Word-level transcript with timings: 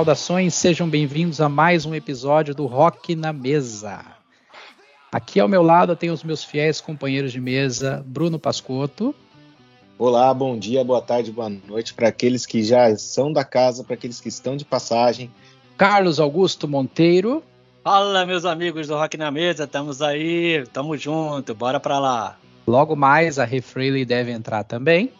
Saudações, 0.00 0.54
sejam 0.54 0.88
bem-vindos 0.88 1.42
a 1.42 1.48
mais 1.50 1.84
um 1.84 1.94
episódio 1.94 2.54
do 2.54 2.64
Rock 2.64 3.14
na 3.14 3.34
Mesa. 3.34 4.02
Aqui 5.12 5.38
ao 5.38 5.46
meu 5.46 5.62
lado 5.62 5.92
eu 5.92 5.96
tenho 5.96 6.14
os 6.14 6.24
meus 6.24 6.42
fiéis 6.42 6.80
companheiros 6.80 7.30
de 7.32 7.38
mesa, 7.38 8.02
Bruno 8.06 8.38
Pascotto. 8.38 9.14
Olá, 9.98 10.32
bom 10.32 10.58
dia, 10.58 10.82
boa 10.82 11.02
tarde, 11.02 11.30
boa 11.30 11.50
noite 11.50 11.92
para 11.92 12.08
aqueles 12.08 12.46
que 12.46 12.62
já 12.62 12.96
são 12.96 13.30
da 13.30 13.44
casa, 13.44 13.84
para 13.84 13.92
aqueles 13.92 14.22
que 14.22 14.30
estão 14.30 14.56
de 14.56 14.64
passagem. 14.64 15.30
Carlos 15.76 16.18
Augusto 16.18 16.66
Monteiro. 16.66 17.42
Fala, 17.84 18.24
meus 18.24 18.46
amigos 18.46 18.86
do 18.88 18.94
Rock 18.94 19.18
na 19.18 19.30
Mesa, 19.30 19.64
estamos 19.64 20.00
aí, 20.00 20.62
estamos 20.62 20.98
junto, 20.98 21.54
bora 21.54 21.78
para 21.78 21.98
lá. 21.98 22.38
Logo 22.66 22.96
mais 22.96 23.38
a 23.38 23.44
Refreely 23.44 24.06
deve 24.06 24.32
entrar 24.32 24.64
também. 24.64 25.12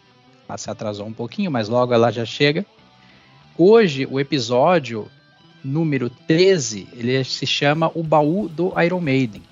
Ela 0.49 0.57
se 0.57 0.71
atrasou 0.71 1.05
um 1.05 1.13
pouquinho, 1.13 1.51
mas 1.51 1.69
logo 1.69 1.93
ela 1.93 2.09
já 2.09 2.25
chega. 2.25 2.65
Hoje, 3.57 4.07
o 4.09 4.17
episódio 4.17 5.11
número 5.61 6.09
13, 6.09 6.87
ele 6.93 7.21
se 7.23 7.45
chama 7.45 7.91
O 7.93 8.01
Baú 8.01 8.47
do 8.47 8.73
Iron 8.81 9.01
Maiden. 9.01 9.43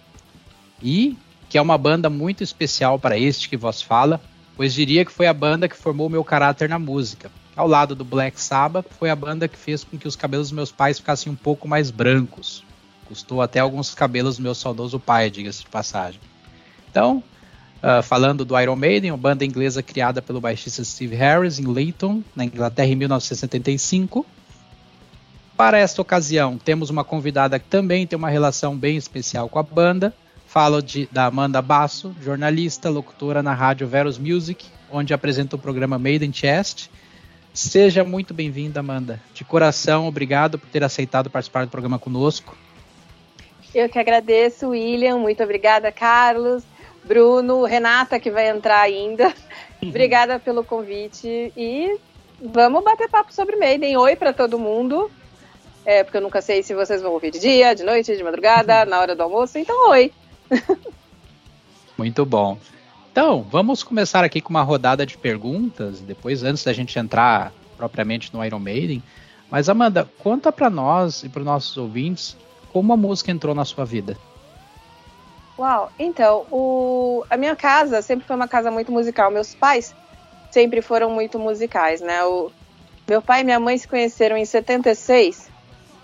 E 0.81 1.17
que 1.49 1.57
é 1.57 1.61
uma 1.61 1.77
banda 1.77 2.09
muito 2.09 2.41
especial 2.41 2.97
para 2.97 3.17
este 3.17 3.49
que 3.49 3.57
vos 3.57 3.81
fala, 3.81 4.21
pois 4.55 4.73
diria 4.73 5.03
que 5.03 5.11
foi 5.11 5.27
a 5.27 5.33
banda 5.33 5.67
que 5.67 5.75
formou 5.75 6.09
meu 6.09 6.23
caráter 6.23 6.69
na 6.69 6.79
música. 6.79 7.29
Ao 7.55 7.67
lado 7.67 7.93
do 7.93 8.05
Black 8.05 8.39
Sabbath, 8.39 8.85
foi 8.97 9.09
a 9.09 9.15
banda 9.15 9.47
que 9.47 9.57
fez 9.57 9.83
com 9.83 9.97
que 9.97 10.07
os 10.07 10.15
cabelos 10.15 10.47
dos 10.47 10.55
meus 10.55 10.71
pais 10.71 10.97
ficassem 10.97 11.31
um 11.31 11.35
pouco 11.35 11.67
mais 11.67 11.91
brancos. 11.91 12.63
Custou 13.05 13.41
até 13.41 13.59
alguns 13.59 13.93
cabelos 13.93 14.37
do 14.37 14.43
meu 14.43 14.55
saudoso 14.55 14.97
pai, 14.97 15.29
diga-se 15.29 15.61
de 15.61 15.69
passagem. 15.69 16.21
Então, 16.89 17.21
Uh, 17.81 18.03
falando 18.03 18.43
do 18.43 18.59
Iron 18.59 18.75
Maiden, 18.75 19.11
uma 19.11 19.17
banda 19.17 19.45
inglesa 19.45 19.81
criada 19.81 20.21
pelo 20.21 20.41
baixista 20.41 20.83
Steve 20.83 21.15
Harris 21.15 21.59
em 21.59 21.65
Leighton, 21.65 22.21
na 22.35 22.43
Inglaterra, 22.43 22.89
em 22.89 22.95
1975. 22.95 24.25
Para 25.55 25.77
esta 25.77 26.01
ocasião, 26.01 26.57
temos 26.57 26.89
uma 26.89 27.03
convidada 27.03 27.57
que 27.57 27.65
também 27.65 28.05
tem 28.05 28.17
uma 28.17 28.29
relação 28.29 28.77
bem 28.77 28.97
especial 28.97 29.47
com 29.47 29.59
a 29.59 29.63
banda. 29.63 30.13
Falo 30.45 30.81
de, 30.81 31.07
da 31.11 31.25
Amanda 31.25 31.61
Basso, 31.61 32.15
jornalista, 32.21 32.89
locutora 32.89 33.43
na 33.43 33.53
rádio 33.53 33.87
Veros 33.87 34.17
Music, 34.17 34.65
onde 34.91 35.13
apresenta 35.13 35.55
o 35.55 35.59
programa 35.59 35.99
Maiden 35.99 36.33
Chest. 36.33 36.89
Seja 37.53 38.03
muito 38.03 38.33
bem-vinda, 38.33 38.79
Amanda. 38.79 39.21
De 39.33 39.43
coração, 39.43 40.07
obrigado 40.07 40.57
por 40.57 40.67
ter 40.69 40.83
aceitado 40.83 41.29
participar 41.29 41.65
do 41.65 41.71
programa 41.71 41.99
conosco. 41.99 42.57
Eu 43.73 43.87
que 43.89 43.99
agradeço, 43.99 44.69
William. 44.69 45.17
Muito 45.17 45.43
obrigada, 45.43 45.91
Carlos. 45.91 46.63
Bruno, 47.03 47.63
Renata, 47.63 48.19
que 48.19 48.31
vai 48.31 48.49
entrar 48.49 48.81
ainda. 48.81 49.33
Uhum. 49.81 49.89
Obrigada 49.89 50.39
pelo 50.39 50.63
convite 50.63 51.53
e 51.55 51.97
vamos 52.41 52.83
bater 52.83 53.09
papo 53.09 53.33
sobre 53.33 53.55
Maiden. 53.55 53.97
Oi 53.97 54.15
para 54.15 54.33
todo 54.33 54.59
mundo. 54.59 55.09
É, 55.85 56.03
porque 56.03 56.17
eu 56.17 56.21
nunca 56.21 56.41
sei 56.41 56.61
se 56.61 56.75
vocês 56.75 57.01
vão 57.01 57.13
ouvir 57.13 57.31
de 57.31 57.39
dia, 57.39 57.73
de 57.73 57.83
noite, 57.83 58.15
de 58.15 58.23
madrugada, 58.23 58.83
uhum. 58.83 58.89
na 58.89 58.99
hora 58.99 59.15
do 59.15 59.23
almoço. 59.23 59.57
Então, 59.57 59.89
oi. 59.89 60.11
Muito 61.97 62.25
bom. 62.25 62.57
Então, 63.11 63.41
vamos 63.41 63.83
começar 63.83 64.23
aqui 64.23 64.39
com 64.39 64.49
uma 64.49 64.61
rodada 64.61 65.05
de 65.05 65.17
perguntas, 65.17 65.99
depois 65.99 66.43
antes 66.43 66.63
da 66.63 66.71
gente 66.71 66.97
entrar 66.99 67.51
propriamente 67.75 68.33
no 68.33 68.43
Iron 68.45 68.59
Maiden. 68.59 69.01
Mas 69.49 69.67
Amanda, 69.67 70.07
conta 70.19 70.51
para 70.51 70.69
nós 70.69 71.23
e 71.23 71.29
para 71.29 71.39
os 71.39 71.45
nossos 71.45 71.75
ouvintes 71.75 72.37
como 72.71 72.93
a 72.93 72.97
música 72.97 73.31
entrou 73.31 73.55
na 73.55 73.65
sua 73.65 73.83
vida. 73.83 74.15
Uau, 75.59 75.91
então, 75.99 76.45
o, 76.49 77.25
a 77.29 77.35
minha 77.35 77.53
casa 77.53 78.01
sempre 78.01 78.25
foi 78.25 78.33
uma 78.33 78.47
casa 78.47 78.71
muito 78.71 78.93
musical. 78.93 79.29
Meus 79.29 79.53
pais 79.53 79.93
sempre 80.49 80.81
foram 80.81 81.09
muito 81.09 81.37
musicais, 81.37 81.99
né? 81.99 82.23
O, 82.23 82.49
meu 83.05 83.21
pai 83.21 83.41
e 83.41 83.43
minha 83.43 83.59
mãe 83.59 83.77
se 83.77 83.85
conheceram 83.85 84.37
em 84.37 84.45
76, 84.45 85.51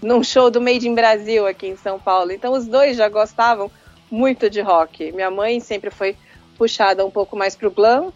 num 0.01 0.21
show 0.21 0.51
do 0.51 0.59
Made 0.59 0.89
in 0.89 0.93
Brasil 0.93 1.47
aqui 1.47 1.67
em 1.67 1.77
São 1.77 1.97
Paulo. 1.97 2.33
Então, 2.33 2.51
os 2.51 2.67
dois 2.67 2.97
já 2.97 3.07
gostavam 3.07 3.71
muito 4.11 4.49
de 4.49 4.59
rock. 4.59 5.13
Minha 5.13 5.31
mãe 5.31 5.61
sempre 5.61 5.89
foi 5.89 6.17
puxada 6.57 7.05
um 7.05 7.09
pouco 7.09 7.37
mais 7.37 7.55
pro 7.55 7.71
glam. 7.71 8.11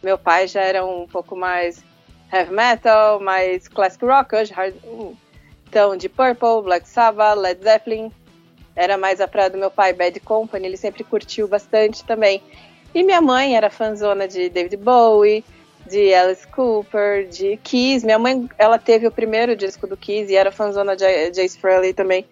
Meu 0.00 0.16
pai 0.16 0.46
já 0.46 0.60
era 0.60 0.86
um 0.86 1.08
pouco 1.08 1.34
mais 1.34 1.82
heavy 2.32 2.52
metal, 2.52 3.18
mais 3.18 3.66
classic 3.66 4.04
rock, 4.04 4.32
hard... 4.52 4.76
Hum. 4.84 5.16
Então, 5.68 5.96
de 5.96 6.08
Purple, 6.08 6.62
Black 6.62 6.88
Sabbath, 6.88 7.36
Led 7.36 7.64
Zeppelin, 7.64 8.12
era 8.78 8.96
mais 8.96 9.20
a 9.20 9.26
praia 9.26 9.50
do 9.50 9.58
meu 9.58 9.72
pai, 9.72 9.92
Bad 9.92 10.20
Company, 10.20 10.66
ele 10.66 10.76
sempre 10.76 11.02
curtiu 11.02 11.48
bastante 11.48 12.04
também. 12.04 12.40
E 12.94 13.02
minha 13.02 13.20
mãe 13.20 13.56
era 13.56 13.68
fãzona 13.68 14.28
de 14.28 14.48
David 14.48 14.76
Bowie, 14.76 15.44
de 15.84 16.14
Alice 16.14 16.46
Cooper, 16.46 17.26
de 17.28 17.56
Kiss. 17.56 18.06
Minha 18.06 18.20
mãe, 18.20 18.48
ela 18.56 18.78
teve 18.78 19.04
o 19.06 19.10
primeiro 19.10 19.56
disco 19.56 19.84
do 19.84 19.96
Kiss 19.96 20.32
e 20.32 20.36
era 20.36 20.52
fãzona 20.52 20.94
de 20.94 21.04
Jace 21.32 21.58
Frehley 21.58 21.92
também. 21.92 22.24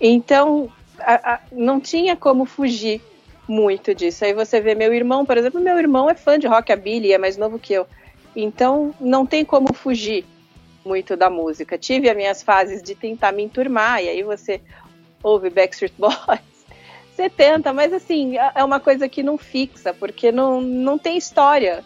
Então, 0.00 0.72
a, 0.98 1.34
a, 1.34 1.40
não 1.52 1.78
tinha 1.80 2.16
como 2.16 2.44
fugir 2.44 3.00
muito 3.46 3.94
disso. 3.94 4.24
Aí 4.24 4.34
você 4.34 4.60
vê 4.60 4.74
meu 4.74 4.92
irmão, 4.92 5.24
por 5.24 5.38
exemplo, 5.38 5.60
meu 5.60 5.78
irmão 5.78 6.10
é 6.10 6.14
fã 6.16 6.36
de 6.36 6.48
rockabilly, 6.48 7.12
é 7.12 7.18
mais 7.18 7.36
novo 7.36 7.60
que 7.60 7.72
eu. 7.72 7.86
Então, 8.34 8.92
não 9.00 9.24
tem 9.24 9.44
como 9.44 9.72
fugir 9.72 10.24
muito 10.84 11.16
da 11.16 11.30
música. 11.30 11.78
Tive 11.78 12.10
as 12.10 12.16
minhas 12.16 12.42
fases 12.42 12.82
de 12.82 12.96
tentar 12.96 13.30
me 13.30 13.44
enturmar, 13.44 14.02
e 14.02 14.08
aí 14.08 14.22
você 14.24 14.60
ouve 15.22 15.50
Backstreet 15.50 15.92
Boys. 15.98 16.40
Você 17.14 17.28
tenta, 17.28 17.72
mas 17.72 17.92
assim, 17.92 18.38
é, 18.38 18.52
é 18.56 18.64
uma 18.64 18.80
coisa 18.80 19.08
que 19.08 19.22
não 19.22 19.36
fixa, 19.36 19.92
porque 19.92 20.32
não, 20.32 20.60
não 20.60 20.96
tem 20.96 21.18
história, 21.18 21.84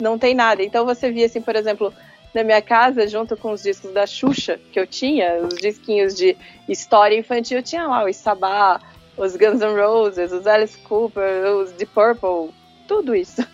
não 0.00 0.18
tem 0.18 0.34
nada. 0.34 0.62
Então 0.62 0.84
você 0.84 1.10
via, 1.10 1.26
assim, 1.26 1.40
por 1.40 1.56
exemplo, 1.56 1.92
na 2.32 2.44
minha 2.44 2.62
casa, 2.62 3.08
junto 3.08 3.36
com 3.36 3.50
os 3.50 3.62
discos 3.62 3.92
da 3.92 4.06
Xuxa 4.06 4.60
que 4.72 4.78
eu 4.78 4.86
tinha, 4.86 5.40
os 5.42 5.54
disquinhos 5.54 6.14
de 6.14 6.36
história 6.68 7.18
infantil, 7.18 7.58
eu 7.58 7.62
tinha 7.62 7.88
lá 7.88 8.04
os 8.04 8.16
Sabá, 8.16 8.80
os 9.16 9.34
Guns 9.34 9.60
N' 9.60 9.74
Roses, 9.80 10.30
os 10.30 10.46
Alice 10.46 10.78
Cooper, 10.78 11.46
os 11.56 11.72
Deep 11.72 11.92
Purple, 11.92 12.54
tudo 12.86 13.16
isso. 13.16 13.44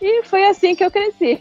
E 0.00 0.22
foi 0.24 0.46
assim 0.46 0.74
que 0.74 0.84
eu 0.84 0.90
cresci. 0.90 1.40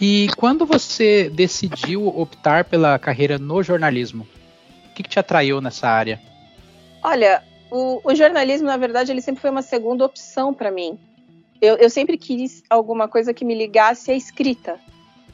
E 0.00 0.28
quando 0.36 0.64
você 0.64 1.28
decidiu 1.28 2.08
optar 2.08 2.64
pela 2.64 2.98
carreira 2.98 3.38
no 3.38 3.62
jornalismo? 3.62 4.26
Que, 4.94 5.02
que 5.02 5.08
te 5.08 5.18
atraiu 5.18 5.60
nessa 5.60 5.88
área? 5.88 6.20
Olha, 7.02 7.42
o, 7.70 8.00
o, 8.04 8.14
jornalismo, 8.14 8.66
na 8.66 8.76
verdade, 8.76 9.10
ele 9.10 9.22
sempre 9.22 9.40
foi 9.40 9.50
uma 9.50 9.62
segunda 9.62 10.04
opção 10.04 10.52
para 10.52 10.70
mim. 10.70 10.98
Eu, 11.60 11.76
eu, 11.76 11.88
sempre 11.88 12.18
quis 12.18 12.62
alguma 12.68 13.08
coisa 13.08 13.32
que 13.32 13.44
me 13.44 13.54
ligasse 13.54 14.10
à 14.10 14.14
escrita. 14.14 14.78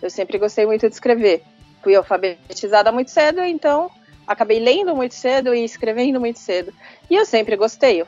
Eu 0.01 0.09
sempre 0.09 0.39
gostei 0.39 0.65
muito 0.65 0.89
de 0.89 0.95
escrever. 0.95 1.43
Fui 1.83 1.95
alfabetizada 1.95 2.93
muito 2.93 3.11
cedo, 3.11 3.41
então 3.41 3.91
acabei 4.27 4.61
lendo 4.61 4.95
muito 4.95 5.15
cedo 5.15 5.55
e 5.55 5.65
escrevendo 5.65 6.21
muito 6.21 6.39
cedo. 6.39 6.73
E 7.11 7.17
eu 7.17 7.27
sempre 7.27 7.57
gostei. 7.57 8.03
Eu 8.03 8.07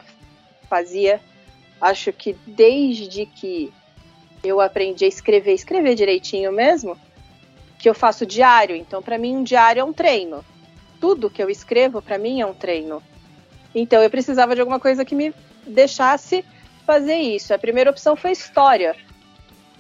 fazia, 0.69 1.21
acho 1.81 2.13
que 2.13 2.37
desde 2.47 3.27
que 3.27 3.73
eu 4.45 4.61
aprendi 4.61 5.05
a 5.05 5.09
escrever, 5.09 5.55
escrever 5.55 5.95
direitinho 5.95 6.53
mesmo, 6.53 6.97
que 7.79 7.89
eu 7.89 7.95
faço 7.95 8.25
diário. 8.25 8.77
Então, 8.77 9.03
para 9.03 9.19
mim, 9.19 9.37
um 9.37 9.43
diário 9.43 9.81
é 9.81 9.85
um 9.85 9.93
treino 9.93 10.45
tudo 11.01 11.31
que 11.31 11.43
eu 11.43 11.49
escrevo 11.49 12.03
para 12.03 12.19
mim 12.19 12.41
é 12.41 12.47
um 12.47 12.55
treino. 12.55 13.03
Então 13.75 14.03
eu 14.03 14.11
precisava 14.11 14.55
de 14.55 14.61
alguma 14.61 14.79
coisa 14.79 15.05
que 15.05 15.15
me 15.15 15.35
deixasse 15.67 16.45
fazer 16.87 17.17
isso. 17.17 17.55
A 17.55 17.59
primeira 17.59 17.91
opção 17.91 18.17
foi 18.17 18.33
história, 18.33 18.95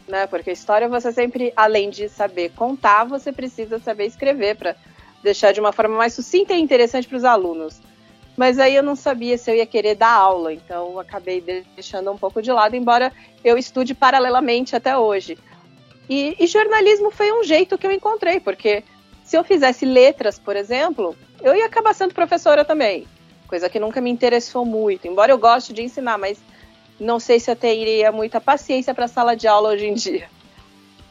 né? 0.09 0.27
Porque 0.27 0.51
história 0.51 0.89
você 0.89 1.13
sempre, 1.13 1.53
além 1.57 1.91
de 1.91 2.09
saber 2.09 2.51
contar, 2.51 3.05
você 3.05 3.33
precisa 3.33 3.79
saber 3.79 4.07
escrever 4.07 4.57
para 4.57 4.77
deixar 5.23 5.53
de 5.53 5.61
uma 5.61 5.73
forma 5.73 5.97
mais 5.97 6.15
sucinta 6.15 6.55
e 6.55 6.61
interessante 6.61 7.07
para 7.07 7.17
os 7.17 7.25
alunos. 7.25 7.81
Mas 8.37 8.59
aí 8.59 8.75
eu 8.75 8.83
não 8.83 8.97
sabia 8.97 9.37
se 9.37 9.51
eu 9.51 9.55
ia 9.55 9.67
querer 9.67 9.97
dar 9.97 10.13
aula, 10.13 10.53
então 10.55 10.99
acabei 10.99 11.41
deixando 11.75 12.11
um 12.11 12.17
pouco 12.17 12.41
de 12.41 12.51
lado, 12.51 12.75
embora 12.75 13.13
eu 13.45 13.59
estude 13.59 13.95
paralelamente 13.95 14.75
até 14.75 14.97
hoje. 14.97 15.37
E, 16.09 16.37
e 16.39 16.47
jornalismo 16.47 17.11
foi 17.11 17.31
um 17.33 17.45
jeito 17.45 17.77
que 17.77 17.87
eu 17.87 17.93
encontrei, 17.93 18.41
porque 18.41 18.83
se 19.31 19.37
eu 19.37 19.45
fizesse 19.45 19.87
letras, 19.87 20.41
por 20.41 20.57
exemplo, 20.57 21.17
eu 21.41 21.55
ia 21.55 21.67
acabar 21.67 21.95
sendo 21.95 22.13
professora 22.13 22.65
também. 22.65 23.07
Coisa 23.47 23.71
que 23.71 23.79
nunca 23.79 24.01
me 24.01 24.11
interessou 24.11 24.65
muito. 24.65 25.07
Embora 25.07 25.31
eu 25.31 25.39
goste 25.39 25.73
de 25.73 25.85
ensinar, 25.85 26.19
mas 26.19 26.37
não 26.99 27.21
sei 27.21 27.39
se 27.39 27.49
eu 27.49 27.55
teria 27.55 28.11
muita 28.11 28.41
paciência 28.41 28.93
para 28.93 29.07
sala 29.07 29.37
de 29.37 29.47
aula 29.47 29.69
hoje 29.69 29.87
em 29.87 29.95
dia. 29.95 30.29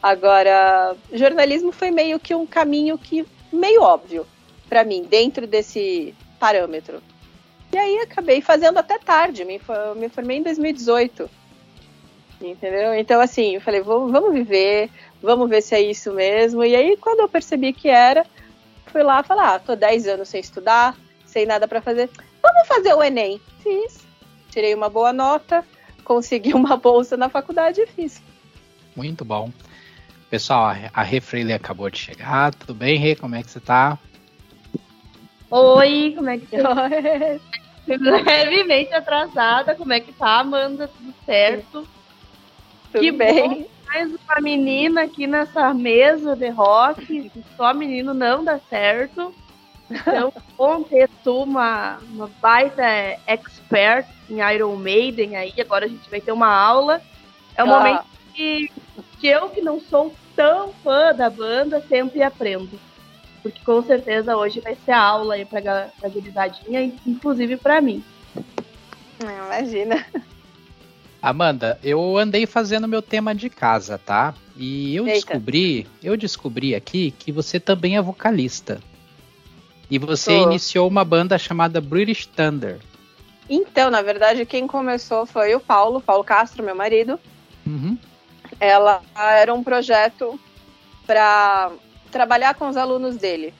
Agora, 0.02 0.94
jornalismo 1.10 1.72
foi 1.72 1.90
meio 1.90 2.20
que 2.20 2.34
um 2.34 2.46
caminho 2.46 2.98
que 2.98 3.24
meio 3.50 3.80
óbvio 3.80 4.26
para 4.68 4.84
mim 4.84 5.02
dentro 5.08 5.46
desse 5.46 6.14
parâmetro. 6.38 7.02
E 7.72 7.78
aí 7.78 8.00
acabei 8.00 8.42
fazendo 8.42 8.76
até 8.76 8.98
tarde, 8.98 9.46
me, 9.46 9.58
me 9.96 10.10
formei 10.10 10.36
em 10.36 10.42
2018. 10.42 11.30
Entendeu? 12.38 12.92
Então, 12.94 13.18
assim, 13.18 13.54
eu 13.54 13.62
falei, 13.62 13.80
vamos 13.80 14.34
viver, 14.34 14.90
vamos 15.22 15.48
ver 15.48 15.62
se 15.62 15.74
é 15.74 15.80
isso 15.80 16.12
mesmo. 16.12 16.64
E 16.64 16.74
aí, 16.74 16.96
quando 16.96 17.20
eu 17.20 17.28
percebi 17.28 17.72
que 17.72 17.88
era, 17.88 18.24
fui 18.86 19.02
lá 19.02 19.22
falar, 19.22 19.54
ah, 19.54 19.58
tô 19.58 19.76
10 19.76 20.06
anos 20.08 20.28
sem 20.28 20.40
estudar, 20.40 20.96
sem 21.24 21.46
nada 21.46 21.68
para 21.68 21.80
fazer, 21.80 22.10
vamos 22.42 22.66
fazer 22.66 22.94
o 22.94 23.02
Enem. 23.02 23.40
Fiz, 23.62 24.00
tirei 24.50 24.74
uma 24.74 24.88
boa 24.88 25.12
nota, 25.12 25.64
consegui 26.04 26.54
uma 26.54 26.76
bolsa 26.76 27.16
na 27.16 27.28
faculdade 27.28 27.80
e 27.80 27.86
fiz. 27.86 28.22
Muito 28.96 29.24
bom. 29.24 29.50
Pessoal, 30.28 30.72
a 30.92 31.02
Rê 31.02 31.20
Freire 31.20 31.52
acabou 31.52 31.90
de 31.90 31.98
chegar. 31.98 32.54
Tudo 32.54 32.74
bem, 32.74 32.98
Rê? 32.98 33.16
Como 33.16 33.34
é 33.34 33.42
que 33.42 33.50
você 33.50 33.60
tá? 33.60 33.98
Oi, 35.50 36.12
como 36.16 36.30
é 36.30 36.38
que 36.38 36.46
tá? 36.56 36.88
Levemente 37.86 38.94
atrasada. 38.94 39.74
Como 39.74 39.92
é 39.92 39.98
que 39.98 40.12
tá, 40.12 40.38
Amanda? 40.38 40.86
Tudo 40.86 41.14
certo? 41.26 41.88
Tudo 42.92 43.00
que 43.00 43.10
bem. 43.10 43.62
Bom. 43.62 43.79
Mais 43.92 44.08
uma 44.08 44.40
menina 44.40 45.02
aqui 45.02 45.26
nessa 45.26 45.74
mesa 45.74 46.36
de 46.36 46.48
rock. 46.48 47.32
Só 47.56 47.74
menino 47.74 48.14
não 48.14 48.44
dá 48.44 48.60
certo. 48.70 49.34
Então, 49.90 50.32
bom 50.56 50.84
ter 50.84 51.10
tu, 51.24 51.42
uma, 51.42 51.98
uma 52.12 52.30
baita 52.40 52.84
expert 53.26 54.06
em 54.30 54.38
Iron 54.54 54.76
Maiden 54.76 55.34
aí. 55.34 55.52
Agora 55.60 55.86
a 55.86 55.88
gente 55.88 56.08
vai 56.08 56.20
ter 56.20 56.30
uma 56.30 56.46
aula. 56.46 57.02
É 57.56 57.64
um 57.64 57.74
ah. 57.74 57.78
momento 57.78 58.04
que, 58.32 58.70
que 59.18 59.26
eu, 59.26 59.48
que 59.48 59.60
não 59.60 59.80
sou 59.80 60.14
tão 60.36 60.72
fã 60.84 61.12
da 61.12 61.28
banda, 61.28 61.84
sempre 61.88 62.22
aprendo. 62.22 62.78
Porque 63.42 63.60
com 63.64 63.82
certeza 63.82 64.36
hoje 64.36 64.60
vai 64.60 64.76
ser 64.84 64.92
aula 64.92 65.34
aí 65.34 65.44
pra, 65.44 65.90
pra 65.98 66.08
gurizadinha, 66.08 66.92
inclusive 67.04 67.56
para 67.56 67.80
mim. 67.80 68.04
Imagina. 69.20 70.06
Amanda, 71.22 71.78
eu 71.82 72.16
andei 72.16 72.46
fazendo 72.46 72.88
meu 72.88 73.02
tema 73.02 73.34
de 73.34 73.50
casa, 73.50 73.98
tá? 73.98 74.34
E 74.56 74.96
eu 74.96 75.06
Eita. 75.06 75.16
descobri, 75.16 75.86
eu 76.02 76.16
descobri 76.16 76.74
aqui 76.74 77.10
que 77.18 77.30
você 77.30 77.60
também 77.60 77.96
é 77.96 78.02
vocalista. 78.02 78.80
E 79.90 79.98
você 79.98 80.32
iniciou 80.38 80.86
uma 80.88 81.04
banda 81.04 81.36
chamada 81.36 81.80
British 81.80 82.24
Thunder. 82.24 82.78
Então, 83.48 83.90
na 83.90 84.00
verdade, 84.00 84.46
quem 84.46 84.66
começou 84.66 85.26
foi 85.26 85.54
o 85.54 85.60
Paulo, 85.60 86.00
Paulo 86.00 86.22
Castro, 86.22 86.62
meu 86.62 86.74
marido. 86.74 87.18
Uhum. 87.66 87.98
Ela 88.60 89.02
era 89.16 89.52
um 89.52 89.64
projeto 89.64 90.38
para 91.06 91.72
trabalhar 92.10 92.54
com 92.54 92.68
os 92.68 92.76
alunos 92.76 93.16
dele. 93.16 93.52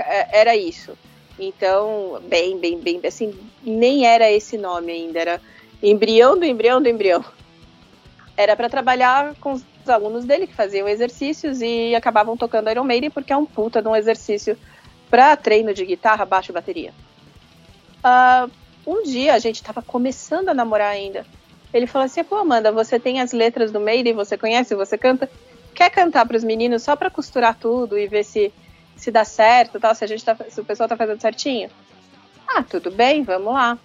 É, 0.00 0.40
era 0.40 0.56
isso. 0.56 0.98
Então, 1.38 2.20
bem, 2.28 2.58
bem, 2.58 2.78
bem, 2.80 3.00
assim, 3.06 3.32
nem 3.62 4.06
era 4.06 4.30
esse 4.30 4.58
nome 4.58 4.92
ainda, 4.92 5.20
era 5.20 5.40
embrião 5.84 6.38
do 6.38 6.44
embrião 6.44 6.82
do 6.82 6.88
embrião. 6.88 7.24
Era 8.36 8.56
para 8.56 8.68
trabalhar 8.68 9.34
com 9.40 9.52
os 9.52 9.64
alunos 9.88 10.24
dele 10.24 10.46
que 10.46 10.54
faziam 10.54 10.88
exercícios 10.88 11.60
e 11.60 11.94
acabavam 11.94 12.36
tocando 12.36 12.70
Iron 12.70 12.84
Maiden 12.84 13.10
porque 13.10 13.32
é 13.32 13.36
um 13.36 13.46
puta 13.46 13.82
de 13.82 13.88
um 13.88 13.94
exercício 13.94 14.58
para 15.10 15.36
treino 15.36 15.74
de 15.74 15.84
guitarra, 15.84 16.24
baixo 16.24 16.50
e 16.50 16.54
bateria. 16.54 16.92
Uh, 18.02 18.50
um 18.86 19.02
dia 19.02 19.34
a 19.34 19.38
gente 19.38 19.56
estava 19.56 19.82
começando 19.82 20.48
a 20.48 20.54
namorar 20.54 20.90
ainda. 20.90 21.24
Ele 21.72 21.86
falou 21.86 22.06
assim: 22.06 22.24
pô, 22.24 22.36
Amanda, 22.36 22.72
você 22.72 22.98
tem 22.98 23.20
as 23.20 23.32
letras 23.32 23.70
do 23.70 23.80
Maiden, 23.80 24.14
você 24.14 24.36
conhece, 24.38 24.74
você 24.74 24.96
canta. 24.96 25.30
Quer 25.74 25.90
cantar 25.90 26.26
para 26.26 26.36
os 26.36 26.44
meninos 26.44 26.82
só 26.82 26.94
para 26.94 27.10
costurar 27.10 27.58
tudo 27.58 27.98
e 27.98 28.06
ver 28.06 28.24
se, 28.24 28.52
se 28.96 29.10
dá 29.10 29.24
certo, 29.24 29.80
tal, 29.80 29.94
se, 29.94 30.04
a 30.04 30.06
gente 30.06 30.24
tá, 30.24 30.36
se 30.48 30.60
o 30.60 30.64
pessoal 30.64 30.88
tá 30.88 30.96
fazendo 30.96 31.20
certinho? 31.20 31.68
Ah, 32.46 32.62
tudo 32.62 32.90
bem, 32.90 33.24
vamos 33.24 33.52
lá. 33.52 33.76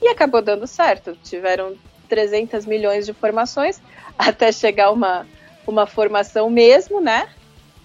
E 0.00 0.08
acabou 0.08 0.42
dando 0.42 0.66
certo. 0.66 1.16
Tiveram 1.22 1.76
300 2.08 2.66
milhões 2.66 3.06
de 3.06 3.12
formações 3.12 3.80
até 4.18 4.52
chegar 4.52 4.90
uma, 4.90 5.26
uma 5.66 5.86
formação 5.86 6.50
mesmo, 6.50 7.00
né? 7.00 7.28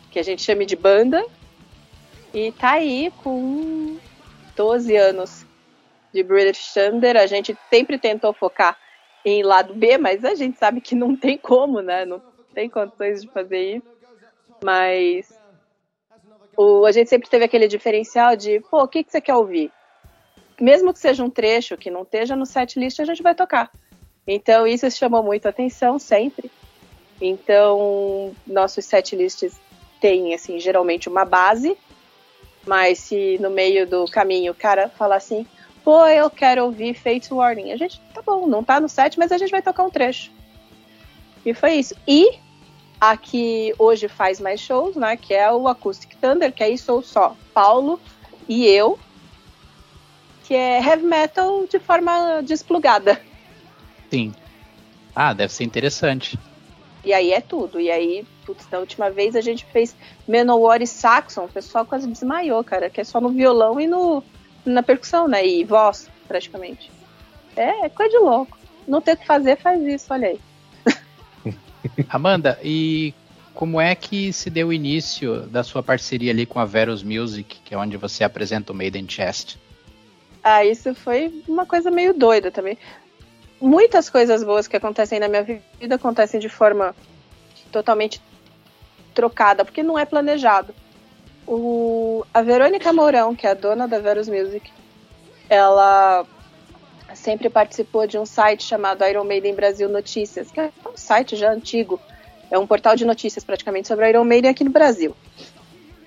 Que 0.09 0.19
a 0.19 0.23
gente 0.23 0.41
chama 0.41 0.65
de 0.65 0.75
banda. 0.75 1.25
E 2.33 2.51
tá 2.53 2.71
aí 2.71 3.11
com 3.23 3.97
12 4.55 4.95
anos 4.95 5.45
de 6.13 6.23
British 6.23 6.73
Thunder. 6.73 7.17
A 7.17 7.27
gente 7.27 7.57
sempre 7.69 7.97
tentou 7.97 8.33
focar 8.33 8.77
em 9.23 9.43
lado 9.43 9.73
B, 9.73 9.97
mas 9.97 10.25
a 10.25 10.35
gente 10.35 10.57
sabe 10.57 10.81
que 10.81 10.95
não 10.95 11.15
tem 11.15 11.37
como, 11.37 11.81
né? 11.81 12.05
Não 12.05 12.21
tem 12.53 12.69
condições 12.69 13.21
de 13.21 13.27
fazer 13.29 13.77
isso. 13.77 13.87
Mas 14.63 15.33
o, 16.55 16.85
a 16.85 16.91
gente 16.91 17.09
sempre 17.09 17.29
teve 17.29 17.45
aquele 17.45 17.67
diferencial 17.67 18.35
de, 18.35 18.59
pô, 18.69 18.83
o 18.83 18.87
que, 18.87 19.03
que 19.03 19.11
você 19.11 19.21
quer 19.21 19.35
ouvir? 19.35 19.71
Mesmo 20.61 20.93
que 20.93 20.99
seja 20.99 21.23
um 21.23 21.29
trecho 21.29 21.75
que 21.75 21.89
não 21.89 22.03
esteja 22.03 22.35
no 22.35 22.45
set 22.45 22.79
list, 22.79 22.99
a 22.99 23.05
gente 23.05 23.23
vai 23.23 23.33
tocar. 23.33 23.71
Então 24.27 24.67
isso 24.67 24.89
chamou 24.91 25.23
muito 25.23 25.47
atenção 25.47 25.97
sempre. 25.97 26.51
Então 27.19 28.31
nossos 28.45 28.85
set 28.85 29.15
lists 29.15 29.59
têm 29.99 30.35
assim 30.35 30.59
geralmente 30.59 31.09
uma 31.09 31.25
base, 31.25 31.75
mas 32.65 32.99
se 32.99 33.39
no 33.39 33.49
meio 33.49 33.87
do 33.87 34.05
caminho 34.05 34.51
o 34.51 34.55
cara 34.55 34.87
falar 34.87 35.15
assim, 35.15 35.47
pô, 35.83 36.05
eu 36.05 36.29
quero 36.29 36.63
ouvir 36.65 36.93
Fate 36.93 37.33
Warning. 37.33 37.71
A 37.71 37.77
gente, 37.77 37.99
tá 38.13 38.21
bom, 38.21 38.45
não 38.45 38.63
tá 38.63 38.79
no 38.79 38.87
set, 38.87 39.17
mas 39.17 39.31
a 39.31 39.39
gente 39.39 39.49
vai 39.49 39.63
tocar 39.63 39.83
um 39.83 39.89
trecho. 39.89 40.31
E 41.43 41.55
foi 41.55 41.73
isso. 41.73 41.95
E 42.07 42.37
a 42.99 43.17
que 43.17 43.73
hoje 43.79 44.07
faz 44.07 44.39
mais 44.39 44.59
shows, 44.59 44.95
né, 44.95 45.17
que 45.17 45.33
é 45.33 45.51
o 45.51 45.67
Acoustic 45.67 46.15
Thunder, 46.17 46.53
que 46.53 46.63
aí 46.63 46.77
sou 46.77 47.01
só 47.01 47.35
Paulo 47.51 47.99
e 48.47 48.67
eu, 48.67 48.99
que 50.51 50.55
é 50.57 50.83
heavy 50.83 51.05
metal 51.05 51.65
de 51.65 51.79
forma 51.79 52.41
desplugada. 52.43 53.21
Sim. 54.09 54.33
Ah, 55.15 55.31
deve 55.31 55.53
ser 55.53 55.63
interessante. 55.63 56.37
E 57.05 57.13
aí 57.13 57.31
é 57.31 57.39
tudo. 57.39 57.79
E 57.79 57.89
aí, 57.89 58.27
putz, 58.45 58.65
da 58.65 58.77
última 58.77 59.09
vez 59.09 59.37
a 59.37 59.39
gente 59.39 59.63
fez 59.63 59.95
Menowar 60.27 60.81
e 60.81 60.87
Saxon, 60.87 61.45
o 61.45 61.47
pessoal 61.47 61.85
quase 61.85 62.05
desmaiou, 62.05 62.61
cara, 62.65 62.89
que 62.89 62.99
é 62.99 63.03
só 63.05 63.21
no 63.21 63.29
violão 63.29 63.79
e 63.79 63.87
no, 63.87 64.21
na 64.65 64.83
percussão, 64.83 65.25
né? 65.25 65.47
E 65.47 65.63
voz, 65.63 66.09
praticamente. 66.27 66.91
É, 67.55 67.85
é 67.85 67.89
coisa 67.89 68.11
de 68.11 68.17
louco. 68.17 68.57
Não 68.85 68.99
ter 68.99 69.13
o 69.13 69.17
que 69.17 69.25
fazer, 69.25 69.55
faz 69.55 69.81
isso, 69.81 70.13
olha 70.13 70.27
aí. 70.27 71.55
Amanda, 72.09 72.59
e 72.61 73.13
como 73.53 73.79
é 73.79 73.95
que 73.95 74.33
se 74.33 74.49
deu 74.49 74.67
o 74.67 74.73
início 74.73 75.43
da 75.43 75.63
sua 75.63 75.81
parceria 75.81 76.33
ali 76.33 76.45
com 76.45 76.59
a 76.59 76.65
Verus 76.65 77.03
Music, 77.03 77.61
que 77.63 77.73
é 77.73 77.77
onde 77.77 77.95
você 77.95 78.25
apresenta 78.25 78.73
o 78.73 78.75
Maiden 78.75 79.07
Chest? 79.07 79.57
Ah, 80.43 80.65
isso 80.65 80.95
foi 80.95 81.43
uma 81.47 81.65
coisa 81.65 81.91
meio 81.91 82.13
doida 82.13 82.51
também. 82.51 82.77
Muitas 83.59 84.09
coisas 84.09 84.43
boas 84.43 84.67
que 84.67 84.75
acontecem 84.75 85.19
na 85.19 85.27
minha 85.27 85.43
vida 85.43 85.95
acontecem 85.95 86.39
de 86.39 86.49
forma 86.49 86.95
totalmente 87.71 88.21
trocada, 89.13 89.63
porque 89.63 89.83
não 89.83 89.99
é 89.99 90.05
planejado. 90.05 90.73
O, 91.47 92.25
a 92.33 92.41
Verônica 92.41 92.91
Mourão, 92.91 93.35
que 93.35 93.45
é 93.45 93.51
a 93.51 93.53
dona 93.53 93.87
da 93.87 93.99
Verus 93.99 94.27
Music, 94.27 94.71
ela 95.49 96.25
sempre 97.13 97.49
participou 97.49 98.07
de 98.07 98.17
um 98.17 98.25
site 98.25 98.63
chamado 98.63 99.05
Iron 99.05 99.25
Maiden 99.25 99.53
Brasil 99.53 99.89
Notícias, 99.89 100.49
que 100.49 100.59
é 100.59 100.71
um 100.87 100.95
site 100.97 101.35
já 101.35 101.51
antigo, 101.51 101.99
é 102.49 102.57
um 102.57 102.65
portal 102.65 102.95
de 102.95 103.05
notícias 103.05 103.43
praticamente 103.43 103.87
sobre 103.87 104.09
Iron 104.09 104.23
Maiden 104.23 104.49
aqui 104.49 104.63
no 104.63 104.71
Brasil. 104.71 105.15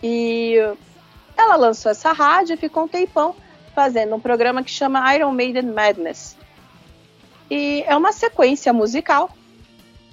E 0.03 0.57
ela 1.37 1.57
lançou 1.57 1.91
essa 1.91 2.13
rádio 2.13 2.57
ficou 2.57 2.85
um 2.85 2.89
tempão 2.89 3.35
fazendo 3.75 4.15
um 4.15 4.21
programa 4.21 4.63
que 4.63 4.71
chama 4.71 5.15
Iron 5.15 5.33
Maiden 5.33 5.65
Madness. 5.65 6.37
E 7.51 7.83
é 7.87 7.97
uma 7.97 8.13
sequência 8.13 8.73
musical 8.73 9.31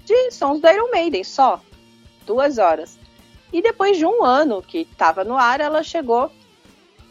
de 0.03 0.31
sons 0.31 0.59
do 0.59 0.67
Iron 0.67 0.89
Maiden, 0.91 1.23
só. 1.23 1.61
Duas 2.25 2.57
horas. 2.57 2.99
E 3.53 3.61
depois 3.61 3.97
de 3.97 4.05
um 4.05 4.23
ano 4.23 4.61
que 4.61 4.79
estava 4.79 5.23
no 5.23 5.37
ar, 5.37 5.59
ela 5.59 5.83
chegou 5.83 6.31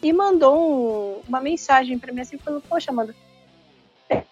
e 0.02 0.12
mandou 0.12 0.58
um, 0.58 1.20
uma 1.28 1.40
mensagem 1.40 1.98
para 1.98 2.12
mim 2.12 2.22
assim, 2.22 2.38
falou, 2.38 2.62
poxa, 2.66 2.90
Amanda, 2.90 3.14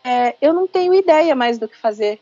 é, 0.02 0.34
eu 0.40 0.52
não 0.52 0.66
tenho 0.66 0.94
ideia 0.94 1.34
mais 1.34 1.58
do 1.58 1.68
que 1.68 1.76
fazer 1.76 2.18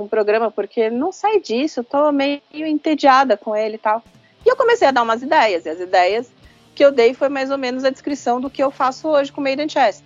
um 0.00 0.08
programa, 0.08 0.50
porque 0.50 0.90
não 0.90 1.12
sai 1.12 1.40
disso, 1.40 1.84
tô 1.84 2.10
meio 2.10 2.40
entediada 2.52 3.36
com 3.36 3.54
ele 3.54 3.74
e 3.76 3.78
tal. 3.78 4.02
E 4.44 4.48
eu 4.48 4.56
comecei 4.56 4.86
a 4.86 4.90
dar 4.90 5.02
umas 5.02 5.22
ideias, 5.22 5.66
e 5.66 5.68
as 5.68 5.80
ideias 5.80 6.30
que 6.74 6.84
eu 6.84 6.90
dei 6.90 7.14
foi 7.14 7.28
mais 7.28 7.50
ou 7.50 7.58
menos 7.58 7.84
a 7.84 7.90
descrição 7.90 8.40
do 8.40 8.50
que 8.50 8.62
eu 8.62 8.70
faço 8.70 9.08
hoje 9.08 9.32
com 9.32 9.40
Maiden 9.40 9.68
Chest. 9.68 10.02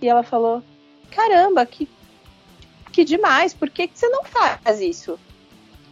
E 0.00 0.08
ela 0.08 0.22
falou, 0.22 0.62
caramba, 1.10 1.64
que, 1.64 1.88
que 2.92 3.04
demais, 3.04 3.54
por 3.54 3.70
que, 3.70 3.88
que 3.88 3.98
você 3.98 4.08
não 4.08 4.24
faz 4.24 4.80
isso? 4.80 5.18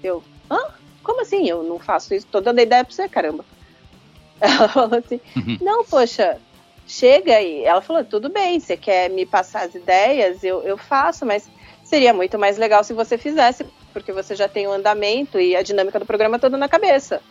Eu, 0.02 0.22
hã? 0.50 0.58
Como 1.02 1.22
assim? 1.22 1.48
Eu 1.48 1.62
não 1.62 1.78
faço 1.78 2.14
isso? 2.14 2.26
Tô 2.30 2.40
dando 2.40 2.60
ideia 2.60 2.84
pra 2.84 2.94
você, 2.94 3.08
caramba. 3.08 3.44
Ela 4.40 4.68
falou 4.68 4.98
assim: 4.98 5.20
uhum. 5.34 5.58
Não, 5.60 5.84
poxa, 5.84 6.38
chega 6.86 7.34
aí. 7.34 7.64
Ela 7.64 7.80
falou: 7.80 8.04
Tudo 8.04 8.28
bem, 8.28 8.60
você 8.60 8.76
quer 8.76 9.10
me 9.10 9.24
passar 9.24 9.62
as 9.62 9.74
ideias? 9.74 10.44
Eu, 10.44 10.62
eu 10.62 10.76
faço, 10.76 11.24
mas 11.24 11.48
seria 11.82 12.12
muito 12.12 12.38
mais 12.38 12.58
legal 12.58 12.84
se 12.84 12.92
você 12.92 13.16
fizesse, 13.16 13.64
porque 13.92 14.12
você 14.12 14.36
já 14.36 14.46
tem 14.46 14.66
o 14.66 14.72
andamento 14.72 15.40
e 15.40 15.56
a 15.56 15.62
dinâmica 15.62 15.98
do 15.98 16.06
programa 16.06 16.38
toda 16.38 16.56
na 16.56 16.68
cabeça. 16.68 17.22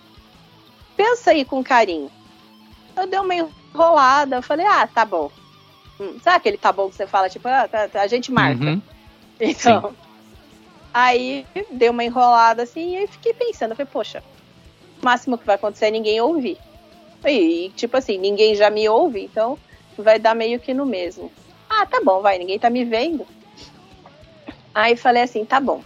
Pensa 0.96 1.32
aí 1.32 1.46
com 1.46 1.64
carinho. 1.64 2.12
Eu 2.98 3.08
dei 3.08 3.20
uma 3.20 3.36
enrolada, 3.36 4.38
eu 4.38 4.42
falei: 4.42 4.66
Ah, 4.66 4.88
tá 4.88 5.06
bom. 5.06 5.32
Hum, 6.00 6.18
sabe 6.22 6.38
aquele 6.38 6.58
tá 6.58 6.72
bom 6.72 6.90
que 6.90 6.96
você 6.96 7.08
fala, 7.08 7.30
tipo, 7.30 7.48
ah, 7.48 7.68
tá, 7.68 7.88
tá, 7.88 8.02
a 8.02 8.08
gente 8.08 8.32
marca. 8.32 8.64
Uhum. 8.64 8.82
Então. 9.40 9.90
Sim. 9.90 9.96
Aí 10.94 11.46
deu 11.72 11.92
uma 11.92 12.04
enrolada 12.04 12.64
assim 12.64 12.94
e 12.94 12.98
aí 12.98 13.08
fiquei 13.08 13.32
pensando, 13.32 13.76
falei, 13.76 13.90
poxa, 13.92 14.24
o 15.02 15.06
máximo 15.06 15.38
que 15.38 15.46
vai 15.46 15.56
acontecer 15.56 15.88
é 15.88 15.92
ninguém 15.92 16.20
ouvir. 16.20 16.58
E, 17.24 17.72
tipo 17.76 17.98
assim, 17.98 18.18
ninguém 18.18 18.56
já 18.56 18.70
me 18.72 18.88
ouve, 18.90 19.24
então 19.24 19.60
vai 19.96 20.18
dar 20.18 20.34
meio 20.34 20.60
que 20.60 20.74
no 20.74 20.86
mesmo. 20.88 21.32
Ah, 21.70 21.86
tá 21.86 22.02
bom, 22.04 22.22
vai, 22.22 22.40
ninguém 22.40 22.58
tá 22.58 22.70
me 22.70 22.84
vendo. 22.84 23.28
Aí 24.74 24.96
falei 24.96 25.24
assim, 25.24 25.46
tá 25.46 25.60
bom. 25.60 25.84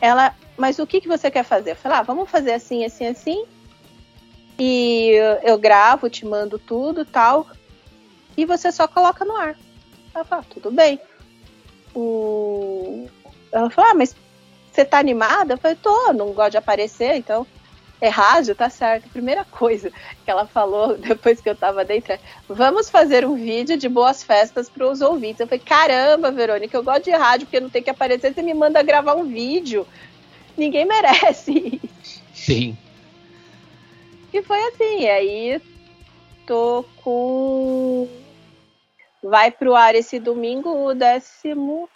ela, 0.00 0.34
mas 0.56 0.78
o 0.78 0.86
que, 0.86 1.00
que 1.00 1.08
você 1.08 1.30
quer 1.30 1.44
fazer? 1.44 1.72
Eu 1.72 1.76
falei, 1.76 1.98
ah, 1.98 2.02
vamos 2.02 2.30
fazer 2.30 2.52
assim, 2.52 2.84
assim, 2.84 3.06
assim. 3.06 3.44
E 4.58 5.12
eu 5.42 5.56
gravo, 5.56 6.10
te 6.10 6.26
mando 6.26 6.58
tudo 6.58 7.04
tal. 7.04 7.46
E 8.36 8.44
você 8.44 8.72
só 8.72 8.88
coloca 8.88 9.24
no 9.24 9.36
ar. 9.36 9.56
Ela 10.14 10.24
falou, 10.24 10.44
ah, 10.44 10.52
tudo 10.52 10.70
bem. 10.70 11.00
O... 11.94 13.06
Ela 13.52 13.70
falou, 13.70 13.90
ah, 13.90 13.94
mas 13.94 14.16
você 14.72 14.84
tá 14.84 14.98
animada? 14.98 15.54
Eu 15.54 15.58
falei, 15.58 15.76
tô, 15.76 16.12
não 16.12 16.32
gosto 16.32 16.52
de 16.52 16.56
aparecer, 16.56 17.14
então 17.14 17.46
é 18.00 18.08
rádio, 18.08 18.54
tá 18.54 18.70
certo. 18.70 19.08
Primeira 19.08 19.44
coisa 19.44 19.90
que 20.24 20.30
ela 20.30 20.46
falou 20.46 20.96
depois 20.98 21.40
que 21.40 21.48
eu 21.48 21.56
tava 21.56 21.84
dentro 21.84 22.12
é: 22.12 22.20
vamos 22.48 22.88
fazer 22.88 23.24
um 23.24 23.34
vídeo 23.34 23.76
de 23.76 23.88
boas 23.88 24.22
festas 24.22 24.68
para 24.68 24.88
os 24.88 25.00
ouvintes. 25.00 25.40
Eu 25.40 25.46
falei: 25.46 25.62
caramba, 25.64 26.30
Verônica, 26.30 26.76
eu 26.76 26.82
gosto 26.82 27.04
de 27.04 27.10
rádio 27.10 27.46
porque 27.46 27.60
não 27.60 27.70
tem 27.70 27.82
que 27.82 27.90
aparecer, 27.90 28.32
você 28.32 28.42
me 28.42 28.54
manda 28.54 28.82
gravar 28.82 29.14
um 29.14 29.24
vídeo. 29.24 29.86
Ninguém 30.56 30.84
merece. 30.84 31.80
Sim. 32.32 32.76
E 34.38 34.42
foi 34.42 34.62
assim. 34.68 35.00
E 35.00 35.10
aí 35.10 35.62
tô 36.46 36.84
com. 37.02 38.08
Vai 39.20 39.50
pro 39.50 39.74
ar 39.74 39.96
esse 39.96 40.20
domingo 40.20 40.86
o 40.86 40.94
décimo. 40.94 41.88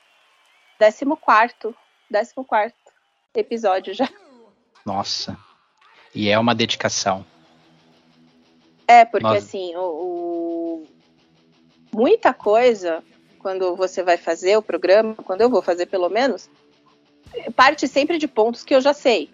Décimo 0.78 1.16
quarto. 1.16 1.74
Décimo 2.10 2.44
quarto 2.44 2.76
episódio 3.32 3.94
já. 3.94 4.08
Nossa. 4.84 5.38
E 6.12 6.28
é 6.28 6.38
uma 6.38 6.54
dedicação. 6.54 7.24
É, 8.88 9.04
porque 9.04 9.26
Nós... 9.26 9.44
assim, 9.44 9.74
o, 9.76 9.80
o, 9.80 10.86
muita 11.94 12.34
coisa, 12.34 13.02
quando 13.38 13.76
você 13.76 14.02
vai 14.02 14.16
fazer 14.16 14.56
o 14.56 14.62
programa, 14.62 15.14
quando 15.14 15.42
eu 15.42 15.48
vou 15.48 15.62
fazer 15.62 15.86
pelo 15.86 16.10
menos, 16.10 16.50
parte 17.54 17.86
sempre 17.86 18.18
de 18.18 18.26
pontos 18.26 18.64
que 18.64 18.74
eu 18.74 18.80
já 18.80 18.92
sei. 18.92 19.30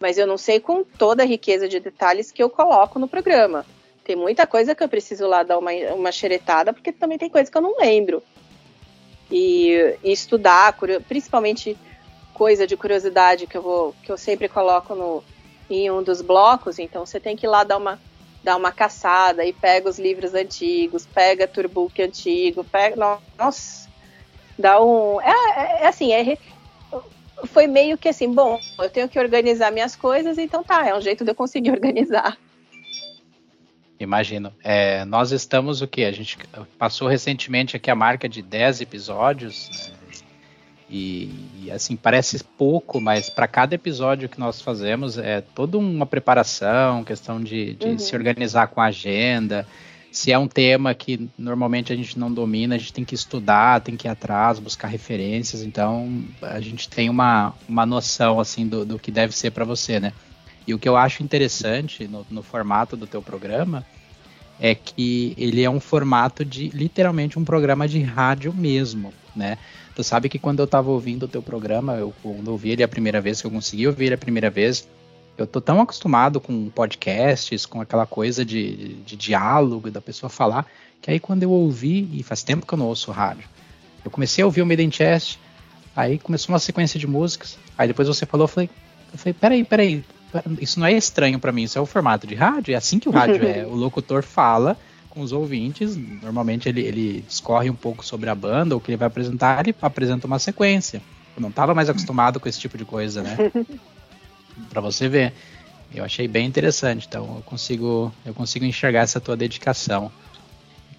Mas 0.00 0.18
eu 0.18 0.26
não 0.26 0.38
sei 0.38 0.60
com 0.60 0.84
toda 0.84 1.22
a 1.22 1.26
riqueza 1.26 1.68
de 1.68 1.80
detalhes 1.80 2.30
que 2.30 2.42
eu 2.42 2.48
coloco 2.48 2.98
no 2.98 3.08
programa. 3.08 3.66
Tem 4.04 4.16
muita 4.16 4.46
coisa 4.46 4.74
que 4.74 4.82
eu 4.82 4.88
preciso 4.88 5.26
lá 5.26 5.42
dar 5.42 5.58
uma, 5.58 5.72
uma 5.94 6.12
xeretada, 6.12 6.72
porque 6.72 6.92
também 6.92 7.18
tem 7.18 7.28
coisa 7.28 7.50
que 7.50 7.56
eu 7.56 7.62
não 7.62 7.78
lembro. 7.78 8.22
E, 9.30 9.96
e 10.02 10.10
estudar, 10.10 10.78
principalmente 11.06 11.76
coisa 12.32 12.66
de 12.66 12.76
curiosidade 12.76 13.46
que 13.46 13.56
eu 13.56 13.62
vou, 13.62 13.94
que 14.02 14.10
eu 14.10 14.16
sempre 14.16 14.48
coloco 14.48 14.94
no, 14.94 15.22
em 15.68 15.90
um 15.90 16.02
dos 16.02 16.22
blocos, 16.22 16.78
então 16.78 17.04
você 17.04 17.18
tem 17.18 17.36
que 17.36 17.44
ir 17.44 17.48
lá 17.48 17.64
dar 17.64 17.76
uma, 17.76 18.00
dar 18.42 18.56
uma 18.56 18.72
caçada 18.72 19.44
e 19.44 19.52
pega 19.52 19.88
os 19.88 19.98
livros 19.98 20.34
antigos, 20.34 21.04
pega 21.04 21.48
Turbook 21.48 22.00
antigo, 22.00 22.64
pega. 22.64 23.18
Nossa, 23.36 23.88
dá 24.58 24.82
um. 24.82 25.20
É, 25.20 25.30
é, 25.30 25.82
é 25.82 25.86
assim, 25.88 26.12
é, 26.12 26.38
foi 27.46 27.66
meio 27.66 27.96
que 27.96 28.08
assim, 28.08 28.32
bom, 28.32 28.58
eu 28.78 28.90
tenho 28.90 29.08
que 29.08 29.18
organizar 29.18 29.70
minhas 29.72 29.94
coisas, 29.94 30.38
então 30.38 30.62
tá, 30.62 30.86
é 30.86 30.94
um 30.94 31.00
jeito 31.00 31.24
de 31.24 31.30
eu 31.30 31.34
conseguir 31.34 31.70
organizar. 31.72 32.36
Imagino. 34.00 34.52
É, 34.62 35.04
nós 35.04 35.32
estamos 35.32 35.82
o 35.82 35.88
que? 35.88 36.04
A 36.04 36.12
gente 36.12 36.38
passou 36.78 37.08
recentemente 37.08 37.76
aqui 37.76 37.90
a 37.90 37.96
marca 37.96 38.28
de 38.28 38.40
10 38.42 38.82
episódios. 38.82 39.90
Né? 39.90 39.98
E, 40.90 41.30
e, 41.64 41.70
assim, 41.70 41.96
parece 41.96 42.42
pouco, 42.42 43.00
mas 43.00 43.28
para 43.28 43.46
cada 43.46 43.74
episódio 43.74 44.28
que 44.28 44.38
nós 44.38 44.62
fazemos 44.62 45.18
é 45.18 45.40
toda 45.40 45.76
uma 45.76 46.06
preparação, 46.06 47.04
questão 47.04 47.40
de, 47.40 47.74
de 47.74 47.86
uhum. 47.88 47.98
se 47.98 48.14
organizar 48.16 48.68
com 48.68 48.80
a 48.80 48.86
agenda. 48.86 49.66
Se 50.18 50.32
é 50.32 50.36
um 50.38 50.48
tema 50.48 50.92
que 50.94 51.30
normalmente 51.38 51.92
a 51.92 51.96
gente 51.96 52.18
não 52.18 52.32
domina, 52.32 52.74
a 52.74 52.78
gente 52.78 52.92
tem 52.92 53.04
que 53.04 53.14
estudar, 53.14 53.80
tem 53.80 53.96
que 53.96 54.08
ir 54.08 54.10
atrás, 54.10 54.58
buscar 54.58 54.88
referências. 54.88 55.62
Então 55.62 56.24
a 56.42 56.60
gente 56.60 56.88
tem 56.88 57.08
uma, 57.08 57.54
uma 57.68 57.86
noção 57.86 58.40
assim 58.40 58.66
do, 58.66 58.84
do 58.84 58.98
que 58.98 59.12
deve 59.12 59.32
ser 59.32 59.52
para 59.52 59.64
você, 59.64 60.00
né? 60.00 60.12
E 60.66 60.74
o 60.74 60.78
que 60.78 60.88
eu 60.88 60.96
acho 60.96 61.22
interessante 61.22 62.08
no, 62.08 62.26
no 62.28 62.42
formato 62.42 62.96
do 62.96 63.06
teu 63.06 63.22
programa 63.22 63.86
é 64.58 64.74
que 64.74 65.36
ele 65.38 65.62
é 65.62 65.70
um 65.70 65.78
formato 65.78 66.44
de 66.44 66.68
literalmente 66.70 67.38
um 67.38 67.44
programa 67.44 67.86
de 67.86 68.02
rádio 68.02 68.52
mesmo, 68.52 69.14
né? 69.36 69.56
Tu 69.94 70.02
sabe 70.02 70.28
que 70.28 70.40
quando 70.40 70.58
eu 70.58 70.66
tava 70.66 70.90
ouvindo 70.90 71.26
o 71.26 71.28
teu 71.28 71.42
programa, 71.42 71.94
eu 71.94 72.12
quando 72.24 72.48
ouvi 72.48 72.70
ele 72.70 72.82
a 72.82 72.88
primeira 72.88 73.20
vez, 73.20 73.40
que 73.40 73.46
eu 73.46 73.52
consegui 73.52 73.86
ouvir 73.86 74.06
ele 74.06 74.14
a 74.16 74.18
primeira 74.18 74.50
vez, 74.50 74.88
eu 75.38 75.46
tô 75.46 75.60
tão 75.60 75.80
acostumado 75.80 76.40
com 76.40 76.68
podcasts, 76.68 77.64
com 77.64 77.80
aquela 77.80 78.06
coisa 78.06 78.44
de, 78.44 78.94
de 79.04 79.16
diálogo, 79.16 79.90
da 79.90 80.00
pessoa 80.00 80.28
falar, 80.28 80.66
que 81.00 81.10
aí 81.10 81.20
quando 81.20 81.44
eu 81.44 81.50
ouvi, 81.50 82.08
e 82.12 82.22
faz 82.22 82.42
tempo 82.42 82.66
que 82.66 82.74
eu 82.74 82.78
não 82.78 82.86
ouço 82.86 83.10
rádio, 83.12 83.48
eu 84.04 84.10
comecei 84.10 84.42
a 84.42 84.46
ouvir 84.46 84.62
o 84.62 84.66
Maiden 84.66 84.90
Chest, 84.90 85.38
aí 85.94 86.18
começou 86.18 86.52
uma 86.52 86.58
sequência 86.58 86.98
de 86.98 87.06
músicas, 87.06 87.56
aí 87.76 87.86
depois 87.86 88.08
você 88.08 88.26
falou, 88.26 88.44
eu 88.44 88.48
falei, 88.48 88.70
eu 89.12 89.18
falei, 89.18 89.32
peraí, 89.32 89.64
peraí, 89.64 90.04
isso 90.60 90.80
não 90.80 90.86
é 90.86 90.92
estranho 90.92 91.38
para 91.38 91.52
mim, 91.52 91.62
isso 91.62 91.78
é 91.78 91.80
o 91.80 91.86
formato 91.86 92.26
de 92.26 92.34
rádio, 92.34 92.74
é 92.74 92.76
assim 92.76 92.98
que 92.98 93.08
o 93.08 93.12
rádio 93.12 93.46
é, 93.46 93.64
o 93.66 93.74
locutor 93.74 94.22
fala, 94.22 94.76
com 95.08 95.20
os 95.22 95.32
ouvintes. 95.32 95.96
Normalmente 95.96 96.68
ele, 96.68 96.82
ele 96.82 97.24
discorre 97.26 97.68
um 97.68 97.74
pouco 97.74 98.04
sobre 98.04 98.30
a 98.30 98.34
banda, 98.34 98.76
o 98.76 98.80
que 98.80 98.90
ele 98.90 98.96
vai 98.96 99.08
apresentar, 99.08 99.60
ele 99.66 99.74
apresenta 99.82 100.26
uma 100.26 100.38
sequência. 100.38 101.02
Eu 101.36 101.42
não 101.42 101.48
estava 101.50 101.74
mais 101.74 101.88
acostumado 101.88 102.38
com 102.38 102.48
esse 102.48 102.60
tipo 102.60 102.78
de 102.78 102.84
coisa, 102.84 103.22
né? 103.22 103.36
para 104.70 104.80
você 104.80 105.08
ver. 105.08 105.32
Eu 105.94 106.04
achei 106.04 106.28
bem 106.28 106.46
interessante, 106.46 107.06
então 107.08 107.36
eu 107.36 107.42
consigo, 107.42 108.12
eu 108.24 108.34
consigo 108.34 108.64
enxergar 108.64 109.00
essa 109.00 109.20
tua 109.20 109.36
dedicação. 109.36 110.12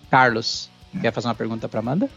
Carlos, 0.10 0.70
quer 1.00 1.14
fazer 1.14 1.28
uma 1.28 1.36
pergunta 1.36 1.70
para 1.70 1.80
Amanda? 1.80 2.10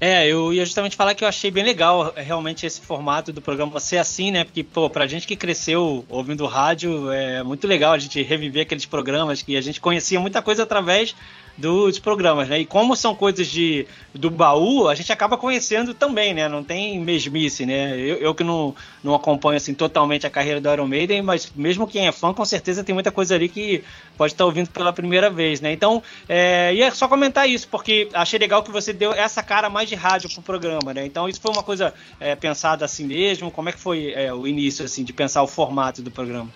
É, 0.00 0.26
eu 0.28 0.52
ia 0.52 0.64
justamente 0.64 0.94
falar 0.94 1.14
que 1.14 1.24
eu 1.24 1.28
achei 1.28 1.50
bem 1.50 1.64
legal 1.64 2.12
é, 2.14 2.22
realmente 2.22 2.64
esse 2.64 2.80
formato 2.80 3.32
do 3.32 3.40
programa 3.40 3.80
ser 3.80 3.98
assim, 3.98 4.30
né? 4.30 4.44
Porque, 4.44 4.62
pô, 4.62 4.88
pra 4.88 5.08
gente 5.08 5.26
que 5.26 5.34
cresceu 5.34 6.04
ouvindo 6.08 6.46
rádio, 6.46 7.10
é 7.10 7.42
muito 7.42 7.66
legal 7.66 7.92
a 7.92 7.98
gente 7.98 8.22
reviver 8.22 8.62
aqueles 8.62 8.86
programas 8.86 9.42
que 9.42 9.56
a 9.56 9.60
gente 9.60 9.80
conhecia 9.80 10.20
muita 10.20 10.40
coisa 10.40 10.62
através 10.62 11.16
dos 11.58 11.98
programas, 11.98 12.48
né? 12.48 12.60
E 12.60 12.64
como 12.64 12.94
são 12.94 13.16
coisas 13.16 13.48
de, 13.48 13.84
do 14.14 14.30
baú, 14.30 14.88
a 14.88 14.94
gente 14.94 15.12
acaba 15.12 15.36
conhecendo 15.36 15.92
também, 15.92 16.32
né? 16.32 16.48
Não 16.48 16.62
tem 16.62 17.00
mesmice, 17.00 17.66
né? 17.66 17.98
Eu, 17.98 18.16
eu 18.18 18.34
que 18.34 18.44
não, 18.44 18.72
não 19.02 19.12
acompanho 19.12 19.56
assim 19.56 19.74
totalmente 19.74 20.24
a 20.24 20.30
carreira 20.30 20.60
do 20.60 20.72
Iron 20.72 20.86
Maiden, 20.86 21.20
mas 21.20 21.52
mesmo 21.56 21.84
quem 21.88 22.06
é 22.06 22.12
fã, 22.12 22.32
com 22.32 22.44
certeza 22.44 22.84
tem 22.84 22.94
muita 22.94 23.10
coisa 23.10 23.34
ali 23.34 23.48
que 23.48 23.82
pode 24.16 24.34
estar 24.34 24.44
ouvindo 24.44 24.70
pela 24.70 24.92
primeira 24.92 25.28
vez, 25.28 25.60
né? 25.60 25.72
Então, 25.72 26.00
é, 26.28 26.72
ia 26.72 26.92
só 26.92 27.08
comentar 27.08 27.48
isso, 27.48 27.66
porque 27.66 28.08
achei 28.14 28.38
legal 28.38 28.62
que 28.62 28.70
você 28.70 28.92
deu 28.92 29.12
essa 29.12 29.42
cara 29.42 29.68
mais 29.68 29.88
de 29.88 29.96
rádio 29.96 30.30
pro 30.30 30.42
programa, 30.42 30.94
né? 30.94 31.04
Então, 31.04 31.28
isso 31.28 31.40
foi 31.40 31.50
uma 31.50 31.64
coisa 31.64 31.92
é, 32.20 32.36
pensada 32.36 32.84
assim 32.84 33.04
mesmo? 33.04 33.50
Como 33.50 33.68
é 33.68 33.72
que 33.72 33.80
foi 33.80 34.12
é, 34.12 34.32
o 34.32 34.46
início, 34.46 34.84
assim, 34.84 35.02
de 35.02 35.12
pensar 35.12 35.42
o 35.42 35.48
formato 35.48 36.02
do 36.02 36.10
programa? 36.10 36.50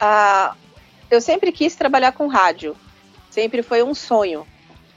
Ah, 0.00 0.56
eu 1.08 1.20
sempre 1.20 1.52
quis 1.52 1.76
trabalhar 1.76 2.10
com 2.10 2.26
rádio 2.26 2.74
sempre 3.30 3.62
foi 3.62 3.82
um 3.82 3.94
sonho. 3.94 4.46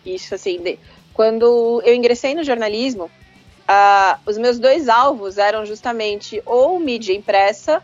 Isso, 0.05 0.35
assim, 0.35 0.59
de, 0.59 0.79
quando 1.13 1.81
eu 1.85 1.93
ingressei 1.93 2.35
no 2.35 2.43
jornalismo, 2.43 3.05
uh, 3.05 4.19
os 4.25 4.37
meus 4.37 4.59
dois 4.59 4.89
alvos 4.89 5.37
eram 5.37 5.65
justamente 5.65 6.41
ou 6.45 6.79
mídia 6.79 7.13
impressa 7.13 7.81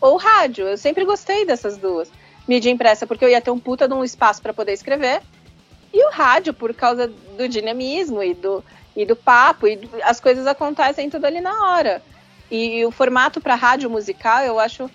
ou 0.00 0.16
rádio. 0.16 0.66
Eu 0.66 0.78
sempre 0.78 1.04
gostei 1.04 1.44
dessas 1.44 1.76
duas. 1.76 2.10
Mídia 2.46 2.70
impressa 2.70 3.06
porque 3.06 3.24
eu 3.24 3.28
ia 3.28 3.40
ter 3.40 3.50
um 3.50 3.58
puta 3.58 3.88
de 3.88 3.94
um 3.94 4.04
espaço 4.04 4.42
para 4.42 4.52
poder 4.52 4.72
escrever, 4.72 5.22
e 5.92 6.06
o 6.06 6.10
rádio 6.10 6.54
por 6.54 6.72
causa 6.74 7.06
do 7.06 7.48
dinamismo 7.48 8.22
e 8.22 8.34
do, 8.34 8.64
e 8.96 9.04
do 9.04 9.14
papo, 9.14 9.66
e 9.68 9.78
as 10.02 10.18
coisas 10.18 10.46
acontecem 10.46 11.10
tudo 11.10 11.26
ali 11.26 11.40
na 11.40 11.70
hora. 11.70 12.02
E, 12.50 12.78
e 12.78 12.86
o 12.86 12.90
formato 12.90 13.40
para 13.40 13.54
rádio 13.54 13.88
musical, 13.90 14.42
eu 14.42 14.58
acho 14.58 14.90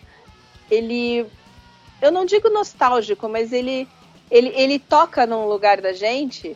ele 0.69 1.25
eu 2.01 2.11
não 2.11 2.25
digo 2.25 2.49
nostálgico, 2.49 3.27
mas 3.27 3.51
ele 3.51 3.87
ele, 4.29 4.49
ele 4.55 4.79
toca 4.79 5.25
num 5.25 5.45
lugar 5.45 5.81
da 5.81 5.93
gente 5.93 6.55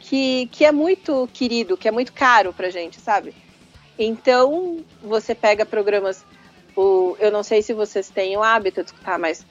que, 0.00 0.46
que 0.46 0.64
é 0.64 0.72
muito 0.72 1.28
querido, 1.32 1.76
que 1.76 1.88
é 1.88 1.90
muito 1.90 2.12
caro 2.12 2.52
pra 2.52 2.70
gente, 2.70 3.00
sabe? 3.00 3.34
Então, 3.98 4.84
você 5.02 5.34
pega 5.34 5.66
programas. 5.66 6.24
O, 6.76 7.16
eu 7.18 7.30
não 7.30 7.42
sei 7.42 7.62
se 7.62 7.72
vocês 7.72 8.10
têm 8.10 8.36
o 8.36 8.42
hábito 8.42 8.82
de 8.82 8.90
escutar, 8.90 9.18
mas 9.18 9.44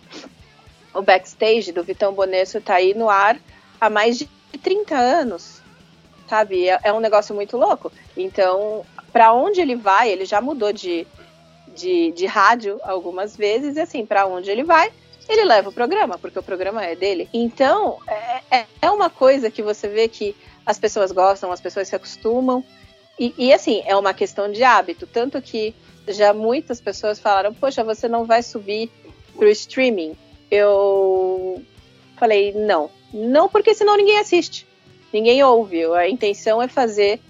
o 0.94 1.02
backstage 1.02 1.72
do 1.72 1.84
Vitão 1.84 2.14
Bonesso 2.14 2.62
tá 2.62 2.76
aí 2.76 2.94
no 2.94 3.10
ar 3.10 3.38
há 3.82 3.90
mais 3.90 4.18
de 4.18 4.30
30 4.62 4.96
anos, 4.96 5.62
sabe? 6.28 6.70
É, 6.70 6.80
é 6.84 6.94
um 6.94 7.00
negócio 7.00 7.36
muito 7.36 7.58
louco. 7.58 7.92
Então, 8.16 8.86
para 9.12 9.34
onde 9.34 9.60
ele 9.60 9.76
vai, 9.76 10.10
ele 10.10 10.26
já 10.26 10.40
mudou 10.40 10.72
de, 10.72 11.06
de, 11.76 12.12
de 12.12 12.26
rádio 12.26 12.80
algumas 12.84 13.36
vezes, 13.36 13.76
e 13.76 13.82
assim, 13.82 14.06
para 14.06 14.26
onde 14.26 14.50
ele 14.50 14.64
vai, 14.64 14.92
ele 15.28 15.44
leva 15.44 15.70
o 15.70 15.74
programa, 15.74 16.18
porque 16.18 16.38
o 16.38 16.44
programa 16.44 16.84
é 16.86 16.96
dele. 16.96 17.28
Então, 17.34 17.98
é, 18.08 18.60
é, 18.60 18.66
é 18.82 18.92
uma 18.92 19.10
coisa 19.10 19.50
que 19.50 19.64
você 19.64 19.88
vê 19.88 20.08
que 20.08 20.36
as 20.66 20.80
pessoas 20.80 21.12
gostam, 21.12 21.52
as 21.52 21.62
pessoas 21.62 21.88
se 21.88 21.96
acostumam. 21.96 22.64
E, 23.20 23.34
e, 23.38 23.54
assim, 23.54 23.82
é 23.86 23.96
uma 23.96 24.14
questão 24.14 24.52
de 24.52 24.64
hábito. 24.64 25.08
Tanto 25.08 25.42
que 25.42 25.74
já 26.08 26.34
muitas 26.34 26.80
pessoas 26.80 27.20
falaram: 27.20 27.54
Poxa, 27.54 27.84
você 27.84 28.08
não 28.08 28.26
vai 28.26 28.44
subir 28.44 28.92
pro 29.36 29.48
streaming. 29.50 30.16
Eu 30.52 31.64
falei: 32.18 32.54
Não. 32.54 32.90
Não, 33.14 33.48
porque 33.48 33.74
senão 33.74 33.96
ninguém 33.96 34.20
assiste. 34.20 34.68
Ninguém 35.12 35.44
ouve. 35.44 35.86
A 35.86 36.10
intenção 36.10 36.62
é 36.62 36.68
fazer 36.68 37.22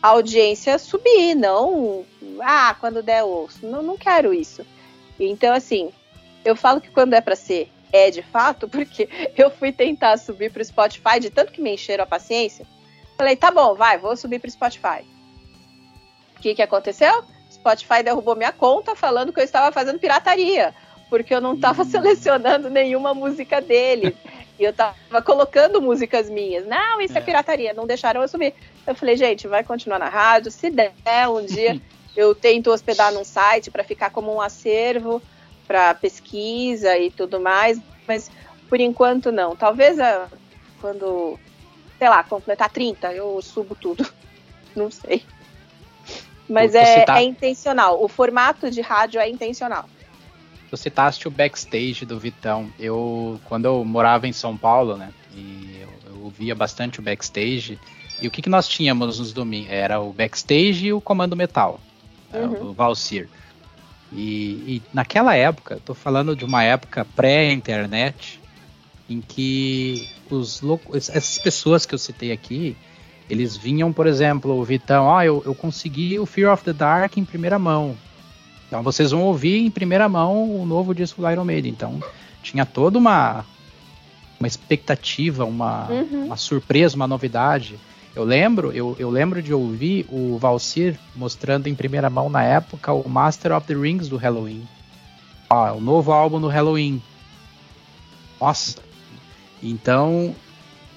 a 0.00 0.08
audiência 0.08 0.78
subir, 0.78 1.34
não. 1.34 2.04
Ah, 2.40 2.76
quando 2.78 3.02
der 3.02 3.24
ouço. 3.24 3.66
Não, 3.66 3.82
não 3.82 3.96
quero 3.96 4.32
isso. 4.32 4.64
Então, 5.18 5.52
assim, 5.52 5.90
eu 6.44 6.54
falo 6.54 6.80
que 6.80 6.90
quando 6.90 7.14
é 7.14 7.20
para 7.20 7.36
ser, 7.36 7.70
é 7.92 8.10
de 8.10 8.22
fato, 8.22 8.66
porque 8.70 9.08
eu 9.36 9.50
fui 9.50 9.72
tentar 9.72 10.18
subir 10.18 10.52
pro 10.52 10.64
Spotify, 10.64 11.20
de 11.20 11.30
tanto 11.30 11.52
que 11.52 11.62
me 11.62 11.74
encheram 11.74 12.04
a 12.04 12.06
paciência. 12.06 12.66
Falei, 13.16 13.36
tá 13.36 13.50
bom, 13.50 13.74
vai, 13.74 13.96
vou 13.96 14.16
subir 14.16 14.40
pro 14.40 14.50
Spotify. 14.50 15.04
O 16.36 16.40
que, 16.40 16.54
que 16.54 16.62
aconteceu? 16.62 17.24
Spotify 17.50 18.02
derrubou 18.02 18.34
minha 18.34 18.52
conta 18.52 18.94
falando 18.94 19.32
que 19.32 19.40
eu 19.40 19.44
estava 19.44 19.72
fazendo 19.72 19.98
pirataria, 19.98 20.74
porque 21.08 21.34
eu 21.34 21.40
não 21.40 21.54
estava 21.54 21.82
hum. 21.82 21.86
selecionando 21.86 22.68
nenhuma 22.68 23.14
música 23.14 23.60
dele. 23.60 24.14
e 24.58 24.64
eu 24.64 24.70
estava 24.70 25.22
colocando 25.24 25.80
músicas 25.80 26.28
minhas. 26.28 26.66
Não, 26.66 27.00
isso 27.00 27.16
é. 27.16 27.20
é 27.20 27.24
pirataria, 27.24 27.72
não 27.72 27.86
deixaram 27.86 28.22
eu 28.22 28.28
subir. 28.28 28.54
Eu 28.86 28.94
falei, 28.94 29.16
gente, 29.16 29.46
vai 29.46 29.64
continuar 29.64 29.98
na 29.98 30.08
rádio. 30.08 30.50
Se 30.50 30.70
der 30.70 30.92
um 31.28 31.44
dia, 31.44 31.80
eu 32.16 32.34
tento 32.34 32.70
hospedar 32.70 33.12
num 33.12 33.24
site 33.24 33.70
para 33.70 33.84
ficar 33.84 34.10
como 34.10 34.34
um 34.34 34.40
acervo 34.40 35.22
para 35.66 35.94
pesquisa 35.94 36.96
e 36.98 37.10
tudo 37.10 37.40
mais, 37.40 37.80
mas 38.06 38.30
por 38.68 38.80
enquanto 38.80 39.32
não. 39.32 39.56
Talvez 39.56 39.98
a, 39.98 40.24
ah, 40.24 40.28
quando, 40.80 41.38
sei 41.98 42.08
lá, 42.08 42.22
completar 42.22 42.70
30, 42.70 43.12
eu 43.12 43.40
subo 43.40 43.74
tudo. 43.74 44.06
Não 44.76 44.90
sei. 44.90 45.22
Mas 46.48 46.74
é, 46.74 47.04
é 47.08 47.22
intencional. 47.22 48.02
O 48.02 48.08
formato 48.08 48.70
de 48.70 48.80
rádio 48.80 49.20
é 49.20 49.30
intencional. 49.30 49.88
Tu 50.68 50.76
citaste 50.76 51.28
o 51.28 51.30
backstage 51.30 52.04
do 52.04 52.18
Vitão. 52.18 52.70
Eu, 52.78 53.40
quando 53.44 53.66
eu 53.66 53.84
morava 53.84 54.26
em 54.26 54.32
São 54.32 54.56
Paulo, 54.56 54.96
né? 54.96 55.10
E 55.32 55.80
eu, 55.80 56.12
eu 56.12 56.24
ouvia 56.24 56.54
bastante 56.54 56.98
o 56.98 57.02
backstage. 57.02 57.78
E 58.20 58.26
o 58.26 58.30
que, 58.30 58.42
que 58.42 58.50
nós 58.50 58.68
tínhamos 58.68 59.18
nos 59.18 59.32
domingos? 59.32 59.70
Era 59.70 60.00
o 60.00 60.12
backstage 60.12 60.86
e 60.86 60.92
o 60.92 61.00
comando 61.00 61.36
metal. 61.36 61.80
Uhum. 62.32 62.70
O 62.70 62.72
Valsir. 62.72 63.28
E, 64.14 64.76
e, 64.76 64.82
naquela 64.92 65.34
época, 65.34 65.74
estou 65.74 65.94
falando 65.94 66.36
de 66.36 66.44
uma 66.44 66.62
época 66.62 67.04
pré-internet, 67.16 68.40
em 69.10 69.20
que 69.20 70.08
os 70.30 70.62
essas 70.92 71.38
pessoas 71.38 71.84
que 71.84 71.94
eu 71.94 71.98
citei 71.98 72.32
aqui, 72.32 72.76
eles 73.28 73.56
vinham, 73.56 73.92
por 73.92 74.06
exemplo, 74.06 74.58
o 74.58 74.64
Vitão, 74.64 75.04
ó, 75.04 75.18
oh, 75.18 75.22
eu, 75.22 75.42
eu 75.46 75.54
consegui 75.54 76.18
o 76.18 76.26
Fear 76.26 76.52
of 76.52 76.64
the 76.64 76.72
Dark 76.72 77.16
em 77.16 77.24
primeira 77.24 77.58
mão. 77.58 77.96
Então 78.66 78.82
vocês 78.82 79.10
vão 79.10 79.22
ouvir 79.22 79.64
em 79.64 79.70
primeira 79.70 80.08
mão 80.08 80.60
o 80.60 80.66
novo 80.66 80.94
disco 80.94 81.20
do 81.20 81.30
Iron 81.30 81.44
Maiden. 81.44 81.72
Então 81.72 82.02
tinha 82.42 82.64
toda 82.64 82.98
uma, 82.98 83.44
uma 84.38 84.46
expectativa, 84.46 85.44
uma, 85.44 85.88
uhum. 85.88 86.26
uma 86.26 86.36
surpresa, 86.36 86.96
uma 86.96 87.06
novidade. 87.06 87.78
Eu 88.14 88.22
lembro, 88.22 88.72
eu, 88.72 88.94
eu 88.98 89.10
lembro 89.10 89.42
de 89.42 89.52
ouvir 89.52 90.06
o 90.08 90.38
Valsir 90.38 90.98
mostrando 91.16 91.66
em 91.66 91.74
primeira 91.74 92.08
mão 92.08 92.30
na 92.30 92.42
época 92.44 92.92
o 92.92 93.08
Master 93.08 93.52
of 93.52 93.66
the 93.66 93.74
Rings 93.74 94.08
do 94.08 94.16
Halloween. 94.16 94.68
Ó, 95.50 95.72
o 95.72 95.80
novo 95.80 96.12
álbum 96.12 96.40
do 96.40 96.46
Halloween. 96.46 97.02
Nossa. 98.40 98.76
Então, 99.60 100.34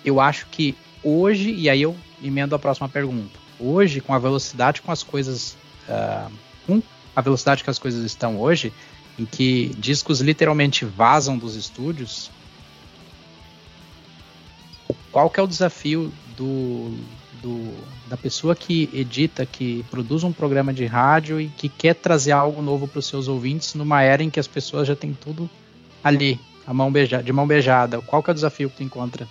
eu 0.05 0.19
acho 0.19 0.45
que 0.51 0.75
hoje, 1.03 1.51
e 1.51 1.69
aí 1.69 1.81
eu 1.81 1.95
emendo 2.21 2.53
a 2.53 2.59
próxima 2.59 2.87
pergunta. 2.87 3.39
Hoje, 3.59 3.99
com 3.99 4.13
a 4.13 4.19
velocidade 4.19 4.81
com 4.81 4.91
as 4.91 5.01
coisas. 5.01 5.57
Uh, 5.89 6.81
a 7.15 7.21
velocidade 7.21 7.63
que 7.63 7.69
as 7.69 7.79
coisas 7.79 8.05
estão 8.05 8.39
hoje, 8.39 8.71
em 9.17 9.25
que 9.25 9.73
discos 9.79 10.21
literalmente 10.21 10.85
vazam 10.85 11.35
dos 11.35 11.55
estúdios, 11.55 12.29
qual 15.17 15.31
que 15.31 15.39
é 15.39 15.43
o 15.43 15.47
desafio 15.47 16.13
do, 16.37 16.91
do, 17.41 17.73
da 18.07 18.15
pessoa 18.15 18.55
que 18.55 18.87
edita, 18.93 19.47
que 19.47 19.83
produz 19.89 20.23
um 20.23 20.31
programa 20.31 20.71
de 20.71 20.85
rádio 20.85 21.41
e 21.41 21.47
que 21.47 21.67
quer 21.67 21.95
trazer 21.95 22.33
algo 22.33 22.61
novo 22.61 22.87
para 22.87 22.99
os 22.99 23.07
seus 23.07 23.27
ouvintes 23.27 23.73
numa 23.73 24.03
era 24.03 24.21
em 24.21 24.29
que 24.29 24.39
as 24.39 24.47
pessoas 24.47 24.87
já 24.87 24.95
têm 24.95 25.15
tudo 25.15 25.49
ali, 26.03 26.39
a 26.67 26.71
mão 26.71 26.91
beija, 26.91 27.23
de 27.23 27.33
mão 27.33 27.47
beijada. 27.47 27.99
Qual 27.99 28.21
que 28.21 28.29
é 28.29 28.31
o 28.31 28.35
desafio 28.35 28.69
que 28.69 28.77
tu 28.77 28.83
encontra? 28.83 29.27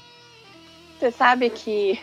Você 0.98 1.12
sabe 1.12 1.50
que 1.50 2.00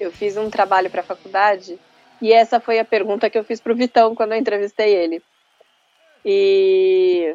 eu 0.00 0.10
fiz 0.10 0.36
um 0.36 0.50
trabalho 0.50 0.90
para 0.90 1.02
a 1.02 1.04
faculdade 1.04 1.78
e 2.20 2.32
essa 2.32 2.58
foi 2.58 2.80
a 2.80 2.84
pergunta 2.84 3.30
que 3.30 3.38
eu 3.38 3.44
fiz 3.44 3.60
para 3.60 3.72
o 3.72 3.76
Vitão 3.76 4.16
quando 4.16 4.32
eu 4.32 4.38
entrevistei 4.38 4.92
ele. 4.92 5.22
E, 6.24 7.32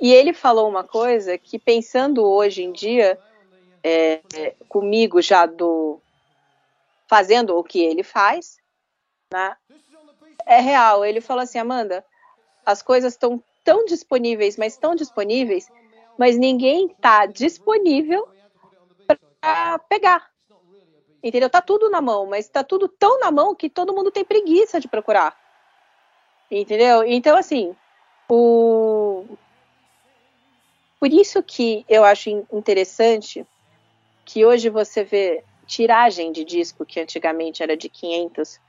e 0.00 0.14
ele 0.14 0.32
falou 0.32 0.66
uma 0.66 0.82
coisa 0.82 1.36
que, 1.36 1.58
pensando 1.58 2.24
hoje 2.24 2.62
em 2.62 2.72
dia, 2.72 3.18
é, 3.82 4.20
comigo 4.68 5.20
já 5.22 5.46
do 5.46 6.00
fazendo 7.06 7.56
o 7.56 7.64
que 7.64 7.82
ele 7.82 8.02
faz, 8.02 8.58
né? 9.32 9.56
É 10.46 10.60
real. 10.60 11.04
Ele 11.04 11.20
falou 11.20 11.42
assim, 11.42 11.58
Amanda, 11.58 12.04
as 12.64 12.82
coisas 12.82 13.14
estão 13.14 13.42
tão 13.64 13.84
disponíveis, 13.84 14.56
mas 14.56 14.76
tão 14.76 14.94
disponíveis, 14.94 15.70
mas 16.18 16.36
ninguém 16.38 16.86
está 16.86 17.26
disponível 17.26 18.28
para 19.40 19.78
pegar. 19.80 20.30
Entendeu? 21.22 21.50
Tá 21.50 21.60
tudo 21.60 21.90
na 21.90 22.00
mão, 22.00 22.26
mas 22.26 22.48
tá 22.48 22.62
tudo 22.62 22.88
tão 22.88 23.18
na 23.18 23.30
mão 23.30 23.54
que 23.54 23.68
todo 23.68 23.94
mundo 23.94 24.10
tem 24.10 24.24
preguiça 24.24 24.78
de 24.78 24.86
procurar. 24.86 25.36
Entendeu? 26.50 27.04
Então, 27.04 27.36
assim, 27.36 27.74
o... 28.28 29.24
por 31.00 31.12
isso 31.12 31.42
que 31.42 31.84
eu 31.88 32.04
acho 32.04 32.30
interessante 32.52 33.46
que 34.28 34.44
hoje 34.44 34.68
você 34.68 35.02
vê 35.04 35.42
tiragem 35.66 36.32
de 36.32 36.44
disco, 36.44 36.84
que 36.84 37.00
antigamente 37.00 37.62
era 37.62 37.74
de 37.74 37.88
500, 37.88 38.60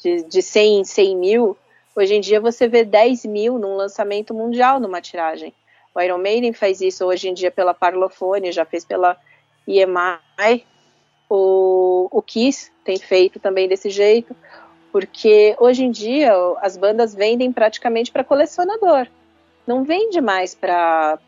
de, 0.00 0.22
de 0.22 0.40
100 0.40 0.80
em 0.80 0.84
100 0.84 1.16
mil, 1.16 1.56
hoje 1.96 2.14
em 2.14 2.20
dia 2.20 2.40
você 2.40 2.68
vê 2.68 2.84
10 2.84 3.24
mil 3.24 3.58
num 3.58 3.74
lançamento 3.74 4.32
mundial 4.32 4.78
numa 4.78 5.00
tiragem. 5.00 5.52
O 5.92 6.00
Iron 6.00 6.18
Maiden 6.18 6.52
faz 6.52 6.80
isso 6.80 7.04
hoje 7.04 7.28
em 7.28 7.34
dia 7.34 7.50
pela 7.50 7.74
Parlophone, 7.74 8.52
já 8.52 8.64
fez 8.64 8.84
pela 8.84 9.16
EMI, 9.66 10.64
o, 11.28 12.06
o 12.08 12.22
Kiss 12.22 12.70
tem 12.84 12.96
feito 12.96 13.40
também 13.40 13.66
desse 13.66 13.90
jeito, 13.90 14.36
porque 14.92 15.56
hoje 15.58 15.82
em 15.84 15.90
dia 15.90 16.32
as 16.60 16.76
bandas 16.76 17.16
vendem 17.16 17.52
praticamente 17.52 18.12
para 18.12 18.22
colecionador, 18.22 19.08
não 19.66 19.82
vende 19.82 20.20
mais 20.20 20.54
para 20.54 21.18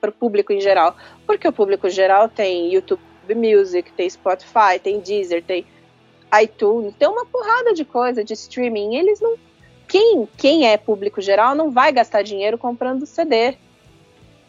para 0.00 0.10
o 0.10 0.12
público 0.12 0.52
em 0.52 0.60
geral. 0.60 0.96
Porque 1.26 1.46
o 1.46 1.52
público 1.52 1.88
geral 1.88 2.28
tem 2.28 2.72
YouTube 2.72 3.00
Music, 3.34 3.92
tem 3.92 4.08
Spotify, 4.08 4.78
tem 4.82 5.00
Deezer, 5.00 5.42
tem 5.42 5.64
iTunes, 6.42 6.94
tem 6.98 7.08
uma 7.08 7.26
porrada 7.26 7.72
de 7.72 7.84
coisa 7.84 8.24
de 8.24 8.32
streaming. 8.32 8.96
Eles 8.96 9.20
não. 9.20 9.36
Quem, 9.86 10.26
quem 10.36 10.66
é 10.66 10.76
público 10.76 11.20
geral 11.20 11.54
não 11.54 11.70
vai 11.70 11.92
gastar 11.92 12.22
dinheiro 12.22 12.58
comprando 12.58 13.06
CD. 13.06 13.54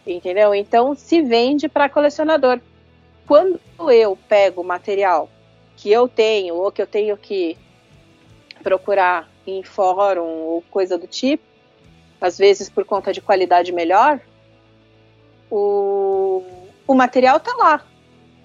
Entendeu? 0.05 0.53
Então 0.55 0.95
se 0.95 1.21
vende 1.21 1.69
para 1.69 1.89
colecionador. 1.89 2.59
Quando 3.27 3.59
eu 3.89 4.17
pego 4.27 4.63
material 4.63 5.29
que 5.77 5.91
eu 5.91 6.07
tenho, 6.07 6.55
ou 6.55 6.71
que 6.71 6.81
eu 6.81 6.87
tenho 6.87 7.15
que 7.17 7.57
procurar 8.61 9.29
em 9.45 9.63
fórum 9.63 10.23
ou 10.23 10.61
coisa 10.69 10.97
do 10.97 11.07
tipo, 11.07 11.43
às 12.19 12.37
vezes 12.37 12.69
por 12.69 12.85
conta 12.85 13.11
de 13.11 13.21
qualidade 13.21 13.71
melhor, 13.71 14.21
o, 15.53 16.43
o 16.87 16.95
material 16.95 17.39
tá 17.39 17.53
lá. 17.55 17.85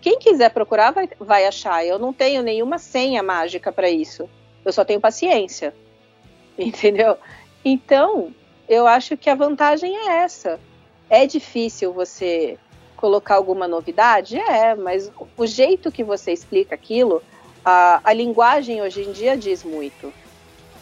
Quem 0.00 0.18
quiser 0.18 0.50
procurar 0.50 0.90
vai, 0.90 1.08
vai 1.18 1.46
achar. 1.46 1.84
Eu 1.84 1.98
não 1.98 2.12
tenho 2.12 2.42
nenhuma 2.42 2.78
senha 2.78 3.22
mágica 3.22 3.72
para 3.72 3.88
isso. 3.88 4.28
Eu 4.62 4.72
só 4.72 4.84
tenho 4.84 5.00
paciência. 5.00 5.74
Entendeu? 6.58 7.16
Então, 7.64 8.32
eu 8.68 8.86
acho 8.86 9.16
que 9.16 9.30
a 9.30 9.34
vantagem 9.34 9.96
é 9.96 10.18
essa. 10.18 10.60
É 11.08 11.26
difícil 11.26 11.94
você 11.94 12.58
colocar 12.94 13.36
alguma 13.36 13.66
novidade? 13.66 14.38
É, 14.38 14.74
mas 14.74 15.10
o 15.36 15.46
jeito 15.46 15.90
que 15.90 16.04
você 16.04 16.32
explica 16.32 16.74
aquilo, 16.74 17.22
a, 17.64 18.00
a 18.04 18.12
linguagem 18.12 18.82
hoje 18.82 19.02
em 19.02 19.12
dia 19.12 19.34
diz 19.34 19.64
muito. 19.64 20.12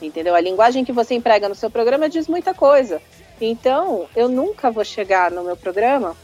Entendeu? 0.02 0.34
A 0.34 0.40
linguagem 0.40 0.84
que 0.84 0.92
você 0.92 1.14
emprega 1.14 1.48
no 1.48 1.54
seu 1.54 1.70
programa 1.70 2.08
diz 2.08 2.26
muita 2.26 2.52
coisa. 2.52 3.00
Então, 3.40 4.08
eu 4.16 4.28
nunca 4.28 4.70
vou 4.70 4.84
chegar 4.84 5.30
no 5.30 5.44
meu 5.44 5.56
programa 5.56 6.16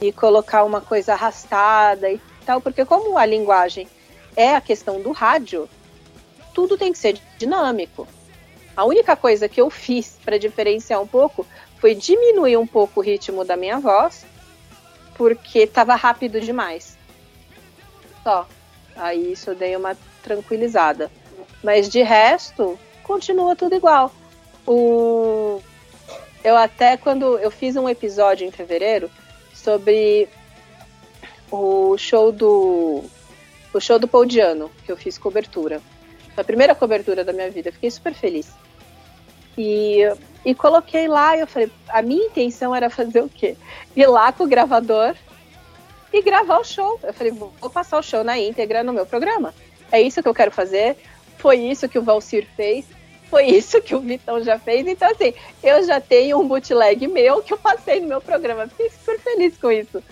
e 0.00 0.12
colocar 0.12 0.64
uma 0.64 0.80
coisa 0.80 1.14
arrastada 1.14 2.10
e 2.10 2.20
tal, 2.44 2.60
porque 2.60 2.84
como 2.84 3.16
a 3.16 3.24
linguagem 3.24 3.88
é 4.36 4.54
a 4.54 4.60
questão 4.60 5.00
do 5.00 5.12
rádio, 5.12 5.68
tudo 6.52 6.76
tem 6.76 6.92
que 6.92 6.98
ser 6.98 7.18
dinâmico. 7.38 8.06
A 8.76 8.84
única 8.84 9.16
coisa 9.16 9.48
que 9.48 9.60
eu 9.60 9.70
fiz 9.70 10.18
para 10.24 10.38
diferenciar 10.38 11.00
um 11.00 11.06
pouco 11.06 11.46
foi 11.78 11.94
diminuir 11.94 12.56
um 12.56 12.66
pouco 12.66 13.00
o 13.00 13.02
ritmo 13.02 13.44
da 13.44 13.56
minha 13.56 13.78
voz, 13.78 14.24
porque 15.16 15.60
estava 15.60 15.94
rápido 15.94 16.40
demais. 16.40 16.96
Só. 18.22 18.46
Aí 18.96 19.32
isso 19.32 19.50
eu 19.50 19.54
dei 19.54 19.74
uma 19.76 19.96
tranquilizada. 20.22 21.10
Mas 21.62 21.88
de 21.88 22.02
resto, 22.02 22.78
continua 23.02 23.56
tudo 23.56 23.74
igual. 23.74 24.12
O 24.66 25.60
eu 26.44 26.56
até 26.56 26.96
quando 26.96 27.38
eu 27.38 27.50
fiz 27.50 27.76
um 27.76 27.88
episódio 27.88 28.46
em 28.46 28.50
fevereiro 28.50 29.10
sobre 29.54 30.28
o 31.50 31.96
show 31.98 32.32
do 32.32 33.04
o 33.72 33.80
show 33.80 33.98
do 33.98 34.08
Paul 34.08 34.26
que 34.26 34.92
eu 34.92 34.96
fiz 34.96 35.16
cobertura. 35.16 35.80
Foi 36.34 36.42
a 36.42 36.44
primeira 36.44 36.74
cobertura 36.74 37.24
da 37.24 37.32
minha 37.32 37.50
vida. 37.50 37.72
Fiquei 37.72 37.90
super 37.90 38.14
feliz. 38.14 38.50
E, 39.56 40.00
e 40.44 40.54
coloquei 40.54 41.08
lá, 41.08 41.36
eu 41.36 41.46
falei, 41.46 41.70
a 41.88 42.02
minha 42.02 42.26
intenção 42.26 42.74
era 42.74 42.90
fazer 42.90 43.22
o 43.22 43.28
quê? 43.28 43.56
Ir 43.94 44.06
lá 44.06 44.32
com 44.32 44.44
o 44.44 44.48
gravador 44.48 45.14
e 46.12 46.22
gravar 46.22 46.58
o 46.58 46.64
show. 46.64 46.98
Eu 47.02 47.14
falei, 47.14 47.32
vou, 47.32 47.52
vou 47.60 47.70
passar 47.70 47.98
o 47.98 48.02
show 48.02 48.22
na 48.22 48.38
íntegra 48.38 48.82
no 48.82 48.92
meu 48.92 49.06
programa. 49.06 49.54
É 49.90 50.00
isso 50.00 50.22
que 50.22 50.28
eu 50.28 50.34
quero 50.34 50.50
fazer. 50.50 50.96
Foi 51.38 51.56
isso 51.58 51.88
que 51.88 51.98
o 51.98 52.02
Valcir 52.02 52.46
fez. 52.56 52.86
Foi 53.32 53.46
isso 53.46 53.80
que 53.80 53.94
o 53.94 54.00
Vitão 54.00 54.44
já 54.44 54.58
fez. 54.58 54.86
Então, 54.86 55.10
assim, 55.10 55.32
eu 55.64 55.82
já 55.84 55.98
tenho 55.98 56.38
um 56.38 56.46
bootleg 56.46 57.08
meu 57.08 57.40
que 57.40 57.54
eu 57.54 57.56
passei 57.56 57.98
no 57.98 58.06
meu 58.06 58.20
programa. 58.20 58.68
Fiquei 58.68 58.90
super 58.90 59.18
feliz 59.20 59.56
com 59.56 59.72
isso. 59.72 60.02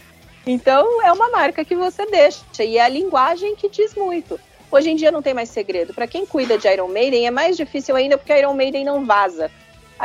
Então, 0.47 1.03
é 1.03 1.13
uma 1.13 1.29
marca 1.29 1.63
que 1.63 1.77
você 1.77 2.07
deixa. 2.07 2.65
E 2.65 2.79
é 2.79 2.81
a 2.81 2.89
linguagem 2.89 3.55
que 3.55 3.69
diz 3.69 3.95
muito. 3.95 4.41
Hoje 4.73 4.89
em 4.89 4.97
dia 4.97 5.13
não 5.13 5.21
tem 5.21 5.35
mais 5.35 5.51
segredo. 5.51 5.93
Para 5.93 6.07
quem 6.07 6.25
cuida 6.25 6.57
de 6.57 6.67
Iron 6.67 6.89
Maiden 6.89 7.27
é 7.27 7.31
mais 7.31 7.59
difícil 7.59 7.95
ainda 7.95 8.17
porque 8.17 8.33
Iron 8.33 8.55
Maiden 8.55 8.87
não 8.87 9.05
vaza. 9.05 9.51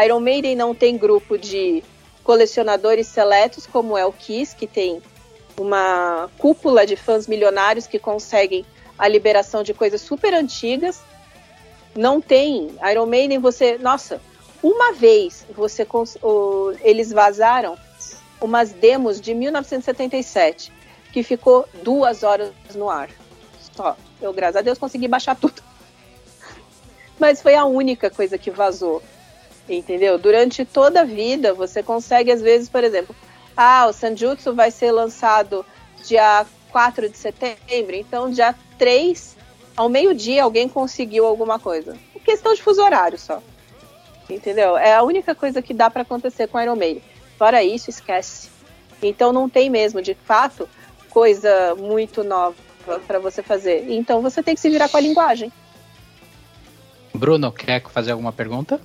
Iron 0.04 0.20
Maiden 0.20 0.58
não 0.58 0.76
tem 0.76 0.98
grupo 0.98 1.38
de 1.38 1.86
colecionadores 2.22 3.08
seletos 3.08 3.66
como 3.66 3.98
é 3.98 4.06
o 4.06 4.12
Kiss, 4.12 4.54
que 4.54 4.68
tem 4.68 5.02
uma 5.58 6.30
cúpula 6.38 6.86
de 6.86 6.98
fãs 6.98 7.28
milionários 7.28 7.88
que 7.88 7.98
conseguem 7.98 8.66
a 9.00 9.08
liberação 9.08 9.64
de 9.64 9.74
coisas 9.74 10.02
super 10.02 10.34
antigas. 10.34 11.00
Não 11.96 12.20
tem 12.20 12.76
Iron 12.92 13.06
Maiden, 13.06 13.40
você, 13.40 13.78
nossa, 13.78 14.22
uma 14.62 14.94
vez 14.94 15.46
você 15.56 15.88
eles 16.82 17.12
vazaram 17.12 17.78
umas 18.42 18.72
demos 18.72 19.22
de 19.22 19.34
1977 19.34 20.72
que 21.12 21.24
ficou 21.24 21.68
duas 21.82 22.24
horas 22.24 22.52
no 22.76 22.90
ar. 22.90 23.10
Só. 23.76 23.96
Eu, 24.22 24.34
graças 24.34 24.58
a 24.58 24.62
Deus, 24.62 24.78
consegui 24.78 25.08
baixar 25.08 25.36
tudo. 25.36 25.62
Mas 27.18 27.42
foi 27.42 27.56
a 27.56 27.66
única 27.66 28.10
coisa 28.10 28.38
que 28.38 28.52
vazou. 28.52 29.02
Entendeu? 29.68 30.18
Durante 30.18 30.66
toda 30.66 31.02
a 31.02 31.06
vida, 31.06 31.54
você 31.54 31.82
consegue, 31.82 32.32
às 32.32 32.42
vezes, 32.42 32.70
por 32.70 32.84
exemplo, 32.84 33.16
ah, 33.56 33.88
o 33.88 33.94
Sanjutsu 33.94 34.54
vai 34.54 34.70
ser 34.70 34.92
lançado 34.92 35.66
dia 36.04 36.46
4 36.72 37.10
de 37.10 37.18
setembro, 37.18 37.96
então 37.96 38.30
dia 38.30 38.54
3, 38.78 39.35
ao 39.76 39.90
meio-dia, 39.90 40.44
alguém 40.44 40.70
conseguiu 40.70 41.26
alguma 41.26 41.60
coisa. 41.60 41.98
É 42.16 42.20
questão 42.20 42.54
de 42.54 42.62
fuso 42.62 42.82
horário 42.82 43.18
só. 43.18 43.42
Entendeu? 44.30 44.78
É 44.78 44.96
a 44.96 45.04
única 45.04 45.36
coisa 45.36 45.62
que 45.62 45.74
dá 45.74 45.90
para 45.90 46.02
acontecer 46.02 46.48
com 46.48 46.60
Iron 46.60 46.76
Maiden. 46.76 47.04
Fora 47.38 47.64
isso, 47.64 47.90
esquece. 47.90 48.50
Então 49.02 49.32
não 49.32 49.50
tem 49.50 49.70
mesmo, 49.70 50.02
de 50.02 50.16
fato, 50.16 50.68
coisa 51.10 51.76
muito 51.76 52.24
nova 52.24 52.56
para 53.06 53.20
você 53.20 53.44
fazer. 53.44 53.90
Então 53.90 54.22
você 54.22 54.42
tem 54.42 54.56
que 54.56 54.62
se 54.62 54.70
virar 54.70 54.90
com 54.90 54.98
a 54.98 55.02
linguagem. 55.02 55.52
Bruno, 57.14 57.52
quer 57.52 57.82
fazer 57.90 58.12
alguma 58.12 58.32
pergunta? 58.32 58.80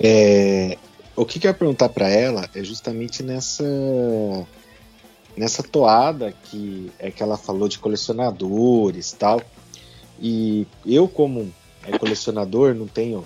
É, 0.00 0.76
o 1.16 1.24
que, 1.24 1.40
que 1.40 1.46
eu 1.46 1.50
ia 1.50 1.56
perguntar 1.56 1.88
para 1.88 2.08
ela 2.08 2.48
é 2.54 2.62
justamente 2.62 3.22
nessa 3.22 3.64
nessa 5.36 5.62
toada 5.62 6.34
que 6.44 6.90
é 6.98 7.10
que 7.10 7.22
ela 7.22 7.36
falou 7.36 7.68
de 7.68 7.78
colecionadores 7.78 9.12
tal. 9.12 9.40
E 10.20 10.66
eu 10.84 11.08
como 11.08 11.52
é, 11.84 11.96
colecionador 11.96 12.74
não 12.74 12.86
tenho 12.86 13.24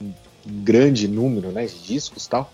um 0.00 0.12
grande 0.46 1.08
número 1.08 1.50
né, 1.50 1.66
de 1.66 1.78
discos 1.78 2.26
tal. 2.26 2.52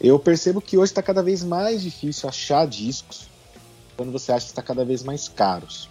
Eu 0.00 0.18
percebo 0.18 0.60
que 0.60 0.76
hoje 0.76 0.90
está 0.90 1.02
cada 1.02 1.22
vez 1.22 1.44
mais 1.44 1.82
difícil 1.82 2.28
achar 2.28 2.66
discos 2.66 3.28
quando 3.96 4.10
você 4.10 4.32
acha 4.32 4.46
que 4.46 4.52
está 4.52 4.62
cada 4.62 4.84
vez 4.84 5.02
mais 5.02 5.28
caros. 5.28 5.88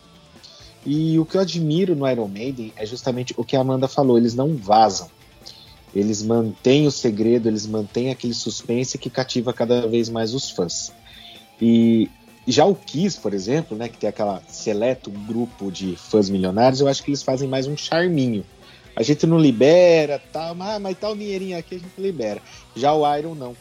E 0.85 1.17
o 1.19 1.25
que 1.25 1.37
eu 1.37 1.41
admiro 1.41 1.95
no 1.95 2.09
Iron 2.09 2.27
Maiden 2.27 2.73
é 2.75 2.85
justamente 2.85 3.33
o 3.37 3.43
que 3.43 3.55
a 3.55 3.61
Amanda 3.61 3.87
falou: 3.87 4.17
eles 4.17 4.33
não 4.33 4.55
vazam. 4.55 5.09
Eles 5.93 6.23
mantêm 6.23 6.87
o 6.87 6.91
segredo, 6.91 7.47
eles 7.47 7.67
mantêm 7.67 8.09
aquele 8.09 8.33
suspense 8.33 8.97
que 8.97 9.09
cativa 9.09 9.53
cada 9.53 9.87
vez 9.87 10.09
mais 10.09 10.33
os 10.33 10.49
fãs. 10.49 10.91
E 11.61 12.09
já 12.47 12.65
o 12.65 12.75
Kiss, 12.75 13.19
por 13.19 13.33
exemplo, 13.33 13.77
né, 13.77 13.87
que 13.87 13.97
tem 13.97 14.09
aquela 14.09 14.41
seleto 14.47 15.11
grupo 15.11 15.71
de 15.71 15.95
fãs 15.95 16.29
milionários, 16.29 16.81
eu 16.81 16.87
acho 16.87 17.03
que 17.03 17.11
eles 17.11 17.21
fazem 17.21 17.47
mais 17.47 17.67
um 17.67 17.77
charminho. 17.77 18.43
A 18.95 19.03
gente 19.03 19.25
não 19.25 19.37
libera, 19.37 20.21
tal, 20.31 20.55
mas, 20.55 20.81
mas 20.81 20.97
tá 20.97 21.09
o 21.09 21.15
dinheirinho 21.15 21.57
aqui 21.57 21.75
a 21.75 21.79
gente 21.79 21.99
libera. 21.99 22.41
Já 22.75 22.93
o 22.93 23.17
Iron 23.17 23.35
não. 23.35 23.55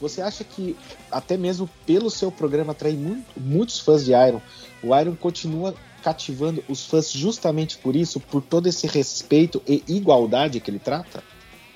Você 0.00 0.20
acha 0.20 0.44
que, 0.44 0.76
até 1.10 1.36
mesmo 1.36 1.70
pelo 1.86 2.10
seu 2.10 2.30
programa 2.30 2.72
atrair 2.72 2.96
muito, 2.96 3.24
muitos 3.36 3.78
fãs 3.80 4.04
de 4.04 4.12
Iron, 4.12 4.42
o 4.82 4.94
Iron 4.94 5.14
continua 5.14 5.74
cativando 6.02 6.62
os 6.68 6.84
fãs 6.84 7.10
justamente 7.10 7.78
por 7.78 7.96
isso, 7.96 8.20
por 8.20 8.42
todo 8.42 8.66
esse 8.66 8.86
respeito 8.86 9.62
e 9.66 9.82
igualdade 9.88 10.60
que 10.60 10.70
ele 10.70 10.78
trata? 10.78 11.22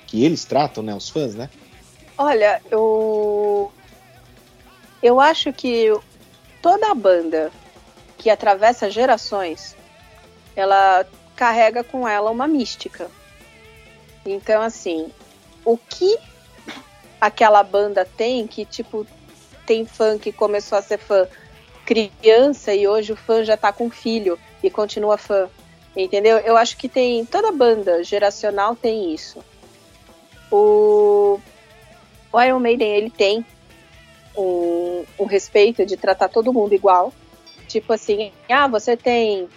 Que 0.05 0.23
eles 0.23 0.45
tratam, 0.45 0.83
né, 0.83 0.93
os 0.93 1.09
fãs, 1.09 1.33
né? 1.33 1.49
Olha, 2.17 2.61
eu 2.69 3.71
eu 5.01 5.19
acho 5.19 5.53
que 5.53 5.91
toda 6.61 6.91
a 6.91 6.95
banda 6.95 7.51
que 8.17 8.29
atravessa 8.29 8.89
gerações, 8.89 9.75
ela 10.55 11.05
carrega 11.35 11.83
com 11.83 12.07
ela 12.07 12.29
uma 12.29 12.47
mística. 12.47 13.09
Então, 14.25 14.61
assim, 14.61 15.09
o 15.63 15.77
que 15.77 16.17
aquela 17.19 17.63
banda 17.63 18.05
tem, 18.05 18.45
que 18.45 18.65
tipo, 18.65 19.07
tem 19.65 19.85
fã 19.85 20.17
que 20.17 20.31
começou 20.31 20.77
a 20.77 20.81
ser 20.81 20.97
fã 20.97 21.27
criança 21.85 22.73
e 22.73 22.87
hoje 22.87 23.13
o 23.13 23.15
fã 23.15 23.43
já 23.43 23.57
tá 23.57 23.71
com 23.71 23.89
filho 23.89 24.37
e 24.61 24.69
continua 24.69 25.17
fã. 25.17 25.49
Entendeu? 25.95 26.37
Eu 26.37 26.55
acho 26.55 26.77
que 26.77 26.87
tem. 26.87 27.25
Toda 27.25 27.51
banda 27.51 28.03
geracional 28.03 28.75
tem 28.75 29.13
isso. 29.13 29.43
O, 30.51 31.39
o 32.31 32.41
Iron 32.41 32.59
Maiden, 32.59 32.95
ele 32.95 33.09
tem 33.09 33.45
um, 34.37 35.25
respeito 35.25 35.85
de 35.85 35.97
tratar 35.97 36.29
todo 36.29 36.53
mundo 36.53 36.73
igual. 36.73 37.13
Tipo 37.67 37.93
assim, 37.93 38.31
ah, 38.49 38.67
você 38.67 38.97
tem. 38.97 39.47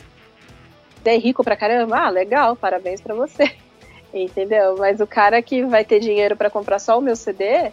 É 1.05 1.17
rico 1.17 1.43
pra 1.43 1.57
caramba? 1.57 1.99
Ah, 1.99 2.11
legal, 2.11 2.55
parabéns 2.55 3.01
pra 3.01 3.15
você. 3.15 3.55
Entendeu? 4.13 4.77
Mas 4.77 5.01
o 5.01 5.07
cara 5.07 5.41
que 5.43 5.65
vai 5.65 5.85
ter 5.85 5.99
dinheiro 5.99 6.37
para 6.37 6.51
comprar 6.51 6.79
só 6.79 6.99
o 6.99 7.03
meu 7.03 7.17
CD, 7.17 7.73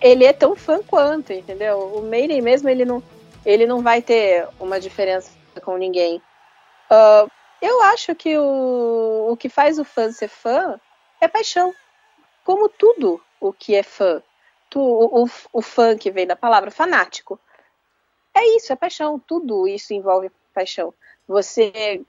ele 0.00 0.24
é 0.24 0.32
tão 0.32 0.56
fã 0.56 0.82
quanto, 0.82 1.32
entendeu? 1.32 1.78
O 1.78 2.02
Maiden 2.02 2.42
mesmo, 2.42 2.68
ele 2.68 2.84
não, 2.84 3.00
ele 3.46 3.66
não 3.66 3.80
vai 3.80 4.02
ter 4.02 4.48
uma 4.58 4.80
diferença 4.80 5.30
com 5.62 5.76
ninguém. 5.76 6.20
Uh, 6.90 7.30
eu 7.62 7.82
acho 7.82 8.14
que 8.14 8.36
o, 8.36 9.28
o 9.30 9.36
que 9.36 9.48
faz 9.48 9.78
o 9.78 9.84
fã 9.84 10.10
ser 10.10 10.28
fã 10.28 10.80
é 11.20 11.28
paixão. 11.28 11.72
Como 12.42 12.68
tudo 12.68 13.22
o 13.40 13.52
que 13.52 13.74
é 13.74 13.82
fã. 13.82 14.22
O, 14.78 15.26
o, 15.52 15.96
que 15.98 16.10
vem 16.10 16.26
da 16.26 16.36
palavra 16.36 16.70
fanático. 16.70 17.38
É 18.34 18.56
isso, 18.56 18.72
é 18.72 18.76
paixão. 18.76 19.18
Tudo 19.18 19.66
isso 19.66 19.92
envolve 19.92 20.30
paixão. 20.54 20.94
Você 21.26 22.02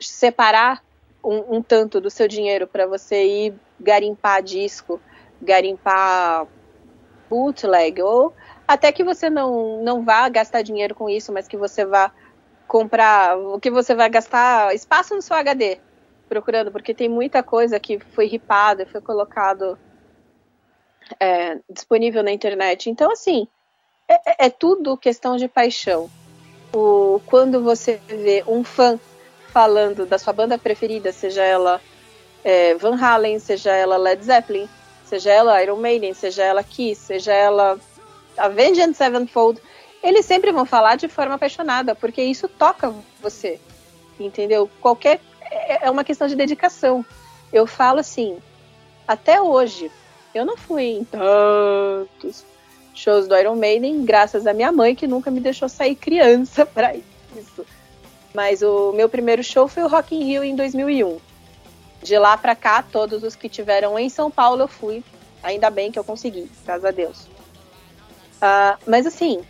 separar 0.00 0.82
um, 1.22 1.56
um 1.56 1.62
tanto 1.62 2.00
do 2.00 2.10
seu 2.10 2.28
dinheiro 2.28 2.66
para 2.66 2.86
você 2.86 3.24
ir 3.24 3.54
garimpar 3.80 4.42
disco, 4.42 5.00
garimpar 5.40 6.46
bootleg, 7.28 8.02
ou 8.02 8.34
até 8.66 8.92
que 8.92 9.02
você 9.02 9.28
não, 9.28 9.82
não 9.82 10.04
vá 10.04 10.28
gastar 10.28 10.62
dinheiro 10.62 10.94
com 10.94 11.08
isso, 11.08 11.32
mas 11.32 11.48
que 11.48 11.56
você 11.56 11.84
vá 11.84 12.12
comprar, 12.66 13.36
o 13.36 13.58
que 13.58 13.70
você 13.70 13.94
vai 13.94 14.08
gastar 14.08 14.74
espaço 14.74 15.14
no 15.14 15.22
seu 15.22 15.36
HD 15.36 15.80
procurando, 16.28 16.72
porque 16.72 16.94
tem 16.94 17.08
muita 17.08 17.42
coisa 17.42 17.78
que 17.78 17.98
foi 17.98 18.26
ripada, 18.26 18.86
foi 18.86 19.00
colocado 19.00 19.78
é, 21.20 21.58
disponível 21.70 22.22
na 22.22 22.32
internet. 22.32 22.90
Então, 22.90 23.10
assim, 23.10 23.46
é, 24.08 24.14
é, 24.14 24.46
é 24.46 24.50
tudo 24.50 24.96
questão 24.96 25.36
de 25.36 25.48
paixão. 25.48 26.10
O, 26.72 27.20
quando 27.26 27.62
você 27.62 28.00
vê 28.06 28.44
um 28.46 28.64
fã 28.64 28.98
falando 29.52 30.04
da 30.04 30.18
sua 30.18 30.32
banda 30.32 30.58
preferida, 30.58 31.12
seja 31.12 31.42
ela 31.42 31.80
é, 32.42 32.74
Van 32.74 32.96
Halen, 32.96 33.38
seja 33.38 33.72
ela 33.72 33.96
Led 33.96 34.24
Zeppelin, 34.24 34.68
seja 35.04 35.32
ela 35.32 35.62
Iron 35.62 35.76
Maiden, 35.76 36.12
seja 36.12 36.42
ela 36.42 36.62
Kiss, 36.62 37.00
seja 37.00 37.32
ela 37.32 37.78
Avenged 38.36 38.94
Sevenfold, 38.94 39.60
eles 40.02 40.26
sempre 40.26 40.52
vão 40.52 40.66
falar 40.66 40.96
de 40.96 41.08
forma 41.08 41.36
apaixonada, 41.36 41.94
porque 41.94 42.22
isso 42.22 42.48
toca 42.48 42.92
você, 43.22 43.58
entendeu? 44.18 44.68
Qualquer 44.80 45.20
é, 45.40 45.86
é 45.86 45.90
uma 45.90 46.04
questão 46.04 46.26
de 46.26 46.34
dedicação. 46.34 47.04
Eu 47.52 47.66
falo 47.66 48.00
assim, 48.00 48.38
até 49.06 49.40
hoje, 49.40 49.90
eu 50.34 50.44
não 50.44 50.56
fui 50.56 50.84
em 50.84 51.04
tantos 51.04 52.44
shows 52.94 53.26
do 53.26 53.36
Iron 53.36 53.56
Maiden, 53.56 54.04
graças 54.04 54.46
à 54.46 54.52
minha 54.52 54.72
mãe 54.72 54.94
que 54.94 55.06
nunca 55.06 55.30
me 55.30 55.40
deixou 55.40 55.68
sair 55.68 55.94
criança 55.94 56.64
para 56.66 56.94
isso. 56.94 57.66
Mas 58.32 58.62
o 58.62 58.92
meu 58.92 59.08
primeiro 59.08 59.42
show 59.42 59.68
foi 59.68 59.82
o 59.82 59.88
Rock 59.88 60.14
in 60.14 60.24
Rio 60.24 60.44
em 60.44 60.56
2001. 60.56 61.18
De 62.02 62.18
lá 62.18 62.36
para 62.36 62.54
cá, 62.54 62.82
todos 62.82 63.22
os 63.22 63.36
que 63.36 63.48
tiveram 63.48 63.98
em 63.98 64.08
São 64.08 64.30
Paulo 64.30 64.62
eu 64.62 64.68
fui. 64.68 65.02
Ainda 65.42 65.70
bem 65.70 65.92
que 65.92 65.98
eu 65.98 66.04
consegui, 66.04 66.50
graças 66.64 66.84
a 66.84 66.90
Deus. 66.90 67.22
Uh, 68.36 68.76
mas 68.86 69.06
assim, 69.06 69.42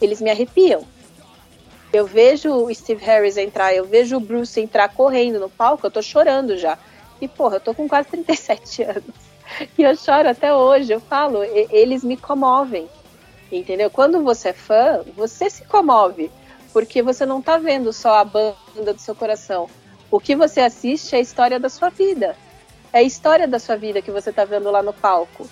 eles 0.00 0.20
me 0.20 0.30
arrepiam. 0.30 0.84
Eu 1.92 2.06
vejo 2.06 2.52
o 2.52 2.74
Steve 2.74 3.04
Harris 3.04 3.36
entrar, 3.36 3.74
eu 3.74 3.84
vejo 3.84 4.16
o 4.16 4.20
Bruce 4.20 4.60
entrar 4.60 4.88
correndo 4.88 5.40
no 5.40 5.48
palco, 5.48 5.86
eu 5.86 5.90
tô 5.90 6.02
chorando 6.02 6.56
já. 6.56 6.78
E, 7.20 7.26
porra, 7.26 7.56
eu 7.56 7.60
tô 7.60 7.74
com 7.74 7.88
quase 7.88 8.08
37 8.08 8.82
anos. 8.84 9.25
E 9.78 9.82
eu 9.82 9.96
choro 9.96 10.28
até 10.28 10.54
hoje, 10.54 10.92
eu 10.92 11.00
falo, 11.00 11.42
eles 11.44 12.02
me 12.02 12.16
comovem. 12.16 12.88
Entendeu? 13.50 13.90
Quando 13.90 14.22
você 14.22 14.48
é 14.48 14.52
fã, 14.52 15.04
você 15.14 15.48
se 15.48 15.64
comove. 15.64 16.30
Porque 16.72 17.02
você 17.02 17.24
não 17.24 17.40
tá 17.40 17.56
vendo 17.56 17.92
só 17.92 18.16
a 18.16 18.24
banda 18.24 18.92
do 18.92 19.00
seu 19.00 19.14
coração. 19.14 19.68
O 20.10 20.20
que 20.20 20.36
você 20.36 20.60
assiste 20.60 21.14
é 21.14 21.18
a 21.18 21.22
história 21.22 21.58
da 21.58 21.68
sua 21.68 21.88
vida. 21.88 22.36
É 22.92 22.98
a 22.98 23.02
história 23.02 23.46
da 23.48 23.58
sua 23.58 23.76
vida 23.76 24.02
que 24.02 24.10
você 24.10 24.32
tá 24.32 24.44
vendo 24.44 24.70
lá 24.70 24.82
no 24.82 24.92
palco. 24.92 25.48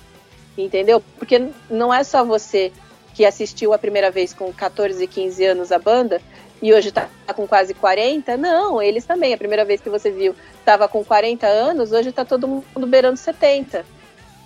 Entendeu? 0.57 1.03
Porque 1.19 1.51
não 1.71 1.93
é 1.93 2.05
só 2.05 2.25
você 2.25 2.73
que 3.15 3.25
assistiu 3.25 3.73
a 3.73 3.79
primeira 3.79 4.11
vez 4.11 4.35
com 4.35 4.53
14, 4.53 5.07
15 5.07 5.45
anos 5.45 5.73
a 5.73 5.79
banda 5.79 6.21
e 6.63 6.73
hoje 6.73 6.89
está 6.89 7.09
com 7.35 7.47
quase 7.47 7.75
40. 7.75 8.37
Não, 8.37 8.81
eles 8.81 9.05
também. 9.05 9.35
A 9.35 9.39
primeira 9.39 9.65
vez 9.65 9.81
que 9.81 9.91
você 9.91 10.11
viu 10.11 10.35
estava 10.59 10.89
com 10.89 11.05
40 11.05 11.47
anos, 11.47 11.93
hoje 11.93 12.11
está 12.11 12.25
todo 12.25 12.49
mundo 12.49 12.87
beirando 12.87 13.17
70. 13.17 13.85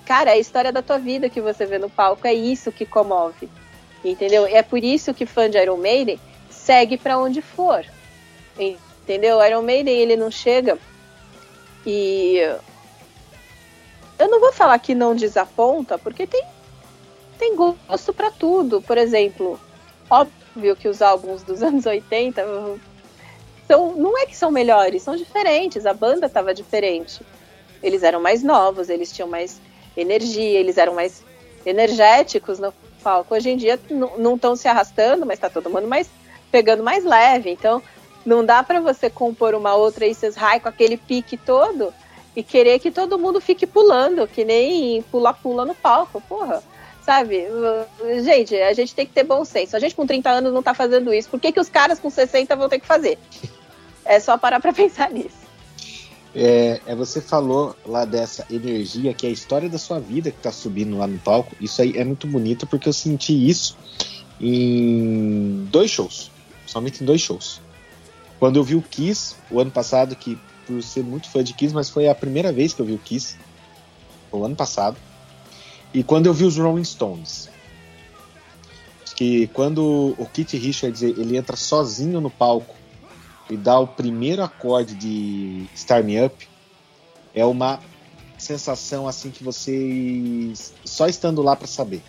Cara, 0.05 0.31
é 0.31 0.35
a 0.35 0.38
história 0.38 0.73
da 0.73 0.83
tua 0.83 0.99
vida 0.99 1.29
que 1.29 1.40
você 1.40 1.66
vê 1.66 1.79
no 1.79 1.90
palco, 1.90 2.27
é 2.27 2.33
isso 2.33 2.73
que 2.73 2.87
comove. 2.87 3.49
Entendeu? 4.05 4.47
É 4.47 4.62
por 4.62 4.83
isso 4.83 5.12
que 5.12 5.27
fã 5.27 5.51
de 5.51 5.59
Iron 5.59 5.77
Maiden 5.77 6.18
segue 6.51 6.97
para 6.97 7.18
onde 7.18 7.42
for. 7.42 7.85
Entendeu? 8.59 9.44
Iron 9.44 9.62
Maiden 9.62 9.94
ele 9.94 10.16
não 10.16 10.31
chega 10.31 10.79
e 11.87 12.38
eu 14.18 14.29
não 14.29 14.40
vou 14.40 14.53
falar 14.53 14.79
que 14.79 14.94
não 14.94 15.14
desaponta, 15.14 15.97
porque 15.97 16.27
tem, 16.27 16.44
tem 17.38 17.55
gosto 17.55 18.12
para 18.12 18.31
tudo. 18.31 18.83
Por 18.83 18.99
exemplo, 18.99 19.61
óbvio 20.11 20.38
que 20.77 20.88
os 20.88 21.03
álbuns 21.03 21.42
dos 21.42 21.62
anos 21.64 21.87
80 21.87 22.44
são, 23.66 23.94
não 23.94 24.18
é 24.18 24.27
que 24.27 24.37
são 24.37 24.51
melhores, 24.51 25.03
são 25.03 25.16
diferentes. 25.16 25.87
A 25.87 25.92
banda 25.92 26.27
estava 26.27 26.55
diferente. 26.55 27.21
Eles 27.83 28.03
eram 28.03 28.21
mais 28.21 28.42
novos, 28.42 28.88
eles 28.88 29.12
tinham 29.12 29.29
mais 29.29 29.61
energia, 29.97 30.59
eles 30.59 30.79
eram 30.79 30.94
mais 30.94 31.23
energéticos 31.64 32.59
no 32.59 32.73
palco. 33.03 33.35
Hoje 33.35 33.51
em 33.51 33.57
dia 33.57 33.79
não 33.90 34.35
estão 34.35 34.57
se 34.57 34.66
arrastando, 34.68 35.27
mas 35.27 35.37
está 35.37 35.51
todo 35.51 35.71
mundo 35.71 35.87
mais 35.87 36.09
pegando 36.51 36.83
mais 36.83 37.05
leve. 37.05 37.51
Então 37.51 37.83
não 38.25 38.44
dá 38.44 38.62
para 38.62 38.81
você 38.81 39.09
compor 39.09 39.55
uma 39.55 39.75
outra 39.75 40.07
Aces 40.07 40.35
High 40.35 40.61
com 40.61 40.68
aquele 40.68 40.97
pique 40.97 41.37
todo 41.37 41.92
e 42.35 42.42
querer 42.42 42.79
que 42.79 42.90
todo 42.90 43.18
mundo 43.18 43.40
fique 43.40 43.66
pulando, 43.66 44.27
que 44.27 44.44
nem 44.44 45.03
pula-pula 45.03 45.64
no 45.64 45.75
palco, 45.75 46.21
porra. 46.29 46.62
Sabe? 47.09 47.47
Gente, 48.23 48.55
a 48.55 48.75
gente 48.75 48.94
tem 48.94 49.07
que 49.07 49.14
ter 49.14 49.25
bom 49.25 49.42
senso. 49.42 49.75
A 49.75 49.79
gente 49.79 49.94
com 49.94 50.07
30 50.07 50.29
anos 50.29 50.53
não 50.53 50.62
tá 50.62 50.75
fazendo 50.75 51.11
isso. 51.14 51.31
Por 51.31 51.40
que, 51.40 51.51
que 51.51 51.59
os 51.59 51.71
caras 51.71 51.99
com 51.99 52.11
60 52.11 52.55
vão 52.55 52.68
ter 52.68 52.79
que 52.79 52.87
fazer? 52.87 53.18
É 54.05 54.21
só 54.21 54.37
parar 54.37 54.61
pra 54.61 54.75
pensar 54.77 55.11
nisso. 55.11 55.49
É, 56.35 56.83
é, 56.87 56.94
você 56.94 57.23
falou 57.23 57.75
lá 57.87 58.05
dessa 58.05 58.44
energia 58.51 59.14
que 59.14 59.25
é 59.25 59.31
a 59.31 59.33
história 59.33 59.71
da 59.71 59.79
sua 59.79 59.99
vida 59.99 60.31
que 60.31 60.37
tá 60.37 60.53
subindo 60.53 60.99
lá 60.99 61.07
no 61.07 61.18
palco. 61.18 61.57
Isso 61.59 61.81
aí 61.81 61.97
é 61.97 62.05
muito 62.05 62.27
bonito 62.27 62.66
porque 62.66 62.87
eu 62.87 62.92
senti 62.92 63.49
isso 63.49 63.75
em 64.38 65.66
dois 65.71 65.90
shows. 65.90 66.31
Somente 66.66 67.03
em 67.03 67.07
dois 67.07 67.23
shows. 67.23 67.59
Quando 68.38 68.57
eu 68.57 68.62
vi 68.62 68.75
o 68.75 68.83
Kiss, 68.83 69.35
o 69.51 69.59
ano 69.59 69.71
passado, 69.71 70.14
que 70.14 70.38
por 70.66 70.83
ser 70.83 71.03
muito 71.03 71.31
fã 71.31 71.42
de 71.42 71.55
Kiss, 71.55 71.73
mas 71.75 71.88
foi 71.88 72.07
a 72.07 72.14
primeira 72.14 72.53
vez 72.53 72.75
que 72.75 72.83
eu 72.83 72.85
vi 72.87 72.92
o 72.92 72.99
Kiss, 72.99 73.35
o 74.31 74.44
ano 74.44 74.55
passado. 74.55 74.99
E 75.92 76.03
quando 76.03 76.27
eu 76.27 76.35
vi 76.35 76.44
os 76.44 76.57
Rolling 76.57 76.85
Stones. 76.85 77.48
Que 79.16 79.48
quando 79.48 80.14
o 80.16 80.27
Keith 80.27 80.53
Richards 80.53 81.03
ele 81.03 81.37
entra 81.37 81.57
sozinho 81.57 82.20
no 82.20 82.31
palco 82.31 82.77
e 83.51 83.57
dá 83.57 83.79
o 83.79 83.87
primeiro 83.87 84.42
acorde 84.44 84.94
de 84.94 85.66
Start 85.74 86.05
Me 86.05 86.24
Up, 86.24 86.48
é 87.35 87.44
uma 87.44 87.81
sensação 88.38 89.09
assim 89.09 89.31
que 89.31 89.42
você 89.42 90.53
só 90.85 91.09
estando 91.09 91.42
lá 91.42 91.57
para 91.57 91.66
saber. 91.66 92.01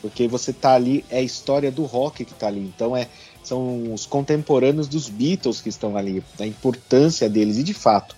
Porque 0.00 0.28
você 0.28 0.52
tá 0.52 0.74
ali, 0.74 1.04
é 1.10 1.18
a 1.18 1.22
história 1.22 1.72
do 1.72 1.84
rock 1.84 2.24
que 2.24 2.34
tá 2.34 2.46
ali. 2.46 2.60
Então 2.60 2.96
é 2.96 3.08
são 3.42 3.92
os 3.92 4.06
contemporâneos 4.06 4.86
dos 4.86 5.08
Beatles 5.08 5.60
que 5.60 5.68
estão 5.68 5.96
ali, 5.96 6.22
a 6.38 6.46
importância 6.46 7.28
deles, 7.28 7.58
e 7.58 7.62
de 7.62 7.74
fato, 7.74 8.16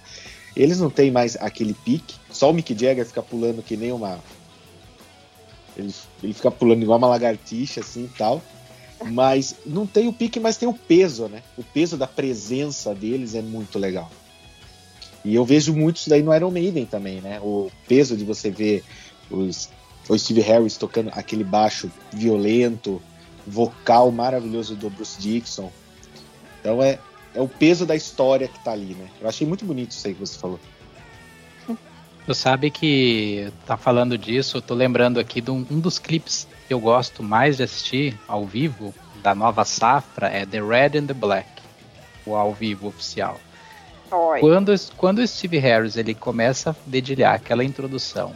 eles 0.55 0.79
não 0.79 0.91
têm 0.91 1.11
mais 1.11 1.37
aquele 1.37 1.73
pique, 1.73 2.15
só 2.31 2.51
o 2.51 2.55
Mick 2.55 2.77
Jagger 2.79 3.07
fica 3.07 3.23
pulando 3.23 3.63
que 3.63 3.77
nem 3.77 3.91
uma. 3.91 4.19
Ele, 5.77 5.93
ele 6.23 6.33
fica 6.33 6.51
pulando 6.51 6.83
igual 6.83 6.99
uma 6.99 7.09
lagartixa, 7.09 7.81
assim 7.81 8.05
e 8.05 8.17
tal. 8.17 8.43
Mas 9.05 9.57
não 9.67 9.87
tem 9.87 10.09
o 10.09 10.13
pique, 10.13 10.41
mas 10.41 10.57
tem 10.57 10.69
o 10.69 10.75
peso, 10.75 11.29
né? 11.29 11.43
O 11.57 11.63
peso 11.63 11.97
da 11.97 12.07
presença 12.07 12.95
deles 12.95 13.35
é 13.35 13.43
muito 13.43 13.79
legal. 13.79 14.11
E 15.25 15.35
eu 15.35 15.45
vejo 15.45 15.75
muito 15.75 15.97
isso 15.97 16.11
daí 16.11 16.23
no 16.23 16.35
Iron 16.35 16.51
Maiden 16.51 16.85
também, 16.85 17.21
né? 17.21 17.41
O 17.41 17.71
peso 17.89 18.17
de 18.17 18.25
você 18.25 18.51
ver 18.51 18.85
os, 19.31 19.71
o 20.09 20.19
Steve 20.19 20.41
Harris 20.41 20.77
tocando 20.77 21.11
aquele 21.13 21.43
baixo 21.43 21.91
violento, 22.13 23.03
vocal 23.47 24.11
maravilhoso 24.11 24.77
do 24.77 24.91
Bruce 24.91 25.21
Dixon. 25.21 25.73
Então 26.61 26.83
é, 26.83 26.99
é 27.35 27.41
o 27.41 27.49
peso 27.49 27.87
da 27.87 27.97
história 27.97 28.49
que 28.49 28.63
tá 28.63 28.73
ali, 28.73 28.95
né? 28.95 29.09
Eu 29.21 29.29
achei 29.29 29.47
muito 29.47 29.65
bonito 29.65 29.93
isso 29.93 30.07
aí 30.07 30.15
que 30.15 30.21
você 30.21 30.39
falou. 30.39 30.61
Tu 32.27 32.35
sabe 32.35 32.71
que 32.71 33.53
tá 33.67 33.77
falando 33.77 34.17
disso, 34.17 34.57
eu 34.57 34.63
tô 34.63 34.75
lembrando 34.75 35.21
aqui 35.21 35.41
de 35.41 35.51
um, 35.51 35.67
um 35.71 35.79
dos 35.79 35.99
clipes 35.99 36.49
que 36.67 36.73
eu 36.73 36.81
gosto 36.81 37.23
mais 37.23 37.59
de 37.59 37.65
assistir 37.65 38.19
ao 38.27 38.47
vivo 38.47 38.95
da 39.23 39.35
nova 39.35 39.65
safra 39.65 40.29
é 40.29 40.45
The 40.45 40.61
Red 40.61 40.99
and 40.99 41.07
the 41.07 41.15
Black, 41.15 41.49
o 42.27 42.35
ao 42.35 42.53
vivo 42.53 42.89
oficial. 42.89 43.39
Oi. 44.11 44.41
Quando, 44.41 44.75
quando 44.97 45.19
o 45.19 45.27
Steve 45.27 45.59
Harris 45.59 45.97
ele 45.97 46.15
começa 46.15 46.71
a 46.71 46.75
dedilhar 46.87 47.35
aquela 47.35 47.65
introdução 47.65 48.35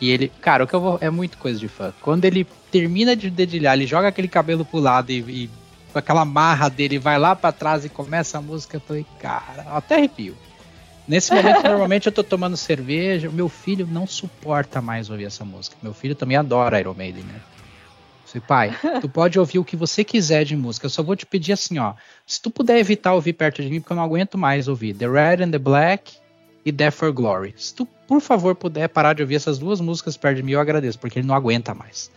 e 0.00 0.10
ele, 0.10 0.28
cara, 0.40 0.64
o 0.64 0.66
que 0.66 0.74
eu 0.74 0.80
vou. 0.80 0.98
É 1.00 1.10
muito 1.10 1.38
coisa 1.38 1.58
de 1.58 1.68
fã. 1.68 1.92
Quando 2.00 2.24
ele 2.24 2.46
termina 2.70 3.16
de 3.16 3.30
dedilhar, 3.30 3.74
ele 3.74 3.86
joga 3.86 4.08
aquele 4.08 4.28
cabelo 4.28 4.64
pro 4.64 4.78
lado 4.78 5.10
e, 5.10 5.18
e 5.18 5.50
com 5.92 5.98
aquela 5.98 6.24
marra 6.24 6.68
dele, 6.68 6.98
vai 6.98 7.18
lá 7.18 7.34
para 7.34 7.52
trás 7.52 7.84
e 7.84 7.88
começa 7.88 8.38
a 8.38 8.42
música. 8.42 8.76
Eu 8.76 8.80
falei, 8.80 9.06
cara, 9.18 9.66
até 9.72 9.96
arrepio. 9.96 10.36
Nesse 11.08 11.32
momento, 11.32 11.62
normalmente 11.62 12.06
eu 12.06 12.12
tô 12.12 12.22
tomando 12.22 12.56
cerveja. 12.56 13.30
Meu 13.30 13.48
filho 13.48 13.86
não 13.86 14.06
suporta 14.06 14.82
mais 14.82 15.08
ouvir 15.08 15.24
essa 15.24 15.42
música. 15.42 15.74
Meu 15.82 15.94
filho 15.94 16.14
também 16.14 16.36
adora 16.36 16.78
Iron 16.78 16.92
Maiden, 16.92 17.24
né? 17.24 17.40
Eu 18.34 18.42
falei, 18.42 18.46
pai, 18.46 19.00
tu 19.00 19.08
pode 19.10 19.38
ouvir 19.38 19.58
o 19.58 19.64
que 19.64 19.74
você 19.74 20.04
quiser 20.04 20.44
de 20.44 20.54
música. 20.54 20.84
Eu 20.84 20.90
só 20.90 21.02
vou 21.02 21.16
te 21.16 21.24
pedir 21.24 21.52
assim, 21.52 21.78
ó. 21.78 21.94
Se 22.26 22.40
tu 22.40 22.50
puder 22.50 22.78
evitar 22.78 23.14
ouvir 23.14 23.32
perto 23.32 23.62
de 23.62 23.70
mim, 23.70 23.80
porque 23.80 23.94
eu 23.94 23.96
não 23.96 24.04
aguento 24.04 24.36
mais 24.36 24.68
ouvir 24.68 24.94
The 24.94 25.08
Red 25.08 25.44
and 25.44 25.50
the 25.50 25.58
Black 25.58 26.12
e 26.62 26.70
Death 26.70 26.94
for 26.94 27.10
Glory. 27.10 27.54
Se 27.56 27.74
tu, 27.74 27.86
por 28.06 28.20
favor, 28.20 28.54
puder 28.54 28.88
parar 28.88 29.14
de 29.14 29.22
ouvir 29.22 29.36
essas 29.36 29.58
duas 29.58 29.80
músicas 29.80 30.14
perto 30.14 30.36
de 30.36 30.42
mim, 30.42 30.52
eu 30.52 30.60
agradeço, 30.60 30.98
porque 30.98 31.18
ele 31.18 31.26
não 31.26 31.34
aguenta 31.34 31.74
mais. 31.74 32.10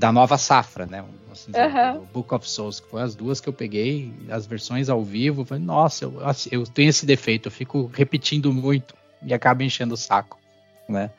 Da 0.00 0.10
nova 0.10 0.38
safra, 0.38 0.86
né? 0.86 1.04
Assim, 1.30 1.52
uhum. 1.52 2.04
Book 2.06 2.34
of 2.34 2.48
Souls, 2.48 2.80
que 2.80 2.88
foi 2.88 3.02
as 3.02 3.14
duas 3.14 3.38
que 3.38 3.48
eu 3.48 3.52
peguei, 3.52 4.10
as 4.30 4.46
versões 4.46 4.88
ao 4.88 5.04
vivo. 5.04 5.44
Falei, 5.44 5.62
nossa, 5.62 6.06
eu, 6.06 6.26
assim, 6.26 6.48
eu 6.50 6.64
tenho 6.64 6.88
esse 6.88 7.04
defeito, 7.04 7.48
eu 7.48 7.52
fico 7.52 7.90
repetindo 7.92 8.50
muito 8.50 8.94
e 9.22 9.34
acaba 9.34 9.62
enchendo 9.62 9.92
o 9.92 9.98
saco, 9.98 10.38
né? 10.88 11.10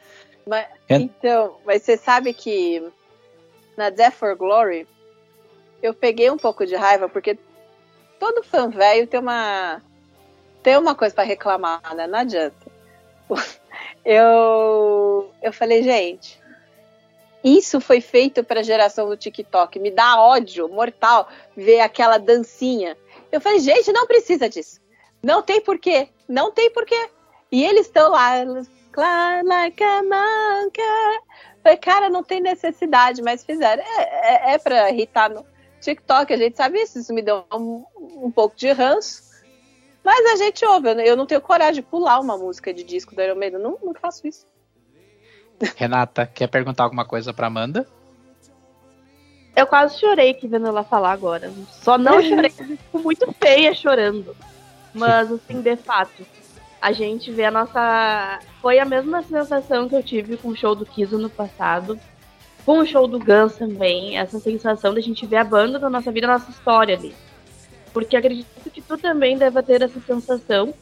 Mas, 0.48 0.66
é... 0.90 0.96
Então, 0.96 1.58
mas 1.64 1.84
você 1.84 1.96
sabe 1.96 2.34
que 2.34 2.84
na 3.78 3.92
Death 3.92 4.16
for 4.16 4.36
Glory 4.36 4.88
eu 5.82 5.94
peguei 5.94 6.32
um 6.32 6.38
pouco 6.38 6.66
de 6.66 6.76
raiva, 6.76 7.08
porque 7.08 7.38
todo 8.20 8.44
fã 8.44 8.68
velho 8.68 9.06
tem 9.06 9.20
uma 9.20 9.80
tem 10.64 10.76
uma 10.76 10.96
coisa 10.96 11.14
para 11.14 11.24
reclamar, 11.24 11.96
né? 11.96 12.08
Não 12.08 12.20
adianta. 12.20 12.72
Eu, 14.04 15.32
eu 15.44 15.54
falei, 15.54 15.84
gente, 15.84 16.41
isso 17.44 17.82
foi 17.82 18.02
feito 18.02 18.44
para 18.44 18.60
a 18.60 18.64
geração 18.64 19.10
do 19.10 19.18
TikTok. 19.18 19.80
Me 19.80 19.92
dá 19.92 20.22
ódio 20.22 20.70
mortal 20.70 21.28
ver 21.56 21.80
aquela 21.80 22.18
dancinha. 22.18 22.98
Eu 23.32 23.42
falei, 23.42 23.60
gente, 23.60 23.92
não 23.92 24.06
precisa 24.06 24.48
disso. 24.48 24.80
Não 25.24 25.42
tem 25.42 25.62
porquê. 25.62 26.10
Não 26.28 26.52
tem 26.52 26.72
porquê. 26.72 27.10
E 27.52 27.64
eles 27.64 27.88
estão 27.88 28.12
lá, 28.12 28.44
like 29.44 29.84
a 29.84 30.04
monkey. 30.04 30.82
Falei, 31.64 31.78
cara, 31.78 32.10
não 32.10 32.24
tem 32.24 32.42
necessidade, 32.42 33.22
mas 33.22 33.44
fizeram. 33.44 33.84
É, 33.84 34.52
é, 34.52 34.54
é 34.54 34.58
para 34.58 34.90
irritar 34.92 35.30
no 35.30 35.46
TikTok, 35.80 36.34
a 36.34 36.38
gente 36.38 36.58
sabe 36.58 36.80
isso. 36.82 37.00
Isso 37.00 37.14
me 37.14 37.22
deu 37.22 37.44
um, 37.54 37.84
um 38.00 38.32
pouco 38.32 38.56
de 38.56 38.72
ranço. 38.72 39.32
Mas 40.04 40.26
a 40.34 40.36
gente 40.36 40.66
ouve, 40.66 40.90
eu 41.06 41.16
não 41.16 41.28
tenho 41.28 41.42
coragem 41.42 41.76
de 41.76 41.82
pular 41.84 42.20
uma 42.20 42.38
música 42.38 42.74
de 42.74 42.84
disco 42.84 43.14
do 43.16 43.22
Iron 43.22 43.36
Maiden, 43.36 43.60
não, 43.60 43.78
não 43.84 43.94
faço 43.94 44.28
isso. 44.28 44.48
Renata, 45.76 46.26
quer 46.26 46.48
perguntar 46.48 46.84
alguma 46.84 47.06
coisa 47.06 47.34
pra 47.34 47.48
Amanda? 47.48 47.88
Eu 49.56 49.68
quase 49.68 50.00
chorei 50.00 50.32
aqui 50.32 50.48
vendo 50.48 50.68
ela 50.68 50.84
falar 50.84 51.12
agora. 51.12 51.52
Só 51.70 51.98
não 51.98 52.22
chorei, 52.24 52.50
fico 52.50 53.00
muito 53.00 53.32
feia 53.34 53.74
chorando. 53.74 54.36
Mas, 54.94 55.32
assim, 55.32 55.62
de 55.62 55.76
fato, 55.76 56.26
a 56.82 56.92
gente 56.92 57.32
vê 57.32 57.46
a 57.46 57.52
nossa. 57.52 58.40
Foi 58.62 58.80
a 58.80 58.86
mesma 58.86 59.22
sensação 59.24 59.88
que 59.88 59.96
eu 59.96 60.04
tive 60.04 60.38
com 60.38 60.50
o 60.50 60.56
show 60.56 60.76
do 60.76 60.86
Kiso 60.86 61.18
no 61.18 61.30
passado. 61.30 62.00
Com 62.66 62.80
o 62.80 62.86
show 62.86 63.08
do 63.08 63.20
Guns 63.20 63.56
também. 63.56 64.18
Essa 64.18 64.40
sensação 64.40 64.94
da 64.94 65.02
gente 65.02 65.26
ver 65.26 65.38
a 65.38 65.44
banda 65.44 65.80
da 65.80 65.90
nossa 65.90 66.12
vida, 66.12 66.28
a 66.28 66.34
nossa 66.34 66.52
história 66.52 66.96
ali. 66.96 67.14
Porque 67.94 68.16
acredito 68.16 68.70
que 68.70 68.82
tu 68.82 68.98
também 68.98 69.38
deve 69.38 69.62
ter 69.64 69.82
essa 69.82 70.00
sensação 70.00 70.74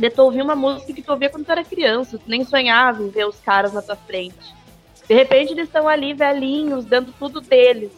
de 0.00 0.08
tu 0.08 0.22
ouvir 0.22 0.40
uma 0.40 0.56
música 0.56 0.94
que 0.94 1.02
tu 1.02 1.12
ouvia 1.12 1.28
quando 1.28 1.44
tu 1.44 1.52
era 1.52 1.62
criança, 1.62 2.16
tu 2.16 2.24
nem 2.26 2.42
sonhava 2.42 3.02
em 3.02 3.10
ver 3.10 3.26
os 3.26 3.38
caras 3.38 3.74
na 3.74 3.82
tua 3.82 3.96
frente. 3.96 4.54
De 5.06 5.14
repente 5.14 5.52
eles 5.52 5.66
estão 5.66 5.86
ali 5.86 6.14
velhinhos, 6.14 6.86
dando 6.86 7.12
tudo 7.18 7.38
deles. 7.38 7.92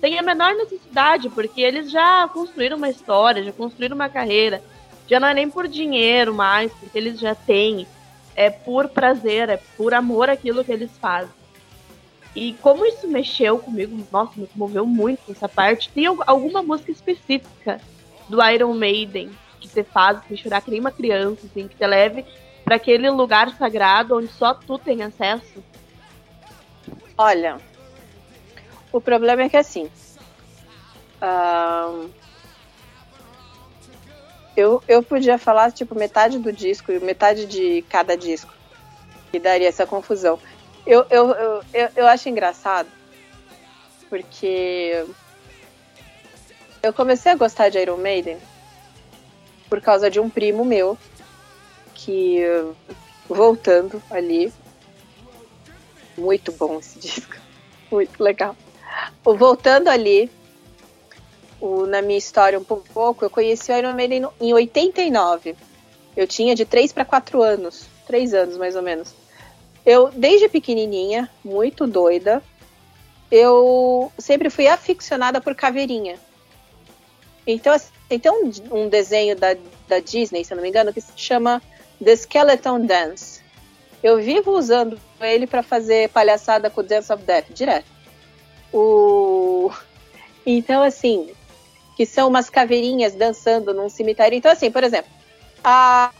Tem 0.00 0.16
a 0.16 0.22
menor 0.22 0.54
necessidade, 0.54 1.28
porque 1.28 1.60
eles 1.60 1.90
já 1.90 2.28
construíram 2.28 2.76
uma 2.76 2.88
história, 2.88 3.42
já 3.42 3.50
construíram 3.50 3.96
uma 3.96 4.08
carreira. 4.08 4.62
Já 5.08 5.18
não 5.18 5.26
é 5.26 5.34
nem 5.34 5.50
por 5.50 5.66
dinheiro 5.66 6.32
mais, 6.32 6.72
porque 6.72 6.96
eles 6.96 7.18
já 7.18 7.34
têm. 7.34 7.84
É 8.36 8.48
por 8.48 8.88
prazer, 8.88 9.48
é 9.48 9.56
por 9.76 9.92
amor 9.92 10.30
aquilo 10.30 10.64
que 10.64 10.70
eles 10.70 10.92
fazem. 11.00 11.34
E 12.36 12.52
como 12.62 12.86
isso 12.86 13.08
mexeu 13.08 13.58
comigo, 13.58 14.06
nossa, 14.12 14.32
me 14.36 14.46
comoveu 14.46 14.86
muito 14.86 15.32
essa 15.32 15.48
parte. 15.48 15.90
Tem 15.90 16.06
alguma 16.06 16.62
música 16.62 16.92
específica 16.92 17.80
do 18.28 18.40
Iron 18.48 18.74
Maiden 18.74 19.30
que 19.60 19.68
você 19.68 19.84
faz 19.84 20.20
me 20.28 20.36
chorar 20.36 20.60
que 20.62 20.70
nem 20.70 20.80
uma 20.80 20.90
criança, 20.90 21.46
assim, 21.46 21.68
que 21.68 21.76
te 21.76 21.86
leve 21.86 22.24
para 22.64 22.76
aquele 22.76 23.10
lugar 23.10 23.50
sagrado 23.56 24.16
onde 24.16 24.28
só 24.28 24.54
tu 24.54 24.78
tem 24.78 25.02
acesso? 25.02 25.62
Olha, 27.16 27.58
o 28.92 29.00
problema 29.00 29.42
é 29.42 29.48
que 29.48 29.56
assim. 29.56 29.90
Eu, 34.56 34.82
eu 34.88 35.02
podia 35.02 35.38
falar, 35.38 35.70
tipo, 35.72 35.94
metade 35.94 36.38
do 36.38 36.52
disco 36.52 36.90
e 36.90 36.98
metade 36.98 37.46
de 37.46 37.82
cada 37.88 38.16
disco. 38.16 38.52
Que 39.30 39.38
daria 39.38 39.68
essa 39.68 39.86
confusão. 39.86 40.38
Eu, 40.86 41.06
eu, 41.10 41.30
eu, 41.30 41.62
eu, 41.72 41.88
eu 41.96 42.06
acho 42.06 42.28
engraçado, 42.28 42.88
porque 44.08 45.04
eu 46.82 46.92
comecei 46.92 47.30
a 47.30 47.36
gostar 47.36 47.68
de 47.68 47.78
Iron 47.78 47.98
Maiden 47.98 48.38
por 49.70 49.80
causa 49.80 50.10
de 50.10 50.18
um 50.18 50.28
primo 50.28 50.64
meu, 50.64 50.98
que 51.94 52.42
voltando 53.28 54.02
ali, 54.10 54.52
muito 56.18 56.50
bom 56.50 56.80
esse 56.80 56.98
disco, 57.00 57.36
muito 57.90 58.22
legal. 58.22 58.56
Voltando 59.22 59.88
ali, 59.88 60.28
o, 61.60 61.86
na 61.86 62.02
minha 62.02 62.18
história 62.18 62.58
um 62.58 62.64
pouco, 62.64 63.24
eu 63.24 63.30
conheci 63.30 63.70
o 63.70 63.76
Iron 63.76 63.94
Maiden 63.94 64.26
em 64.40 64.52
89. 64.52 65.54
Eu 66.16 66.26
tinha 66.26 66.54
de 66.56 66.64
3 66.64 66.92
para 66.92 67.04
4 67.04 67.40
anos, 67.40 67.86
3 68.06 68.34
anos 68.34 68.56
mais 68.56 68.74
ou 68.74 68.82
menos. 68.82 69.14
Eu, 69.86 70.10
desde 70.10 70.48
pequenininha, 70.48 71.30
muito 71.44 71.86
doida, 71.86 72.42
eu 73.30 74.10
sempre 74.18 74.50
fui 74.50 74.66
aficionada 74.66 75.40
por 75.40 75.54
caveirinha. 75.54 76.18
Então, 77.46 77.72
assim, 77.72 77.90
tem 78.08 78.20
um, 78.30 78.50
um 78.70 78.88
desenho 78.88 79.36
da, 79.36 79.56
da 79.88 79.98
Disney, 79.98 80.44
se 80.44 80.52
eu 80.52 80.56
não 80.56 80.62
me 80.62 80.68
engano, 80.68 80.92
que 80.92 81.00
se 81.00 81.12
chama 81.16 81.62
The 82.02 82.12
Skeleton 82.12 82.86
Dance. 82.86 83.40
Eu 84.02 84.18
vivo 84.18 84.52
usando 84.52 84.98
ele 85.20 85.46
para 85.46 85.62
fazer 85.62 86.08
palhaçada 86.08 86.70
com 86.70 86.82
Dance 86.82 87.12
of 87.12 87.22
Death, 87.22 87.52
direto. 87.52 87.86
O... 88.72 89.70
Então, 90.44 90.82
assim, 90.82 91.30
que 91.96 92.06
são 92.06 92.28
umas 92.28 92.48
caveirinhas 92.48 93.14
dançando 93.14 93.74
num 93.74 93.88
cemitério. 93.88 94.36
Então, 94.36 94.50
assim, 94.50 94.70
por 94.70 94.82
exemplo, 94.82 95.10
a... 95.62 96.10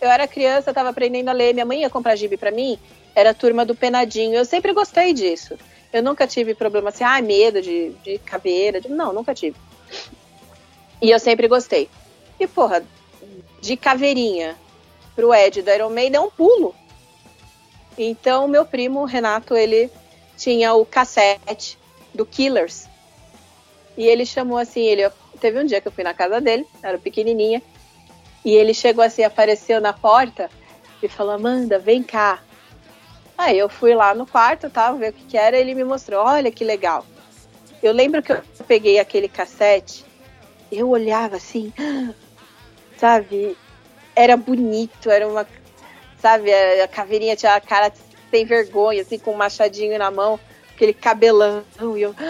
eu 0.00 0.10
era 0.10 0.26
criança, 0.26 0.70
estava 0.70 0.88
aprendendo 0.88 1.28
a 1.28 1.32
ler, 1.32 1.52
minha 1.52 1.66
mãe 1.66 1.82
ia 1.82 1.90
comprar 1.90 2.16
gibi 2.16 2.36
para 2.36 2.50
mim, 2.50 2.78
era 3.14 3.30
a 3.30 3.34
turma 3.34 3.64
do 3.64 3.74
Penadinho. 3.74 4.34
Eu 4.34 4.44
sempre 4.44 4.72
gostei 4.72 5.12
disso. 5.12 5.56
Eu 5.92 6.02
nunca 6.02 6.26
tive 6.26 6.54
problema 6.54 6.88
assim, 6.88 7.04
ah, 7.04 7.20
medo 7.20 7.60
de, 7.60 7.90
de 8.02 8.18
caveira. 8.18 8.80
Não, 8.88 9.12
nunca 9.12 9.34
tive. 9.34 9.56
E 11.00 11.10
eu 11.10 11.18
sempre 11.18 11.48
gostei. 11.48 11.88
E, 12.38 12.46
porra, 12.46 12.84
de 13.60 13.76
caveirinha 13.76 14.56
pro 15.14 15.34
Ed 15.34 15.62
do 15.62 15.70
Iron 15.70 15.90
Maiden 15.90 16.16
é 16.16 16.20
um 16.20 16.30
pulo. 16.30 16.74
Então, 17.96 18.48
meu 18.48 18.64
primo, 18.64 19.04
Renato, 19.04 19.54
ele 19.54 19.90
tinha 20.36 20.74
o 20.74 20.86
cassete 20.86 21.78
do 22.14 22.24
Killers. 22.24 22.88
E 23.96 24.06
ele 24.06 24.24
chamou 24.24 24.56
assim, 24.56 24.80
ele 24.80 25.10
teve 25.38 25.60
um 25.60 25.64
dia 25.64 25.80
que 25.80 25.88
eu 25.88 25.92
fui 25.92 26.04
na 26.04 26.14
casa 26.14 26.40
dele, 26.40 26.66
era 26.82 26.98
pequenininha, 26.98 27.62
e 28.44 28.52
ele 28.52 28.72
chegou 28.72 29.04
assim, 29.04 29.22
apareceu 29.22 29.80
na 29.80 29.92
porta 29.92 30.48
e 31.02 31.08
falou: 31.08 31.34
"Amanda, 31.34 31.78
vem 31.78 32.02
cá". 32.02 32.40
Aí 33.36 33.58
eu 33.58 33.68
fui 33.68 33.94
lá 33.94 34.14
no 34.14 34.26
quarto, 34.26 34.70
tá, 34.70 34.92
ver 34.92 35.10
o 35.10 35.12
que, 35.12 35.24
que 35.24 35.36
era, 35.36 35.58
ele 35.58 35.74
me 35.74 35.84
mostrou: 35.84 36.24
"Olha 36.24 36.50
que 36.50 36.64
legal". 36.64 37.04
Eu 37.82 37.92
lembro 37.92 38.22
que 38.22 38.32
eu 38.32 38.42
peguei 38.66 38.98
aquele 38.98 39.28
cassete, 39.28 40.04
eu 40.70 40.88
olhava 40.88 41.36
assim, 41.36 41.72
sabe? 42.96 43.56
Era 44.14 44.36
bonito, 44.36 45.10
era 45.10 45.26
uma, 45.26 45.46
sabe? 46.18 46.52
A 46.52 46.88
caveirinha 46.88 47.36
tinha 47.36 47.54
a 47.54 47.60
cara 47.60 47.92
sem 48.30 48.44
vergonha, 48.44 49.02
assim, 49.02 49.18
com 49.18 49.32
um 49.32 49.36
machadinho 49.36 49.98
na 49.98 50.10
mão, 50.10 50.38
aquele 50.74 50.92
cabelão, 50.92 51.64
e 51.96 52.02
eu. 52.02 52.14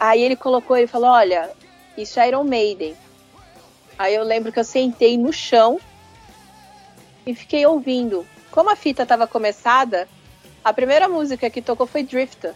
Aí 0.00 0.22
ele 0.22 0.36
colocou, 0.36 0.76
ele 0.76 0.86
falou: 0.86 1.10
Olha, 1.10 1.50
isso 1.96 2.18
é 2.18 2.28
Iron 2.28 2.44
Maiden. 2.44 2.96
Aí 3.98 4.14
eu 4.14 4.24
lembro 4.24 4.50
que 4.50 4.58
eu 4.58 4.64
sentei 4.64 5.16
no 5.16 5.32
chão 5.32 5.78
e 7.26 7.34
fiquei 7.34 7.64
ouvindo. 7.66 8.26
Como 8.50 8.70
a 8.70 8.76
fita 8.76 9.02
estava 9.02 9.26
começada, 9.26 10.08
a 10.64 10.72
primeira 10.72 11.08
música 11.08 11.50
que 11.50 11.62
tocou 11.62 11.86
foi 11.86 12.02
Drifter. 12.02 12.54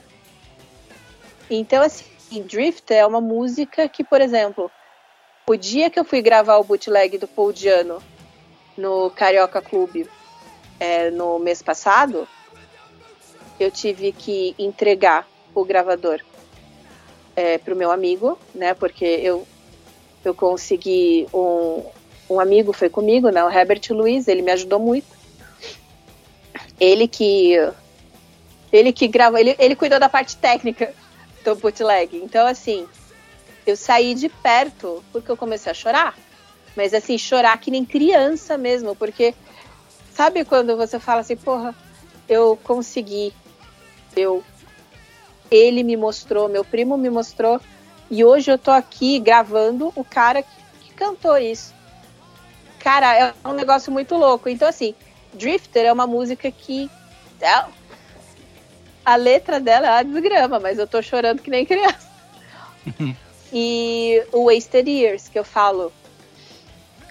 Então, 1.50 1.82
assim, 1.82 2.04
Drifter 2.30 2.98
é 2.98 3.06
uma 3.06 3.20
música 3.20 3.88
que, 3.88 4.04
por 4.04 4.20
exemplo, 4.20 4.70
o 5.46 5.56
dia 5.56 5.88
que 5.88 5.98
eu 5.98 6.04
fui 6.04 6.20
gravar 6.20 6.58
o 6.58 6.64
bootleg 6.64 7.16
do 7.16 7.26
Paul 7.26 7.52
no 8.76 9.10
Carioca 9.10 9.62
Clube 9.62 10.08
é, 10.78 11.10
no 11.10 11.38
mês 11.38 11.62
passado, 11.62 12.28
eu 13.58 13.70
tive 13.70 14.12
que 14.12 14.54
entregar 14.58 15.26
o 15.54 15.64
gravador 15.64 16.20
é, 17.34 17.58
para 17.58 17.74
o 17.74 17.76
meu 17.76 17.90
amigo, 17.90 18.38
né? 18.54 18.74
Porque 18.74 19.04
eu, 19.04 19.46
eu 20.24 20.34
consegui 20.34 21.26
um, 21.32 21.82
um 22.30 22.38
amigo 22.38 22.72
foi 22.72 22.88
comigo, 22.88 23.30
né? 23.30 23.42
O 23.42 23.50
Herbert 23.50 23.82
Luiz, 23.90 24.28
ele 24.28 24.42
me 24.42 24.52
ajudou 24.52 24.78
muito. 24.78 25.06
Ele 26.78 27.08
que 27.08 27.54
ele 28.70 28.92
que 28.92 29.08
gravou, 29.08 29.38
ele, 29.38 29.56
ele 29.58 29.74
cuidou 29.74 29.98
da 29.98 30.08
parte 30.08 30.36
técnica 30.36 30.94
do 31.54 31.60
bootleg. 31.60 32.16
Então, 32.16 32.46
assim, 32.46 32.86
eu 33.66 33.76
saí 33.76 34.14
de 34.14 34.28
perto 34.28 35.02
porque 35.12 35.30
eu 35.30 35.36
comecei 35.36 35.70
a 35.70 35.74
chorar. 35.74 36.16
Mas, 36.76 36.94
assim, 36.94 37.18
chorar 37.18 37.58
que 37.58 37.70
nem 37.70 37.84
criança 37.84 38.56
mesmo, 38.56 38.94
porque 38.94 39.34
sabe 40.12 40.44
quando 40.44 40.76
você 40.76 40.98
fala 40.98 41.20
assim, 41.20 41.36
porra, 41.36 41.74
eu 42.28 42.58
consegui, 42.62 43.32
eu. 44.16 44.44
Ele 45.50 45.82
me 45.82 45.96
mostrou, 45.96 46.48
meu 46.48 46.62
primo 46.62 46.98
me 46.98 47.08
mostrou, 47.08 47.58
e 48.10 48.22
hoje 48.22 48.50
eu 48.50 48.58
tô 48.58 48.70
aqui 48.70 49.18
gravando 49.18 49.90
o 49.96 50.04
cara 50.04 50.42
que, 50.42 50.48
que 50.82 50.94
cantou 50.94 51.38
isso. 51.38 51.72
Cara, 52.78 53.16
é 53.18 53.34
um 53.44 53.54
negócio 53.54 53.90
muito 53.90 54.14
louco. 54.14 54.48
Então, 54.48 54.68
assim, 54.68 54.94
Drifter 55.32 55.86
é 55.86 55.92
uma 55.92 56.06
música 56.06 56.50
que 56.50 56.90
é, 57.40 57.64
a 59.08 59.16
letra 59.16 59.58
dela 59.58 59.86
é 59.86 59.90
uma 59.90 60.04
desgrama, 60.04 60.60
mas 60.60 60.78
eu 60.78 60.86
tô 60.86 61.00
chorando 61.00 61.40
que 61.40 61.48
nem 61.48 61.64
criança. 61.64 62.06
e 63.50 64.22
o 64.32 64.44
Wasted 64.44 64.86
Years, 64.86 65.28
que 65.28 65.38
eu 65.38 65.44
falo. 65.44 65.90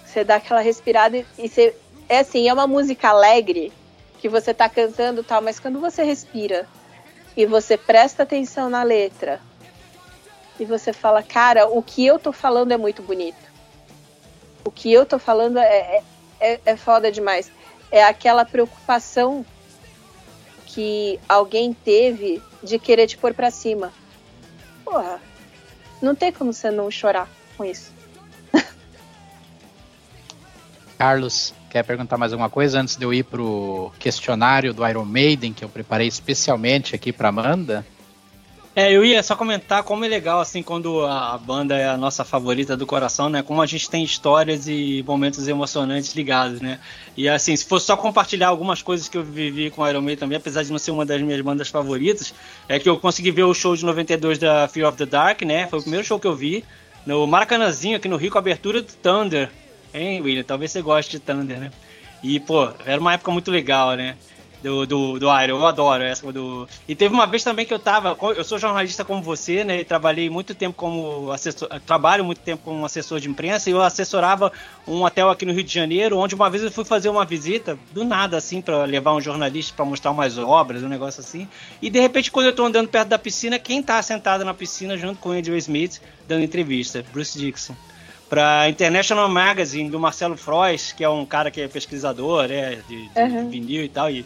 Você 0.05 0.23
dá 0.23 0.35
aquela 0.35 0.61
respirada 0.61 1.17
e, 1.17 1.25
e 1.39 1.49
você. 1.49 1.75
É 2.07 2.19
assim, 2.19 2.47
é 2.47 2.53
uma 2.53 2.67
música 2.67 3.09
alegre 3.09 3.73
que 4.19 4.29
você 4.29 4.53
tá 4.53 4.69
cantando 4.69 5.23
tal, 5.23 5.41
mas 5.41 5.59
quando 5.59 5.79
você 5.79 6.03
respira 6.03 6.67
e 7.35 7.47
você 7.47 7.75
presta 7.75 8.23
atenção 8.23 8.69
na 8.69 8.83
letra 8.83 9.41
e 10.59 10.65
você 10.65 10.93
fala, 10.93 11.23
cara, 11.23 11.67
o 11.67 11.81
que 11.81 12.05
eu 12.05 12.19
tô 12.19 12.31
falando 12.31 12.71
é 12.71 12.77
muito 12.77 13.01
bonito. 13.01 13.47
O 14.63 14.69
que 14.69 14.93
eu 14.93 15.03
tô 15.03 15.17
falando 15.17 15.57
é, 15.57 15.65
é, 15.65 16.03
é, 16.39 16.59
é 16.63 16.77
foda 16.77 17.11
demais. 17.11 17.51
É 17.91 18.03
aquela 18.03 18.45
preocupação 18.45 19.43
que 20.77 21.19
alguém 21.27 21.73
teve 21.73 22.39
de 22.61 22.77
querer 22.77 23.07
te 23.07 23.17
pôr 23.17 23.33
pra 23.33 23.49
cima. 23.49 23.91
Porra, 24.85 25.19
não 25.99 26.13
tem 26.13 26.31
como 26.31 26.53
você 26.53 26.69
não 26.69 26.91
chorar 26.91 27.27
com 27.57 27.65
isso. 27.65 27.91
Carlos, 30.95 31.51
quer 31.71 31.81
perguntar 31.81 32.19
mais 32.19 32.31
alguma 32.31 32.47
coisa 32.47 32.79
antes 32.79 32.95
de 32.95 33.03
eu 33.03 33.11
ir 33.11 33.23
pro 33.23 33.91
questionário 33.97 34.71
do 34.71 34.87
Iron 34.87 35.03
Maiden 35.03 35.51
que 35.51 35.65
eu 35.65 35.69
preparei 35.69 36.05
especialmente 36.07 36.93
aqui 36.93 37.11
para 37.11 37.29
Amanda? 37.29 37.83
É, 38.79 38.91
eu 38.91 39.03
ia 39.03 39.23
só 39.23 39.35
comentar 39.35 39.81
como 39.81 40.05
é 40.05 40.07
legal, 40.07 40.39
assim, 40.39 40.61
quando 40.61 41.03
a 41.03 41.35
banda 41.35 41.75
é 41.75 41.89
a 41.89 41.97
nossa 41.97 42.23
favorita 42.23 42.77
do 42.77 42.85
coração, 42.85 43.27
né? 43.27 43.41
Como 43.41 43.59
a 43.59 43.65
gente 43.65 43.89
tem 43.89 44.03
histórias 44.03 44.67
e 44.67 45.03
momentos 45.03 45.47
emocionantes 45.47 46.13
ligados, 46.13 46.61
né? 46.61 46.79
E 47.17 47.27
assim, 47.27 47.55
se 47.55 47.65
fosse 47.65 47.87
só 47.87 47.97
compartilhar 47.97 48.49
algumas 48.49 48.83
coisas 48.83 49.09
que 49.09 49.17
eu 49.17 49.23
vivi 49.23 49.71
com 49.71 49.87
Iron 49.87 50.01
Maiden 50.01 50.19
também, 50.19 50.37
apesar 50.37 50.61
de 50.61 50.71
não 50.71 50.77
ser 50.77 50.91
uma 50.91 51.03
das 51.07 51.19
minhas 51.23 51.41
bandas 51.41 51.69
favoritas, 51.69 52.35
é 52.69 52.77
que 52.77 52.87
eu 52.87 52.99
consegui 52.99 53.31
ver 53.31 53.45
o 53.45 53.53
show 53.55 53.75
de 53.75 53.83
92 53.83 54.37
da 54.37 54.67
Fear 54.67 54.87
of 54.89 54.95
the 54.95 55.07
Dark, 55.07 55.41
né? 55.41 55.65
Foi 55.65 55.79
o 55.79 55.81
primeiro 55.81 56.05
show 56.05 56.19
que 56.19 56.27
eu 56.27 56.35
vi. 56.35 56.63
no 57.03 57.25
Maracanãzinho 57.25 57.97
aqui 57.97 58.07
no 58.07 58.15
Rio 58.15 58.29
com 58.29 58.37
a 58.37 58.41
abertura 58.41 58.83
do 58.83 58.93
Thunder. 58.93 59.49
Hein, 59.91 60.21
William? 60.21 60.43
Talvez 60.43 60.71
você 60.71 60.83
goste 60.83 61.13
de 61.13 61.19
Thunder, 61.19 61.59
né? 61.59 61.71
E, 62.21 62.39
pô, 62.39 62.69
era 62.85 63.01
uma 63.01 63.13
época 63.13 63.31
muito 63.31 63.49
legal, 63.49 63.95
né? 63.95 64.15
Do, 64.61 64.85
do, 64.85 65.19
do 65.19 65.41
Iron. 65.41 65.57
Eu 65.57 65.65
adoro 65.65 66.03
essa 66.03 66.31
do. 66.31 66.67
E 66.87 66.95
teve 66.95 67.13
uma 67.13 67.25
vez 67.25 67.43
também 67.43 67.65
que 67.65 67.73
eu 67.73 67.79
tava. 67.79 68.17
Eu 68.35 68.43
sou 68.43 68.57
jornalista 68.57 69.03
como 69.03 69.21
você, 69.21 69.63
né? 69.63 69.81
E 69.81 69.85
trabalhei 69.85 70.29
muito 70.29 70.55
tempo 70.55 70.75
como 70.75 71.31
assessor. 71.31 71.67
Trabalho 71.85 72.23
muito 72.23 72.39
tempo 72.39 72.63
como 72.63 72.85
assessor 72.85 73.19
de 73.19 73.29
imprensa 73.29 73.69
e 73.69 73.73
eu 73.73 73.81
assessorava 73.81 74.51
um 74.87 75.03
hotel 75.03 75.29
aqui 75.29 75.45
no 75.45 75.53
Rio 75.53 75.63
de 75.63 75.73
Janeiro, 75.73 76.17
onde 76.17 76.35
uma 76.35 76.49
vez 76.49 76.63
eu 76.63 76.71
fui 76.71 76.85
fazer 76.85 77.09
uma 77.09 77.25
visita, 77.25 77.77
do 77.91 78.03
nada, 78.03 78.37
assim, 78.37 78.61
para 78.61 78.85
levar 78.85 79.13
um 79.13 79.21
jornalista 79.21 79.73
para 79.75 79.85
mostrar 79.85 80.11
umas 80.11 80.37
obras, 80.37 80.83
um 80.83 80.89
negócio 80.89 81.21
assim. 81.21 81.47
E 81.81 81.89
de 81.89 81.99
repente, 81.99 82.31
quando 82.31 82.47
eu 82.47 82.53
tô 82.53 82.65
andando 82.65 82.87
perto 82.87 83.09
da 83.09 83.19
piscina, 83.19 83.59
quem 83.59 83.81
tá 83.83 84.01
sentado 84.01 84.43
na 84.43 84.53
piscina 84.53 84.97
junto 84.97 85.19
com 85.19 85.29
o 85.29 85.31
Andrew 85.33 85.57
Smith 85.57 86.01
dando 86.27 86.43
entrevista? 86.43 87.03
Bruce 87.11 87.37
Dixon 87.37 87.75
para 88.29 88.69
International 88.69 89.29
Magazine 89.29 89.89
do 89.89 89.99
Marcelo 89.99 90.37
Frois, 90.37 90.91
que 90.91 91.03
é 91.03 91.09
um 91.09 91.25
cara 91.25 91.49
que 91.49 91.61
é 91.61 91.67
pesquisador, 91.67 92.47
né, 92.47 92.79
de, 92.87 93.07
de, 93.07 93.19
uhum. 93.19 93.49
de 93.49 93.59
vinil 93.59 93.83
e 93.83 93.89
tal, 93.89 94.11
e 94.11 94.25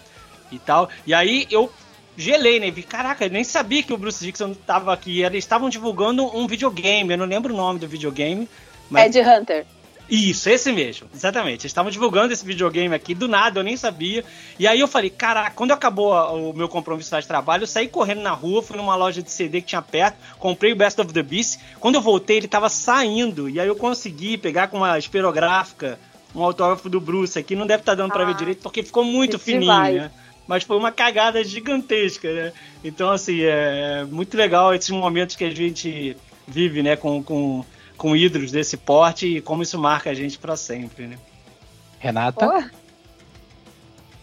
e 0.52 0.60
tal. 0.60 0.90
E 1.06 1.14
aí 1.14 1.48
eu 1.50 1.72
gelei, 2.18 2.60
né? 2.60 2.70
Vi, 2.72 2.84
caraca, 2.84 3.26
eu 3.26 3.30
nem 3.30 3.44
sabia 3.44 3.84
que 3.84 3.94
o 3.94 3.98
Bruce 3.98 4.24
Dixon 4.24 4.52
estava 4.52 4.94
aqui. 4.94 5.22
Eles 5.22 5.44
estavam 5.44 5.70
divulgando 5.70 6.26
um 6.36 6.48
videogame, 6.48 7.12
eu 7.12 7.18
não 7.18 7.26
lembro 7.26 7.54
o 7.54 7.58
nome 7.58 7.80
do 7.80 7.88
videogame. 7.88 8.48
Mas... 8.90 9.16
Ed 9.16 9.28
Hunter. 9.28 9.66
Isso, 10.10 10.50
esse 10.50 10.74
mesmo, 10.74 11.08
exatamente. 11.14 11.62
Eles 11.62 11.72
estavam 11.72 11.90
divulgando 11.90 12.34
esse 12.34 12.46
videogame 12.46 12.94
aqui, 12.94 13.16
do 13.16 13.30
nada, 13.30 13.62
eu 13.62 13.64
nem 13.64 13.78
sabia. 13.78 14.26
E 14.60 14.68
aí 14.68 14.78
eu 14.78 14.88
falei, 14.88 15.10
caraca, 15.10 15.52
quando 15.56 15.72
acabou 15.72 16.12
o 16.36 16.54
meu 16.54 16.68
compromisso 16.68 17.18
de 17.18 17.26
trabalho, 17.26 17.64
eu 17.64 17.68
saí 17.68 17.88
correndo 17.88 18.20
na 18.20 18.32
rua, 18.32 18.62
fui 18.62 18.76
numa 18.76 18.94
loja 18.94 19.24
de 19.24 19.32
CD 19.32 19.62
que 19.62 19.68
tinha 19.68 19.82
perto, 19.82 20.18
comprei 20.38 20.74
o 20.74 20.76
Best 20.76 21.00
of 21.00 21.14
the 21.14 21.24
Beast. 21.24 21.62
Quando 21.80 21.96
eu 21.96 22.02
voltei, 22.02 22.36
ele 22.36 22.46
estava 22.46 22.68
saindo, 22.68 23.48
e 23.48 23.58
aí 23.58 23.70
eu 23.70 23.76
consegui 23.76 24.38
pegar 24.38 24.68
com 24.68 24.78
uma 24.78 25.00
esperográfica 25.00 25.98
um 26.36 26.44
autógrafo 26.44 26.90
do 26.90 27.00
Bruce 27.00 27.40
aqui. 27.40 27.56
Não 27.56 27.68
deve 27.68 27.82
estar 27.82 27.94
tá 27.94 27.96
dando 27.96 28.12
ah, 28.12 28.14
pra 28.14 28.26
ver 28.26 28.32
ah, 28.32 28.38
direito, 28.38 28.62
porque 28.62 28.84
ficou 28.84 29.06
muito 29.06 29.40
fininho, 29.40 29.72
né? 29.72 30.12
Mas 30.48 30.64
foi 30.64 30.78
uma 30.78 30.92
cagada 30.92 31.44
gigantesca, 31.44 32.32
né? 32.32 32.54
Então, 32.84 33.12
assim, 33.12 33.42
é 33.42 34.04
muito 34.06 34.36
legal 34.36 34.74
esses 34.74 34.90
momentos 34.90 35.36
que 35.36 35.44
a 35.44 35.52
gente 35.52 36.18
vive, 36.48 36.84
né, 36.84 36.96
com, 36.96 37.24
com, 37.24 37.64
com 37.98 38.16
ídolos 38.16 38.52
desse 38.52 38.76
porte 38.76 39.38
e 39.38 39.42
como 39.42 39.64
isso 39.64 39.78
marca 39.80 40.10
a 40.10 40.14
gente 40.14 40.38
para 40.38 40.56
sempre, 40.56 41.08
né? 41.08 41.18
Renata? 42.00 42.48
Oh. 42.48 42.82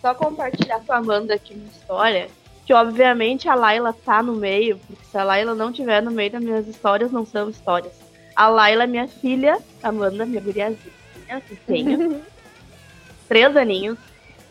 Só 0.01 0.15
compartilhar 0.15 0.81
com 0.81 0.93
a 0.93 0.97
Amanda 0.97 1.35
aqui 1.35 1.55
uma 1.55 1.67
história 1.67 2.29
que 2.69 2.75
obviamente 2.75 3.49
a 3.49 3.55
Laila 3.55 3.95
tá 3.95 4.23
no 4.23 4.35
meio, 4.35 4.79
porque 4.87 5.03
se 5.03 5.17
a 5.17 5.25
Laila 5.25 5.55
não 5.55 5.73
tiver 5.73 6.03
no 6.03 6.11
meio 6.11 6.33
das 6.33 6.43
minhas 6.43 6.69
histórias, 6.69 7.11
não 7.11 7.25
são 7.25 7.49
histórias. 7.49 7.95
A 8.37 8.47
Laila 8.47 8.85
é 8.85 8.87
minha 8.87 9.09
filha, 9.09 9.59
Amanda, 9.83 10.27
minha 10.27 10.39
guriazinha, 10.39 11.41
que 11.49 11.57
tenho 11.57 12.21
três 13.27 13.57
aninhos, 13.57 13.99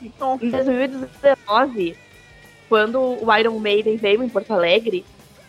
em 0.01 0.49
2019, 0.49 1.97
quando 2.69 2.99
o 2.99 3.35
Iron 3.37 3.57
Maiden 3.59 3.97
veio 3.97 4.23
em 4.23 4.29
Porto 4.29 4.51
Alegre, 4.51 5.05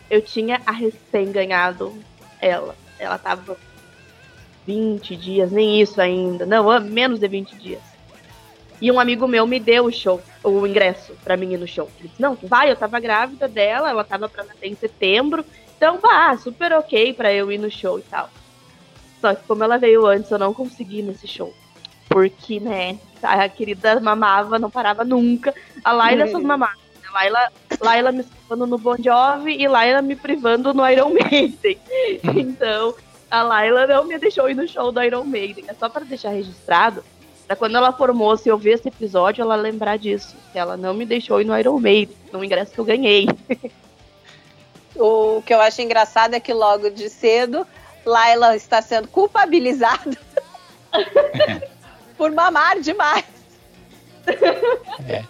eu 0.09 0.21
tinha 0.21 0.61
a 0.65 0.71
recém 0.71 1.31
ganhado 1.31 1.93
ela. 2.41 2.75
Ela 2.97 3.17
tava 3.17 3.57
20 4.65 5.15
dias, 5.15 5.51
nem 5.51 5.81
isso 5.81 6.01
ainda. 6.01 6.45
Não, 6.45 6.79
menos 6.79 7.19
de 7.19 7.27
20 7.27 7.55
dias. 7.55 7.81
E 8.81 8.91
um 8.91 8.99
amigo 8.99 9.27
meu 9.27 9.45
me 9.45 9.59
deu 9.59 9.85
o 9.85 9.91
show, 9.91 10.21
o 10.43 10.65
ingresso 10.65 11.13
para 11.23 11.35
mim 11.35 11.53
ir 11.53 11.57
no 11.57 11.67
show. 11.67 11.89
Ele 11.99 12.07
disse, 12.07 12.21
não, 12.21 12.37
vai, 12.41 12.71
eu 12.71 12.75
tava 12.75 12.99
grávida 12.99 13.47
dela, 13.47 13.89
ela 13.89 14.03
tava 14.03 14.29
pra 14.29 14.43
nascer 14.43 14.67
em 14.67 14.75
setembro. 14.75 15.45
Então 15.75 15.97
vá, 15.99 16.35
super 16.37 16.71
ok 16.73 17.13
pra 17.13 17.33
eu 17.33 17.51
ir 17.51 17.57
no 17.57 17.69
show 17.69 17.99
e 17.99 18.03
tal. 18.03 18.29
Só 19.19 19.35
que 19.35 19.45
como 19.45 19.63
ela 19.63 19.77
veio 19.77 20.05
antes, 20.05 20.31
eu 20.31 20.39
não 20.39 20.53
consegui 20.53 21.01
nesse 21.01 21.27
show. 21.27 21.53
Porque, 22.09 22.59
né, 22.59 22.97
a 23.21 23.47
querida 23.47 23.99
mamava, 23.99 24.57
não 24.57 24.69
parava 24.69 25.03
nunca. 25.03 25.53
A 25.83 25.91
Laila 25.91 26.23
essas 26.23 26.41
mamadas. 26.41 26.79
A 27.07 27.11
Laila, 27.13 27.51
Laila 27.79 28.11
me 28.11 28.23
privando 28.23 28.67
no 28.67 28.77
Bon 28.77 28.95
Jovi 28.97 29.61
e 29.61 29.67
Laila 29.67 30.01
me 30.01 30.15
privando 30.15 30.73
no 30.73 30.87
Iron 30.89 31.09
Maiden. 31.13 31.77
Então, 32.23 32.95
a 33.29 33.43
Laila 33.43 33.87
não 33.87 34.05
me 34.05 34.17
deixou 34.17 34.49
ir 34.49 34.55
no 34.55 34.67
show 34.67 34.91
do 34.91 35.01
Iron 35.01 35.23
Maiden. 35.23 35.65
É 35.67 35.73
só 35.73 35.87
para 35.87 36.05
deixar 36.05 36.29
registrado, 36.29 37.03
pra 37.47 37.55
quando 37.55 37.77
ela 37.77 37.93
formou, 37.93 38.35
se 38.37 38.49
eu 38.49 38.57
ver 38.57 38.71
esse 38.71 38.87
episódio, 38.87 39.41
ela 39.41 39.55
lembrar 39.55 39.97
disso. 39.97 40.35
Que 40.51 40.59
ela 40.59 40.75
não 40.75 40.93
me 40.93 41.05
deixou 41.05 41.41
ir 41.41 41.45
no 41.45 41.57
Iron 41.57 41.79
Maiden, 41.79 42.15
no 42.33 42.43
ingresso 42.43 42.71
que 42.71 42.79
eu 42.79 42.85
ganhei. 42.85 43.27
O 44.95 45.41
que 45.45 45.53
eu 45.53 45.61
acho 45.61 45.81
engraçado 45.81 46.33
é 46.33 46.41
que 46.41 46.53
logo 46.53 46.89
de 46.89 47.09
cedo, 47.09 47.65
Laila 48.05 48.55
está 48.55 48.81
sendo 48.81 49.07
culpabilizada. 49.07 50.17
por 52.19 52.31
mamar 52.33 52.81
demais. 52.81 53.23
É. 55.07 55.23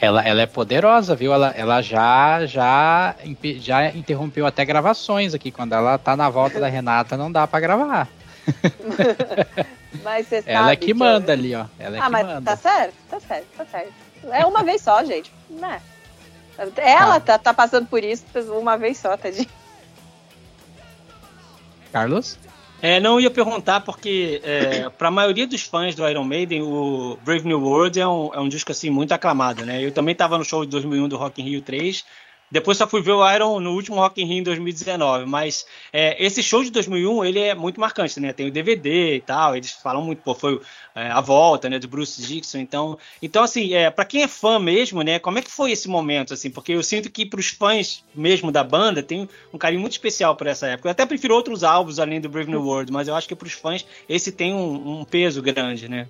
Ela, 0.00 0.22
ela 0.22 0.42
é 0.42 0.46
poderosa, 0.46 1.16
viu? 1.16 1.34
Ela, 1.34 1.52
ela 1.56 1.82
já, 1.82 2.46
já, 2.46 3.16
já 3.56 3.88
interrompeu 3.88 4.46
até 4.46 4.64
gravações 4.64 5.34
aqui. 5.34 5.50
Quando 5.50 5.72
ela 5.72 5.98
tá 5.98 6.16
na 6.16 6.30
volta 6.30 6.60
da 6.60 6.68
Renata, 6.68 7.16
não 7.16 7.30
dá 7.30 7.46
para 7.46 7.58
gravar. 7.58 8.08
mas 10.04 10.28
você 10.28 10.44
Ela 10.46 10.72
é 10.72 10.76
que, 10.76 10.86
que 10.86 10.94
manda 10.94 11.32
eu... 11.32 11.38
ali, 11.38 11.54
ó. 11.56 11.66
Ela 11.78 11.96
é 11.96 12.00
ah, 12.00 12.10
mas 12.10 12.26
manda. 12.26 12.42
tá 12.42 12.56
certo, 12.56 12.94
tá 13.10 13.18
certo, 13.18 13.46
tá 13.56 13.64
certo. 13.64 13.92
É 14.30 14.46
uma 14.46 14.62
vez 14.62 14.80
só, 14.80 15.02
gente. 15.02 15.32
Né? 15.50 15.80
Ela 16.76 17.18
tá. 17.18 17.36
tá, 17.36 17.38
tá 17.38 17.54
passando 17.54 17.86
por 17.86 18.04
isso 18.04 18.24
uma 18.56 18.76
vez 18.76 18.98
só, 18.98 19.16
tadinho. 19.16 19.48
Carlos? 21.92 22.38
É, 22.86 23.00
não 23.00 23.18
ia 23.18 23.30
perguntar 23.30 23.80
porque 23.80 24.42
é, 24.44 24.90
para 24.90 25.08
a 25.08 25.10
maioria 25.10 25.46
dos 25.46 25.62
fãs 25.62 25.94
do 25.94 26.06
Iron 26.06 26.22
Maiden, 26.22 26.60
o 26.60 27.16
Brave 27.24 27.48
New 27.48 27.58
World 27.58 27.98
é 27.98 28.06
um, 28.06 28.30
é 28.34 28.38
um 28.38 28.46
disco 28.46 28.70
assim 28.72 28.90
muito 28.90 29.12
aclamado, 29.12 29.64
né? 29.64 29.82
Eu 29.82 29.90
também 29.90 30.12
estava 30.12 30.36
no 30.36 30.44
show 30.44 30.66
de 30.66 30.70
2001 30.72 31.08
do 31.08 31.16
Rock 31.16 31.40
in 31.40 31.46
Rio 31.46 31.62
3 31.62 32.04
depois 32.54 32.78
só 32.78 32.86
fui 32.86 33.02
ver 33.02 33.10
o 33.10 33.34
Iron 33.34 33.58
no 33.58 33.72
último 33.72 33.96
Rock 33.96 34.22
in 34.22 34.26
Rio 34.26 34.38
em 34.38 34.42
2019, 34.44 35.26
mas 35.26 35.66
é, 35.92 36.24
esse 36.24 36.40
show 36.40 36.62
de 36.62 36.70
2001 36.70 37.24
ele 37.24 37.40
é 37.40 37.52
muito 37.52 37.80
marcante, 37.80 38.20
né? 38.20 38.32
Tem 38.32 38.46
o 38.46 38.50
DVD 38.52 39.16
e 39.16 39.20
tal, 39.20 39.56
eles 39.56 39.72
falam 39.72 40.02
muito, 40.02 40.22
pô, 40.22 40.36
foi 40.36 40.60
é, 40.94 41.10
a 41.10 41.20
volta, 41.20 41.68
né, 41.68 41.80
do 41.80 41.88
Bruce 41.88 42.22
Dixon, 42.22 42.58
então, 42.58 42.96
então 43.20 43.42
assim, 43.42 43.74
é, 43.74 43.90
para 43.90 44.04
quem 44.04 44.22
é 44.22 44.28
fã 44.28 44.60
mesmo, 44.60 45.02
né, 45.02 45.18
como 45.18 45.36
é 45.36 45.42
que 45.42 45.50
foi 45.50 45.72
esse 45.72 45.88
momento, 45.88 46.32
assim? 46.32 46.48
Porque 46.48 46.70
eu 46.70 46.82
sinto 46.84 47.10
que 47.10 47.26
para 47.26 47.40
os 47.40 47.48
fãs 47.48 48.04
mesmo 48.14 48.52
da 48.52 48.62
banda 48.62 49.02
tem 49.02 49.28
um 49.52 49.58
carinho 49.58 49.80
muito 49.80 49.94
especial 49.94 50.36
por 50.36 50.46
essa 50.46 50.68
época. 50.68 50.86
Eu 50.86 50.92
até 50.92 51.04
prefiro 51.04 51.34
outros 51.34 51.64
álbuns 51.64 51.98
além 51.98 52.20
do 52.20 52.28
Brave 52.28 52.48
New 52.48 52.64
World, 52.64 52.92
mas 52.92 53.08
eu 53.08 53.16
acho 53.16 53.26
que 53.26 53.34
para 53.34 53.48
os 53.48 53.52
fãs 53.52 53.84
esse 54.08 54.30
tem 54.30 54.54
um, 54.54 55.00
um 55.00 55.04
peso 55.04 55.42
grande, 55.42 55.88
né? 55.88 56.06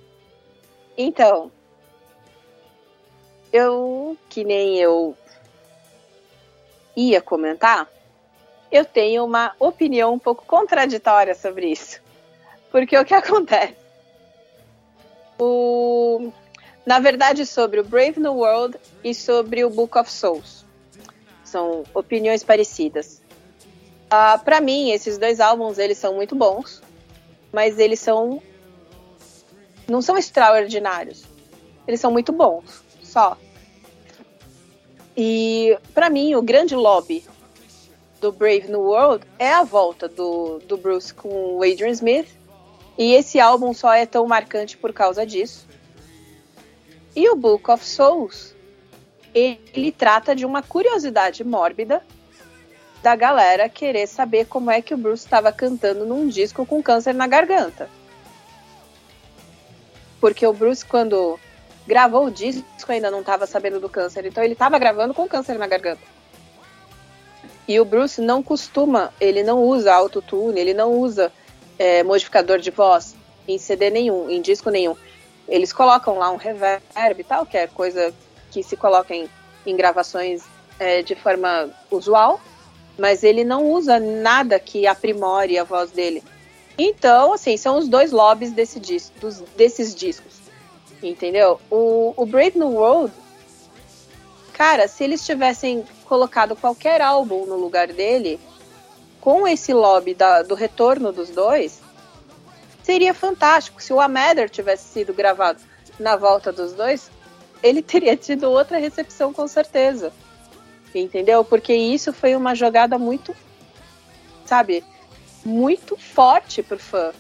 Então, 0.95 1.51
eu 3.51 4.18
que 4.28 4.45
nem 4.45 4.76
eu 4.76 5.16
ia 6.97 7.20
comentar, 7.20 7.88
eu 8.70 8.84
tenho 8.84 9.24
uma 9.24 9.55
opinião 9.59 10.14
um 10.14 10.18
pouco 10.18 10.45
contraditória 10.47 11.34
sobre 11.34 11.68
isso. 11.68 12.01
Porque 12.70 12.97
o 12.99 13.05
que 13.05 13.14
acontece? 13.14 13.76
O, 15.38 16.32
na 16.84 16.99
verdade, 16.99 17.47
sobre 17.47 17.80
o 17.80 17.84
Brave 17.84 18.20
New 18.20 18.34
World 18.34 18.76
e 19.03 19.14
sobre 19.14 19.64
o 19.64 19.70
Book 19.70 19.97
of 19.99 20.11
Souls. 20.11 20.64
São 21.45 21.84
opiniões 21.95 22.42
parecidas. 22.42 23.22
Ah, 24.11 24.38
para 24.38 24.61
mim, 24.61 24.90
esses 24.90 25.18
dois 25.18 25.40
álbuns 25.40 25.78
eles 25.78 25.99
são 25.99 26.14
muito 26.14 26.34
bons, 26.34 26.82
mas 27.53 27.78
eles 27.78 28.01
são 28.01 28.42
não 29.88 30.01
são 30.01 30.16
extraordinários. 30.16 31.24
Eles 31.86 32.01
são 32.01 32.11
muito 32.11 32.32
bons, 32.32 32.82
só. 33.03 33.36
E 35.17 35.79
para 35.93 36.11
mim, 36.11 36.35
o 36.35 36.43
grande 36.43 36.75
lobby 36.75 37.25
do 38.21 38.33
Brave 38.33 38.69
New 38.69 38.81
World 38.81 39.25
é 39.39 39.53
a 39.53 39.62
volta 39.62 40.09
do, 40.09 40.59
do 40.61 40.77
Bruce 40.77 41.12
com 41.12 41.57
o 41.57 41.62
Adrian 41.62 41.91
Smith. 41.91 42.29
E 42.97 43.12
esse 43.12 43.39
álbum 43.41 43.75
só 43.75 43.93
é 43.93 44.07
tão 44.07 44.27
marcante 44.27 44.77
por 44.77 44.93
causa 44.93 45.27
disso. 45.27 45.67
E 47.15 47.29
o 47.29 47.37
Book 47.37 47.71
of 47.71 47.85
Souls, 47.85 48.55
ele 49.35 49.93
trata 49.93 50.35
de 50.35 50.45
uma 50.45 50.62
curiosidade 50.62 51.45
mórbida 51.45 52.03
da 53.03 53.15
galera 53.15 53.69
querer 53.69 54.07
saber 54.07 54.47
como 54.47 54.71
é 54.71 54.81
que 54.81 54.95
o 54.95 54.97
Bruce 54.97 55.25
estava 55.25 55.53
cantando 55.53 56.07
num 56.07 56.27
disco 56.27 56.65
com 56.65 56.83
câncer 56.83 57.12
na 57.12 57.27
garganta. 57.27 57.89
Porque 60.21 60.47
o 60.47 60.53
Bruce, 60.53 60.85
quando 60.85 61.39
gravou 61.87 62.26
o 62.26 62.30
disco, 62.30 62.64
ainda 62.89 63.11
não 63.11 63.20
estava 63.20 63.47
sabendo 63.47 63.80
do 63.80 63.89
câncer. 63.89 64.26
Então 64.26 64.43
ele 64.43 64.55
estava 64.55 64.78
gravando 64.78 65.14
com 65.14 65.28
câncer 65.28 65.59
na 65.59 65.66
garganta. 65.66 66.03
E 67.66 67.80
o 67.80 67.85
Bruce 67.85 68.20
não 68.20 68.43
costuma, 68.43 69.12
ele 69.20 69.43
não 69.43 69.62
usa 69.62 69.93
autotune, 69.95 70.61
ele 70.61 70.74
não 70.74 70.93
usa 70.93 71.32
é, 71.78 72.03
modificador 72.03 72.59
de 72.59 72.70
voz 72.70 73.14
em 73.49 73.59
CD 73.59 73.91
nenhum, 73.91 74.28
em 74.28 74.41
disco 74.41 74.70
nenhum. 74.70 74.97
Eles 75.49 75.72
colocam 75.72 76.18
lá 76.18 76.30
um 76.30 76.37
reverb 76.37 76.82
e 77.18 77.24
tal, 77.24 77.47
que 77.47 77.57
é 77.57 77.66
coisa 77.66 78.14
que 78.51 78.62
se 78.62 78.76
coloca 78.76 79.14
em, 79.14 79.28
em 79.66 79.76
gravações 79.76 80.45
é, 80.78 81.03
de 81.03 81.14
forma 81.14 81.70
usual. 81.91 82.41
mas 82.97 83.24
ele 83.24 83.45
não 83.45 83.70
usa 83.72 83.99
nada 83.99 84.59
que 84.61 84.87
aprimore 84.87 85.59
a 85.59 85.64
voz 85.64 85.91
dele. 85.91 86.22
Então, 86.78 87.32
assim, 87.32 87.57
são 87.57 87.78
os 87.78 87.89
dois 87.89 88.12
lobbies 88.12 88.53
desse 88.53 88.78
disco, 88.78 89.18
dos, 89.20 89.41
desses 89.57 89.95
discos. 89.95 90.34
Entendeu? 91.05 91.61
O, 91.70 92.14
o 92.16 92.24
Brave 92.24 92.59
New 92.59 92.72
World, 92.72 93.12
cara, 94.55 94.88
se 94.88 95.05
eles 95.05 95.24
tivessem 95.24 95.84
colocado 96.07 96.57
qualquer 96.57 97.02
álbum 97.02 97.44
no 97.44 97.57
lugar 97.57 97.88
dele, 97.88 98.40
com 99.20 99.46
esse 99.46 99.74
lobby 99.74 100.14
da, 100.14 100.42
do 100.42 100.55
retorno 100.55 101.12
dos 101.12 101.28
dois, 101.28 101.80
seria 102.82 103.12
fantástico. 103.12 103.82
Se 103.82 103.92
o 103.92 104.00
Amather 104.00 104.48
tivesse 104.48 104.88
sido 104.88 105.12
gravado 105.12 105.61
na 105.98 106.16
volta 106.16 106.50
dos 106.50 106.72
dois, 106.72 107.11
ele 107.62 107.82
teria 107.82 108.16
tido 108.16 108.50
outra 108.50 108.78
recepção 108.78 109.32
com 109.32 109.46
certeza. 109.46 110.12
Entendeu? 110.94 111.44
Porque 111.44 111.74
isso 111.74 112.12
foi 112.12 112.34
uma 112.34 112.55
jogada 112.55 112.98
muito, 112.98 113.34
sabe, 114.46 114.82
muito 115.44 115.96
forte 115.96 116.62
pro 116.62 116.78
fã. 116.78 117.12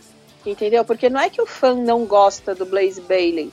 Entendeu? 0.46 0.84
Porque 0.84 1.10
não 1.10 1.20
é 1.20 1.28
que 1.28 1.40
o 1.42 1.46
fã 1.46 1.74
não 1.74 2.04
gosta 2.04 2.54
do 2.54 2.64
Blaze 2.64 3.00
Bailey. 3.00 3.52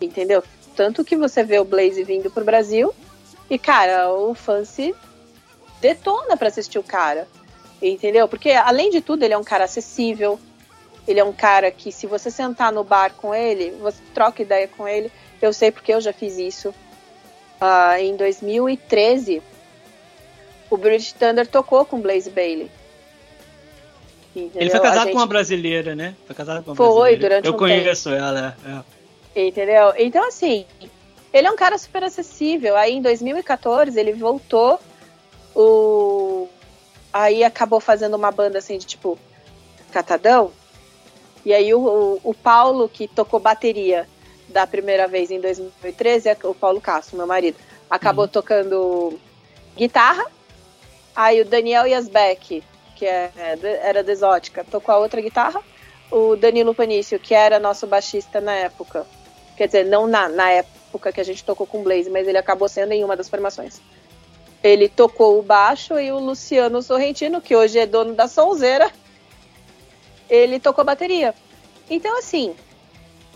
Entendeu? 0.00 0.42
Tanto 0.74 1.04
que 1.04 1.16
você 1.16 1.42
vê 1.42 1.58
o 1.58 1.64
Blaze 1.64 2.02
vindo 2.04 2.30
pro 2.30 2.44
Brasil 2.44 2.94
e, 3.48 3.58
cara, 3.58 4.12
o 4.12 4.34
fã 4.34 4.64
se 4.64 4.94
detona 5.80 6.36
para 6.36 6.48
assistir 6.48 6.78
o 6.78 6.82
cara. 6.82 7.26
Entendeu? 7.82 8.28
Porque, 8.28 8.50
além 8.50 8.90
de 8.90 9.00
tudo, 9.00 9.24
ele 9.24 9.34
é 9.34 9.38
um 9.38 9.44
cara 9.44 9.64
acessível. 9.64 10.38
Ele 11.08 11.18
é 11.18 11.24
um 11.24 11.32
cara 11.32 11.70
que, 11.70 11.90
se 11.90 12.06
você 12.06 12.30
sentar 12.30 12.72
no 12.72 12.84
bar 12.84 13.12
com 13.14 13.34
ele, 13.34 13.70
você 13.80 14.00
troca 14.14 14.42
ideia 14.42 14.68
com 14.68 14.86
ele. 14.86 15.10
Eu 15.40 15.52
sei 15.52 15.70
porque 15.70 15.92
eu 15.92 16.00
já 16.00 16.12
fiz 16.12 16.38
isso. 16.38 16.68
Uh, 17.60 17.98
em 17.98 18.16
2013, 18.16 19.42
o 20.70 20.76
British 20.76 21.12
Thunder 21.12 21.46
tocou 21.46 21.84
com 21.84 22.00
Blaze 22.00 22.30
Bailey. 22.30 22.70
Entendeu? 24.36 24.62
Ele 24.62 24.70
foi 24.70 24.80
casado 24.80 25.04
gente... 25.04 25.12
com 25.12 25.18
uma 25.18 25.26
brasileira, 25.26 25.94
né? 25.94 26.14
Foi 26.26 26.36
casado 26.36 26.62
com 26.62 26.70
uma 26.70 26.76
foi, 26.76 26.86
brasileira. 26.86 27.20
durante 27.20 27.46
Eu 27.46 27.54
um 27.54 27.56
conheço 27.56 28.10
tempo. 28.10 28.22
ela, 28.22 28.56
é. 28.64 28.99
Entendeu? 29.34 29.92
Então, 29.96 30.26
assim, 30.26 30.66
ele 31.32 31.46
é 31.46 31.50
um 31.50 31.56
cara 31.56 31.78
super 31.78 32.02
acessível. 32.02 32.76
Aí, 32.76 32.94
em 32.94 33.02
2014, 33.02 33.98
ele 33.98 34.12
voltou. 34.12 34.78
O... 35.54 36.48
Aí 37.12 37.42
acabou 37.42 37.80
fazendo 37.80 38.14
uma 38.14 38.30
banda 38.30 38.58
assim 38.58 38.78
de 38.78 38.86
tipo 38.86 39.18
catadão. 39.90 40.52
E 41.44 41.52
aí 41.52 41.74
o, 41.74 41.80
o, 41.80 42.20
o 42.22 42.34
Paulo, 42.34 42.88
que 42.88 43.08
tocou 43.08 43.40
bateria 43.40 44.06
da 44.48 44.66
primeira 44.66 45.08
vez 45.08 45.30
em 45.30 45.40
2013, 45.40 46.28
é 46.28 46.36
o 46.44 46.54
Paulo 46.54 46.80
Castro, 46.80 47.16
meu 47.16 47.26
marido, 47.26 47.56
acabou 47.88 48.24
uhum. 48.24 48.30
tocando 48.30 49.18
guitarra. 49.76 50.24
Aí 51.14 51.40
o 51.40 51.44
Daniel 51.44 51.86
Yasbeck, 51.86 52.62
que 52.96 53.06
é, 53.06 53.30
era 53.82 54.02
da 54.04 54.12
Exótica, 54.12 54.64
tocou 54.64 54.94
a 54.94 54.98
outra 54.98 55.20
guitarra. 55.20 55.62
O 56.10 56.36
Danilo 56.36 56.74
Panício, 56.74 57.18
que 57.18 57.34
era 57.34 57.58
nosso 57.58 57.86
baixista 57.86 58.40
na 58.40 58.54
época. 58.54 59.06
Quer 59.56 59.66
dizer, 59.66 59.86
não 59.86 60.06
na, 60.06 60.28
na 60.28 60.50
época 60.50 61.12
que 61.12 61.20
a 61.20 61.24
gente 61.24 61.44
tocou 61.44 61.66
com 61.66 61.80
o 61.80 61.82
Blaze, 61.82 62.10
mas 62.10 62.26
ele 62.26 62.38
acabou 62.38 62.68
sendo 62.68 62.92
em 62.92 63.04
uma 63.04 63.16
das 63.16 63.28
formações. 63.28 63.80
Ele 64.62 64.88
tocou 64.88 65.38
o 65.38 65.42
baixo 65.42 65.98
e 65.98 66.10
o 66.10 66.18
Luciano 66.18 66.82
Sorrentino, 66.82 67.40
que 67.40 67.54
hoje 67.54 67.78
é 67.78 67.86
dono 67.86 68.14
da 68.14 68.26
Sonzeira, 68.26 68.90
ele 70.28 70.60
tocou 70.60 70.84
bateria. 70.84 71.34
Então, 71.88 72.18
assim, 72.18 72.54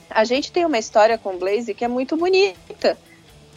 a 0.08 0.24
gente 0.24 0.52
tem 0.52 0.64
uma 0.64 0.78
história 0.78 1.18
com 1.18 1.34
o 1.34 1.38
Blaze 1.38 1.74
que 1.74 1.84
é 1.84 1.88
muito 1.88 2.16
bonita. 2.16 2.96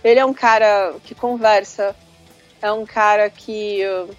Ele 0.03 0.19
é 0.19 0.25
um 0.25 0.33
cara 0.33 0.95
que 1.03 1.13
conversa, 1.13 1.95
é 2.61 2.71
um 2.71 2.85
cara 2.85 3.29
que. 3.29 3.81
Uh, 3.85 4.15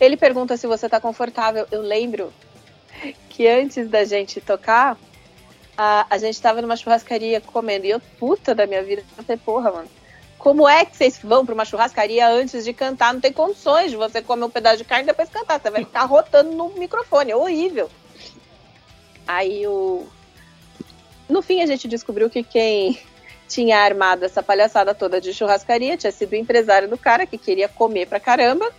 ele 0.00 0.16
pergunta 0.16 0.56
se 0.56 0.66
você 0.66 0.88
tá 0.88 1.00
confortável. 1.00 1.66
Eu 1.70 1.82
lembro 1.82 2.32
que 3.28 3.46
antes 3.46 3.88
da 3.88 4.04
gente 4.04 4.40
tocar, 4.40 4.96
a, 5.76 6.06
a 6.10 6.18
gente 6.18 6.40
tava 6.40 6.62
numa 6.62 6.76
churrascaria 6.76 7.40
comendo. 7.40 7.86
E 7.86 7.90
eu, 7.90 8.00
puta 8.18 8.54
da 8.54 8.66
minha 8.66 8.82
vida, 8.82 9.02
eu 9.16 9.24
falei, 9.24 9.40
porra, 9.44 9.70
mano. 9.70 9.88
Como 10.38 10.68
é 10.68 10.84
que 10.84 10.96
vocês 10.96 11.18
vão 11.22 11.44
para 11.44 11.54
uma 11.54 11.64
churrascaria 11.64 12.28
antes 12.28 12.64
de 12.64 12.72
cantar? 12.72 13.12
Não 13.12 13.20
tem 13.20 13.32
condições 13.32 13.90
de 13.90 13.96
você 13.96 14.22
comer 14.22 14.44
um 14.44 14.50
pedaço 14.50 14.78
de 14.78 14.84
carne 14.84 15.04
e 15.04 15.06
depois 15.06 15.28
cantar. 15.28 15.60
Você 15.60 15.68
vai 15.68 15.84
ficar 15.84 16.04
rotando 16.04 16.52
no 16.52 16.68
microfone. 16.70 17.32
É 17.32 17.36
horrível. 17.36 17.90
Aí 19.26 19.66
o. 19.66 20.06
No 21.28 21.42
fim, 21.42 21.60
a 21.60 21.66
gente 21.66 21.88
descobriu 21.88 22.30
que 22.30 22.42
quem 22.42 22.98
tinha 23.48 23.78
armado 23.78 24.24
essa 24.24 24.42
palhaçada 24.42 24.94
toda 24.94 25.20
de 25.20 25.34
churrascaria 25.34 25.96
tinha 25.96 26.12
sido 26.12 26.32
o 26.32 26.36
empresário 26.36 26.88
do 26.88 26.96
cara 26.96 27.26
que 27.26 27.36
queria 27.36 27.68
comer 27.68 28.06
pra 28.06 28.20
caramba 28.20 28.72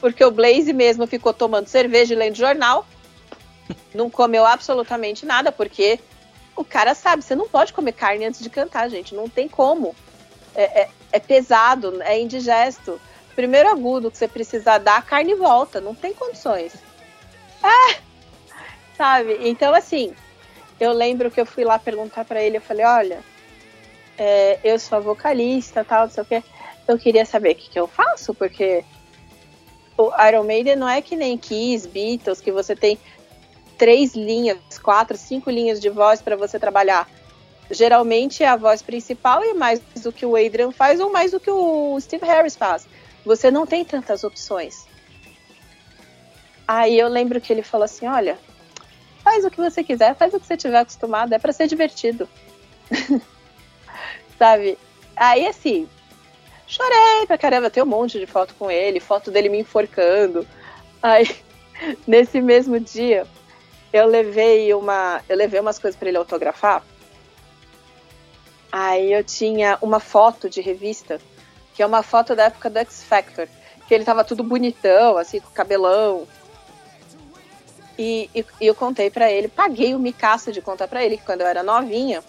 porque 0.00 0.24
o 0.24 0.30
Blaze 0.30 0.72
mesmo 0.72 1.06
ficou 1.06 1.32
tomando 1.32 1.66
cerveja 1.66 2.14
e 2.14 2.16
lendo 2.16 2.36
jornal. 2.36 2.86
Não 3.94 4.10
comeu 4.10 4.44
absolutamente 4.44 5.24
nada, 5.26 5.50
porque 5.50 5.98
o 6.56 6.64
cara 6.64 6.94
sabe, 6.94 7.22
você 7.22 7.34
não 7.34 7.48
pode 7.48 7.72
comer 7.72 7.92
carne 7.92 8.24
antes 8.24 8.40
de 8.40 8.50
cantar, 8.50 8.88
gente. 8.88 9.14
Não 9.14 9.28
tem 9.28 9.48
como. 9.48 9.94
É, 10.54 10.82
é, 10.82 10.88
é 11.12 11.20
pesado, 11.20 12.02
é 12.02 12.20
indigesto. 12.20 13.00
Primeiro 13.34 13.68
agudo 13.68 14.10
que 14.10 14.18
você 14.18 14.26
precisar 14.26 14.78
dar, 14.78 14.98
a 14.98 15.02
carne 15.02 15.34
volta. 15.34 15.80
Não 15.80 15.94
tem 15.94 16.12
condições. 16.12 16.74
É, 17.62 17.98
sabe? 18.96 19.38
Então, 19.42 19.74
assim, 19.74 20.12
eu 20.80 20.92
lembro 20.92 21.30
que 21.30 21.40
eu 21.40 21.46
fui 21.46 21.64
lá 21.64 21.78
perguntar 21.78 22.24
para 22.24 22.42
ele. 22.42 22.56
Eu 22.56 22.62
falei: 22.62 22.84
olha, 22.84 23.20
é, 24.18 24.58
eu 24.64 24.78
sou 24.78 25.00
vocalista, 25.00 25.84
tal, 25.84 26.02
não 26.04 26.10
sei 26.10 26.22
o 26.22 26.26
quê. 26.26 26.42
Eu 26.86 26.98
queria 26.98 27.24
saber 27.24 27.52
o 27.52 27.54
que, 27.54 27.70
que 27.70 27.78
eu 27.78 27.86
faço, 27.86 28.34
porque 28.34 28.84
o 29.96 30.10
Iron 30.26 30.44
Maiden 30.44 30.76
não 30.76 30.88
é 30.88 31.00
que 31.02 31.14
nem 31.14 31.36
Kiss, 31.36 31.86
Beatles, 31.86 32.40
que 32.40 32.50
você 32.50 32.74
tem 32.74 32.98
três 33.78 34.14
linhas, 34.14 34.58
quatro, 34.82 35.16
cinco 35.16 35.50
linhas 35.50 35.80
de 35.80 35.88
voz 35.88 36.20
para 36.20 36.36
você 36.36 36.58
trabalhar. 36.58 37.08
Geralmente 37.70 38.42
é 38.42 38.48
a 38.48 38.56
voz 38.56 38.82
principal 38.82 39.44
e 39.44 39.54
mais 39.54 39.80
do 40.02 40.12
que 40.12 40.26
o 40.26 40.36
Adrian 40.36 40.72
faz 40.72 41.00
ou 41.00 41.10
mais 41.12 41.30
do 41.30 41.40
que 41.40 41.50
o 41.50 41.98
Steve 42.00 42.26
Harris 42.26 42.56
faz. 42.56 42.86
Você 43.24 43.50
não 43.50 43.66
tem 43.66 43.84
tantas 43.84 44.24
opções. 44.24 44.86
Aí 46.66 46.98
eu 46.98 47.08
lembro 47.08 47.40
que 47.40 47.52
ele 47.52 47.62
falou 47.62 47.84
assim: 47.84 48.06
olha, 48.06 48.38
faz 49.22 49.44
o 49.44 49.50
que 49.50 49.58
você 49.58 49.84
quiser, 49.84 50.14
faz 50.16 50.34
o 50.34 50.40
que 50.40 50.46
você 50.46 50.56
tiver 50.56 50.80
acostumado, 50.80 51.32
é 51.32 51.38
para 51.38 51.52
ser 51.52 51.66
divertido. 51.66 52.28
Sabe? 54.38 54.78
Aí 55.16 55.46
assim, 55.46 55.88
Chorei 56.68 57.26
pra 57.26 57.38
caramba, 57.38 57.70
tem 57.70 57.82
um 57.82 57.86
monte 57.86 58.18
de 58.18 58.26
foto 58.26 58.54
com 58.58 58.70
ele, 58.70 59.00
foto 59.00 59.30
dele 59.30 59.48
me 59.48 59.58
enforcando. 59.60 60.46
Aí, 61.02 61.26
nesse 62.06 62.42
mesmo 62.42 62.78
dia, 62.78 63.26
eu 63.92 64.06
levei 64.06 64.72
uma, 64.74 65.22
eu 65.28 65.36
levei 65.36 65.60
umas 65.60 65.78
coisas 65.78 65.98
para 65.98 66.08
ele 66.08 66.18
autografar. 66.18 66.82
Aí 68.70 69.12
eu 69.12 69.24
tinha 69.24 69.78
uma 69.80 69.98
foto 69.98 70.48
de 70.48 70.60
revista, 70.60 71.20
que 71.74 71.82
é 71.82 71.86
uma 71.86 72.02
foto 72.02 72.36
da 72.36 72.44
época 72.44 72.68
do 72.68 72.78
X 72.78 73.02
Factor, 73.02 73.48
que 73.86 73.94
ele 73.94 74.04
tava 74.04 74.24
tudo 74.24 74.42
bonitão, 74.42 75.16
assim, 75.16 75.40
com 75.40 75.50
cabelão. 75.50 76.28
E, 77.98 78.30
e, 78.34 78.44
e 78.60 78.66
eu 78.66 78.74
contei 78.74 79.10
para 79.10 79.30
ele, 79.30 79.48
paguei 79.48 79.94
o 79.94 79.98
micaço 79.98 80.52
de 80.52 80.60
contar 80.60 80.86
para 80.86 81.02
ele 81.04 81.16
que 81.16 81.24
quando 81.24 81.40
eu 81.40 81.46
era 81.46 81.62
novinha, 81.62 82.22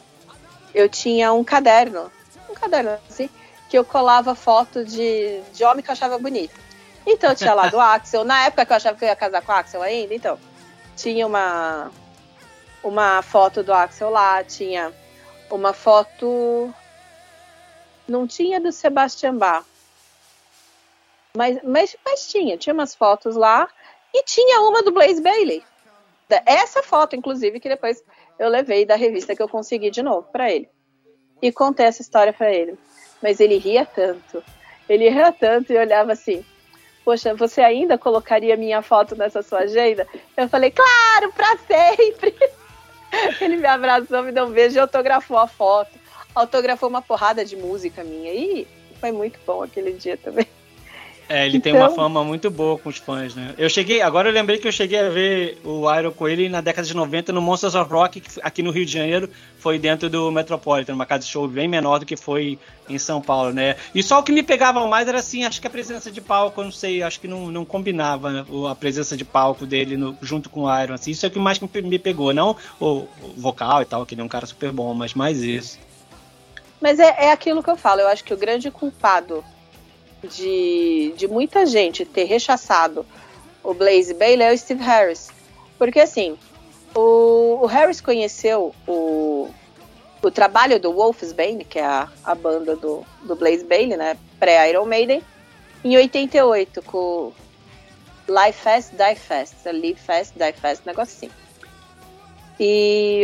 eu 0.73 0.87
tinha 0.87 1.31
um 1.33 1.43
caderno, 1.43 2.09
um 2.49 2.53
caderno 2.53 2.97
assim, 3.07 3.29
que 3.69 3.77
eu 3.77 3.83
colava 3.83 4.33
foto 4.33 4.83
de, 4.83 5.41
de 5.53 5.63
homem 5.63 5.83
que 5.83 5.89
eu 5.89 5.93
achava 5.93 6.17
bonito. 6.17 6.55
Então 7.05 7.35
tinha 7.35 7.53
lá 7.53 7.67
do 7.67 7.77
Axel, 7.79 8.23
na 8.23 8.45
época 8.45 8.65
que 8.65 8.71
eu 8.71 8.77
achava 8.77 8.97
que 8.97 9.03
eu 9.03 9.09
ia 9.09 9.15
casar 9.15 9.41
com 9.41 9.51
o 9.51 9.55
Axel 9.55 9.81
ainda, 9.81 10.15
então 10.15 10.39
tinha 11.01 11.25
uma 11.25 11.91
uma 12.83 13.21
foto 13.21 13.61
do 13.61 13.73
Axel 13.73 14.09
lá, 14.09 14.43
tinha 14.43 14.93
uma 15.49 15.73
foto 15.73 16.73
não 18.07 18.25
tinha 18.25 18.59
do 18.59 18.71
Sebastian 18.71 19.35
Bach. 19.37 19.65
Mas, 21.35 21.59
mas, 21.63 21.95
mas 22.03 22.27
tinha, 22.27 22.57
tinha 22.57 22.73
umas 22.73 22.95
fotos 22.95 23.35
lá 23.35 23.69
e 24.13 24.23
tinha 24.23 24.61
uma 24.61 24.81
do 24.81 24.91
Blaze 24.91 25.21
Bailey. 25.21 25.63
Essa 26.45 26.81
foto, 26.81 27.15
inclusive, 27.15 27.59
que 27.59 27.69
depois 27.69 28.03
eu 28.39 28.49
levei 28.49 28.85
da 28.85 28.95
revista 28.95 29.35
que 29.35 29.41
eu 29.41 29.49
consegui 29.49 29.91
de 29.91 30.01
novo 30.01 30.27
para 30.31 30.51
ele. 30.51 30.69
E 31.41 31.51
contei 31.51 31.85
essa 31.85 32.01
história 32.01 32.33
para 32.33 32.51
ele 32.51 32.77
mas 33.21 33.39
ele 33.39 33.57
ria 33.57 33.85
tanto. 33.85 34.43
Ele 34.87 35.09
ria 35.09 35.31
tanto 35.31 35.71
e 35.71 35.77
olhava 35.77 36.13
assim: 36.13 36.43
Poxa, 37.09 37.33
você 37.33 37.59
ainda 37.61 37.97
colocaria 37.97 38.55
minha 38.55 38.83
foto 38.83 39.15
nessa 39.15 39.41
sua 39.41 39.61
agenda? 39.61 40.07
Eu 40.37 40.47
falei: 40.47 40.69
Claro, 40.69 41.33
para 41.33 41.57
sempre. 41.57 42.35
Ele 43.41 43.55
me 43.55 43.65
abraçou, 43.65 44.21
me 44.21 44.31
deu 44.31 44.45
um 44.45 44.51
beijo 44.51 44.75
e 44.75 44.79
autografou 44.79 45.39
a 45.39 45.47
foto. 45.47 45.89
Autografou 46.35 46.87
uma 46.87 47.01
porrada 47.01 47.43
de 47.43 47.55
música 47.55 48.03
minha. 48.03 48.31
E 48.31 48.67
foi 48.99 49.11
muito 49.11 49.39
bom 49.43 49.63
aquele 49.63 49.93
dia 49.93 50.17
também. 50.17 50.45
É, 51.29 51.45
ele 51.45 51.57
então... 51.57 51.71
tem 51.71 51.79
uma 51.79 51.85
então- 51.85 51.95
fama 51.95 52.23
muito 52.23 52.49
boa 52.49 52.75
com 52.79 52.89
os 52.89 52.97
fãs, 52.97 53.35
né? 53.35 53.53
Eu 53.55 53.69
cheguei, 53.69 54.01
agora 54.01 54.27
eu 54.27 54.33
lembrei 54.33 54.57
que 54.57 54.67
eu 54.67 54.71
cheguei 54.71 54.97
a 54.97 55.09
ver 55.09 55.59
o 55.63 55.85
Iron 55.93 56.11
com 56.11 56.27
ele 56.27 56.49
na 56.49 56.59
década 56.59 56.87
de 56.87 56.95
90 56.95 57.31
no 57.31 57.39
Monsters 57.39 57.75
of 57.75 57.91
Rock, 57.91 58.23
aqui 58.41 58.63
no 58.63 58.71
Rio 58.71 58.83
de 58.83 58.91
Janeiro, 58.91 59.29
foi 59.59 59.77
dentro 59.77 60.09
do 60.09 60.31
Metropolitan, 60.31 60.95
uma 60.95 61.05
casa 61.05 61.25
de 61.25 61.31
show 61.31 61.47
bem 61.47 61.67
menor 61.67 61.99
do 61.99 62.05
que 62.05 62.17
foi 62.17 62.57
em 62.89 62.97
São 62.97 63.21
Paulo, 63.21 63.53
né? 63.53 63.75
E 63.93 64.01
só 64.01 64.19
o 64.19 64.23
que 64.23 64.31
me 64.31 64.41
pegava 64.41 64.85
mais 64.87 65.07
era 65.07 65.19
assim, 65.19 65.45
acho 65.45 65.61
que 65.61 65.67
a 65.67 65.69
presença 65.69 66.09
de 66.09 66.19
palco, 66.19 66.61
eu 66.61 66.65
não 66.65 66.71
sei, 66.71 67.03
acho 67.03 67.19
que 67.19 67.27
não, 67.27 67.51
não 67.51 67.63
combinava 67.63 68.31
né? 68.31 68.45
a 68.67 68.73
presença 68.73 69.15
de 69.15 69.23
palco 69.23 69.67
dele 69.67 69.95
no, 69.95 70.17
junto 70.23 70.49
com 70.49 70.61
o 70.61 70.81
Iron, 70.81 70.95
assim, 70.95 71.11
isso 71.11 71.27
é 71.27 71.29
o 71.29 71.31
que 71.31 71.37
mais 71.37 71.59
me 71.59 71.99
pegou, 71.99 72.33
não 72.33 72.55
o, 72.79 73.05
o 73.21 73.33
vocal 73.37 73.83
e 73.83 73.85
tal, 73.85 74.03
que 74.03 74.15
ele 74.15 74.21
é 74.21 74.23
um 74.23 74.29
cara 74.29 74.47
super 74.47 74.71
bom, 74.71 74.95
mas 74.95 75.13
mais 75.13 75.43
isso. 75.43 75.77
Mas 76.81 76.97
é, 76.97 77.25
é 77.25 77.31
aquilo 77.31 77.61
que 77.61 77.69
eu 77.69 77.77
falo, 77.77 78.01
eu 78.01 78.07
acho 78.07 78.23
que 78.23 78.33
o 78.33 78.37
grande 78.37 78.71
culpado 78.71 79.43
de, 80.23 81.13
de 81.15 81.27
muita 81.27 81.65
gente 81.65 82.05
ter 82.05 82.25
rechaçado 82.25 83.05
o 83.63 83.73
Blaze 83.73 84.13
Bailey 84.13 84.47
é 84.47 84.53
o 84.53 84.57
Steve 84.57 84.83
Harris. 84.83 85.29
Porque 85.77 85.99
assim, 85.99 86.37
o, 86.95 87.59
o 87.61 87.65
Harris 87.65 88.01
conheceu 88.01 88.73
o, 88.87 89.49
o 90.21 90.31
trabalho 90.31 90.79
do 90.79 90.93
Wolfsbane, 90.93 91.63
que 91.63 91.79
é 91.79 91.85
a, 91.85 92.09
a 92.23 92.35
banda 92.35 92.75
do, 92.75 93.05
do 93.23 93.35
Blaze 93.35 93.63
Bailey, 93.63 93.97
né? 93.97 94.17
Pré-Iron 94.39 94.85
Maiden, 94.85 95.21
em 95.83 95.95
88, 95.95 96.81
com 96.83 97.31
Live 98.27 98.57
Fast, 98.57 98.95
Die 98.95 99.15
Fast. 99.15 99.55
Live 99.65 99.99
Fast, 99.99 100.33
Die 100.37 100.53
Fast, 100.53 100.85
negócio 100.85 101.15
assim. 101.15 101.31
E 102.59 103.23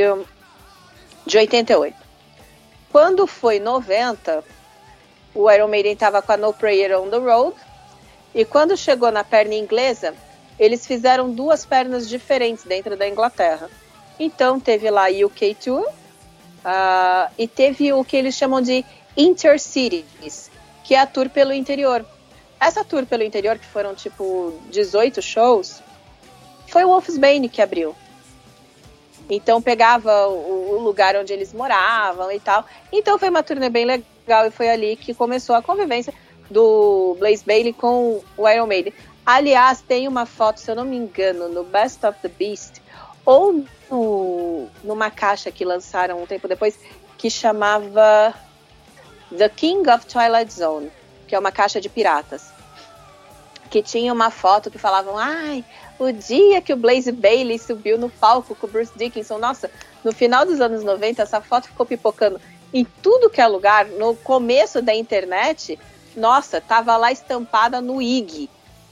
de 1.25 1.37
88. 1.37 1.95
Quando 2.91 3.27
foi 3.27 3.59
90, 3.59 4.43
o 5.36 5.51
Iron 5.51 5.67
Maiden 5.67 5.93
estava 5.93 6.21
com 6.21 6.31
a 6.31 6.38
No 6.38 6.53
Prayer 6.53 6.97
on 6.97 7.09
the 7.09 7.17
Road. 7.17 7.55
E 8.33 8.45
quando 8.45 8.75
chegou 8.77 9.11
na 9.11 9.23
perna 9.23 9.53
inglesa, 9.53 10.15
eles 10.57 10.88
fizeram 10.88 11.29
duas 11.31 11.65
pernas 11.65 12.07
diferentes 12.07 12.63
dentro 12.63 12.95
da 12.95 13.07
Inglaterra. 13.07 13.69
Então 14.17 14.59
teve 14.59 14.89
lá 14.89 15.07
a 15.07 15.25
UK 15.25 15.55
Tour 15.55 15.86
uh, 15.86 17.31
e 17.38 17.47
teve 17.47 17.91
o 17.91 18.03
que 18.03 18.15
eles 18.15 18.36
chamam 18.36 18.61
de 18.61 18.86
Intercities, 19.17 20.49
que 20.83 20.95
é 20.95 20.99
a 20.99 21.05
tour 21.05 21.29
pelo 21.29 21.53
interior. 21.53 22.05
Essa 22.59 22.83
tour 22.83 23.05
pelo 23.05 23.23
interior, 23.23 23.59
que 23.59 23.65
foram 23.65 23.93
tipo 23.93 24.53
18 24.69 25.21
shows, 25.21 25.81
foi 26.67 26.86
o 26.86 26.88
Wolfsbane 26.88 27.49
que 27.49 27.61
abriu. 27.61 27.95
Então 29.29 29.61
pegava 29.61 30.27
o, 30.27 30.75
o, 30.75 30.79
lugar 30.79 31.15
onde 31.15 31.33
eles 31.33 31.53
moravam 31.53 32.31
e 32.31 32.39
tal. 32.39 32.65
Então 32.91 33.17
foi 33.17 33.29
uma 33.29 33.43
turnê 33.43 33.69
bem 33.69 33.86
legal 33.86 34.14
e 34.28 34.51
foi 34.51 34.69
ali 34.69 34.95
que 34.95 35.13
começou 35.13 35.55
a 35.55 35.61
convivência 35.61 36.13
do 36.49 37.15
Blaze 37.19 37.43
Bailey 37.45 37.73
com 37.73 38.21
o 38.38 38.49
Iron 38.49 38.67
Maiden. 38.67 38.93
Aliás, 39.26 39.82
tem 39.82 40.07
uma 40.07 40.26
foto, 40.26 40.59
se 40.59 40.69
eu 40.69 40.76
não 40.76 40.86
me 40.86 40.95
engano, 40.95 41.49
no 41.49 41.63
Best 41.63 42.05
of 42.05 42.19
the 42.21 42.28
Beast, 42.28 42.82
ou 43.26 43.63
no, 43.89 44.67
numa 44.84 45.09
caixa 45.09 45.51
que 45.51 45.65
lançaram 45.65 46.21
um 46.21 46.28
tempo 46.28 46.47
depois, 46.47 46.78
que 47.17 47.30
chamava 47.30 48.34
The 49.36 49.49
King 49.49 49.89
of 49.89 50.05
Twilight 50.05 50.53
Zone, 50.53 50.91
que 51.28 51.36
é 51.36 51.39
uma 51.39 51.51
caixa 51.51 51.82
de 51.82 51.89
piratas. 51.89 52.53
Que 53.69 53.82
tinha 53.82 54.13
uma 54.13 54.30
foto 54.30 54.69
que 54.69 54.78
falavam, 54.78 55.17
ai, 55.17 55.65
o 55.97 56.11
dia 56.11 56.61
que 56.61 56.71
o 56.71 56.78
Blaze 56.78 57.11
Bailey 57.11 57.57
subiu 57.57 57.97
no 57.97 58.09
palco 58.09 58.53
com 58.55 58.67
o 58.67 58.69
Bruce 58.69 58.91
Dickinson, 58.95 59.39
nossa, 59.39 59.71
no 60.03 60.11
final 60.11 60.45
dos 60.45 60.61
anos 60.61 60.84
90, 60.84 61.23
essa 61.23 61.41
foto 61.41 61.67
ficou 61.67 61.86
pipocando 61.86 62.39
em 62.74 62.86
tudo 63.01 63.30
que 63.30 63.41
é 63.41 63.47
lugar. 63.47 63.86
No 63.86 64.16
começo 64.16 64.82
da 64.82 64.93
internet, 64.93 65.80
nossa, 66.16 66.61
tava 66.61 66.95
lá 66.97 67.11
estampada 67.11 67.82
no 67.82 68.01
IG 68.01 68.49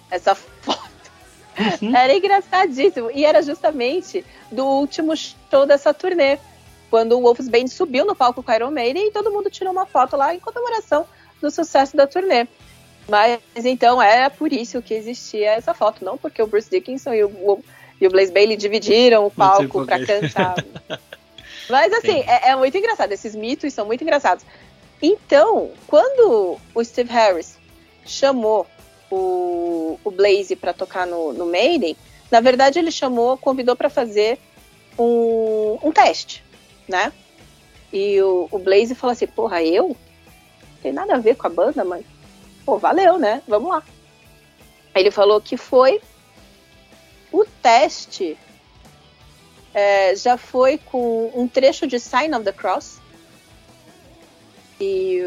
essa 0.09 0.35
foto. 0.35 0.81
Uhum. 1.81 1.95
Era 1.95 2.15
engraçadíssimo. 2.15 3.11
E 3.11 3.25
era 3.25 3.41
justamente 3.41 4.25
do 4.51 4.65
último 4.65 5.13
show 5.15 5.65
dessa 5.65 5.93
turnê. 5.93 6.39
Quando 6.89 7.17
o 7.17 7.21
Wolf's 7.21 7.47
Band 7.47 7.67
subiu 7.67 8.05
no 8.05 8.15
palco 8.15 8.43
com 8.43 8.51
o 8.51 8.55
Iron 8.55 8.71
Maiden 8.71 9.07
e 9.07 9.11
todo 9.11 9.31
mundo 9.31 9.49
tirou 9.49 9.71
uma 9.71 9.85
foto 9.85 10.15
lá 10.15 10.33
em 10.33 10.39
comemoração 10.39 11.07
do 11.41 11.49
sucesso 11.49 11.97
da 11.97 12.05
turnê. 12.05 12.47
Mas 13.07 13.39
então 13.65 14.01
é 14.01 14.29
por 14.29 14.53
isso 14.53 14.81
que 14.81 14.93
existia 14.93 15.51
essa 15.51 15.73
foto, 15.73 16.05
não 16.05 16.17
porque 16.17 16.41
o 16.41 16.47
Bruce 16.47 16.69
Dickinson 16.69 17.13
e 17.13 17.23
o, 17.23 17.59
e 17.99 18.07
o 18.07 18.09
Blaze 18.09 18.31
Bailey 18.31 18.55
dividiram 18.55 19.25
o 19.25 19.31
palco 19.31 19.85
para 19.85 20.05
cantar. 20.05 20.55
Mas 21.69 21.93
assim, 21.93 22.21
é, 22.27 22.49
é, 22.49 22.55
muito 22.55 22.77
engraçado, 22.77 23.11
esses 23.11 23.35
mitos 23.35 23.73
são 23.73 23.85
muito 23.85 24.03
engraçados. 24.03 24.45
Então, 25.01 25.71
quando 25.87 26.57
o 26.73 26.83
Steve 26.83 27.11
Harris 27.11 27.57
chamou 28.05 28.67
o, 29.09 29.99
o 30.03 30.11
Blaze 30.11 30.55
para 30.55 30.73
tocar 30.73 31.05
no, 31.05 31.33
no 31.33 31.45
Maiden, 31.45 31.95
na 32.31 32.39
verdade 32.39 32.79
ele 32.79 32.91
chamou, 32.91 33.37
convidou 33.37 33.75
para 33.75 33.89
fazer 33.89 34.39
um, 34.97 35.77
um 35.83 35.91
teste, 35.91 36.43
né? 36.87 37.11
E 37.91 38.19
o, 38.21 38.47
o 38.51 38.59
Blaze 38.59 38.95
falou 38.95 39.11
assim: 39.11 39.27
Porra, 39.27 39.63
eu? 39.63 39.89
Não 39.89 40.77
tem 40.81 40.91
nada 40.91 41.15
a 41.15 41.19
ver 41.19 41.35
com 41.35 41.47
a 41.47 41.49
banda, 41.49 41.83
mas 41.85 42.05
pô, 42.65 42.77
valeu, 42.77 43.17
né? 43.17 43.41
Vamos 43.47 43.69
lá. 43.69 43.83
Ele 44.95 45.11
falou 45.11 45.39
que 45.39 45.57
foi 45.57 46.01
o 47.31 47.45
teste 47.61 48.37
é, 49.73 50.15
já 50.15 50.37
foi 50.37 50.77
com 50.77 51.31
um 51.33 51.47
trecho 51.47 51.87
de 51.87 51.99
Sign 51.99 52.35
of 52.35 52.43
the 52.45 52.51
Cross. 52.51 53.01
E, 54.79 55.21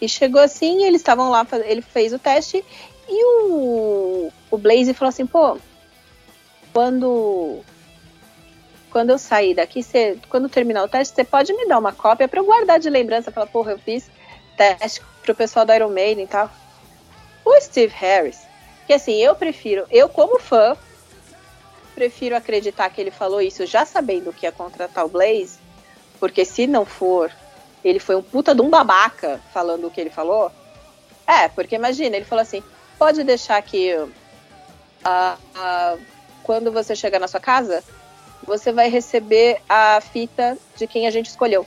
e 0.00 0.08
chegou 0.08 0.40
assim, 0.40 0.84
eles 0.84 1.00
estavam 1.00 1.30
lá, 1.30 1.46
ele 1.64 1.82
fez 1.82 2.12
o 2.12 2.18
teste 2.18 2.64
e 3.08 3.24
o, 3.24 4.32
o 4.50 4.58
Blaze 4.58 4.92
falou 4.92 5.08
assim, 5.08 5.26
pô, 5.26 5.56
quando 6.72 7.62
quando 8.90 9.10
eu 9.10 9.18
sair 9.18 9.54
daqui, 9.54 9.82
você, 9.82 10.18
quando 10.28 10.48
terminar 10.48 10.82
o 10.82 10.88
teste, 10.88 11.14
você 11.14 11.24
pode 11.24 11.52
me 11.52 11.66
dar 11.66 11.78
uma 11.78 11.92
cópia 11.92 12.26
para 12.26 12.40
eu 12.40 12.44
guardar 12.44 12.78
de 12.80 12.88
lembrança, 12.88 13.30
falar, 13.30 13.46
porra, 13.46 13.72
eu 13.72 13.78
fiz 13.78 14.10
teste 14.56 15.02
pro 15.22 15.34
pessoal 15.34 15.66
do 15.66 15.72
Iron 15.74 15.90
Maiden 15.90 16.24
e 16.24 16.28
tal. 16.28 16.50
O 17.44 17.60
Steve 17.60 17.92
Harris, 17.94 18.40
que 18.86 18.94
assim, 18.94 19.16
eu 19.16 19.34
prefiro, 19.34 19.86
eu 19.90 20.08
como 20.08 20.38
fã, 20.38 20.76
prefiro 21.96 22.36
acreditar 22.36 22.90
que 22.90 23.00
ele 23.00 23.10
falou 23.10 23.40
isso 23.40 23.64
já 23.64 23.86
sabendo 23.86 24.30
que 24.30 24.44
ia 24.44 24.52
contratar 24.52 25.06
o 25.06 25.08
Blaze, 25.08 25.58
porque 26.20 26.44
se 26.44 26.66
não 26.66 26.84
for, 26.84 27.32
ele 27.82 27.98
foi 27.98 28.14
um 28.14 28.22
puta 28.22 28.54
de 28.54 28.60
um 28.60 28.68
babaca 28.68 29.40
falando 29.50 29.86
o 29.86 29.90
que 29.90 29.98
ele 29.98 30.10
falou. 30.10 30.52
É, 31.26 31.48
porque 31.48 31.74
imagina, 31.74 32.14
ele 32.14 32.26
falou 32.26 32.42
assim: 32.42 32.62
pode 32.98 33.24
deixar 33.24 33.60
que 33.62 33.94
uh, 33.94 34.08
uh, 35.06 36.00
quando 36.42 36.70
você 36.70 36.94
chegar 36.94 37.18
na 37.18 37.26
sua 37.26 37.40
casa, 37.40 37.82
você 38.44 38.70
vai 38.70 38.90
receber 38.90 39.62
a 39.66 39.98
fita 40.00 40.58
de 40.76 40.86
quem 40.86 41.06
a 41.06 41.10
gente 41.10 41.30
escolheu. 41.30 41.66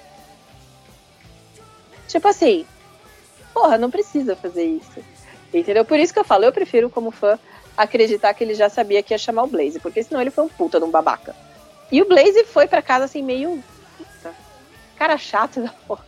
Tipo 2.07 2.27
assim, 2.27 2.67
porra, 3.51 3.79
não 3.79 3.89
precisa 3.89 4.35
fazer 4.35 4.63
isso. 4.63 5.03
Entendeu? 5.51 5.83
Por 5.83 5.99
isso 5.99 6.13
que 6.13 6.19
eu 6.19 6.23
falo, 6.23 6.45
eu 6.45 6.51
prefiro, 6.51 6.89
como 6.89 7.09
fã, 7.09 7.39
acreditar 7.79 8.33
que 8.33 8.43
ele 8.43 8.53
já 8.53 8.69
sabia 8.69 9.01
que 9.01 9.13
ia 9.13 9.17
chamar 9.17 9.43
o 9.43 9.47
Blaze, 9.47 9.79
porque 9.79 10.03
senão 10.03 10.19
ele 10.19 10.29
foi 10.29 10.43
um 10.43 10.49
puta 10.49 10.79
de 10.79 10.85
um 10.85 10.91
babaca. 10.91 11.33
E 11.89 12.01
o 12.01 12.07
Blaze 12.07 12.43
foi 12.43 12.67
para 12.67 12.81
casa 12.81 13.05
assim, 13.05 13.23
meio. 13.23 13.63
Puta, 13.97 14.35
cara 14.97 15.17
chato 15.17 15.61
da 15.61 15.69
porra. 15.87 16.05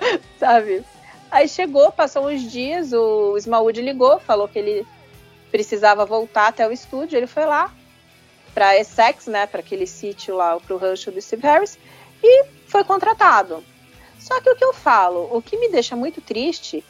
Sabe? 0.38 0.84
Aí 1.30 1.48
chegou, 1.48 1.92
passou 1.92 2.26
uns 2.26 2.42
dias, 2.50 2.92
o 2.92 3.36
Smallwood 3.36 3.80
ligou, 3.80 4.18
falou 4.18 4.48
que 4.48 4.58
ele 4.58 4.86
precisava 5.52 6.04
voltar 6.04 6.48
até 6.48 6.66
o 6.66 6.72
estúdio, 6.72 7.16
ele 7.16 7.26
foi 7.26 7.46
lá 7.46 7.72
para 8.52 8.76
Essex, 8.76 9.26
né, 9.26 9.46
para 9.46 9.60
aquele 9.60 9.86
sítio 9.86 10.34
lá, 10.34 10.58
pro 10.58 10.78
rancho 10.78 11.12
do 11.12 11.22
Steve 11.22 11.42
Harris, 11.42 11.78
e 12.22 12.44
foi 12.66 12.82
contratado. 12.82 13.62
Só 14.18 14.40
que 14.40 14.50
o 14.50 14.56
que 14.56 14.64
eu 14.64 14.72
falo, 14.72 15.28
o 15.30 15.40
que 15.40 15.56
me 15.56 15.68
deixa 15.68 15.94
muito 15.94 16.20
triste 16.20 16.84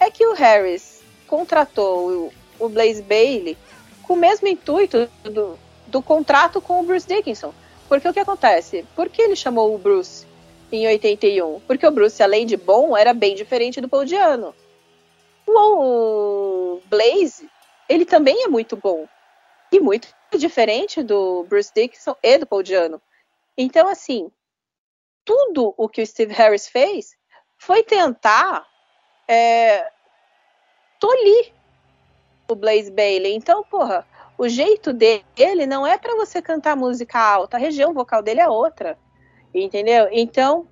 é 0.00 0.10
que 0.10 0.26
o 0.26 0.34
Harris 0.34 1.02
contratou 1.26 2.32
o, 2.58 2.68
Blaze 2.68 3.02
Bailey 3.02 3.56
com 4.02 4.14
o 4.14 4.16
mesmo 4.16 4.46
intuito 4.48 5.08
do, 5.22 5.58
do 5.86 6.02
contrato 6.02 6.60
com 6.60 6.80
o 6.80 6.82
Bruce 6.82 7.06
Dickinson. 7.06 7.52
Porque 7.88 8.08
o 8.08 8.12
que 8.12 8.20
acontece? 8.20 8.84
Por 8.94 9.08
que 9.08 9.22
ele 9.22 9.36
chamou 9.36 9.74
o 9.74 9.78
Bruce 9.78 10.26
em 10.72 10.86
81? 10.86 11.60
Porque 11.60 11.86
o 11.86 11.90
Bruce, 11.90 12.22
além 12.22 12.46
de 12.46 12.56
bom, 12.56 12.96
era 12.96 13.12
bem 13.12 13.34
diferente 13.34 13.80
do 13.80 13.88
Paul 13.88 14.04
Diano. 14.04 14.54
O 15.46 16.80
Blaze, 16.86 17.48
ele 17.88 18.04
também 18.04 18.44
é 18.44 18.48
muito 18.48 18.76
bom. 18.76 19.06
E 19.70 19.80
muito 19.80 20.08
diferente 20.36 21.02
do 21.02 21.44
Bruce 21.44 21.72
Dickinson 21.74 22.16
e 22.22 22.38
do 22.38 22.46
Paul 22.46 22.62
Diano. 22.62 23.00
Então, 23.56 23.88
assim, 23.88 24.30
tudo 25.24 25.74
o 25.76 25.88
que 25.88 26.02
o 26.02 26.06
Steve 26.06 26.32
Harris 26.34 26.68
fez 26.68 27.16
foi 27.56 27.82
tentar 27.82 28.66
é, 29.28 29.90
tolir 30.98 31.52
o 32.48 32.54
Blaze 32.54 32.90
Bailey. 32.90 33.34
Então, 33.34 33.64
porra, 33.64 34.06
o 34.36 34.48
jeito 34.48 34.92
dele 34.92 35.66
não 35.66 35.86
é 35.86 35.96
para 35.96 36.16
você 36.16 36.42
cantar 36.42 36.76
música 36.76 37.18
alta, 37.18 37.56
a 37.56 37.60
região 37.60 37.92
vocal 37.92 38.22
dele 38.22 38.40
é 38.40 38.48
outra, 38.48 38.98
entendeu? 39.54 40.08
Então, 40.10 40.66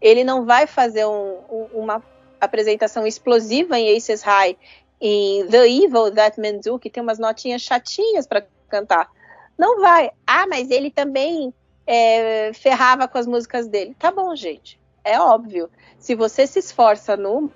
ele 0.00 0.24
não 0.24 0.44
vai 0.44 0.66
fazer 0.66 1.06
um, 1.06 1.38
um, 1.50 1.68
uma 1.74 2.02
apresentação 2.40 3.06
explosiva 3.06 3.78
em 3.78 3.96
Aces 3.96 4.22
High, 4.22 4.56
em 5.00 5.46
The 5.46 5.68
Evil 5.68 6.10
That 6.14 6.38
Men 6.38 6.60
Do, 6.60 6.78
que 6.78 6.90
tem 6.90 7.02
umas 7.02 7.18
notinhas 7.18 7.62
chatinhas 7.62 8.26
para 8.26 8.46
cantar. 8.68 9.10
Não 9.56 9.80
vai. 9.80 10.10
Ah, 10.26 10.46
mas 10.46 10.70
ele 10.70 10.90
também 10.90 11.52
é, 11.86 12.52
ferrava 12.54 13.08
com 13.08 13.18
as 13.18 13.26
músicas 13.26 13.66
dele. 13.66 13.94
Tá 13.98 14.10
bom, 14.10 14.34
gente. 14.34 14.80
É 15.04 15.18
óbvio. 15.18 15.70
Se 15.98 16.14
você 16.14 16.46
se 16.46 16.58
esforça 16.58 17.16
numa, 17.16 17.50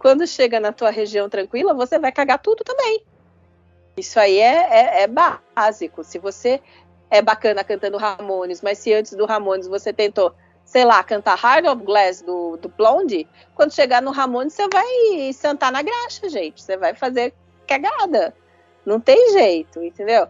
quando 0.00 0.26
chega 0.26 0.58
na 0.58 0.72
tua 0.72 0.88
região 0.88 1.28
tranquila, 1.28 1.74
você 1.74 1.98
vai 1.98 2.10
cagar 2.10 2.38
tudo 2.38 2.64
também. 2.64 3.04
Isso 3.98 4.18
aí 4.18 4.38
é, 4.38 4.54
é, 4.54 5.02
é 5.02 5.06
básico. 5.06 6.02
Se 6.02 6.18
você 6.18 6.58
é 7.10 7.20
bacana 7.20 7.62
cantando 7.62 7.98
Ramones, 7.98 8.62
mas 8.62 8.78
se 8.78 8.94
antes 8.94 9.12
do 9.12 9.26
Ramones 9.26 9.68
você 9.68 9.92
tentou, 9.92 10.34
sei 10.64 10.86
lá, 10.86 11.04
cantar 11.04 11.38
Heart 11.38 11.66
of 11.66 11.84
Glass 11.84 12.22
do, 12.22 12.56
do 12.56 12.70
Blondie, 12.70 13.28
quando 13.54 13.74
chegar 13.74 14.00
no 14.00 14.10
Ramones 14.10 14.54
você 14.54 14.66
vai 14.68 15.32
sentar 15.34 15.70
na 15.70 15.82
graxa, 15.82 16.30
gente. 16.30 16.62
Você 16.62 16.78
vai 16.78 16.94
fazer 16.94 17.34
cagada. 17.68 18.34
Não 18.86 18.98
tem 18.98 19.32
jeito, 19.32 19.84
entendeu? 19.84 20.26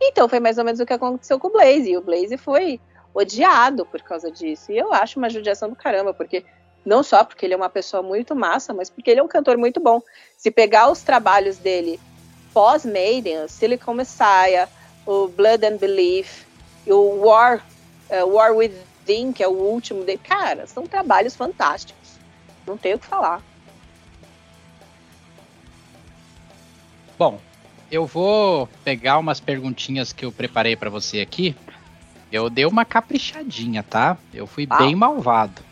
Então 0.00 0.28
foi 0.28 0.38
mais 0.38 0.58
ou 0.58 0.64
menos 0.64 0.78
o 0.78 0.86
que 0.86 0.92
aconteceu 0.92 1.40
com 1.40 1.48
o 1.48 1.52
Blaze. 1.52 1.90
E 1.90 1.96
o 1.96 2.02
Blaze 2.02 2.36
foi 2.36 2.80
odiado 3.12 3.84
por 3.84 4.00
causa 4.00 4.30
disso. 4.30 4.70
E 4.70 4.78
eu 4.78 4.92
acho 4.92 5.18
uma 5.18 5.28
judiação 5.28 5.68
do 5.68 5.74
caramba, 5.74 6.14
porque 6.14 6.44
não 6.84 7.02
só 7.02 7.24
porque 7.24 7.44
ele 7.44 7.54
é 7.54 7.56
uma 7.56 7.68
pessoa 7.68 8.02
muito 8.02 8.34
massa, 8.34 8.72
mas 8.72 8.88
porque 8.88 9.10
ele 9.10 9.20
é 9.20 9.22
um 9.22 9.28
cantor 9.28 9.56
muito 9.56 9.80
bom. 9.80 10.00
Se 10.36 10.50
pegar 10.50 10.90
os 10.90 11.02
trabalhos 11.02 11.58
dele 11.58 12.00
pós-Maiden, 12.52 13.46
Silicon 13.48 13.94
Messiah, 13.94 14.68
o 15.06 15.28
Blood 15.28 15.64
and 15.64 15.76
Belief, 15.76 16.44
o 16.86 17.26
War, 17.26 17.64
uh, 18.10 18.26
War 18.26 18.54
Within, 18.54 19.32
que 19.32 19.42
é 19.42 19.48
o 19.48 19.52
último 19.52 20.04
dele. 20.04 20.20
Cara, 20.22 20.66
são 20.66 20.86
trabalhos 20.86 21.36
fantásticos. 21.36 22.18
Não 22.66 22.76
tenho 22.76 22.96
o 22.96 22.98
que 22.98 23.06
falar. 23.06 23.42
Bom, 27.18 27.40
eu 27.90 28.06
vou 28.06 28.68
pegar 28.84 29.18
umas 29.18 29.40
perguntinhas 29.40 30.12
que 30.12 30.24
eu 30.24 30.30
preparei 30.30 30.76
para 30.76 30.90
você 30.90 31.20
aqui. 31.20 31.56
Eu 32.30 32.50
dei 32.50 32.66
uma 32.66 32.84
caprichadinha, 32.84 33.82
tá? 33.82 34.16
Eu 34.32 34.46
fui 34.46 34.66
ah. 34.68 34.78
bem 34.78 34.94
malvado. 34.94 35.67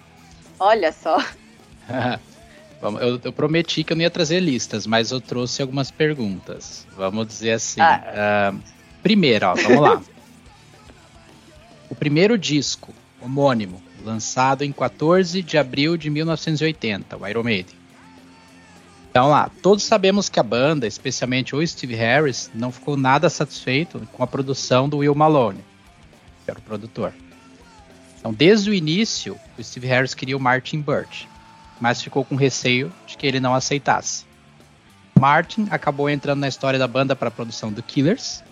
Olha 0.59 0.93
só. 0.93 1.19
eu, 2.83 3.21
eu, 3.25 3.33
prometi 3.33 3.85
que 3.85 3.93
eu 3.93 3.97
não 3.97 4.03
ia 4.03 4.11
trazer 4.11 4.41
listas, 4.41 4.87
mas 4.87 5.11
eu 5.11 5.21
trouxe 5.21 5.63
algumas 5.63 5.91
perguntas. 5.91 6.87
Vamos 6.97 7.27
dizer 7.27 7.53
assim. 7.53 7.81
Ah. 7.81 8.53
Uh, 8.55 8.77
Primeiro, 9.07 9.47
ó, 9.47 9.55
vamos 9.55 9.81
lá. 9.81 10.03
o 11.89 11.95
primeiro 11.95 12.37
disco, 12.37 12.93
homônimo, 13.23 13.81
lançado 14.05 14.65
em 14.65 14.73
14 14.73 15.43
de 15.43 15.57
abril 15.57 15.97
de 15.97 16.11
1980, 16.11 17.17
o 17.17 17.25
Iron 17.29 17.45
Maiden. 17.45 17.77
Então 19.09 19.29
lá, 19.29 19.49
todos 19.63 19.85
sabemos 19.85 20.29
que 20.29 20.41
a 20.41 20.43
banda, 20.43 20.89
especialmente 20.89 21.55
o 21.55 21.65
Steve 21.65 21.95
Harris, 21.95 22.51
não 22.53 22.73
ficou 22.73 22.97
nada 22.97 23.31
satisfeito 23.31 24.01
com 24.13 24.25
a 24.25 24.27
produção 24.27 24.89
do 24.89 24.97
Will 24.97 25.15
Malone, 25.15 25.65
que 26.45 26.51
era 26.51 26.59
o 26.59 26.63
produtor. 26.63 27.15
Então, 28.27 28.35
desde 28.35 28.69
o 28.69 28.75
início, 28.75 29.39
o 29.57 29.63
Steve 29.63 29.87
Harris 29.87 30.13
queria 30.13 30.37
o 30.37 30.41
Martin 30.41 30.81
Birch, 30.81 31.29
mas 31.81 32.03
ficou 32.03 32.25
com 32.25 32.35
receio 32.35 32.93
de 33.07 33.17
que 33.17 33.25
ele 33.25 33.39
não 33.39 33.55
aceitasse. 33.55 34.25
Martin 35.17 35.69
acabou 35.71 36.11
entrando 36.11 36.41
na 36.41 36.49
história 36.49 36.77
da 36.77 36.89
banda 36.89 37.15
para 37.15 37.29
a 37.29 37.31
produção 37.31 37.71
do 37.71 37.85
Killers, 37.85 38.43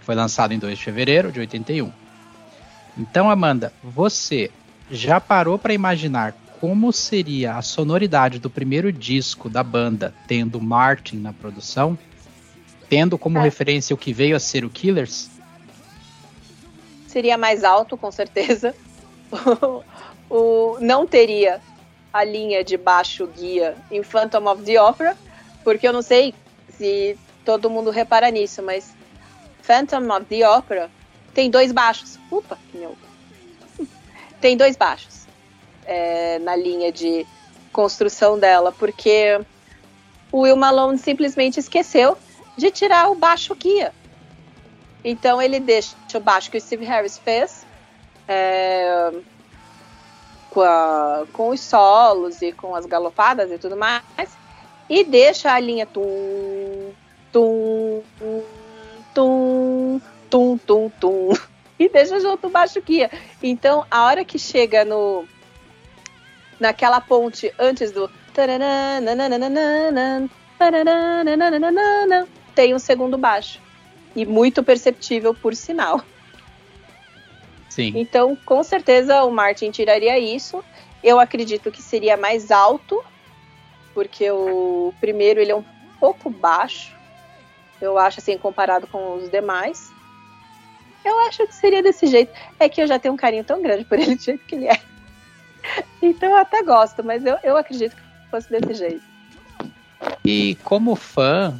foi 0.00 0.14
lançado 0.14 0.52
em 0.52 0.58
2 0.58 0.76
de 0.76 0.84
fevereiro 0.84 1.32
de 1.32 1.40
81. 1.40 1.90
Então, 2.98 3.30
Amanda, 3.30 3.72
você 3.82 4.50
já 4.90 5.18
parou 5.18 5.58
para 5.58 5.72
imaginar 5.72 6.34
como 6.60 6.92
seria 6.92 7.56
a 7.56 7.62
sonoridade 7.62 8.38
do 8.38 8.50
primeiro 8.50 8.92
disco 8.92 9.48
da 9.48 9.62
banda 9.62 10.14
tendo 10.28 10.60
Martin 10.60 11.16
na 11.16 11.32
produção? 11.32 11.98
Tendo 12.86 13.16
como 13.16 13.38
é. 13.38 13.42
referência 13.42 13.94
o 13.94 13.98
que 13.98 14.12
veio 14.12 14.36
a 14.36 14.40
ser 14.40 14.62
o 14.62 14.68
Killers? 14.68 15.30
Seria 17.14 17.38
mais 17.38 17.62
alto, 17.62 17.96
com 17.96 18.10
certeza. 18.10 18.74
o, 20.28 20.76
não 20.80 21.06
teria 21.06 21.60
a 22.12 22.24
linha 22.24 22.64
de 22.64 22.76
baixo 22.76 23.24
guia 23.28 23.76
em 23.88 24.02
Phantom 24.02 24.50
of 24.50 24.64
the 24.64 24.82
Opera, 24.82 25.16
porque 25.62 25.86
eu 25.86 25.92
não 25.92 26.02
sei 26.02 26.34
se 26.76 27.16
todo 27.44 27.70
mundo 27.70 27.92
repara 27.92 28.32
nisso, 28.32 28.64
mas 28.64 28.92
Phantom 29.62 30.12
of 30.12 30.24
the 30.24 30.44
Opera 30.48 30.90
tem 31.32 31.48
dois 31.48 31.70
baixos. 31.70 32.18
Upa, 32.32 32.58
que 32.72 32.78
meu. 32.78 32.96
tem 34.40 34.56
dois 34.56 34.76
baixos 34.76 35.28
é, 35.86 36.40
na 36.40 36.56
linha 36.56 36.90
de 36.90 37.24
construção 37.72 38.36
dela, 38.36 38.72
porque 38.72 39.40
o 40.32 40.40
Will 40.40 40.56
Malone 40.56 40.98
simplesmente 40.98 41.60
esqueceu 41.60 42.18
de 42.56 42.72
tirar 42.72 43.08
o 43.08 43.14
baixo 43.14 43.54
guia. 43.54 43.92
Então 45.04 45.40
ele 45.40 45.60
deixa 45.60 45.94
o 46.14 46.20
baixo 46.20 46.50
que 46.50 46.56
o 46.56 46.60
Steve 46.60 46.84
Harris 46.86 47.18
fez 47.18 47.66
é, 48.26 49.12
com, 50.50 50.62
a, 50.62 51.26
com, 51.32 51.48
os 51.50 51.60
solos 51.60 52.40
e 52.40 52.52
com 52.52 52.74
as 52.74 52.86
galopadas 52.86 53.50
e 53.50 53.58
tudo 53.58 53.76
mais, 53.76 54.02
e 54.88 55.04
deixa 55.04 55.52
a 55.52 55.60
linha 55.60 55.86
tum, 55.86 56.92
tum, 57.32 58.02
tum, 59.14 60.00
tum, 60.30 60.58
tum, 60.58 60.90
tum. 61.00 61.32
E 61.76 61.88
deixa 61.88 62.20
junto 62.20 62.46
o 62.46 62.50
baixo 62.50 62.80
guia. 62.80 63.10
Então, 63.42 63.84
a 63.90 64.04
hora 64.04 64.24
que 64.24 64.38
chega 64.38 64.84
no 64.84 65.26
naquela 66.60 67.00
ponte 67.00 67.52
antes 67.58 67.90
do 67.90 68.08
tem 72.54 72.72
um 72.72 72.78
segundo 72.78 73.18
baixo. 73.18 73.63
E 74.14 74.24
muito 74.24 74.62
perceptível 74.62 75.34
por 75.34 75.54
sinal. 75.54 76.02
Sim. 77.68 77.92
Então, 77.96 78.36
com 78.44 78.62
certeza 78.62 79.24
o 79.24 79.30
Martin 79.30 79.70
tiraria 79.70 80.18
isso. 80.18 80.64
Eu 81.02 81.18
acredito 81.18 81.72
que 81.72 81.82
seria 81.82 82.16
mais 82.16 82.50
alto, 82.50 83.02
porque 83.92 84.30
o 84.30 84.94
primeiro 85.00 85.40
ele 85.40 85.50
é 85.50 85.56
um 85.56 85.64
pouco 85.98 86.30
baixo. 86.30 86.94
Eu 87.80 87.98
acho 87.98 88.20
assim, 88.20 88.38
comparado 88.38 88.86
com 88.86 89.16
os 89.16 89.28
demais. 89.28 89.90
Eu 91.04 91.18
acho 91.26 91.46
que 91.46 91.54
seria 91.54 91.82
desse 91.82 92.06
jeito. 92.06 92.32
É 92.58 92.68
que 92.68 92.80
eu 92.80 92.86
já 92.86 92.98
tenho 92.98 93.12
um 93.12 93.16
carinho 93.16 93.44
tão 93.44 93.60
grande 93.60 93.84
por 93.84 93.98
ele 93.98 94.14
do 94.16 94.22
jeito 94.22 94.44
que 94.46 94.54
ele 94.54 94.68
é. 94.68 94.80
Então 96.00 96.30
eu 96.30 96.36
até 96.36 96.62
gosto, 96.62 97.02
mas 97.02 97.24
eu, 97.24 97.36
eu 97.42 97.56
acredito 97.56 97.96
que 97.96 98.02
fosse 98.30 98.50
desse 98.50 98.74
jeito. 98.74 99.02
E 100.24 100.56
como 100.62 100.94
fã, 100.94 101.58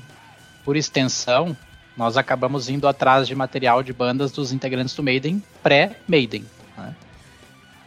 por 0.64 0.76
extensão, 0.76 1.57
nós 1.97 2.16
acabamos 2.16 2.68
indo 2.68 2.88
atrás 2.88 3.26
de 3.26 3.34
material 3.34 3.82
de 3.82 3.92
bandas 3.92 4.32
dos 4.32 4.53
integrantes 4.53 4.95
do 4.95 5.03
Maiden 5.03 5.42
pré-Maiden. 5.62 6.45
Né? 6.76 6.95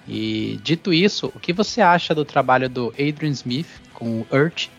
E 0.07 0.59
dito 0.63 0.93
isso, 0.93 1.31
o 1.35 1.39
que 1.39 1.51
você 1.51 1.81
acha 1.81 2.15
do 2.15 2.23
trabalho 2.23 2.69
do 2.69 2.89
Adrian 2.91 3.31
Smith 3.31 3.67
com 3.93 4.21
o 4.21 4.27
Urch, 4.31 4.71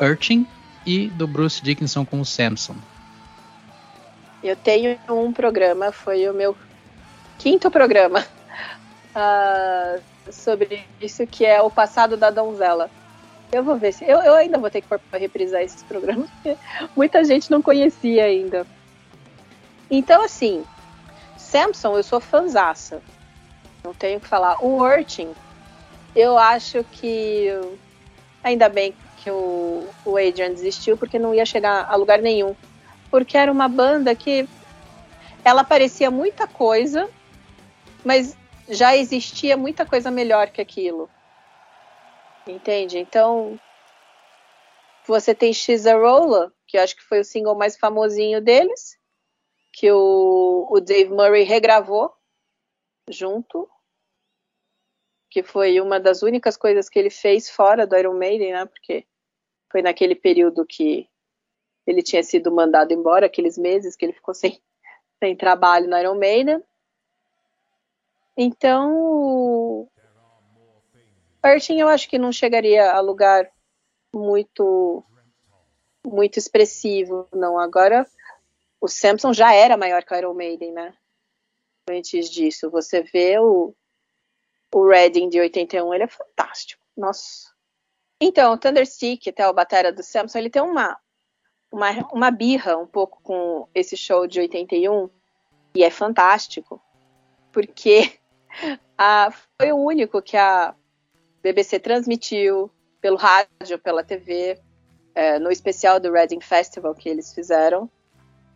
Urchin 0.00 0.46
e 0.86 1.08
do 1.08 1.26
Bruce 1.26 1.62
Dickinson 1.62 2.04
com 2.04 2.20
o 2.20 2.24
Samson. 2.24 2.76
Eu 4.42 4.56
tenho 4.56 4.98
um 5.08 5.32
programa, 5.32 5.92
foi 5.92 6.28
o 6.28 6.34
meu 6.34 6.56
quinto 7.38 7.70
programa 7.70 8.24
uh, 9.14 10.02
sobre 10.30 10.84
isso 11.00 11.26
que 11.26 11.44
é 11.44 11.60
o 11.60 11.70
passado 11.70 12.16
da 12.16 12.30
donzela. 12.30 12.90
Eu 13.52 13.62
vou 13.62 13.76
ver 13.76 13.92
se. 13.92 14.02
Eu, 14.02 14.22
eu 14.22 14.34
ainda 14.34 14.56
vou 14.56 14.70
ter 14.70 14.80
que 14.80 14.88
pôr 14.88 14.98
reprisar 15.12 15.60
esses 15.60 15.82
programas, 15.82 16.30
porque 16.30 16.56
muita 16.96 17.22
gente 17.22 17.50
não 17.50 17.60
conhecia 17.60 18.24
ainda. 18.24 18.66
Então, 19.90 20.24
assim, 20.24 20.64
Samson, 21.36 21.98
eu 21.98 22.02
sou 22.02 22.18
fanzaça. 22.18 23.02
Não 23.84 23.92
tenho 23.92 24.16
o 24.16 24.20
que 24.22 24.26
falar. 24.26 24.64
O 24.64 24.80
Urchin, 24.82 25.30
eu 26.16 26.38
acho 26.38 26.82
que. 26.84 27.48
Ainda 28.42 28.70
bem 28.70 28.94
que 29.18 29.30
o, 29.30 29.86
o 30.04 30.16
Adrian 30.16 30.50
desistiu 30.50 30.96
porque 30.96 31.18
não 31.18 31.34
ia 31.34 31.44
chegar 31.44 31.86
a 31.88 31.94
lugar 31.94 32.22
nenhum. 32.22 32.56
Porque 33.10 33.36
era 33.36 33.52
uma 33.52 33.68
banda 33.68 34.14
que 34.14 34.48
ela 35.44 35.62
parecia 35.62 36.10
muita 36.10 36.46
coisa, 36.46 37.08
mas 38.02 38.34
já 38.68 38.96
existia 38.96 39.56
muita 39.58 39.84
coisa 39.84 40.10
melhor 40.10 40.48
que 40.48 40.60
aquilo. 40.60 41.08
Entende? 42.46 42.98
Então, 42.98 43.58
você 45.06 45.34
tem 45.34 45.52
X 45.52 45.86
a 45.86 45.94
Rolla, 45.94 46.52
que 46.66 46.76
acho 46.76 46.96
que 46.96 47.02
foi 47.02 47.20
o 47.20 47.24
single 47.24 47.56
mais 47.56 47.76
famosinho 47.76 48.40
deles, 48.40 48.98
que 49.72 49.90
o, 49.90 50.66
o 50.70 50.80
Dave 50.80 51.10
Murray 51.10 51.44
regravou 51.44 52.12
junto, 53.08 53.68
que 55.30 55.42
foi 55.42 55.80
uma 55.80 55.98
das 55.98 56.22
únicas 56.22 56.56
coisas 56.56 56.88
que 56.88 56.98
ele 56.98 57.10
fez 57.10 57.48
fora 57.48 57.86
do 57.86 57.96
Iron 57.96 58.14
Maiden, 58.14 58.52
né? 58.52 58.66
Porque 58.66 59.06
foi 59.70 59.82
naquele 59.82 60.14
período 60.14 60.66
que 60.66 61.08
ele 61.86 62.02
tinha 62.02 62.22
sido 62.22 62.52
mandado 62.52 62.92
embora, 62.92 63.26
aqueles 63.26 63.56
meses 63.56 63.96
que 63.96 64.04
ele 64.04 64.12
ficou 64.12 64.34
sem, 64.34 64.60
sem 65.18 65.36
trabalho 65.36 65.88
no 65.88 65.98
Iron 65.98 66.16
Maiden. 66.16 66.62
Então, 68.36 69.88
Artin 71.42 71.80
eu 71.80 71.88
acho 71.88 72.08
que 72.08 72.18
não 72.18 72.32
chegaria 72.32 72.92
a 72.92 73.00
lugar 73.00 73.50
muito 74.14 75.04
muito 76.04 76.38
expressivo, 76.38 77.28
não. 77.32 77.58
Agora 77.58 78.06
o 78.80 78.88
Samson 78.88 79.32
já 79.32 79.54
era 79.54 79.76
maior 79.76 80.04
que 80.04 80.12
o 80.12 80.16
Iron 80.16 80.34
Maiden, 80.34 80.72
né? 80.72 80.94
Antes 81.88 82.30
disso, 82.30 82.70
você 82.70 83.02
vê 83.02 83.38
o 83.38 83.74
o 84.74 84.88
Redding 84.88 85.28
de 85.28 85.38
81, 85.38 85.92
ele 85.92 86.04
é 86.04 86.08
fantástico. 86.08 86.82
Nossa. 86.96 87.52
Então, 88.18 88.54
o 88.54 88.58
Thunderstick, 88.58 89.28
até 89.28 89.46
o 89.46 89.52
batera 89.52 89.92
do 89.92 90.02
Samson, 90.02 90.38
ele 90.38 90.48
tem 90.48 90.62
uma, 90.62 90.98
uma, 91.70 91.90
uma 92.12 92.30
birra 92.30 92.78
um 92.78 92.86
pouco 92.86 93.20
com 93.22 93.68
esse 93.74 93.96
show 93.96 94.26
de 94.26 94.40
81, 94.40 95.10
e 95.74 95.84
é 95.84 95.90
fantástico, 95.90 96.80
porque 97.50 98.18
a, 98.96 99.30
foi 99.60 99.72
o 99.72 99.76
único 99.76 100.22
que 100.22 100.36
a 100.36 100.74
BBC 101.42 101.78
transmitiu 101.78 102.70
pelo 103.00 103.16
rádio, 103.16 103.78
pela 103.82 104.04
TV, 104.04 104.58
é, 105.14 105.38
no 105.38 105.50
especial 105.50 105.98
do 105.98 106.12
Reading 106.12 106.40
Festival 106.40 106.94
que 106.94 107.08
eles 107.08 107.34
fizeram 107.34 107.90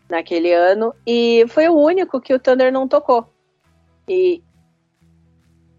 naquele 0.09 0.53
ano, 0.53 0.95
e 1.05 1.45
foi 1.49 1.69
o 1.69 1.75
único 1.75 2.21
que 2.21 2.33
o 2.33 2.39
Thunder 2.39 2.73
não 2.73 2.87
tocou. 2.87 3.29
E 4.09 4.41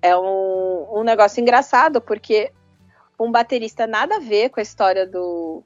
é 0.01 0.16
um, 0.18 0.99
um 0.99 1.03
negócio 1.03 1.39
engraçado, 1.39 2.01
porque 2.01 2.51
um 3.20 3.32
baterista 3.32 3.88
nada 3.88 4.18
a 4.18 4.20
ver 4.20 4.49
com 4.49 4.60
a 4.60 4.64
história 4.64 5.08
do, 5.08 5.64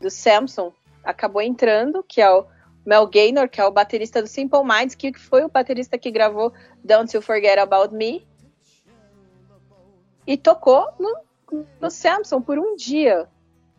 do 0.00 0.10
Samson 0.10 0.72
acabou 1.04 1.42
entrando, 1.42 2.02
que 2.02 2.20
é 2.20 2.30
o 2.30 2.46
Mel 2.84 3.06
Gaynor, 3.06 3.48
que 3.48 3.60
é 3.60 3.64
o 3.64 3.70
baterista 3.70 4.20
do 4.20 4.28
Simple 4.28 4.64
Minds, 4.64 4.94
que 4.94 5.12
foi 5.12 5.44
o 5.44 5.48
baterista 5.48 5.96
que 5.96 6.10
gravou 6.10 6.52
Don't 6.82 7.14
You 7.14 7.22
Forget 7.22 7.58
About 7.58 7.94
Me. 7.94 8.26
E 10.26 10.36
tocou 10.36 10.88
no, 10.98 11.64
no 11.80 11.90
Samson 11.90 12.40
por 12.40 12.58
um 12.58 12.76
dia. 12.76 13.28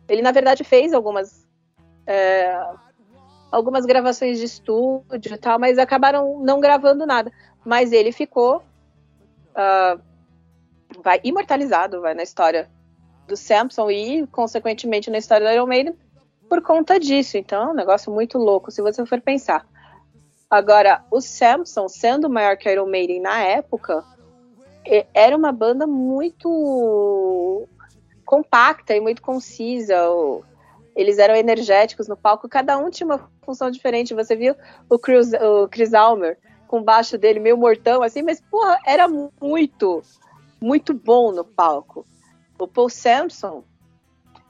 Ele, 0.08 0.22
na 0.22 0.32
verdade, 0.32 0.64
fez 0.64 0.92
algumas. 0.92 1.46
É, 2.06 2.60
algumas 3.50 3.86
gravações 3.86 4.38
de 4.38 4.44
estúdio 4.44 5.34
e 5.34 5.38
tal, 5.38 5.58
mas 5.58 5.78
acabaram 5.78 6.40
não 6.40 6.60
gravando 6.60 7.06
nada. 7.06 7.32
Mas 7.64 7.92
ele 7.92 8.12
ficou. 8.12 8.62
Uh, 9.50 10.00
vai 11.02 11.20
imortalizado 11.22 12.00
vai 12.00 12.14
na 12.14 12.22
história 12.22 12.68
do 13.26 13.36
Samson 13.36 13.90
e, 13.90 14.26
consequentemente, 14.26 15.10
na 15.10 15.18
história 15.18 15.46
do 15.46 15.52
Iron 15.52 15.66
Maiden 15.66 15.96
por 16.48 16.62
conta 16.62 16.98
disso. 17.00 17.36
Então, 17.36 17.62
é 17.62 17.70
um 17.72 17.74
negócio 17.74 18.12
muito 18.12 18.38
louco, 18.38 18.70
se 18.70 18.82
você 18.82 19.04
for 19.06 19.20
pensar. 19.20 19.66
Agora, 20.48 21.04
o 21.10 21.20
Samson, 21.20 21.88
sendo 21.88 22.28
maior 22.28 22.56
que 22.56 22.70
Iron 22.70 22.86
Maiden 22.86 23.20
na 23.20 23.40
época, 23.40 24.04
era 25.12 25.36
uma 25.36 25.52
banda 25.52 25.86
muito 25.86 27.66
compacta 28.24 28.94
e 28.94 29.00
muito 29.00 29.22
concisa. 29.22 29.96
Eles 30.94 31.18
eram 31.18 31.34
energéticos 31.34 32.08
no 32.08 32.16
palco, 32.16 32.48
cada 32.48 32.78
um 32.78 32.90
tinha 32.90 33.06
uma 33.06 33.30
função 33.42 33.70
diferente. 33.70 34.14
Você 34.14 34.36
viu 34.36 34.54
o 34.88 34.98
Chris, 34.98 35.32
o 35.32 35.68
Chris 35.68 35.94
Almer 35.94 36.38
com 36.66 36.82
baixo 36.82 37.18
dele 37.18 37.40
meio 37.40 37.56
mortão, 37.56 38.02
assim, 38.02 38.22
mas 38.22 38.40
porra, 38.40 38.78
era 38.86 39.06
muito, 39.08 40.02
muito 40.60 40.94
bom 40.94 41.30
no 41.32 41.44
palco. 41.44 42.06
O 42.58 42.66
Paul 42.66 42.88
Sampson, 42.88 43.64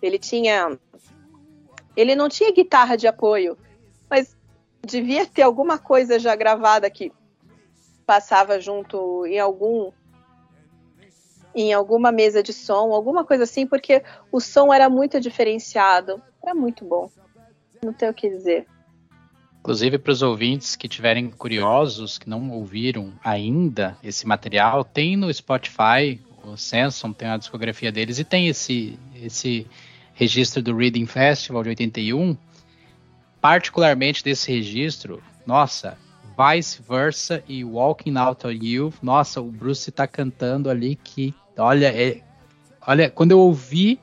ele 0.00 0.18
tinha 0.18 0.78
ele 1.96 2.14
não 2.14 2.28
tinha 2.28 2.52
guitarra 2.52 2.96
de 2.96 3.06
apoio, 3.06 3.56
mas 4.10 4.36
devia 4.84 5.26
ter 5.26 5.42
alguma 5.42 5.78
coisa 5.78 6.18
já 6.18 6.34
gravada 6.34 6.90
que 6.90 7.12
passava 8.04 8.60
junto 8.60 9.24
em 9.26 9.38
algum 9.38 9.92
em 11.54 11.72
alguma 11.72 12.10
mesa 12.10 12.42
de 12.42 12.52
som, 12.52 12.92
alguma 12.92 13.24
coisa 13.24 13.44
assim, 13.44 13.66
porque 13.66 14.02
o 14.32 14.40
som 14.40 14.72
era 14.72 14.88
muito 14.88 15.20
diferenciado, 15.20 16.20
era 16.42 16.54
muito 16.54 16.84
bom. 16.84 17.10
Não 17.82 17.92
tenho 17.92 18.12
o 18.12 18.14
que 18.14 18.28
dizer. 18.28 18.66
Inclusive 19.60 19.98
para 19.98 20.12
os 20.12 20.20
ouvintes 20.20 20.76
que 20.76 20.88
tiverem 20.88 21.30
curiosos, 21.30 22.18
que 22.18 22.28
não 22.28 22.50
ouviram 22.50 23.12
ainda 23.22 23.96
esse 24.02 24.26
material, 24.26 24.84
tem 24.84 25.16
no 25.16 25.32
Spotify, 25.32 26.20
o 26.44 26.56
Samson 26.56 27.12
tem 27.12 27.28
a 27.28 27.38
discografia 27.38 27.90
deles 27.90 28.18
e 28.18 28.24
tem 28.24 28.48
esse 28.48 28.98
esse 29.14 29.66
registro 30.12 30.62
do 30.62 30.76
Reading 30.76 31.06
Festival 31.06 31.62
de 31.62 31.70
81, 31.70 32.36
particularmente 33.40 34.22
desse 34.22 34.52
registro, 34.52 35.22
nossa, 35.46 35.98
Vice 36.36 36.82
Versa 36.82 37.42
e 37.48 37.64
Walking 37.64 38.16
Out 38.16 38.46
on 38.46 38.50
You, 38.50 38.92
nossa, 39.02 39.40
o 39.40 39.44
Bruce 39.44 39.90
tá 39.92 40.06
cantando 40.06 40.68
ali 40.68 40.96
que, 40.96 41.34
olha, 41.56 41.86
é, 41.86 42.20
olha, 42.86 43.10
quando 43.10 43.30
eu 43.30 43.38
ouvi, 43.38 44.00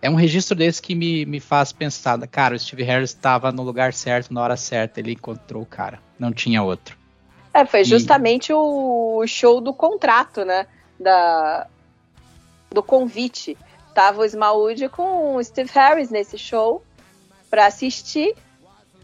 é 0.00 0.10
um 0.10 0.14
registro 0.14 0.56
desse 0.56 0.80
que 0.80 0.94
me, 0.94 1.24
me 1.26 1.40
faz 1.40 1.72
pensar, 1.72 2.18
cara, 2.26 2.54
o 2.54 2.58
Steve 2.58 2.82
Harris 2.82 3.10
estava 3.10 3.52
no 3.52 3.62
lugar 3.62 3.92
certo, 3.92 4.32
na 4.32 4.42
hora 4.42 4.56
certa, 4.56 5.00
ele 5.00 5.12
encontrou 5.12 5.62
o 5.62 5.66
cara, 5.66 6.00
não 6.18 6.32
tinha 6.32 6.62
outro. 6.62 6.96
É, 7.54 7.66
foi 7.66 7.84
justamente 7.84 8.50
e... 8.50 8.54
o 8.54 9.22
show 9.26 9.60
do 9.60 9.74
contrato, 9.74 10.44
né, 10.44 10.66
da, 10.98 11.66
do 12.70 12.82
convite 12.82 13.56
tava 13.94 14.22
o 14.22 14.24
Smallwood 14.24 14.88
com 14.88 15.36
o 15.36 15.44
Steve 15.44 15.70
Harris 15.72 16.10
nesse 16.10 16.38
show 16.38 16.82
para 17.50 17.66
assistir. 17.66 18.34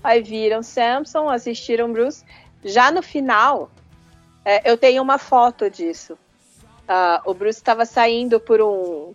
Aí 0.02 0.22
viram 0.22 0.62
Samson, 0.62 1.28
assistiram 1.28 1.92
Bruce. 1.92 2.24
Já 2.64 2.90
no 2.90 3.02
final, 3.02 3.70
é, 4.44 4.70
eu 4.70 4.76
tenho 4.76 5.02
uma 5.02 5.18
foto 5.18 5.68
disso. 5.68 6.14
Uh, 6.88 7.30
o 7.30 7.34
Bruce 7.34 7.58
estava 7.58 7.84
saindo 7.84 8.40
por 8.40 8.62
um. 8.62 9.14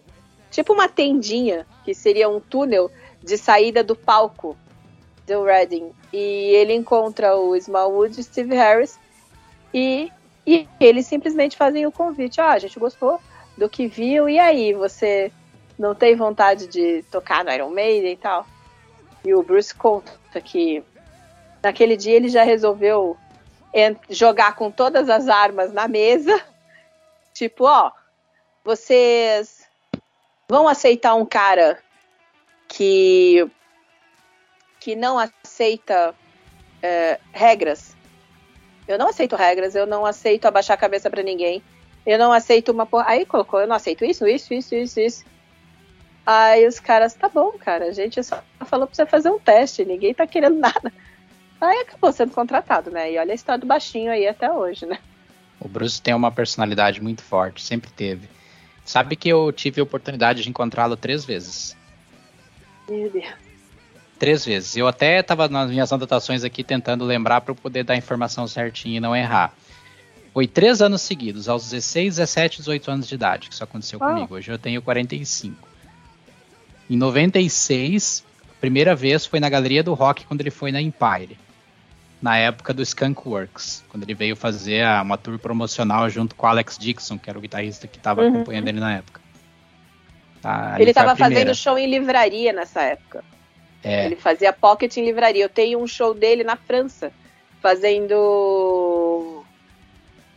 Tipo 0.51 0.73
uma 0.73 0.87
tendinha, 0.87 1.65
que 1.83 1.95
seria 1.95 2.29
um 2.29 2.39
túnel 2.39 2.91
de 3.23 3.37
saída 3.37 3.83
do 3.83 3.95
palco 3.95 4.55
do 5.25 5.43
Reading. 5.43 5.91
E 6.11 6.19
ele 6.19 6.73
encontra 6.73 7.35
o 7.35 7.55
Smallwood 7.55 8.19
e 8.19 8.23
Steve 8.23 8.55
Harris. 8.55 8.99
E, 9.73 10.11
e 10.45 10.67
eles 10.79 11.07
simplesmente 11.07 11.57
fazem 11.57 11.87
o 11.87 11.91
convite. 11.91 12.39
Ah, 12.39 12.51
a 12.51 12.59
gente 12.59 12.77
gostou 12.77 13.19
do 13.57 13.67
que 13.67 13.87
viu. 13.87 14.29
E 14.29 14.37
aí, 14.37 14.73
você 14.73 15.31
não 15.79 15.95
tem 15.95 16.15
vontade 16.15 16.67
de 16.67 17.03
tocar 17.09 17.43
no 17.43 17.51
Iron 17.51 17.71
Maiden 17.71 18.13
e 18.13 18.17
tal. 18.17 18.45
E 19.23 19.33
o 19.33 19.41
Bruce 19.41 19.73
conta 19.73 20.41
que 20.41 20.83
naquele 21.61 21.95
dia 21.95 22.15
ele 22.15 22.29
já 22.29 22.43
resolveu 22.43 23.17
jogar 24.09 24.55
com 24.55 24.69
todas 24.69 25.09
as 25.09 25.27
armas 25.27 25.73
na 25.73 25.87
mesa. 25.87 26.39
Tipo, 27.33 27.65
ó, 27.65 27.91
vocês 28.63 29.67
vão 30.47 30.67
aceitar 30.67 31.15
um 31.15 31.25
cara 31.25 31.79
que 32.67 33.49
que 34.79 34.95
não 34.95 35.17
aceita 35.17 36.13
é, 36.81 37.17
regras. 37.31 37.95
Eu 38.87 38.97
não 38.97 39.07
aceito 39.07 39.35
regras, 39.35 39.73
eu 39.73 39.87
não 39.87 40.05
aceito 40.05 40.45
abaixar 40.45 40.75
a 40.75 40.79
cabeça 40.79 41.09
para 41.09 41.23
ninguém. 41.23 41.63
Eu 42.05 42.19
não 42.19 42.33
aceito 42.33 42.71
uma 42.71 42.85
porra. 42.85 43.05
Aí 43.07 43.25
colocou, 43.25 43.61
eu 43.61 43.67
não 43.67 43.75
aceito 43.75 44.03
isso, 44.03 44.27
isso, 44.27 44.53
isso, 44.53 44.75
isso, 44.75 44.99
isso. 44.99 45.25
Aí 46.25 46.65
os 46.65 46.79
caras, 46.79 47.13
tá 47.13 47.27
bom, 47.27 47.51
cara, 47.59 47.85
a 47.85 47.91
gente 47.91 48.23
só 48.23 48.41
falou 48.65 48.87
pra 48.87 48.95
você 48.95 49.05
fazer 49.05 49.29
um 49.29 49.39
teste, 49.39 49.83
ninguém 49.83 50.13
tá 50.13 50.25
querendo 50.25 50.57
nada. 50.59 50.91
Aí 51.59 51.79
acabou 51.81 52.11
sendo 52.11 52.31
contratado, 52.33 52.91
né? 52.91 53.11
E 53.11 53.17
olha 53.17 53.31
a 53.31 53.35
história 53.35 53.59
do 53.59 53.67
baixinho 53.67 54.11
aí 54.11 54.27
até 54.27 54.51
hoje, 54.51 54.85
né? 54.85 54.99
O 55.59 55.67
Bruce 55.67 56.01
tem 56.01 56.13
uma 56.13 56.31
personalidade 56.31 57.01
muito 57.01 57.21
forte, 57.21 57.63
sempre 57.63 57.89
teve. 57.91 58.27
Sabe 58.83 59.15
que 59.15 59.29
eu 59.29 59.51
tive 59.51 59.79
a 59.79 59.83
oportunidade 59.83 60.43
de 60.43 60.49
encontrá-lo 60.49 60.97
três 60.97 61.23
vezes. 61.23 61.75
Meu 62.89 63.09
Deus. 63.09 63.33
Três 64.19 64.45
vezes. 64.45 64.75
Eu 64.75 64.87
até 64.87 65.19
estava 65.19 65.47
nas 65.47 65.69
minhas 65.69 65.91
anotações 65.91 66.43
aqui 66.43 66.63
tentando 66.63 67.05
lembrar 67.05 67.41
para 67.41 67.51
eu 67.51 67.55
poder 67.55 67.83
dar 67.83 67.93
a 67.93 67.97
informação 67.97 68.45
certinha 68.45 68.97
e 68.97 68.99
não 68.99 69.15
errar. 69.15 69.53
Foi 70.33 70.47
três 70.47 70.81
anos 70.81 71.01
seguidos, 71.01 71.47
aos 71.47 71.69
16, 71.69 72.15
17, 72.17 72.57
18 72.57 72.91
anos 72.91 73.07
de 73.07 73.15
idade, 73.15 73.47
que 73.47 73.53
isso 73.53 73.63
aconteceu 73.63 73.99
oh. 74.01 74.05
comigo. 74.05 74.35
Hoje 74.35 74.51
eu 74.51 74.57
tenho 74.57 74.81
45. 74.81 75.72
Em 76.93 76.95
96, 76.95 78.23
a 78.51 78.61
primeira 78.61 78.93
vez 78.93 79.25
foi 79.25 79.39
na 79.39 79.49
Galeria 79.49 79.81
do 79.81 79.95
Rock 79.95 80.27
quando 80.27 80.41
ele 80.41 80.51
foi 80.51 80.71
na 80.71 80.79
Empire. 80.79 81.39
Na 82.21 82.37
época 82.37 82.71
do 82.71 82.83
Skunk 82.83 83.27
Works, 83.27 83.83
quando 83.89 84.03
ele 84.03 84.13
veio 84.13 84.35
fazer 84.35 84.85
uma 85.01 85.17
tour 85.17 85.39
promocional 85.39 86.07
junto 86.07 86.35
com 86.35 86.45
o 86.45 86.49
Alex 86.49 86.77
Dixon, 86.77 87.17
que 87.17 87.31
era 87.31 87.39
o 87.39 87.41
guitarrista 87.41 87.87
que 87.87 87.97
estava 87.97 88.21
uhum. 88.21 88.27
acompanhando 88.27 88.67
ele 88.67 88.79
na 88.79 88.97
época. 88.97 89.19
Tá, 90.39 90.75
ele 90.77 90.91
estava 90.91 91.15
fazendo 91.15 91.55
show 91.55 91.79
em 91.79 91.89
livraria 91.89 92.53
nessa 92.53 92.83
época. 92.83 93.23
É. 93.83 94.05
Ele 94.05 94.15
fazia 94.15 94.53
pocket 94.53 94.95
em 94.95 95.03
livraria. 95.03 95.45
Eu 95.45 95.49
tenho 95.49 95.81
um 95.81 95.87
show 95.87 96.13
dele 96.13 96.43
na 96.43 96.55
França, 96.55 97.11
fazendo 97.59 99.43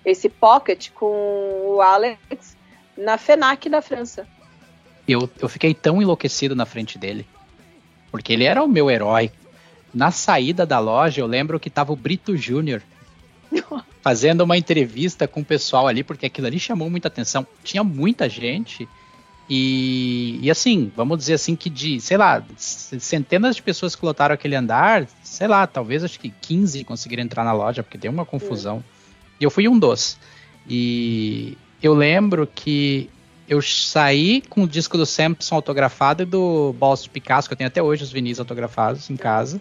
esse 0.06 0.30
pocket 0.30 0.88
com 0.92 1.66
o 1.66 1.82
Alex 1.82 2.56
na 2.96 3.18
FENAC 3.18 3.68
da 3.68 3.82
França 3.82 4.26
eu, 5.12 5.30
eu 5.40 5.48
fiquei 5.48 5.74
tão 5.74 6.02
enlouquecido 6.02 6.54
na 6.54 6.66
frente 6.66 6.98
dele. 6.98 7.26
Porque 8.10 8.32
ele 8.32 8.44
era 8.44 8.62
o 8.62 8.68
meu 8.68 8.90
herói. 8.90 9.30
Na 9.92 10.10
saída 10.10 10.66
da 10.66 10.78
loja, 10.78 11.20
eu 11.20 11.26
lembro 11.26 11.60
que 11.60 11.70
tava 11.70 11.92
o 11.92 11.96
Brito 11.96 12.36
Júnior 12.36 12.82
fazendo 14.02 14.42
uma 14.42 14.56
entrevista 14.56 15.26
com 15.26 15.40
o 15.40 15.44
pessoal 15.44 15.86
ali, 15.86 16.02
porque 16.02 16.26
aquilo 16.26 16.46
ali 16.46 16.58
chamou 16.58 16.90
muita 16.90 17.08
atenção. 17.08 17.46
Tinha 17.62 17.82
muita 17.82 18.28
gente. 18.28 18.88
E, 19.48 20.40
e 20.42 20.50
assim, 20.50 20.90
vamos 20.96 21.18
dizer 21.18 21.34
assim 21.34 21.54
que 21.54 21.70
de, 21.70 22.00
sei 22.00 22.16
lá, 22.16 22.44
centenas 22.56 23.56
de 23.56 23.62
pessoas 23.62 23.94
que 23.94 24.04
lotaram 24.04 24.34
aquele 24.34 24.56
andar, 24.56 25.06
sei 25.22 25.46
lá, 25.46 25.66
talvez 25.66 26.02
acho 26.02 26.18
que 26.18 26.30
15 26.30 26.82
conseguiram 26.84 27.22
entrar 27.22 27.44
na 27.44 27.52
loja, 27.52 27.82
porque 27.82 27.96
tem 27.96 28.10
uma 28.10 28.26
confusão. 28.26 28.82
E 29.40 29.44
eu 29.44 29.50
fui 29.50 29.68
um 29.68 29.78
dos. 29.78 30.18
E 30.68 31.56
eu 31.80 31.94
lembro 31.94 32.46
que 32.46 33.08
eu 33.48 33.62
saí 33.62 34.42
com 34.42 34.62
o 34.62 34.68
disco 34.68 34.98
do 34.98 35.06
Samson 35.06 35.54
autografado 35.54 36.22
e 36.22 36.26
do 36.26 36.74
Balls 36.78 37.04
de 37.04 37.10
Picasso, 37.10 37.48
que 37.48 37.54
eu 37.54 37.56
tenho 37.56 37.68
até 37.68 37.82
hoje 37.82 38.02
os 38.02 38.12
vinis 38.12 38.38
autografados 38.38 39.08
em 39.08 39.16
casa. 39.16 39.60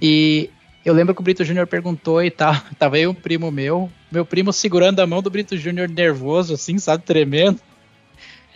E 0.00 0.50
eu 0.84 0.92
lembro 0.92 1.14
que 1.14 1.20
o 1.20 1.24
Brito 1.24 1.44
Júnior 1.44 1.66
perguntou 1.66 2.22
e 2.22 2.30
tal. 2.30 2.54
Tava 2.78 2.96
aí 2.96 3.06
um 3.06 3.14
primo 3.14 3.50
meu, 3.50 3.90
meu 4.10 4.26
primo 4.26 4.52
segurando 4.52 5.00
a 5.00 5.06
mão 5.06 5.22
do 5.22 5.30
Brito 5.30 5.56
Júnior 5.56 5.88
nervoso, 5.88 6.54
assim, 6.54 6.78
sabe, 6.78 7.04
tremendo. 7.04 7.60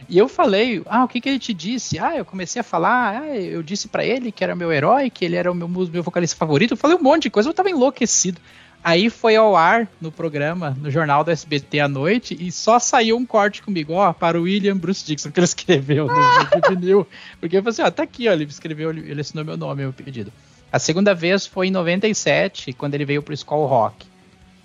E 0.08 0.16
eu 0.16 0.28
falei, 0.28 0.82
ah, 0.86 1.04
o 1.04 1.08
que, 1.08 1.20
que 1.20 1.28
ele 1.28 1.38
te 1.38 1.52
disse? 1.52 1.98
Ah, 1.98 2.16
eu 2.16 2.24
comecei 2.24 2.58
a 2.60 2.64
falar, 2.64 3.22
ah, 3.22 3.36
eu 3.36 3.62
disse 3.62 3.86
para 3.86 4.04
ele 4.04 4.32
que 4.32 4.42
era 4.42 4.56
meu 4.56 4.72
herói, 4.72 5.10
que 5.10 5.24
ele 5.24 5.36
era 5.36 5.50
o 5.50 5.54
meu, 5.54 5.68
meu 5.68 6.02
vocalista 6.02 6.36
favorito. 6.36 6.72
Eu 6.72 6.76
falei 6.76 6.96
um 6.96 7.02
monte 7.02 7.24
de 7.24 7.30
coisa, 7.30 7.48
eu 7.48 7.54
tava 7.54 7.70
enlouquecido. 7.70 8.40
Aí 8.82 9.10
foi 9.10 9.36
ao 9.36 9.54
ar 9.54 9.86
no 10.00 10.10
programa, 10.10 10.76
no 10.80 10.90
jornal 10.90 11.22
do 11.22 11.30
SBT 11.30 11.80
à 11.80 11.88
noite, 11.88 12.36
e 12.40 12.50
só 12.50 12.78
saiu 12.78 13.16
um 13.16 13.26
corte 13.26 13.62
comigo, 13.62 13.92
ó, 13.92 14.12
para 14.12 14.40
o 14.40 14.44
William 14.44 14.76
Bruce 14.76 15.04
Dixon, 15.04 15.30
que 15.30 15.38
ele 15.38 15.44
escreveu 15.46 16.06
no, 16.06 16.68
vinil. 16.68 17.06
Porque 17.38 17.58
eu 17.58 17.62
falei 17.62 17.72
assim, 17.72 17.82
ó, 17.82 17.90
tá 17.90 18.02
aqui, 18.04 18.26
ó, 18.26 18.32
ele 18.32 18.44
escreveu, 18.44 18.90
ele 18.90 19.20
assinou 19.20 19.44
meu 19.44 19.56
nome, 19.56 19.82
meu 19.82 19.92
pedido. 19.92 20.32
A 20.72 20.78
segunda 20.78 21.14
vez 21.14 21.44
foi 21.44 21.66
em 21.66 21.70
97, 21.70 22.72
quando 22.72 22.94
ele 22.94 23.04
veio 23.04 23.22
pro 23.22 23.34
Skull 23.34 23.66
Rock, 23.66 24.06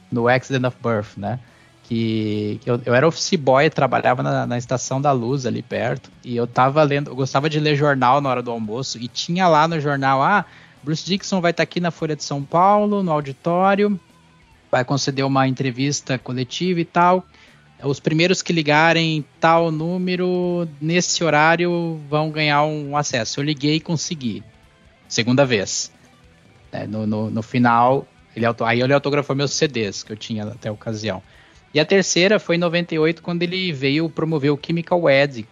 no 0.09 0.29
Accident 0.29 0.63
of 0.65 0.77
Birth, 0.81 1.17
né? 1.17 1.39
Que, 1.83 2.59
que 2.63 2.69
eu, 2.69 2.81
eu, 2.85 2.95
era 2.95 3.07
office 3.07 3.35
boy, 3.35 3.69
trabalhava 3.69 4.23
na, 4.23 4.47
na, 4.47 4.57
estação 4.57 4.99
da 4.99 5.11
luz 5.11 5.45
ali 5.45 5.61
perto, 5.61 6.09
e 6.23 6.35
eu 6.35 6.47
tava 6.47 6.81
lendo, 6.83 7.11
eu 7.11 7.15
gostava 7.15 7.49
de 7.49 7.59
ler 7.59 7.75
jornal 7.75 8.21
na 8.21 8.29
hora 8.29 8.41
do 8.41 8.49
almoço, 8.49 8.97
e 8.97 9.07
tinha 9.07 9.47
lá 9.47 9.67
no 9.67 9.79
jornal, 9.79 10.23
ah, 10.23 10.45
Bruce 10.85 11.03
Dixon 11.03 11.41
vai 11.41 11.49
estar 11.49 11.61
tá 11.61 11.63
aqui 11.63 11.79
na 11.79 11.89
Folha 11.89 12.15
de 12.15 12.23
São 12.23 12.43
Paulo, 12.43 13.01
no 13.01 13.11
auditório, 13.11 13.99
vai 14.71 14.85
conceder 14.85 15.25
uma 15.25 15.47
entrevista 15.47 16.19
coletiva 16.19 16.79
e 16.79 16.85
tal. 16.85 17.25
Os 17.83 17.99
primeiros 17.99 18.43
que 18.43 18.53
ligarem 18.53 19.25
tal 19.39 19.71
número 19.71 20.67
nesse 20.79 21.23
horário 21.23 21.99
vão 22.07 22.29
ganhar 22.29 22.63
um 22.63 22.95
acesso. 22.95 23.39
Eu 23.39 23.43
liguei 23.43 23.77
e 23.77 23.79
consegui. 23.79 24.43
Segunda 25.07 25.43
vez. 25.43 25.91
É, 26.71 26.85
no, 26.85 27.07
no, 27.07 27.31
no, 27.31 27.41
final, 27.41 28.07
ele 28.35 28.45
aí 28.45 28.81
ele 28.81 28.93
autografou 28.93 29.35
meus 29.35 29.53
CDs 29.53 30.03
que 30.03 30.11
eu 30.11 30.17
tinha 30.17 30.43
até 30.43 30.69
a 30.69 30.71
ocasião. 30.71 31.21
E 31.73 31.79
a 31.79 31.85
terceira 31.85 32.39
foi 32.39 32.57
em 32.57 32.59
98, 32.59 33.23
quando 33.23 33.41
ele 33.41 33.73
veio 33.73 34.07
promover 34.07 34.51
o 34.51 34.59
Chemical 34.63 35.01
Wedding. 35.01 35.47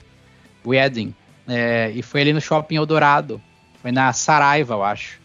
Wedding 0.66 1.14
é, 1.48 1.92
e 1.92 2.04
foi 2.04 2.22
ali 2.22 2.34
no 2.34 2.40
Shopping 2.40 2.76
Eldorado. 2.76 3.42
Foi 3.82 3.92
na 3.92 4.14
Saraiva, 4.14 4.76
eu 4.76 4.84
acho. 4.84 5.23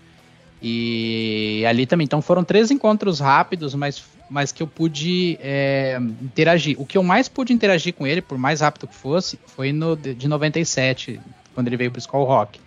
E 0.61 1.65
ali 1.69 1.87
também, 1.87 2.05
então 2.05 2.21
foram 2.21 2.43
três 2.43 2.71
encontros 2.71 3.21
rápidos, 3.21 3.75
mas, 3.75 4.03
mas 4.29 4.51
que 4.51 4.63
eu 4.63 4.67
pude 4.67 5.39
é, 5.41 5.99
interagir. 6.21 6.81
O 6.81 6.85
que 6.85 6.99
eu 6.99 7.03
mais 7.03 7.29
pude 7.29 7.53
interagir 7.53 7.95
com 7.95 8.07
ele, 8.07 8.21
por 8.21 8.37
mais 8.37 8.61
rápido 8.61 8.89
que 8.89 8.95
fosse, 8.95 9.39
foi 9.47 9.73
no 9.73 9.97
de 9.97 10.27
97, 10.27 11.21
quando 11.55 11.69
ele 11.69 11.77
veio 11.77 11.91
pro 11.91 12.01
Skull 12.01 12.25
Rock. 12.25 12.61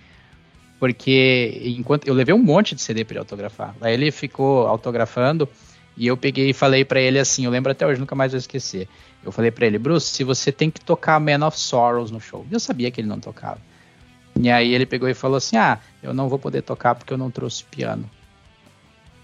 Porque 0.79 1.61
enquanto 1.77 2.07
eu 2.07 2.13
levei 2.13 2.33
um 2.33 2.41
monte 2.41 2.73
de 2.73 2.81
CD 2.81 3.03
para 3.03 3.13
ele 3.13 3.19
autografar. 3.19 3.75
Aí 3.81 3.93
ele 3.93 4.09
ficou 4.09 4.67
autografando 4.67 5.47
e 5.97 6.07
eu 6.07 6.15
peguei 6.15 6.49
e 6.49 6.53
falei 6.53 6.85
para 6.85 6.99
ele 6.99 7.19
assim, 7.19 7.45
eu 7.45 7.51
lembro 7.51 7.71
até 7.71 7.85
hoje, 7.85 7.99
nunca 7.99 8.15
mais 8.15 8.31
vou 8.31 8.39
esquecer. 8.39 8.87
Eu 9.23 9.31
falei 9.31 9.51
para 9.51 9.67
ele, 9.67 9.77
Bruce, 9.77 10.07
se 10.07 10.23
você 10.23 10.51
tem 10.51 10.71
que 10.71 10.81
tocar 10.81 11.19
Man 11.19 11.45
of 11.45 11.59
Sorrows 11.59 12.09
no 12.09 12.19
show. 12.19 12.45
Eu 12.49 12.59
sabia 12.59 12.89
que 12.89 13.01
ele 13.01 13.07
não 13.07 13.19
tocava. 13.19 13.59
E 14.39 14.49
aí 14.49 14.73
ele 14.73 14.85
pegou 14.85 15.09
e 15.09 15.13
falou 15.13 15.37
assim: 15.37 15.57
Ah, 15.57 15.79
eu 16.01 16.13
não 16.13 16.29
vou 16.29 16.39
poder 16.39 16.61
tocar 16.61 16.95
porque 16.95 17.13
eu 17.13 17.17
não 17.17 17.31
trouxe 17.31 17.63
piano. 17.63 18.09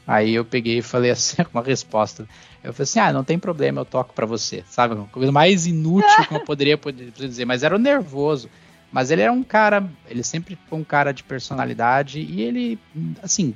Aí 0.05 0.33
eu 0.33 0.45
peguei 0.45 0.77
e 0.77 0.81
falei 0.81 1.11
assim, 1.11 1.37
uma 1.53 1.61
resposta. 1.61 2.27
Eu 2.63 2.73
falei 2.73 2.83
assim: 2.83 2.99
Ah, 2.99 3.13
não 3.13 3.23
tem 3.23 3.37
problema, 3.37 3.81
eu 3.81 3.85
toco 3.85 4.13
para 4.13 4.25
você. 4.25 4.63
Sabe? 4.67 4.95
Uma 4.95 5.07
coisa 5.07 5.31
mais 5.31 5.65
inútil 5.65 6.25
que 6.27 6.35
eu 6.35 6.45
poderia 6.45 6.77
poder 6.79 7.11
dizer, 7.11 7.45
mas 7.45 7.63
era 7.63 7.75
o 7.75 7.79
nervoso. 7.79 8.49
Mas 8.91 9.11
ele 9.11 9.21
era 9.21 9.31
um 9.33 9.43
cara, 9.43 9.85
ele 10.07 10.23
sempre 10.23 10.57
foi 10.69 10.79
um 10.79 10.83
cara 10.83 11.11
de 11.11 11.21
personalidade 11.21 12.21
e 12.21 12.41
ele, 12.41 12.79
assim, 13.21 13.53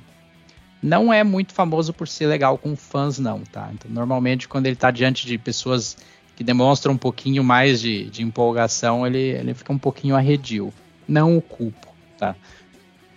não 0.82 1.10
é 1.10 1.24
muito 1.24 1.54
famoso 1.54 1.94
por 1.94 2.06
ser 2.06 2.26
legal 2.26 2.58
com 2.58 2.76
fãs, 2.76 3.18
não, 3.18 3.40
tá? 3.40 3.70
Então, 3.72 3.90
normalmente, 3.90 4.46
quando 4.46 4.66
ele 4.66 4.76
tá 4.76 4.90
diante 4.90 5.26
de 5.26 5.38
pessoas 5.38 5.96
que 6.36 6.44
demonstram 6.44 6.92
um 6.92 6.98
pouquinho 6.98 7.42
mais 7.42 7.80
de, 7.80 8.10
de 8.10 8.22
empolgação, 8.22 9.06
ele, 9.06 9.18
ele 9.18 9.54
fica 9.54 9.72
um 9.72 9.78
pouquinho 9.78 10.14
arredio 10.14 10.70
não 11.08 11.36
o 11.36 11.42
culpo, 11.42 11.88
tá? 12.18 12.34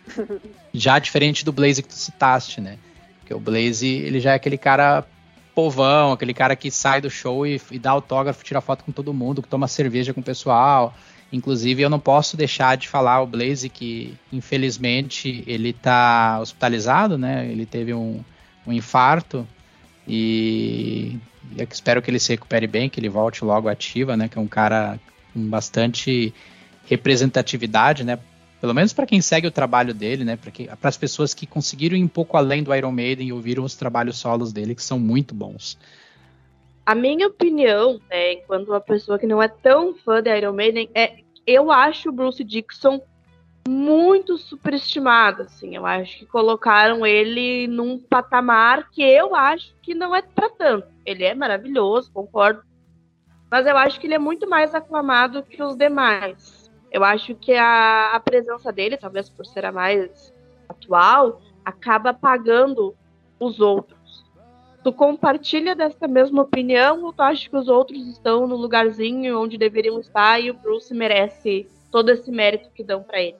já 0.73 0.99
diferente 0.99 1.43
do 1.43 1.51
Blaze 1.51 1.81
que 1.81 1.89
tu 1.89 1.95
citaste, 1.95 2.61
né? 2.61 2.77
Porque 3.19 3.33
o 3.33 3.39
Blaze, 3.39 3.87
ele 3.87 4.19
já 4.19 4.31
é 4.31 4.35
aquele 4.35 4.57
cara 4.57 5.05
povão, 5.55 6.11
aquele 6.11 6.33
cara 6.33 6.55
que 6.55 6.69
sai 6.69 6.99
do 6.99 7.09
show 7.09 7.47
e, 7.47 7.59
e 7.71 7.79
dá 7.79 7.91
autógrafo, 7.91 8.43
tira 8.43 8.59
foto 8.61 8.83
com 8.83 8.91
todo 8.91 9.13
mundo, 9.13 9.41
que 9.41 9.47
toma 9.47 9.67
cerveja 9.67 10.13
com 10.13 10.19
o 10.19 10.23
pessoal. 10.23 10.93
Inclusive, 11.31 11.81
eu 11.81 11.89
não 11.89 11.99
posso 11.99 12.37
deixar 12.37 12.77
de 12.77 12.87
falar 12.87 13.21
o 13.21 13.27
Blaze 13.27 13.69
que, 13.69 14.15
infelizmente, 14.31 15.43
ele 15.47 15.73
tá 15.73 16.39
hospitalizado, 16.39 17.17
né? 17.17 17.47
Ele 17.49 17.65
teve 17.65 17.93
um, 17.93 18.23
um 18.67 18.73
infarto 18.73 19.47
e 20.07 21.17
eu 21.57 21.67
espero 21.69 22.01
que 22.01 22.11
ele 22.11 22.19
se 22.19 22.33
recupere 22.33 22.67
bem, 22.67 22.89
que 22.89 22.99
ele 22.99 23.09
volte 23.09 23.43
logo 23.43 23.67
ativa, 23.67 24.15
né? 24.15 24.27
Que 24.27 24.37
é 24.37 24.41
um 24.41 24.47
cara 24.47 24.99
com 25.33 25.49
bastante 25.49 26.33
representatividade, 26.85 28.03
né? 28.03 28.19
Pelo 28.61 28.73
menos 28.73 28.93
para 28.93 29.05
quem 29.05 29.21
segue 29.21 29.47
o 29.47 29.51
trabalho 29.51 29.93
dele, 29.93 30.23
né? 30.23 30.37
Para 30.37 30.89
as 30.89 30.97
pessoas 30.97 31.33
que 31.33 31.45
conseguiram 31.45 31.95
ir 31.95 32.03
um 32.03 32.07
pouco 32.07 32.37
além 32.37 32.63
do 32.63 32.73
Iron 32.73 32.91
Maiden 32.91 33.27
e 33.27 33.33
ouviram 33.33 33.63
os 33.63 33.75
trabalhos 33.75 34.17
solos 34.17 34.51
dele, 34.51 34.75
que 34.75 34.83
são 34.83 34.99
muito 34.99 35.35
bons. 35.35 35.77
A 36.85 36.93
minha 36.93 37.27
opinião, 37.27 37.99
né, 38.09 38.33
enquanto 38.33 38.69
uma 38.69 38.79
pessoa 38.79 39.17
que 39.17 39.25
não 39.25 39.41
é 39.41 39.47
tão 39.47 39.95
fã 39.95 40.21
de 40.21 40.35
Iron 40.35 40.53
Maiden, 40.53 40.89
é 40.93 41.17
eu 41.45 41.71
acho 41.71 42.09
o 42.09 42.11
Bruce 42.11 42.43
Dixon 42.43 43.01
muito 43.67 44.37
superestimado, 44.37 45.43
assim. 45.43 45.75
Eu 45.75 45.85
acho 45.85 46.19
que 46.19 46.25
colocaram 46.25 47.05
ele 47.05 47.67
num 47.67 47.99
patamar 47.99 48.89
que 48.91 49.01
eu 49.01 49.35
acho 49.35 49.73
que 49.81 49.93
não 49.95 50.15
é 50.15 50.21
para 50.21 50.49
tanto. 50.49 50.87
Ele 51.05 51.23
é 51.23 51.33
maravilhoso, 51.33 52.11
concordo. 52.11 52.61
Mas 53.49 53.65
eu 53.65 53.77
acho 53.77 53.99
que 53.99 54.07
ele 54.07 54.15
é 54.15 54.19
muito 54.19 54.49
mais 54.49 54.73
aclamado 54.75 55.43
que 55.43 55.61
os 55.61 55.75
demais. 55.75 56.54
Eu 56.95 57.03
acho 57.03 57.35
que 57.35 57.53
a, 57.53 58.11
a 58.13 58.19
presença 58.21 58.71
dele, 58.71 58.95
talvez 58.95 59.27
por 59.27 59.45
ser 59.45 59.65
a 59.65 59.71
mais 59.73 60.33
atual, 60.69 61.41
acaba 61.65 62.11
apagando 62.11 62.95
os 63.37 63.59
outros. 63.59 64.23
Tu 64.81 64.93
compartilha 64.93 65.75
dessa 65.75 66.07
mesma 66.07 66.43
opinião 66.43 67.03
ou 67.03 67.11
tu 67.11 67.21
acha 67.21 67.49
que 67.49 67.57
os 67.57 67.67
outros 67.67 68.07
estão 68.07 68.47
no 68.47 68.55
lugarzinho 68.55 69.41
onde 69.41 69.57
deveriam 69.57 69.99
estar 69.99 70.39
e 70.39 70.49
o 70.49 70.53
Bruce 70.53 70.93
merece 70.93 71.67
todo 71.91 72.11
esse 72.11 72.31
mérito 72.31 72.69
que 72.73 72.81
dão 72.81 73.03
para 73.03 73.21
ele? 73.21 73.39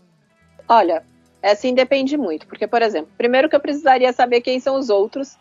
Olha, 0.67 1.05
é 1.41 1.51
assim 1.51 1.73
depende 1.73 2.17
muito, 2.17 2.45
porque 2.47 2.67
por 2.67 2.81
exemplo, 2.81 3.13
primeiro 3.17 3.47
que 3.47 3.55
eu 3.55 3.61
precisaria 3.61 4.11
saber 4.11 4.41
quem 4.41 4.59
são 4.59 4.77
os 4.77 4.89
outros 4.89 5.37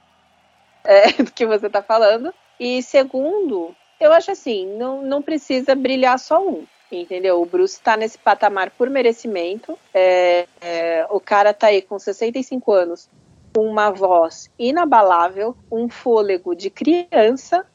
é, 0.84 1.10
do 1.20 1.32
que 1.32 1.44
você 1.44 1.66
está 1.66 1.82
falando 1.82 2.32
e 2.60 2.80
segundo, 2.80 3.74
eu 3.98 4.12
acho 4.12 4.30
assim, 4.30 4.72
não, 4.76 5.02
não 5.02 5.20
precisa 5.20 5.74
brilhar 5.74 6.16
só 6.16 6.40
um 6.40 6.64
entendeu? 6.90 7.40
O 7.40 7.46
Bruce 7.46 7.80
tá 7.80 7.96
nesse 7.96 8.18
patamar 8.18 8.70
por 8.70 8.88
merecimento. 8.88 9.78
É, 9.92 10.46
é, 10.60 11.06
o 11.10 11.20
cara 11.20 11.52
tá 11.52 11.68
aí 11.68 11.82
com 11.82 11.98
65 11.98 12.72
anos, 12.72 13.08
uma 13.56 13.90
voz 13.90 14.50
inabalável, 14.58 15.56
um 15.70 15.88
fôlego 15.88 16.54
de 16.54 16.70
criança, 16.70 17.66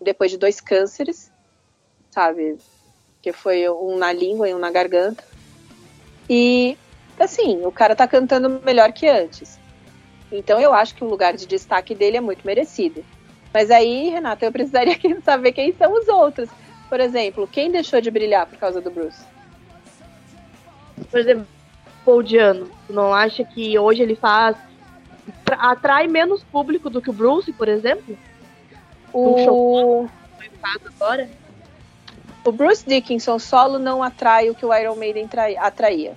depois 0.00 0.30
de 0.30 0.38
dois 0.38 0.60
cânceres, 0.60 1.32
sabe? 2.10 2.58
Que 3.22 3.32
foi 3.32 3.68
um 3.68 3.96
na 3.96 4.12
língua 4.12 4.48
e 4.48 4.54
um 4.54 4.58
na 4.58 4.70
garganta. 4.70 5.24
E, 6.28 6.76
assim, 7.18 7.64
o 7.64 7.72
cara 7.72 7.94
tá 7.94 8.06
cantando 8.06 8.60
melhor 8.64 8.92
que 8.92 9.06
antes. 9.06 9.58
Então 10.32 10.60
eu 10.60 10.72
acho 10.72 10.94
que 10.94 11.04
o 11.04 11.08
lugar 11.08 11.34
de 11.34 11.46
destaque 11.46 11.94
dele 11.94 12.16
é 12.16 12.20
muito 12.20 12.46
merecido. 12.46 13.04
Mas 13.52 13.70
aí, 13.70 14.08
Renata, 14.08 14.44
eu 14.44 14.52
precisaria 14.52 14.98
saber 15.22 15.52
quem 15.52 15.72
são 15.74 15.92
os 15.92 16.08
outros. 16.08 16.48
Por 16.94 17.00
exemplo, 17.00 17.48
quem 17.48 17.72
deixou 17.72 18.00
de 18.00 18.08
brilhar 18.08 18.46
por 18.46 18.56
causa 18.56 18.80
do 18.80 18.88
Bruce? 18.88 19.24
Por 21.10 21.18
exemplo, 21.18 21.44
Paul 22.04 22.22
Diano. 22.22 22.70
Tu 22.86 22.92
não 22.92 23.12
acha 23.12 23.42
que 23.42 23.76
hoje 23.76 24.00
ele 24.00 24.14
faz. 24.14 24.56
atrai 25.58 26.06
menos 26.06 26.44
público 26.44 26.88
do 26.88 27.02
que 27.02 27.10
o 27.10 27.12
Bruce, 27.12 27.52
por 27.52 27.66
exemplo? 27.66 28.16
O. 29.12 30.06
agora? 30.86 31.28
O 32.44 32.52
Bruce 32.52 32.84
Dickinson 32.86 33.40
solo 33.40 33.76
não 33.76 34.00
atrai 34.00 34.48
o 34.48 34.54
que 34.54 34.64
o 34.64 34.72
Iron 34.72 34.94
Maiden 34.94 35.28
atraía. 35.58 36.14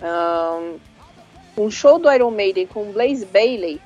Um, 0.00 0.78
um 1.64 1.70
show 1.70 1.98
do 1.98 2.10
Iron 2.10 2.30
Maiden 2.30 2.66
com 2.66 2.90
Blaze 2.90 3.26
Bailey 3.26 3.78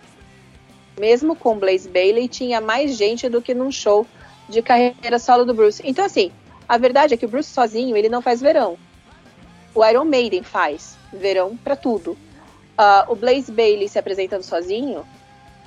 mesmo 0.99 1.35
com 1.35 1.59
Blaze 1.59 1.89
Bailey, 1.89 2.29
tinha 2.29 2.61
mais 2.61 2.97
gente 2.97 3.29
do 3.29 3.43
que 3.43 3.53
num 3.53 3.71
show 3.71 4.07
de 4.49 4.63
carreira 4.63 5.19
solo 5.19 5.45
do 5.45 5.55
Bruce. 5.55 5.83
Então, 5.85 6.05
assim, 6.05 6.33
a 6.69 6.79
verdade 6.79 7.15
é 7.15 7.17
que 7.17 7.27
o 7.27 7.29
Bruce 7.29 7.51
sozinho, 7.51 7.97
ele 7.97 8.09
não 8.09 8.23
faz 8.23 8.41
verão. 8.41 8.79
O 9.75 9.85
Iron 9.85 10.05
Maiden 10.05 10.43
faz 10.43 10.97
verão 11.13 11.57
para 11.57 11.77
tudo. 11.77 12.13
Uh, 12.13 13.13
o 13.13 13.15
Blaze 13.15 13.53
Bailey 13.53 13.89
se 13.89 13.99
apresentando 13.99 14.43
sozinho 14.43 15.05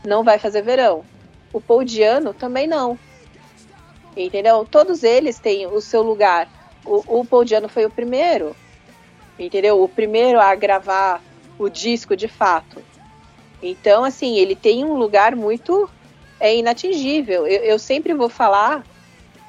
não 0.05 0.23
vai 0.23 0.39
fazer 0.39 0.61
verão. 0.61 1.03
O 1.53 1.61
Paul 1.61 1.83
Diano 1.83 2.33
também 2.33 2.67
não. 2.67 2.97
Entendeu? 4.15 4.65
Todos 4.69 5.03
eles 5.03 5.39
têm 5.39 5.67
o 5.67 5.79
seu 5.79 6.01
lugar. 6.01 6.47
O, 6.85 7.19
o 7.19 7.25
Paul 7.25 7.45
Diano 7.45 7.69
foi 7.69 7.85
o 7.85 7.89
primeiro. 7.89 8.55
Entendeu? 9.37 9.81
O 9.81 9.87
primeiro 9.87 10.39
a 10.39 10.55
gravar 10.55 11.21
o 11.59 11.69
disco 11.69 12.15
de 12.15 12.27
fato. 12.27 12.81
Então, 13.61 14.03
assim, 14.03 14.37
ele 14.37 14.55
tem 14.55 14.83
um 14.83 14.93
lugar 14.93 15.35
muito 15.35 15.89
é 16.39 16.55
inatingível. 16.55 17.47
Eu, 17.47 17.63
eu 17.63 17.79
sempre 17.79 18.13
vou 18.13 18.29
falar 18.29 18.85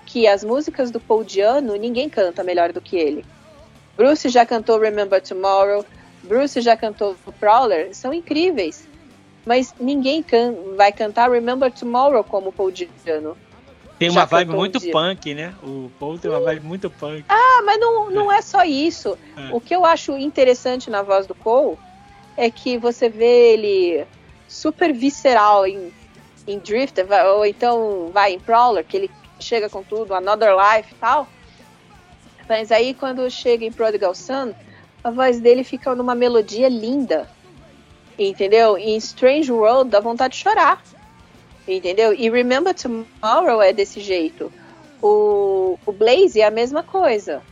que 0.07 0.26
as 0.26 0.43
músicas 0.43 0.91
do 0.91 0.99
Paul 0.99 1.22
Diano 1.22 1.76
ninguém 1.76 2.09
canta 2.09 2.43
melhor 2.43 2.72
do 2.72 2.80
que 2.80 2.97
ele. 2.97 3.24
Bruce 3.97 4.28
já 4.28 4.47
cantou 4.47 4.78
Remember 4.78 5.20
Tomorrow, 5.20 5.84
Bruce 6.22 6.61
já 6.61 6.76
cantou 6.76 7.16
Prowler, 7.39 7.95
são 7.95 8.12
incríveis. 8.12 8.86
Mas 9.45 9.74
ninguém 9.80 10.22
can 10.22 10.55
vai 10.76 10.93
cantar 10.93 11.30
Remember 11.30 11.72
Tomorrow 11.72 12.22
como 12.24 12.53
Paul 12.53 12.70
Diano. 12.70 13.36
Tem 13.99 14.09
uma 14.11 14.24
vibe 14.24 14.53
muito 14.53 14.80
punk, 14.93 15.34
né? 15.34 15.53
O 15.62 15.91
Paul 15.99 16.18
tem 16.18 16.30
uma 16.30 16.41
vibe 16.41 16.64
muito 16.64 16.89
punk. 16.89 17.24
Ah, 17.28 17.62
mas 17.64 17.80
não, 17.80 18.11
não 18.11 18.32
é 18.32 18.41
só 18.41 18.62
isso. 18.62 19.18
É. 19.36 19.53
O 19.53 19.61
que 19.61 19.74
eu 19.74 19.84
acho 19.84 20.16
interessante 20.16 20.89
na 20.89 21.03
voz 21.03 21.26
do 21.26 21.34
Paul 21.34 21.76
é 22.36 22.49
que 22.49 22.78
você 22.78 23.09
vê 23.09 23.55
ele 23.55 24.07
super 24.47 24.93
visceral 24.95 25.66
em, 25.66 25.93
em 26.49 26.59
Drifter, 26.59 27.07
ou 27.34 27.44
então 27.44 28.11
vai 28.12 28.32
em 28.32 28.40
Prowler, 28.40 28.84
que 28.84 28.96
ele 28.96 29.11
chega 29.38 29.68
com 29.68 29.82
tudo, 29.82 30.14
Another 30.14 30.51
Life 30.57 30.92
e 30.92 30.96
tal. 30.96 31.28
Mas 32.49 32.72
aí 32.72 32.94
quando 32.94 33.30
chega 33.30 33.64
em 33.64 33.70
Prodigal 33.70 34.14
Son, 34.14 34.55
a 35.05 35.11
voz 35.11 35.38
dele 35.40 35.62
fica 35.62 35.94
numa 35.94 36.14
melodia 36.14 36.68
linda. 36.68 37.28
Entendeu? 38.18 38.76
Em 38.76 38.96
Strange 38.96 39.53
World 39.53 39.90
dá 39.90 40.01
vontade 40.01 40.34
de 40.34 40.40
chorar. 40.40 40.82
Entendeu? 41.68 42.14
E 42.14 42.30
Remember 42.30 42.74
Tomorrow 42.74 43.62
é 43.62 43.72
desse 43.72 44.01
jeito. 44.01 44.51
O, 45.03 45.78
o 45.84 45.92
Blaze 45.92 46.40
é 46.40 46.46
a 46.46 46.51
mesma 46.51 46.82
coisa. 46.82 47.42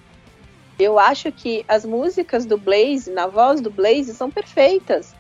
Eu 0.78 0.98
acho 0.98 1.30
que 1.30 1.64
as 1.68 1.84
músicas 1.84 2.44
do 2.44 2.58
Blaze, 2.58 3.10
na 3.10 3.26
voz 3.26 3.60
do 3.60 3.70
Blaze, 3.70 4.14
são 4.14 4.30
perfeitas. 4.30 5.14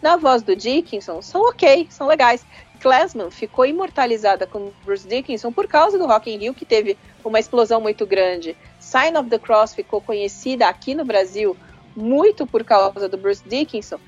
Na 0.00 0.16
voz 0.16 0.42
do 0.42 0.54
Dickinson, 0.54 1.20
são 1.20 1.42
ok, 1.42 1.88
são 1.90 2.06
legais. 2.06 2.46
Klesman 2.80 3.30
ficou 3.30 3.66
imortalizada 3.66 4.46
com 4.46 4.72
Bruce 4.84 5.06
Dickinson 5.06 5.52
por 5.52 5.66
causa 5.66 5.98
do 5.98 6.06
Rock 6.06 6.30
in 6.30 6.38
Rio, 6.38 6.54
que 6.54 6.64
teve 6.64 6.96
uma 7.24 7.38
explosão 7.38 7.80
muito 7.80 8.06
grande. 8.06 8.56
Sign 8.78 9.16
of 9.16 9.28
the 9.28 9.38
Cross 9.38 9.74
ficou 9.74 10.00
conhecida 10.00 10.68
aqui 10.68 10.94
no 10.94 11.04
Brasil 11.04 11.56
muito 11.96 12.46
por 12.46 12.64
causa 12.64 13.08
do 13.08 13.16
Bruce 13.16 13.42
Dickinson, 13.46 13.98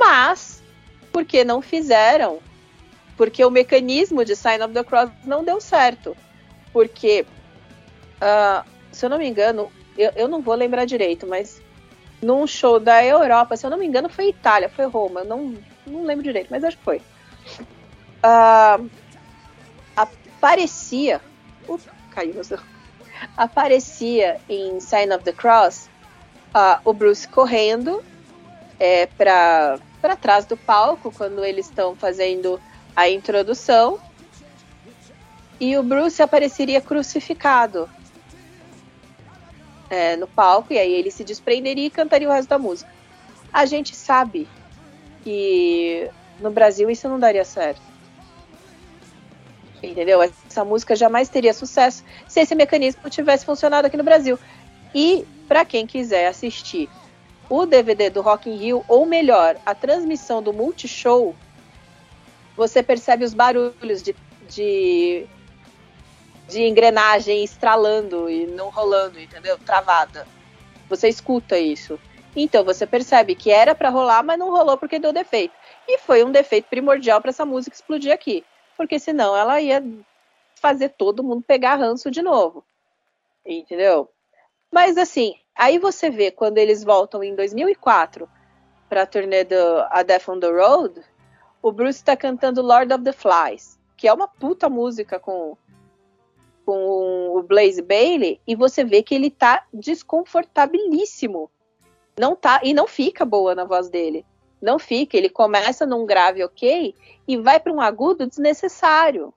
mas 0.00 0.62
porque 1.12 1.44
não 1.44 1.62
fizeram, 1.62 2.40
porque 3.16 3.44
o 3.44 3.50
mecanismo 3.50 4.24
de 4.24 4.34
Sign 4.34 4.62
of 4.64 4.72
the 4.72 4.84
Cross 4.84 5.10
não 5.24 5.44
deu 5.44 5.60
certo. 5.60 6.16
Porque, 6.72 7.24
uh, 8.16 8.68
se 8.92 9.06
eu 9.06 9.10
não 9.10 9.18
me 9.18 9.26
engano, 9.26 9.70
eu, 9.96 10.12
eu 10.14 10.28
não 10.28 10.42
vou 10.42 10.54
lembrar 10.54 10.84
direito, 10.84 11.26
mas 11.26 11.62
num 12.20 12.46
show 12.46 12.78
da 12.80 13.04
Europa, 13.04 13.56
se 13.56 13.64
eu 13.66 13.70
não 13.70 13.78
me 13.78 13.86
engano, 13.86 14.08
foi 14.08 14.28
Itália, 14.28 14.68
foi 14.68 14.86
Roma, 14.86 15.24
não, 15.24 15.54
não 15.86 16.04
lembro 16.04 16.24
direito, 16.24 16.48
mas 16.50 16.64
acho 16.64 16.76
que 16.76 16.84
foi. 16.84 17.00
Uh, 18.26 18.90
aparecia. 19.94 21.20
Uh, 21.68 21.78
caiu, 22.10 22.34
Aparecia 23.36 24.40
em 24.48 24.80
Sign 24.80 25.14
of 25.14 25.22
the 25.22 25.32
Cross 25.32 25.88
uh, 26.56 26.80
o 26.84 26.92
Bruce 26.92 27.28
correndo 27.28 28.02
é, 28.80 29.06
para 29.06 29.78
trás 30.20 30.44
do 30.44 30.56
palco 30.56 31.12
quando 31.12 31.44
eles 31.44 31.66
estão 31.66 31.94
fazendo 31.94 32.60
a 32.96 33.08
introdução. 33.08 34.00
E 35.60 35.76
o 35.78 35.82
Bruce 35.82 36.20
apareceria 36.20 36.80
crucificado 36.80 37.88
é, 39.88 40.16
no 40.16 40.26
palco, 40.26 40.72
e 40.72 40.78
aí 40.78 40.92
ele 40.92 41.10
se 41.10 41.24
desprenderia 41.24 41.86
e 41.86 41.90
cantaria 41.90 42.28
o 42.28 42.32
resto 42.32 42.48
da 42.48 42.58
música. 42.58 42.90
A 43.52 43.64
gente 43.64 43.94
sabe 43.94 44.46
que 45.22 46.10
no 46.40 46.50
Brasil 46.50 46.90
isso 46.90 47.08
não 47.08 47.18
daria 47.18 47.44
certo. 47.44 47.80
Entendeu? 49.88 50.22
Essa 50.22 50.64
música 50.64 50.96
jamais 50.96 51.28
teria 51.28 51.52
sucesso 51.52 52.04
se 52.26 52.40
esse 52.40 52.54
mecanismo 52.54 53.08
tivesse 53.08 53.44
funcionado 53.44 53.86
aqui 53.86 53.96
no 53.96 54.04
Brasil. 54.04 54.38
E 54.94 55.24
para 55.46 55.64
quem 55.64 55.86
quiser 55.86 56.26
assistir 56.26 56.88
o 57.48 57.64
DVD 57.64 58.10
do 58.10 58.20
Rock 58.22 58.50
in 58.50 58.56
Rio, 58.56 58.84
ou 58.88 59.06
melhor, 59.06 59.56
a 59.64 59.74
transmissão 59.74 60.42
do 60.42 60.52
Multishow, 60.52 61.34
você 62.56 62.82
percebe 62.82 63.24
os 63.24 63.32
barulhos 63.32 64.02
de, 64.02 64.16
de 64.48 65.28
de 66.48 66.62
engrenagem 66.62 67.42
estralando 67.42 68.30
e 68.30 68.46
não 68.46 68.70
rolando, 68.70 69.18
entendeu? 69.18 69.58
Travada. 69.58 70.26
Você 70.88 71.08
escuta 71.08 71.58
isso. 71.58 71.98
Então 72.34 72.64
você 72.64 72.86
percebe 72.86 73.34
que 73.34 73.50
era 73.50 73.74
para 73.74 73.88
rolar, 73.88 74.22
mas 74.22 74.38
não 74.38 74.50
rolou 74.50 74.76
porque 74.76 74.98
deu 74.98 75.12
defeito. 75.12 75.54
E 75.88 75.98
foi 75.98 76.22
um 76.22 76.30
defeito 76.30 76.66
primordial 76.68 77.20
para 77.20 77.30
essa 77.30 77.46
música 77.46 77.74
explodir 77.74 78.12
aqui, 78.12 78.44
porque 78.76 78.98
senão 78.98 79.36
ela 79.36 79.60
ia 79.60 79.82
fazer 80.56 80.90
todo 80.90 81.24
mundo 81.24 81.42
pegar 81.42 81.76
ranço 81.76 82.10
de 82.10 82.22
novo. 82.22 82.64
Entendeu? 83.44 84.08
Mas 84.70 84.96
assim, 84.96 85.34
aí 85.54 85.78
você 85.78 86.10
vê 86.10 86.30
quando 86.30 86.58
eles 86.58 86.84
voltam 86.84 87.22
em 87.22 87.34
2004 87.34 88.28
para 88.88 89.02
a 89.02 89.06
turnê 89.06 89.44
do 89.44 89.54
A 89.90 90.02
Death 90.02 90.28
on 90.28 90.40
the 90.40 90.50
Road, 90.50 91.00
o 91.62 91.72
Bruce 91.72 91.98
está 91.98 92.16
cantando 92.16 92.62
Lord 92.62 92.92
of 92.92 93.04
the 93.04 93.12
Flies, 93.12 93.78
que 93.96 94.06
é 94.06 94.12
uma 94.12 94.28
puta 94.28 94.68
música 94.68 95.18
com 95.18 95.56
com 96.64 97.36
o 97.36 97.42
Blaze 97.44 97.80
Bailey 97.80 98.40
e 98.44 98.56
você 98.56 98.84
vê 98.84 99.00
que 99.00 99.14
ele 99.14 99.30
tá 99.30 99.64
desconfortabilíssimo. 99.72 101.48
Não 102.18 102.34
tá 102.34 102.60
e 102.64 102.74
não 102.74 102.88
fica 102.88 103.24
boa 103.24 103.54
na 103.54 103.64
voz 103.64 103.88
dele. 103.88 104.26
Não 104.60 104.78
fica, 104.78 105.16
ele 105.16 105.28
começa 105.28 105.84
num 105.86 106.06
grave 106.06 106.42
OK 106.42 106.94
e 107.28 107.36
vai 107.36 107.60
para 107.60 107.72
um 107.72 107.80
agudo 107.80 108.26
desnecessário. 108.26 109.32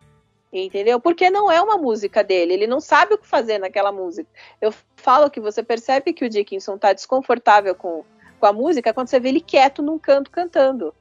Entendeu? 0.52 1.00
Porque 1.00 1.30
não 1.30 1.52
é 1.52 1.62
uma 1.62 1.78
música 1.78 2.24
dele, 2.24 2.54
ele 2.54 2.68
não 2.68 2.80
sabe 2.80 3.14
o 3.14 3.18
que 3.18 3.28
fazer 3.28 3.60
naquela 3.60 3.92
música. 3.92 4.28
Eu 4.60 4.74
falo 4.96 5.30
que 5.30 5.40
você 5.40 5.62
percebe 5.62 6.12
que 6.12 6.26
o 6.26 6.30
Dickinson 6.30 6.78
tá 6.78 6.92
desconfortável 6.92 7.76
com, 7.76 8.04
com 8.40 8.46
a 8.46 8.54
música 8.54 8.94
quando 8.94 9.10
você 9.10 9.20
vê 9.20 9.30
ele 9.30 9.42
quieto 9.42 9.84
num 9.84 10.00
canto 10.00 10.32
cantando. 10.32 10.94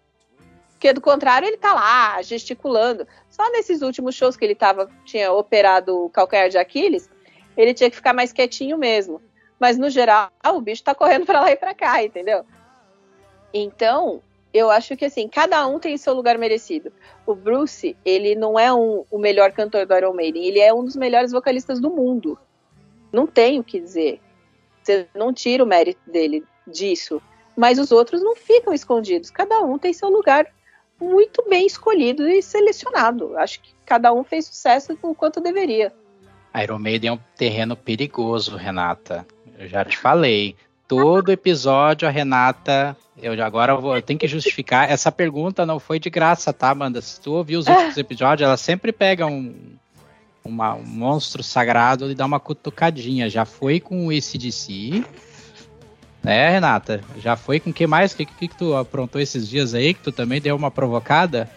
Porque 0.73 0.93
do 0.93 1.01
contrário, 1.01 1.49
ele 1.49 1.57
tá 1.57 1.73
lá 1.73 2.21
gesticulando. 2.23 3.07
Só 3.31 3.51
nesses 3.51 3.83
últimos 3.83 4.15
shows 4.15 4.37
que 4.37 4.45
ele 4.45 4.55
tava, 4.55 4.89
tinha 5.05 5.33
operado 5.33 6.05
o 6.05 6.11
calcanhar 6.11 6.51
de 6.51 6.59
Aquiles, 6.59 7.11
ele 7.57 7.75
tinha 7.75 7.91
que 7.91 7.97
ficar 7.97 8.13
mais 8.13 8.33
quietinho 8.33 8.77
mesmo. 8.77 9.21
Mas 9.59 9.77
no 9.77 9.91
geral, 9.91 10.31
o 10.45 10.61
bicho 10.61 10.85
tá 10.85 10.95
correndo 10.95 11.27
para 11.27 11.41
lá 11.41 11.51
e 11.51 11.57
para 11.57 11.75
cá, 11.75 12.05
entendeu? 12.05 12.45
Então, 13.53 14.23
eu 14.53 14.71
acho 14.71 14.97
que 14.97 15.05
assim, 15.05 15.29
cada 15.29 15.67
um 15.67 15.79
tem 15.79 15.97
seu 15.97 16.15
lugar 16.15 16.39
merecido. 16.39 16.93
O 17.27 17.35
Bruce, 17.35 17.97
ele 18.05 18.35
não 18.35 18.59
é 18.59 18.73
um, 18.73 19.05
o 19.11 19.19
melhor 19.19 19.53
cantor 19.53 19.87
do 19.87 19.97
Iron 19.97 20.15
Maiden, 20.15 20.45
ele 20.45 20.61
é 20.61 20.73
um 20.73 20.85
dos 20.85 20.97
melhores 20.97 21.33
vocalistas 21.33 21.81
do 21.81 21.91
mundo. 21.91 22.39
Não 23.13 23.27
tem 23.27 23.59
o 23.59 23.65
que 23.65 23.81
dizer. 23.81 24.21
Você 24.83 25.07
não 25.15 25.33
tira 25.33 25.63
o 25.63 25.67
mérito 25.67 26.01
dele 26.11 26.45
disso. 26.67 27.21
Mas 27.57 27.79
os 27.79 27.91
outros 27.91 28.23
não 28.23 28.37
ficam 28.37 28.73
escondidos. 28.73 29.31
Cada 29.31 29.61
um 29.61 29.79
tem 29.79 29.93
seu 29.93 30.09
lugar 30.09 30.47
muito 31.01 31.45
bem 31.49 31.67
escolhido 31.67 32.29
e 32.29 32.43
selecionado. 32.43 33.37
Acho 33.37 33.61
que 33.61 33.75
cada 33.85 34.13
um 34.13 34.25
fez 34.25 34.47
sucesso 34.47 34.97
o 35.03 35.15
quanto 35.15 35.41
deveria. 35.41 35.93
Iron 36.63 36.79
Maiden 36.79 37.11
é 37.11 37.13
um 37.13 37.21
terreno 37.37 37.77
perigoso, 37.77 38.57
Renata. 38.57 39.27
Eu 39.59 39.69
já 39.69 39.85
te 39.85 39.97
falei. 39.97 40.57
Todo 40.89 41.31
episódio 41.31 42.09
a 42.09 42.11
Renata. 42.11 42.97
Eu 43.21 43.33
agora 43.45 43.77
vou, 43.77 43.95
eu 43.95 44.03
tenho 44.03 44.19
que 44.19 44.27
justificar. 44.27 44.91
Essa 44.91 45.13
pergunta 45.13 45.67
não 45.67 45.79
foi 45.79 45.99
de 46.01 46.09
graça, 46.09 46.53
tá, 46.53 46.71
Amanda? 46.71 47.03
Se 47.03 47.21
tu 47.21 47.35
ouviu 47.35 47.59
os 47.59 47.67
últimos 47.69 47.97
episódios, 47.97 48.47
ela 48.47 48.57
sempre 48.57 48.91
pega 48.91 49.27
um, 49.27 49.55
uma, 50.43 50.75
um 50.75 50.87
monstro 50.87 51.43
sagrado 51.43 52.11
e 52.11 52.15
dá 52.15 52.25
uma 52.25 52.41
cutucadinha. 52.41 53.29
Já 53.29 53.45
foi 53.45 53.79
com 53.79 54.07
o 54.07 54.11
ACDC, 54.11 55.05
é, 56.25 56.51
Renata, 56.51 57.01
já 57.19 57.37
foi 57.37 57.61
com 57.61 57.71
o 57.71 57.73
que 57.73 57.87
mais? 57.87 58.13
O 58.13 58.17
que, 58.17 58.27
que, 58.27 58.49
que 58.49 58.57
tu 58.57 58.77
aprontou 58.77 59.21
esses 59.21 59.49
dias 59.49 59.75
aí? 59.75 59.95
Que 59.95 60.01
tu 60.01 60.13
também 60.13 60.41
deu 60.41 60.57
uma 60.57 60.71
provocada? 60.71 61.49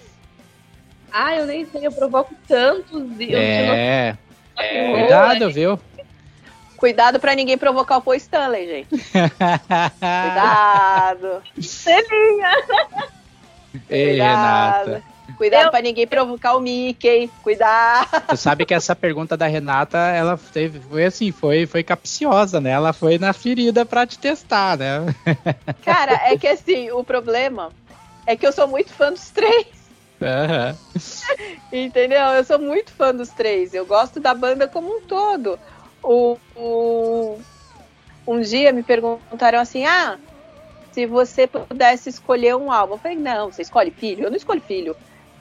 Ah, 1.11 1.35
eu 1.35 1.45
nem 1.45 1.65
sei, 1.65 1.85
eu 1.85 1.91
provoco 1.91 2.33
tantos. 2.47 3.03
É, 3.19 4.15
é 4.57 4.91
cuidado, 4.93 5.51
viu? 5.51 5.79
Cuidado 6.81 7.19
para 7.19 7.35
ninguém 7.35 7.59
provocar 7.59 7.97
o 7.97 8.01
Paul 8.01 8.15
Stanley, 8.15 8.67
gente. 8.67 8.89
cuidado. 9.99 11.43
Selinha. 11.61 12.49
Ei, 13.87 14.13
Renata. 14.13 15.03
Cuidado 15.37 15.65
eu... 15.65 15.69
para 15.69 15.81
ninguém 15.81 16.07
provocar 16.07 16.55
o 16.55 16.59
Mickey. 16.59 17.29
Cuidado. 17.43 18.23
Você 18.29 18.37
sabe 18.37 18.65
que 18.65 18.73
essa 18.73 18.95
pergunta 18.95 19.37
da 19.37 19.45
Renata, 19.45 19.99
ela 19.99 20.39
teve, 20.51 20.79
foi 20.79 21.05
assim, 21.05 21.31
foi, 21.31 21.67
foi 21.67 21.83
capciosa, 21.83 22.59
né? 22.59 22.71
Ela 22.71 22.93
foi 22.93 23.19
na 23.19 23.31
ferida 23.31 23.85
para 23.85 24.07
te 24.07 24.17
testar, 24.17 24.75
né? 24.75 25.05
Cara, 25.85 26.19
é 26.25 26.35
que 26.35 26.47
assim, 26.47 26.89
o 26.89 27.03
problema 27.03 27.69
é 28.25 28.35
que 28.35 28.47
eu 28.47 28.51
sou 28.51 28.67
muito 28.67 28.91
fã 28.91 29.11
dos 29.11 29.29
três. 29.29 29.67
Uhum. 30.19 30.75
Entendeu? 31.71 32.21
Eu 32.21 32.43
sou 32.43 32.57
muito 32.57 32.91
fã 32.91 33.13
dos 33.13 33.29
três. 33.29 33.71
Eu 33.71 33.85
gosto 33.85 34.19
da 34.19 34.33
banda 34.33 34.67
como 34.67 34.97
um 34.97 35.01
todo. 35.01 35.59
O, 36.03 36.37
o, 36.55 37.39
um 38.27 38.41
dia 38.41 38.71
me 38.71 38.83
perguntaram 38.83 39.59
assim: 39.59 39.85
ah, 39.85 40.17
se 40.91 41.05
você 41.05 41.47
pudesse 41.47 42.09
escolher 42.09 42.55
um 42.55 42.71
álbum. 42.71 42.93
Eu 42.93 42.99
falei: 42.99 43.17
não, 43.17 43.51
você 43.51 43.61
escolhe 43.61 43.91
filho? 43.91 44.25
Eu 44.25 44.29
não 44.29 44.37
escolho 44.37 44.61
filho. 44.61 44.95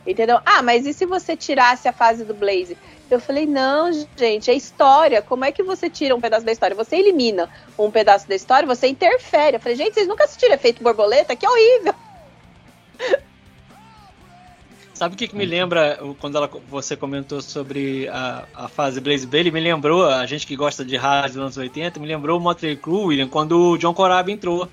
Entendeu? 0.06 0.40
Ah, 0.46 0.62
mas 0.62 0.86
e 0.86 0.94
se 0.94 1.04
você 1.04 1.36
tirasse 1.36 1.86
a 1.86 1.92
fase 1.92 2.24
do 2.24 2.32
Blaze? 2.32 2.76
Eu 3.10 3.20
falei, 3.20 3.44
não, 3.44 3.90
gente, 4.16 4.50
é 4.50 4.54
história. 4.54 5.20
Como 5.20 5.44
é 5.44 5.52
que 5.52 5.62
você 5.62 5.90
tira 5.90 6.14
um 6.14 6.20
pedaço 6.20 6.46
da 6.46 6.52
história? 6.52 6.76
Você 6.76 6.96
elimina 6.96 7.50
um 7.78 7.90
pedaço 7.90 8.28
da 8.28 8.34
história, 8.34 8.66
você 8.66 8.86
interfere. 8.86 9.56
Eu 9.56 9.60
falei, 9.60 9.76
gente, 9.76 9.94
vocês 9.94 10.06
nunca 10.06 10.24
assistiram 10.24 10.54
Efeito 10.54 10.82
Borboleta? 10.82 11.34
Que 11.36 11.46
horrível. 11.46 11.94
Sabe 15.00 15.14
o 15.14 15.16
que, 15.16 15.28
que 15.28 15.34
me 15.34 15.46
lembra 15.46 15.98
quando 16.18 16.36
ela, 16.36 16.50
você 16.68 16.94
comentou 16.94 17.40
sobre 17.40 18.06
a, 18.08 18.44
a 18.54 18.68
fase 18.68 19.00
Blaze 19.00 19.26
Bailey? 19.26 19.50
Me 19.50 19.58
lembrou, 19.58 20.04
a 20.04 20.26
gente 20.26 20.46
que 20.46 20.54
gosta 20.54 20.84
de 20.84 20.94
rádio 20.94 21.36
dos 21.36 21.42
anos 21.42 21.56
80, 21.56 21.98
me 21.98 22.06
lembrou 22.06 22.38
o 22.38 22.42
Motley 22.42 22.76
Crue, 22.76 23.06
William, 23.06 23.26
quando 23.26 23.58
o 23.58 23.78
John 23.78 23.94
Corabi 23.94 24.32
entrou. 24.32 24.68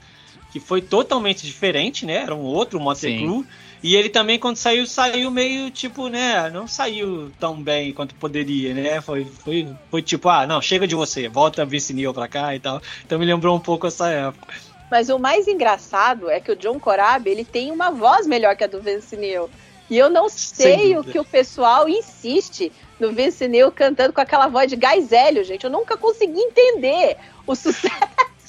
Que 0.51 0.59
foi 0.59 0.81
totalmente 0.81 1.45
diferente, 1.45 2.05
né? 2.05 2.23
Era 2.23 2.35
um 2.35 2.41
outro 2.41 2.77
Motley 2.77 3.19
Crue 3.19 3.45
e 3.81 3.95
ele 3.95 4.09
também, 4.09 4.37
quando 4.37 4.57
saiu, 4.57 4.85
saiu 4.85 5.31
meio 5.31 5.71
tipo, 5.71 6.09
né? 6.09 6.49
Não 6.49 6.67
saiu 6.67 7.31
tão 7.39 7.55
bem 7.55 7.93
quanto 7.93 8.13
poderia, 8.15 8.73
né? 8.73 8.99
Foi, 8.99 9.23
foi, 9.23 9.65
foi 9.89 10.01
tipo, 10.01 10.27
ah, 10.27 10.45
não, 10.45 10.61
chega 10.61 10.85
de 10.85 10.93
você, 10.93 11.29
volta 11.29 11.65
Vince 11.65 11.93
Neil 11.93 12.13
pra 12.13 12.27
cá 12.27 12.53
e 12.53 12.59
tal. 12.59 12.81
Então 13.05 13.17
me 13.17 13.25
lembrou 13.25 13.55
um 13.55 13.61
pouco 13.61 13.87
essa 13.87 14.09
época. 14.09 14.53
Mas 14.91 15.07
o 15.07 15.17
mais 15.17 15.47
engraçado 15.47 16.29
é 16.29 16.41
que 16.41 16.51
o 16.51 16.55
John 16.57 16.77
Corabi, 16.77 17.29
ele 17.29 17.45
tem 17.45 17.71
uma 17.71 17.91
voz 17.91 18.27
melhor 18.27 18.57
que 18.57 18.65
a 18.65 18.67
do 18.67 18.81
Vince 18.81 19.15
Neil. 19.15 19.49
E 19.89 19.97
eu 19.97 20.09
não 20.09 20.27
sei 20.27 20.97
o 20.97 21.03
que 21.03 21.19
o 21.19 21.25
pessoal 21.25 21.87
insiste 21.87 22.71
no 22.99 23.11
Vince 23.11 23.47
Neil 23.47 23.71
cantando 23.71 24.11
com 24.11 24.21
aquela 24.21 24.47
voz 24.47 24.69
de 24.69 24.75
gás 24.75 25.11
hélio, 25.11 25.43
gente. 25.43 25.63
Eu 25.63 25.69
nunca 25.69 25.95
consegui 25.95 26.39
entender 26.39 27.17
o 27.45 27.55
sucesso 27.55 27.97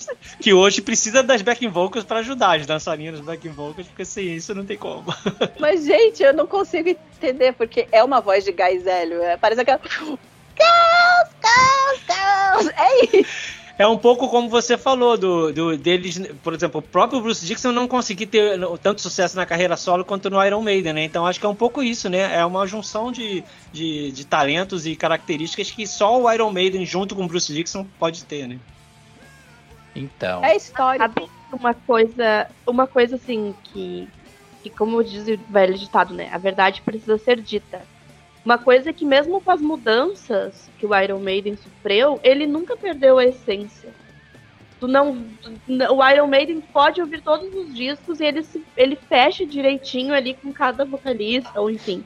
que 0.40 0.52
hoje 0.52 0.80
precisa 0.80 1.22
das 1.22 1.42
backing 1.42 1.68
vocals 1.68 2.04
para 2.04 2.20
ajudar 2.20 2.58
as 2.58 2.66
dançarinas 2.66 3.20
backing 3.20 3.50
vocals, 3.50 3.86
porque 3.86 4.04
sem 4.04 4.34
isso 4.34 4.54
não 4.54 4.64
tem 4.64 4.76
como. 4.76 5.04
Mas, 5.60 5.84
gente, 5.84 6.22
eu 6.22 6.32
não 6.32 6.46
consigo 6.46 6.88
entender, 6.88 7.52
porque 7.52 7.86
é 7.92 8.02
uma 8.02 8.20
voz 8.20 8.44
de 8.44 8.52
gás 8.52 8.86
hélio. 8.86 9.22
É, 9.22 9.36
parece 9.36 9.60
aquela. 9.60 9.78
Caos, 9.78 11.28
caos, 11.40 12.00
caos. 12.06 12.68
É 12.76 13.16
isso. 13.16 13.57
É 13.78 13.86
um 13.86 13.96
pouco 13.96 14.28
como 14.28 14.48
você 14.48 14.76
falou 14.76 15.16
do, 15.16 15.52
do 15.52 15.76
deles, 15.76 16.20
por 16.42 16.52
exemplo, 16.52 16.80
o 16.80 16.82
próprio 16.82 17.20
Bruce 17.20 17.46
Dixon 17.46 17.70
não 17.70 17.86
conseguiu 17.86 18.26
ter 18.26 18.58
tanto 18.82 19.00
sucesso 19.00 19.36
na 19.36 19.46
carreira 19.46 19.76
solo 19.76 20.04
quanto 20.04 20.28
no 20.28 20.44
Iron 20.44 20.60
Maiden, 20.60 20.92
né? 20.92 21.04
Então 21.04 21.24
acho 21.24 21.38
que 21.38 21.46
é 21.46 21.48
um 21.48 21.54
pouco 21.54 21.80
isso, 21.80 22.08
né? 22.08 22.36
É 22.36 22.44
uma 22.44 22.66
junção 22.66 23.12
de, 23.12 23.44
de, 23.72 24.10
de 24.10 24.26
talentos 24.26 24.84
e 24.84 24.96
características 24.96 25.70
que 25.70 25.86
só 25.86 26.20
o 26.20 26.32
Iron 26.32 26.50
Maiden 26.50 26.84
junto 26.84 27.14
com 27.14 27.24
o 27.24 27.28
Bruce 27.28 27.54
Dixon 27.54 27.86
pode 28.00 28.24
ter, 28.24 28.48
né? 28.48 28.58
Então. 29.94 30.44
É 30.44 30.56
história. 30.56 31.08
Uma 31.52 31.72
coisa, 31.72 32.50
uma 32.66 32.86
coisa 32.86 33.14
assim 33.14 33.54
que, 33.62 34.08
que 34.60 34.70
como 34.70 35.04
diz 35.04 35.28
o 35.28 35.38
velho 35.50 35.78
ditado, 35.78 36.12
né? 36.12 36.28
A 36.32 36.38
verdade 36.38 36.82
precisa 36.82 37.16
ser 37.16 37.40
dita. 37.40 37.80
Uma 38.48 38.56
coisa 38.56 38.94
que 38.94 39.04
mesmo 39.04 39.42
com 39.42 39.50
as 39.50 39.60
mudanças 39.60 40.70
que 40.78 40.86
o 40.86 40.98
Iron 40.98 41.18
Maiden 41.18 41.54
sofreu, 41.54 42.18
ele 42.24 42.46
nunca 42.46 42.74
perdeu 42.78 43.18
a 43.18 43.26
essência. 43.26 43.90
Tu 44.80 44.88
não, 44.88 45.22
o 45.68 46.10
Iron 46.10 46.26
Maiden 46.26 46.62
pode 46.72 46.98
ouvir 46.98 47.20
todos 47.20 47.54
os 47.54 47.74
discos 47.74 48.20
e 48.20 48.24
ele, 48.24 48.42
se, 48.42 48.64
ele 48.74 48.96
fecha 48.96 49.44
direitinho 49.44 50.14
ali 50.14 50.32
com 50.32 50.50
cada 50.50 50.86
vocalista, 50.86 51.60
ou 51.60 51.70
enfim. 51.70 52.02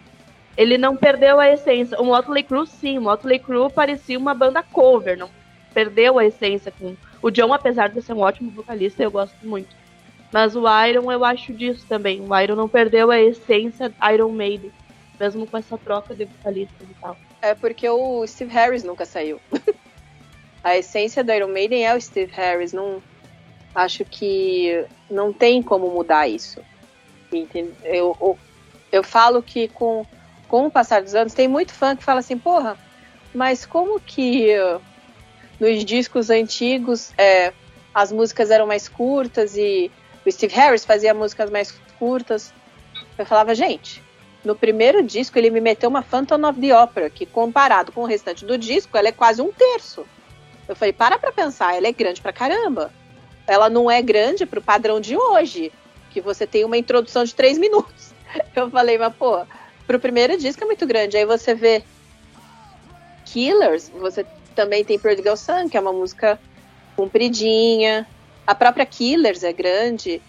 Ele 0.56 0.76
não 0.76 0.96
perdeu 0.96 1.38
a 1.38 1.48
essência. 1.48 1.96
O 2.00 2.06
Motley 2.06 2.42
Crue, 2.42 2.66
sim. 2.66 2.98
O 2.98 3.02
Motley 3.02 3.38
Crue 3.38 3.70
parecia 3.70 4.18
uma 4.18 4.34
banda 4.34 4.64
cover, 4.64 5.16
não 5.16 5.30
perdeu 5.72 6.18
a 6.18 6.24
essência 6.24 6.72
com 6.76 6.96
o 7.22 7.30
John, 7.30 7.54
apesar 7.54 7.90
de 7.90 8.02
ser 8.02 8.14
um 8.14 8.20
ótimo 8.20 8.50
vocalista, 8.50 9.00
eu 9.00 9.12
gosto 9.12 9.36
muito. 9.46 9.76
Mas 10.32 10.56
o 10.56 10.64
Iron, 10.88 11.12
eu 11.12 11.24
acho 11.24 11.52
disso 11.52 11.86
também. 11.88 12.20
O 12.20 12.36
Iron 12.36 12.56
não 12.56 12.68
perdeu 12.68 13.12
a 13.12 13.20
essência 13.20 13.94
Iron 14.12 14.32
Maiden, 14.32 14.72
mesmo 15.22 15.46
com 15.46 15.56
essa 15.56 15.78
troca 15.78 16.16
de 16.16 16.24
vocalistas 16.24 16.88
e 16.90 16.94
tal. 17.00 17.16
É 17.40 17.54
porque 17.54 17.88
o 17.88 18.26
Steve 18.26 18.52
Harris 18.52 18.82
nunca 18.82 19.04
saiu. 19.06 19.40
a 20.64 20.76
essência 20.76 21.22
do 21.22 21.32
Iron 21.32 21.46
Maiden 21.46 21.86
é 21.86 21.94
o 21.94 22.00
Steve 22.00 22.32
Harris. 22.32 22.72
Não 22.72 23.00
acho 23.72 24.04
que 24.04 24.84
não 25.08 25.32
tem 25.32 25.62
como 25.62 25.88
mudar 25.90 26.26
isso. 26.26 26.60
Eu, 27.84 28.16
eu, 28.20 28.38
eu 28.90 29.04
falo 29.04 29.40
que 29.40 29.68
com, 29.68 30.04
com 30.48 30.66
o 30.66 30.70
passar 30.70 31.00
dos 31.00 31.14
anos 31.14 31.34
tem 31.34 31.46
muito 31.46 31.72
fã 31.72 31.94
que 31.94 32.02
fala 32.02 32.18
assim, 32.18 32.36
porra, 32.36 32.76
mas 33.32 33.64
como 33.64 34.00
que 34.00 34.48
nos 35.60 35.84
discos 35.84 36.30
antigos 36.30 37.12
é, 37.16 37.52
as 37.94 38.10
músicas 38.10 38.50
eram 38.50 38.66
mais 38.66 38.88
curtas 38.88 39.56
e 39.56 39.88
o 40.26 40.30
Steve 40.32 40.54
Harris 40.54 40.84
fazia 40.84 41.14
músicas 41.14 41.48
mais 41.48 41.70
curtas. 41.96 42.52
Eu 43.16 43.24
falava, 43.24 43.54
gente, 43.54 44.02
no 44.44 44.56
primeiro 44.56 45.02
disco 45.02 45.38
ele 45.38 45.50
me 45.50 45.60
meteu 45.60 45.88
uma 45.88 46.02
Phantom 46.02 46.48
of 46.48 46.60
the 46.60 46.76
Opera, 46.76 47.08
que 47.08 47.24
comparado 47.24 47.92
com 47.92 48.02
o 48.02 48.06
restante 48.06 48.44
do 48.44 48.58
disco, 48.58 48.96
ela 48.96 49.08
é 49.08 49.12
quase 49.12 49.40
um 49.40 49.52
terço. 49.52 50.04
Eu 50.68 50.74
falei, 50.74 50.92
para 50.92 51.18
pra 51.18 51.32
pensar, 51.32 51.76
ela 51.76 51.86
é 51.86 51.92
grande 51.92 52.20
pra 52.20 52.32
caramba. 52.32 52.92
Ela 53.46 53.68
não 53.68 53.90
é 53.90 54.00
grande 54.00 54.46
pro 54.46 54.62
padrão 54.62 55.00
de 55.00 55.16
hoje, 55.16 55.72
que 56.10 56.20
você 56.20 56.46
tem 56.46 56.64
uma 56.64 56.76
introdução 56.76 57.24
de 57.24 57.34
três 57.34 57.58
minutos. 57.58 58.12
Eu 58.54 58.70
falei, 58.70 58.98
mas 58.98 59.14
pô, 59.14 59.44
pro 59.86 60.00
primeiro 60.00 60.36
disco 60.36 60.62
é 60.62 60.66
muito 60.66 60.86
grande. 60.86 61.16
Aí 61.16 61.24
você 61.24 61.54
vê 61.54 61.82
Killers, 63.26 63.88
você 63.90 64.24
também 64.54 64.84
tem 64.84 64.98
Prodigal 64.98 65.36
Sun, 65.36 65.68
que 65.68 65.76
é 65.76 65.80
uma 65.80 65.92
música 65.92 66.38
compridinha. 66.96 68.06
A 68.46 68.54
própria 68.54 68.86
Killers 68.86 69.42
é 69.42 69.52
grande. 69.52 70.20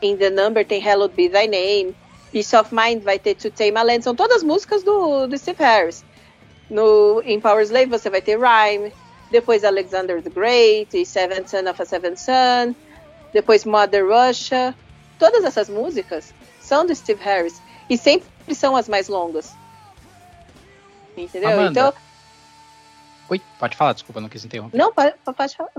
In 0.00 0.16
the 0.16 0.30
Number 0.30 0.66
tem 0.66 0.80
Hallowed 0.80 1.14
Be 1.14 1.28
Thy 1.28 1.46
Name. 1.46 1.94
Peace 2.32 2.56
of 2.56 2.74
Mind 2.74 3.02
vai 3.02 3.18
ter 3.18 3.34
To 3.36 3.50
Tame 3.50 3.76
a 3.76 3.82
Land. 3.82 4.02
São 4.02 4.14
todas 4.14 4.42
músicas 4.42 4.82
do, 4.82 5.26
do 5.26 5.38
Steve 5.38 5.62
Harris. 5.62 6.04
No, 6.70 7.22
em 7.24 7.38
Power 7.40 7.62
Slave 7.62 7.86
você 7.86 8.08
vai 8.08 8.22
ter 8.22 8.38
Rhyme. 8.38 8.92
Depois 9.30 9.64
Alexander 9.64 10.22
the 10.22 10.30
Great 10.30 10.96
e 10.98 11.06
Seventh 11.06 11.48
Son 11.48 11.68
of 11.70 11.80
a 11.80 11.84
Seventh 11.84 12.18
Son. 12.18 12.74
Depois 13.32 13.64
Mother 13.64 14.06
Russia. 14.06 14.74
Todas 15.18 15.44
essas 15.44 15.68
músicas 15.68 16.34
são 16.60 16.86
do 16.86 16.94
Steve 16.94 17.22
Harris. 17.22 17.60
E 17.88 17.98
sempre 17.98 18.54
são 18.54 18.74
as 18.74 18.88
mais 18.88 19.08
longas. 19.08 19.52
Entendeu? 21.16 21.50
Amanda, 21.50 21.70
então 21.70 21.94
Oi, 23.32 23.40
pode 23.58 23.76
falar, 23.76 23.94
desculpa, 23.94 24.20
não 24.20 24.28
quis 24.28 24.44
interromper. 24.44 24.76
Não, 24.76 24.92
pode, 24.92 25.14
pode 25.24 25.56
falar. 25.56 25.70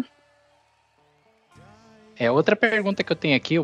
É, 2.18 2.32
outra 2.32 2.56
pergunta 2.56 3.04
que 3.04 3.12
eu 3.12 3.16
tenho 3.16 3.38
aqui, 3.38 3.60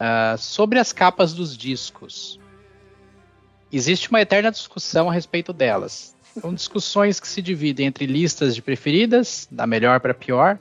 uh, 0.00 0.38
sobre 0.38 0.78
as 0.78 0.92
capas 0.92 1.32
dos 1.32 1.56
discos. 1.56 2.38
Existe 3.72 4.08
uma 4.08 4.20
eterna 4.20 4.50
discussão 4.50 5.10
a 5.10 5.12
respeito 5.12 5.52
delas. 5.52 6.16
São 6.40 6.54
discussões 6.54 7.20
que 7.20 7.28
se 7.28 7.42
dividem 7.42 7.86
entre 7.86 8.06
listas 8.06 8.54
de 8.54 8.62
preferidas, 8.62 9.46
da 9.50 9.66
melhor 9.66 10.00
para 10.00 10.14
pior, 10.14 10.58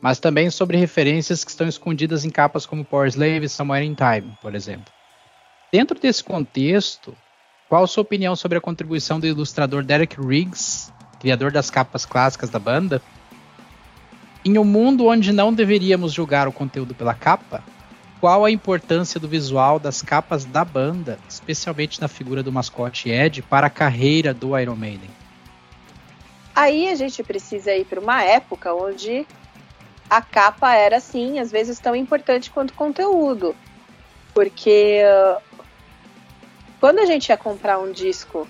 mas 0.00 0.18
também 0.18 0.50
sobre 0.50 0.76
referências 0.76 1.44
que 1.44 1.50
estão 1.50 1.66
escondidas 1.66 2.24
em 2.24 2.30
capas 2.30 2.66
como 2.66 2.84
Power 2.84 3.08
Slave 3.08 3.46
e 3.46 3.48
Somewhere 3.48 3.86
in 3.86 3.94
Time, 3.94 4.36
por 4.40 4.54
exemplo. 4.54 4.92
Dentro 5.72 5.98
desse 5.98 6.22
contexto, 6.22 7.16
qual 7.68 7.84
a 7.84 7.86
sua 7.86 8.02
opinião 8.02 8.36
sobre 8.36 8.58
a 8.58 8.60
contribuição 8.60 9.18
do 9.18 9.26
ilustrador 9.26 9.82
Derek 9.82 10.20
Riggs 10.20 10.92
criador 11.24 11.50
das 11.50 11.70
capas 11.70 12.04
clássicas 12.04 12.50
da 12.50 12.58
banda, 12.58 13.00
em 14.44 14.58
um 14.58 14.64
mundo 14.64 15.06
onde 15.06 15.32
não 15.32 15.54
deveríamos 15.54 16.12
julgar 16.12 16.46
o 16.46 16.52
conteúdo 16.52 16.94
pela 16.94 17.14
capa, 17.14 17.64
qual 18.24 18.42
a 18.42 18.50
importância 18.50 19.20
do 19.20 19.28
visual 19.28 19.78
das 19.78 20.00
capas 20.00 20.46
da 20.46 20.64
banda, 20.64 21.18
especialmente 21.28 22.00
na 22.00 22.08
figura 22.08 22.42
do 22.42 22.50
mascote 22.50 23.10
Ed, 23.10 23.42
para 23.42 23.66
a 23.66 23.70
carreira 23.70 24.32
do 24.32 24.58
Iron 24.58 24.76
Maiden? 24.76 25.10
Aí 26.56 26.88
a 26.88 26.94
gente 26.94 27.22
precisa 27.22 27.74
ir 27.74 27.84
para 27.84 28.00
uma 28.00 28.22
época 28.22 28.72
onde 28.72 29.26
a 30.08 30.22
capa 30.22 30.72
era, 30.72 30.96
assim, 30.96 31.38
às 31.38 31.52
vezes 31.52 31.78
tão 31.78 31.94
importante 31.94 32.50
quanto 32.50 32.70
o 32.70 32.74
conteúdo. 32.74 33.54
Porque 34.32 35.02
uh, 35.04 35.42
quando 36.80 37.00
a 37.00 37.04
gente 37.04 37.28
ia 37.28 37.36
comprar 37.36 37.78
um 37.78 37.92
disco 37.92 38.48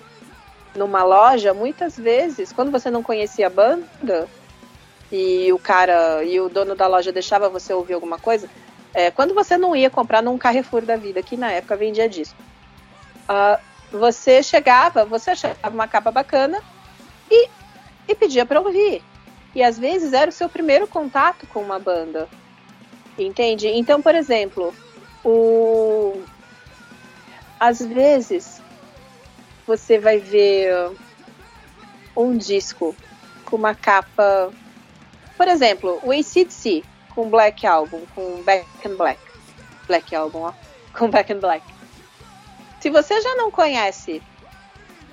numa 0.73 1.03
loja, 1.03 1.53
muitas 1.53 1.97
vezes, 1.97 2.53
quando 2.53 2.71
você 2.71 2.89
não 2.89 3.03
conhecia 3.03 3.47
a 3.47 3.49
banda 3.49 4.25
e 5.11 5.51
o 5.51 5.59
cara 5.59 6.23
e 6.23 6.39
o 6.39 6.47
dono 6.47 6.75
da 6.75 6.87
loja 6.87 7.11
deixava 7.11 7.49
você 7.49 7.73
ouvir 7.73 7.95
alguma 7.95 8.17
coisa, 8.17 8.49
é, 8.95 9.11
quando 9.11 9.35
você 9.35 9.57
não 9.57 9.75
ia 9.75 9.89
comprar 9.89 10.23
num 10.23 10.37
Carrefour 10.37 10.81
da 10.81 10.95
vida, 10.95 11.21
que 11.21 11.37
na 11.37 11.51
época 11.51 11.75
vendia 11.75 12.09
disco, 12.09 12.37
Uh, 13.25 13.59
você 13.91 14.43
chegava, 14.43 15.03
você 15.03 15.31
achava 15.31 15.57
uma 15.69 15.87
capa 15.87 16.11
bacana 16.11 16.61
e, 17.29 17.49
e 18.07 18.15
pedia 18.15 18.45
para 18.45 18.59
ouvir. 18.59 19.03
E 19.53 19.63
às 19.63 19.79
vezes 19.79 20.13
era 20.13 20.29
o 20.29 20.33
seu 20.33 20.47
primeiro 20.47 20.87
contato 20.87 21.47
com 21.47 21.61
uma 21.61 21.79
banda. 21.79 22.27
Entende? 23.17 23.67
Então, 23.67 24.01
por 24.01 24.13
exemplo, 24.13 24.73
o 25.23 26.21
às 27.59 27.79
vezes 27.79 28.61
você 29.65 29.97
vai 29.97 30.19
ver 30.19 30.91
um 32.15 32.37
disco 32.37 32.95
com 33.45 33.55
uma 33.55 33.73
capa, 33.73 34.51
por 35.37 35.47
exemplo, 35.47 35.99
o 36.03 36.11
ACDC 36.11 36.83
com 37.15 37.29
Black 37.29 37.65
Album, 37.65 38.01
com 38.13 38.43
Back 38.43 38.67
in 38.85 38.95
Black, 38.95 39.19
Black 39.87 40.15
Album, 40.15 40.41
ó, 40.41 40.53
com 40.93 41.09
Back 41.09 41.31
in 41.31 41.39
Black. 41.39 41.65
Se 42.81 42.89
você 42.89 43.19
já 43.21 43.33
não 43.35 43.49
conhece 43.49 44.21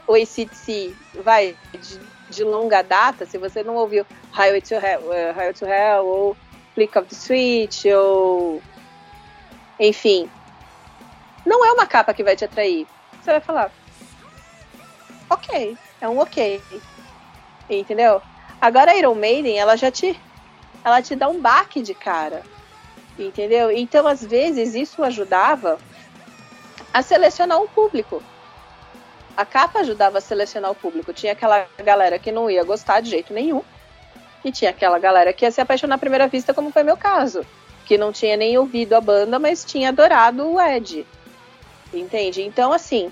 o 0.06 0.14
ACDC, 0.14 0.94
vai 1.22 1.56
de, 1.72 2.00
de 2.28 2.44
longa 2.44 2.82
data, 2.82 3.24
se 3.24 3.38
você 3.38 3.62
não 3.62 3.76
ouviu 3.76 4.04
Highway 4.32 4.60
to 4.60 4.74
Hell, 4.74 5.00
uh, 5.02 5.32
Highway 5.32 5.54
to 5.54 5.64
Hell 5.64 6.04
ou 6.04 6.36
Flick 6.74 6.98
of 6.98 7.08
the 7.08 7.14
Switch 7.14 7.84
ou 7.86 8.60
enfim, 9.78 10.28
não 11.46 11.64
é 11.64 11.72
uma 11.72 11.86
capa 11.86 12.12
que 12.14 12.22
vai 12.22 12.36
te 12.36 12.44
atrair. 12.44 12.86
Você 13.20 13.30
vai 13.30 13.40
falar, 13.40 13.70
ok, 15.30 15.76
é 16.00 16.08
um 16.08 16.18
ok, 16.18 16.60
entendeu? 17.68 18.20
Agora 18.60 18.92
a 18.92 18.96
Iron 18.96 19.14
Maiden, 19.14 19.58
ela 19.58 19.76
já 19.76 19.90
te, 19.90 20.18
ela 20.84 21.02
te 21.02 21.14
dá 21.14 21.28
um 21.28 21.40
baque 21.40 21.82
de 21.82 21.94
cara, 21.94 22.42
entendeu? 23.18 23.70
Então 23.70 24.06
às 24.06 24.24
vezes 24.24 24.74
isso 24.74 25.02
ajudava 25.02 25.78
a 26.92 27.02
selecionar 27.02 27.60
um 27.60 27.66
público. 27.66 28.22
A 29.36 29.46
capa 29.46 29.80
ajudava 29.80 30.18
a 30.18 30.20
selecionar 30.20 30.70
o 30.70 30.74
público. 30.74 31.12
Tinha 31.12 31.32
aquela 31.32 31.66
galera 31.78 32.18
que 32.18 32.30
não 32.30 32.50
ia 32.50 32.64
gostar 32.64 33.00
de 33.00 33.08
jeito 33.08 33.32
nenhum. 33.32 33.62
E 34.44 34.52
tinha 34.52 34.70
aquela 34.70 34.98
galera 34.98 35.32
que 35.32 35.44
ia 35.44 35.50
se 35.50 35.60
apaixonar 35.60 35.94
à 35.94 35.98
primeira 35.98 36.28
vista, 36.28 36.52
como 36.52 36.70
foi 36.70 36.82
meu 36.82 36.96
caso. 36.96 37.46
Que 37.86 37.96
não 37.96 38.12
tinha 38.12 38.36
nem 38.36 38.58
ouvido 38.58 38.94
a 38.94 39.00
banda, 39.00 39.38
mas 39.38 39.64
tinha 39.64 39.88
adorado 39.88 40.46
o 40.46 40.60
Ed. 40.60 41.06
Entende? 41.94 42.42
Então, 42.42 42.72
assim, 42.72 43.10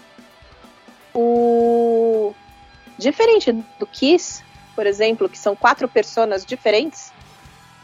o. 1.14 2.34
Diferente 2.98 3.50
do 3.52 3.86
Kiss, 3.86 4.44
por 4.74 4.86
exemplo, 4.86 5.28
que 5.28 5.38
são 5.38 5.56
quatro 5.56 5.88
personas 5.88 6.44
diferentes 6.44 7.12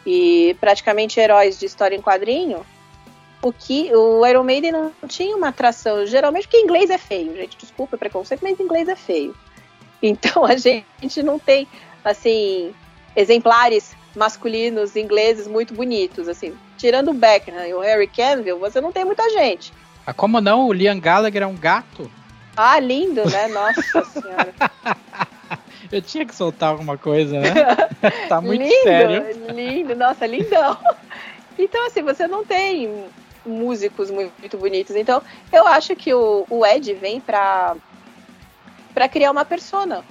e 0.06 0.56
praticamente 0.60 1.18
heróis 1.18 1.58
de 1.58 1.66
história 1.66 1.96
em 1.96 2.00
quadrinho, 2.00 2.64
o 3.42 3.52
que 3.52 3.94
o 3.94 4.24
Iron 4.24 4.44
Maiden 4.44 4.72
não 4.72 4.92
tinha 5.08 5.36
uma 5.36 5.48
atração, 5.48 6.06
geralmente 6.06 6.46
porque 6.46 6.60
inglês 6.60 6.88
é 6.90 6.98
feio, 6.98 7.34
gente, 7.36 7.56
desculpa 7.58 7.96
o 7.96 7.98
preconceito, 7.98 8.40
mas 8.42 8.60
inglês 8.60 8.88
é 8.88 8.96
feio. 8.96 9.34
Então 10.02 10.44
a 10.44 10.54
gente 10.56 11.22
não 11.22 11.38
tem 11.38 11.66
assim 12.04 12.72
exemplares 13.16 13.96
masculinos 14.14 14.96
ingleses 14.96 15.46
muito 15.46 15.74
bonitos, 15.74 16.28
assim. 16.28 16.56
Tirando 16.78 17.10
o 17.10 17.14
Beckham 17.14 17.66
e 17.66 17.74
o 17.74 17.80
Harry 17.80 18.06
Cavill, 18.06 18.58
você 18.58 18.80
não 18.80 18.92
tem 18.92 19.04
muita 19.04 19.28
gente. 19.30 19.72
Ah, 20.06 20.14
como 20.14 20.40
não? 20.40 20.66
O 20.66 20.72
Liam 20.72 20.98
Gallagher 21.00 21.42
é 21.42 21.46
um 21.46 21.56
gato? 21.56 22.10
Ah, 22.56 22.78
lindo, 22.78 23.28
né? 23.28 23.48
Nossa 23.48 24.04
senhora. 24.06 24.54
Eu 25.90 26.02
tinha 26.02 26.24
que 26.24 26.34
soltar 26.34 26.70
alguma 26.70 26.98
coisa, 26.98 27.40
né? 27.40 27.52
tá 28.28 28.40
muito 28.40 28.62
lindo, 28.62 28.82
sério. 28.82 29.52
Lindo, 29.52 29.94
nossa, 29.94 30.26
lindão. 30.26 30.76
Então, 31.58 31.86
assim, 31.86 32.02
você 32.02 32.26
não 32.26 32.44
tem 32.44 33.06
músicos 33.44 34.10
muito, 34.10 34.58
bonitos. 34.58 34.96
Então, 34.96 35.22
eu 35.52 35.66
acho 35.66 35.94
que 35.94 36.12
o, 36.12 36.44
o 36.50 36.66
Ed 36.66 36.92
vem 36.94 37.20
para 37.20 37.76
para 38.92 39.10
criar 39.10 39.30
uma 39.30 39.44
persona, 39.44 40.02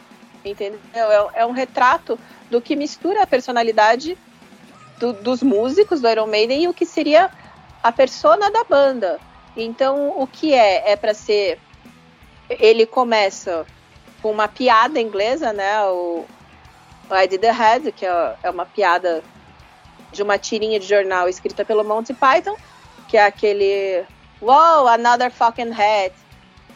entendeu? 0.43 0.79
É, 0.93 1.41
é, 1.41 1.45
um 1.45 1.51
retrato 1.51 2.19
do 2.51 2.61
que 2.61 2.75
mistura 2.75 3.23
a 3.23 3.27
personalidade 3.27 4.15
do, 4.99 5.11
dos 5.11 5.41
músicos 5.41 5.99
do 5.99 6.07
Iron 6.07 6.27
Maiden 6.27 6.63
e 6.63 6.67
o 6.67 6.73
que 6.73 6.85
seria 6.85 7.31
a 7.81 7.91
persona 7.91 8.51
da 8.51 8.63
banda. 8.63 9.19
Então, 9.57 10.13
o 10.15 10.27
que 10.27 10.53
é? 10.53 10.91
É 10.91 10.95
para 10.95 11.15
ser. 11.15 11.59
Ele 12.47 12.85
começa 12.85 13.65
com 14.25 14.31
uma 14.31 14.47
piada 14.47 14.99
inglesa, 14.99 15.53
né? 15.53 15.83
O 15.85 16.25
I 17.11 17.27
Did 17.27 17.41
the 17.41 17.51
Head, 17.51 17.91
que 17.91 18.03
é, 18.03 18.35
é 18.41 18.49
uma 18.49 18.65
piada 18.65 19.23
de 20.11 20.23
uma 20.23 20.35
tirinha 20.39 20.79
de 20.79 20.87
jornal 20.87 21.29
escrita 21.29 21.63
pelo 21.63 21.83
Monty 21.83 22.11
Python 22.11 22.57
que 23.07 23.17
é 23.17 23.23
aquele 23.23 24.03
Wow, 24.41 24.87
another 24.87 25.31
fucking 25.31 25.71
hat. 25.71 26.11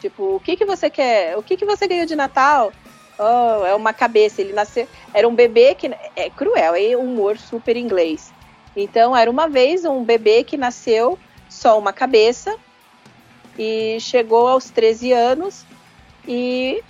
Tipo, 0.00 0.36
o 0.36 0.40
que 0.40 0.56
que 0.56 0.64
você 0.64 0.88
quer? 0.88 1.36
O 1.36 1.42
que 1.42 1.56
que 1.56 1.64
você 1.64 1.88
ganhou 1.88 2.06
de 2.06 2.14
Natal? 2.14 2.72
Oh, 3.18 3.66
é 3.66 3.74
uma 3.74 3.92
cabeça. 3.92 4.40
Ele 4.40 4.52
nasceu. 4.52 4.86
Era 5.12 5.26
um 5.26 5.34
bebê 5.34 5.74
que. 5.74 5.90
É 6.14 6.30
cruel, 6.30 6.76
é 6.76 6.96
humor 6.96 7.36
super 7.36 7.76
inglês. 7.76 8.32
Então, 8.76 9.16
era 9.16 9.28
uma 9.28 9.48
vez 9.48 9.84
um 9.84 10.04
bebê 10.04 10.44
que 10.44 10.56
nasceu 10.56 11.18
só 11.48 11.76
uma 11.76 11.92
cabeça 11.92 12.56
e 13.58 13.98
chegou 13.98 14.46
aos 14.46 14.70
13 14.70 15.12
anos 15.12 15.66
e 16.28 16.80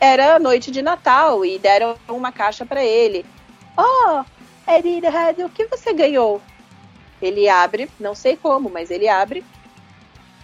era 0.00 0.38
noite 0.38 0.70
de 0.70 0.82
Natal 0.82 1.44
e 1.44 1.58
deram 1.58 1.96
uma 2.08 2.30
caixa 2.30 2.64
para 2.64 2.84
ele. 2.84 3.24
Oh, 3.76 4.24
Eddie, 4.70 5.00
o 5.44 5.48
que 5.48 5.66
você 5.66 5.92
ganhou? 5.92 6.40
Ele 7.20 7.48
abre, 7.48 7.90
não 7.98 8.14
sei 8.14 8.36
como, 8.36 8.70
mas 8.70 8.90
ele 8.90 9.08
abre. 9.08 9.44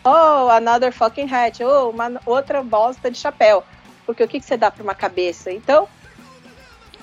Oh, 0.05 0.51
another 0.51 0.93
fucking 0.93 1.32
hat. 1.32 1.62
Oh, 1.62 1.90
uma 1.90 2.20
outra 2.26 2.62
bosta 2.62 3.10
de 3.10 3.18
chapéu. 3.18 3.64
Porque 4.05 4.22
o 4.22 4.28
que, 4.28 4.40
que 4.40 4.47
você 4.47 4.56
dá 4.56 4.70
para 4.70 4.82
uma 4.82 4.94
cabeça? 4.94 5.51
Então, 5.51 5.89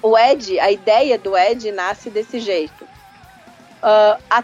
o 0.01 0.17
Ed, 0.17 0.59
a 0.59 0.71
ideia 0.71 1.17
do 1.17 1.37
Ed 1.37 1.71
nasce 1.71 2.09
desse 2.09 2.39
jeito. 2.39 2.83
Uh, 2.83 4.21
a, 4.29 4.43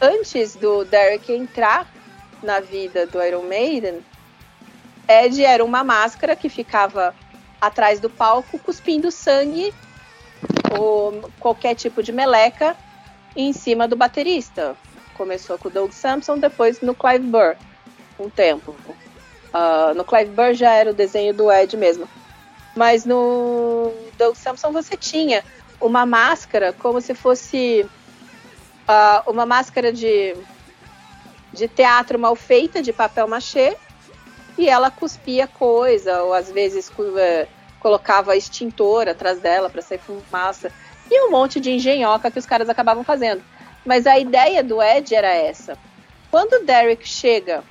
antes 0.00 0.56
do 0.56 0.84
Derek 0.84 1.32
entrar 1.32 1.86
na 2.42 2.60
vida 2.60 3.06
do 3.06 3.22
Iron 3.22 3.42
Maiden, 3.42 4.04
Ed 5.08 5.42
era 5.42 5.64
uma 5.64 5.82
máscara 5.82 6.36
que 6.36 6.48
ficava 6.48 7.14
atrás 7.60 8.00
do 8.00 8.10
palco 8.10 8.58
cuspindo 8.58 9.10
sangue 9.10 9.72
ou 10.78 11.30
qualquer 11.38 11.74
tipo 11.74 12.02
de 12.02 12.12
meleca 12.12 12.76
em 13.34 13.52
cima 13.52 13.86
do 13.86 13.96
baterista. 13.96 14.76
Começou 15.14 15.58
com 15.58 15.68
o 15.68 15.70
Doug 15.70 15.92
Sampson, 15.92 16.38
depois 16.38 16.80
no 16.80 16.94
Clive 16.94 17.26
Burr, 17.26 17.56
um 18.18 18.28
tempo. 18.28 18.74
Uh, 19.52 19.94
no 19.94 20.04
Clive 20.04 20.30
Burr 20.30 20.54
já 20.54 20.72
era 20.72 20.90
o 20.90 20.94
desenho 20.94 21.32
do 21.32 21.50
Ed 21.50 21.76
mesmo. 21.76 22.08
Mas 22.74 23.04
no 23.04 23.92
Doug 24.18 24.36
Sampson 24.36 24.70
você 24.70 24.96
tinha 24.96 25.42
uma 25.80 26.04
máscara 26.04 26.72
como 26.72 27.00
se 27.00 27.14
fosse 27.14 27.86
uh, 28.86 29.30
uma 29.30 29.46
máscara 29.46 29.92
de, 29.92 30.36
de 31.52 31.68
teatro 31.68 32.18
mal 32.18 32.36
feita, 32.36 32.82
de 32.82 32.92
papel 32.92 33.26
machê, 33.28 33.76
e 34.58 34.68
ela 34.68 34.90
cuspia 34.90 35.46
coisa, 35.46 36.22
ou 36.22 36.32
às 36.32 36.50
vezes 36.50 36.88
uh, 36.88 37.48
colocava 37.80 38.36
extintor 38.36 39.08
atrás 39.08 39.38
dela 39.40 39.68
para 39.68 39.82
sair 39.82 39.98
fumaça 39.98 40.72
e 41.10 41.26
um 41.26 41.30
monte 41.30 41.60
de 41.60 41.70
engenhoca 41.70 42.30
que 42.30 42.38
os 42.38 42.46
caras 42.46 42.68
acabavam 42.68 43.04
fazendo. 43.04 43.42
Mas 43.84 44.06
a 44.06 44.18
ideia 44.18 44.62
do 44.62 44.82
Ed 44.82 45.14
era 45.14 45.32
essa. 45.32 45.78
Quando 46.30 46.54
o 46.54 46.64
Derek 46.64 47.06
chega 47.06 47.62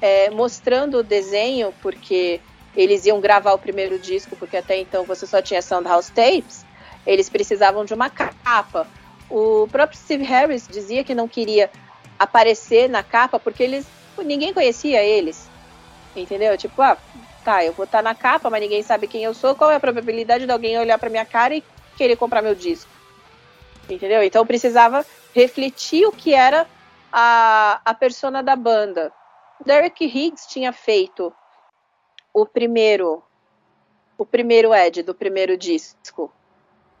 é, 0.00 0.30
mostrando 0.30 0.98
o 0.98 1.02
desenho, 1.02 1.74
porque 1.82 2.40
eles 2.76 3.04
iam 3.04 3.20
gravar 3.20 3.52
o 3.52 3.58
primeiro 3.58 3.98
disco, 3.98 4.36
porque 4.36 4.56
até 4.56 4.78
então 4.78 5.04
você 5.04 5.26
só 5.26 5.42
tinha 5.42 5.60
Soundhouse 5.60 6.12
Tapes, 6.12 6.64
eles 7.06 7.28
precisavam 7.28 7.84
de 7.84 7.92
uma 7.92 8.08
capa. 8.08 8.86
O 9.28 9.66
próprio 9.70 9.98
Steve 9.98 10.24
Harris 10.24 10.68
dizia 10.68 11.02
que 11.02 11.14
não 11.14 11.26
queria 11.26 11.70
aparecer 12.18 12.88
na 12.88 13.02
capa 13.02 13.40
porque 13.40 13.62
eles 13.62 13.86
ninguém 14.24 14.52
conhecia 14.52 15.02
eles. 15.02 15.50
Entendeu? 16.14 16.56
Tipo, 16.58 16.82
ah, 16.82 16.96
tá, 17.44 17.64
eu 17.64 17.72
vou 17.72 17.84
estar 17.84 17.98
tá 17.98 18.02
na 18.02 18.14
capa, 18.14 18.50
mas 18.50 18.60
ninguém 18.60 18.82
sabe 18.82 19.06
quem 19.06 19.24
eu 19.24 19.34
sou. 19.34 19.54
Qual 19.54 19.70
é 19.70 19.76
a 19.76 19.80
probabilidade 19.80 20.46
de 20.46 20.52
alguém 20.52 20.78
olhar 20.78 20.98
para 20.98 21.10
minha 21.10 21.24
cara 21.24 21.54
e 21.54 21.64
querer 21.96 22.16
comprar 22.16 22.42
meu 22.42 22.54
disco. 22.54 22.90
Entendeu? 23.88 24.22
Então 24.22 24.46
precisava 24.46 25.04
refletir 25.34 26.06
o 26.06 26.12
que 26.12 26.34
era 26.34 26.66
a, 27.12 27.80
a 27.84 27.94
persona 27.94 28.42
da 28.42 28.56
banda. 28.56 29.12
Derek 29.64 30.04
Higgs 30.04 30.48
tinha 30.48 30.72
feito 30.72 31.32
o 32.32 32.46
primeiro 32.46 33.22
o 34.16 34.26
primeiro 34.26 34.72
Ed 34.72 35.02
do 35.02 35.14
primeiro 35.14 35.56
disco, 35.56 36.32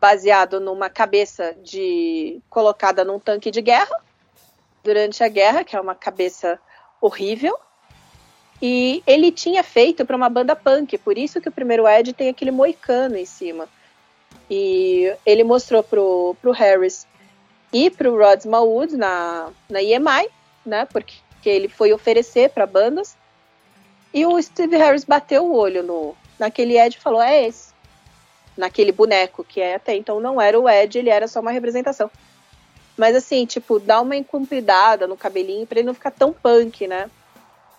baseado 0.00 0.58
numa 0.58 0.90
cabeça 0.90 1.54
de 1.62 2.42
colocada 2.50 3.04
num 3.04 3.18
tanque 3.18 3.50
de 3.50 3.62
guerra 3.62 3.94
durante 4.82 5.22
a 5.22 5.28
guerra, 5.28 5.62
que 5.62 5.76
é 5.76 5.80
uma 5.80 5.94
cabeça 5.94 6.58
horrível. 7.00 7.56
E 8.62 9.02
ele 9.04 9.32
tinha 9.32 9.64
feito 9.64 10.06
para 10.06 10.16
uma 10.16 10.28
banda 10.28 10.54
punk, 10.54 10.96
por 10.98 11.18
isso 11.18 11.40
que 11.40 11.48
o 11.48 11.52
primeiro 11.52 11.86
Ed 11.88 12.12
tem 12.12 12.28
aquele 12.28 12.52
moicano 12.52 13.16
em 13.16 13.26
cima. 13.26 13.68
E 14.48 15.12
ele 15.26 15.42
mostrou 15.42 15.82
pro, 15.82 16.36
pro 16.40 16.52
Harris 16.52 17.04
e 17.72 17.90
pro 17.90 18.16
Rod 18.16 18.38
Smallwood 18.38 18.96
na, 18.96 19.50
na 19.68 19.82
EMI, 19.82 20.28
né? 20.64 20.84
Porque 20.84 21.16
ele 21.44 21.68
foi 21.68 21.92
oferecer 21.92 22.50
para 22.50 22.64
bandas. 22.64 23.16
E 24.14 24.24
o 24.24 24.40
Steve 24.40 24.76
Harris 24.76 25.04
bateu 25.04 25.44
o 25.44 25.56
olho 25.56 25.82
no, 25.82 26.14
naquele 26.38 26.78
Ed 26.78 26.96
e 26.96 27.00
falou: 27.00 27.20
é 27.20 27.48
esse. 27.48 27.72
Naquele 28.56 28.92
boneco, 28.92 29.42
que 29.42 29.60
é, 29.60 29.74
até 29.74 29.96
então 29.96 30.20
não 30.20 30.40
era 30.40 30.60
o 30.60 30.68
Ed, 30.68 30.96
ele 30.96 31.10
era 31.10 31.26
só 31.26 31.40
uma 31.40 31.50
representação. 31.50 32.08
Mas 32.96 33.16
assim, 33.16 33.44
tipo, 33.44 33.80
dá 33.80 34.00
uma 34.00 34.14
encumpridada 34.14 35.08
no 35.08 35.16
cabelinho 35.16 35.66
pra 35.66 35.80
ele 35.80 35.86
não 35.86 35.94
ficar 35.94 36.12
tão 36.12 36.32
punk, 36.32 36.86
né? 36.86 37.10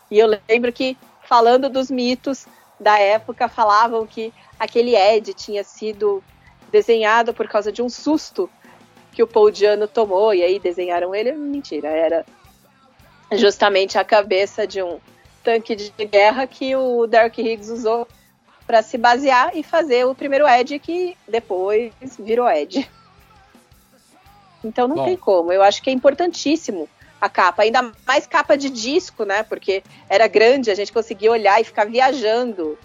E 0.09 0.19
eu 0.19 0.39
lembro 0.47 0.71
que, 0.71 0.97
falando 1.23 1.69
dos 1.69 1.89
mitos 1.89 2.45
da 2.79 2.99
época, 2.99 3.47
falavam 3.47 4.05
que 4.05 4.33
aquele 4.59 4.95
Ed 4.95 5.33
tinha 5.33 5.63
sido 5.63 6.23
desenhado 6.71 7.33
por 7.33 7.47
causa 7.47 7.71
de 7.71 7.81
um 7.81 7.89
susto 7.89 8.49
que 9.11 9.21
o 9.21 9.27
Paul 9.27 9.51
Diano 9.51 9.87
tomou, 9.87 10.33
e 10.33 10.43
aí 10.43 10.59
desenharam 10.59 11.13
ele. 11.13 11.31
Mentira, 11.33 11.87
era 11.87 12.25
justamente 13.31 13.97
a 13.97 14.03
cabeça 14.03 14.65
de 14.65 14.81
um 14.81 14.99
tanque 15.43 15.75
de 15.75 15.91
guerra 16.05 16.47
que 16.47 16.75
o 16.75 17.05
Derek 17.05 17.41
Higgs 17.41 17.71
usou 17.71 18.07
para 18.65 18.81
se 18.81 18.97
basear 18.97 19.55
e 19.55 19.61
fazer 19.61 20.05
o 20.05 20.15
primeiro 20.15 20.47
Ed 20.47 20.79
que 20.79 21.17
depois 21.27 21.91
virou 22.17 22.49
Ed. 22.49 22.89
Então 24.63 24.87
não 24.87 24.95
Bom. 24.95 25.05
tem 25.05 25.17
como. 25.17 25.51
Eu 25.51 25.61
acho 25.61 25.81
que 25.83 25.89
é 25.89 25.93
importantíssimo 25.93 26.87
a 27.23 27.29
capa, 27.29 27.63
ainda 27.63 27.93
mais 28.05 28.27
capa 28.27 28.57
de 28.57 28.69
disco, 28.69 29.23
né? 29.23 29.43
Porque 29.43 29.81
era 30.09 30.27
grande, 30.27 30.69
a 30.69 30.75
gente 30.75 30.91
conseguia 30.91 31.31
olhar 31.31 31.61
e 31.61 31.63
ficar 31.63 31.85
viajando. 31.85 32.77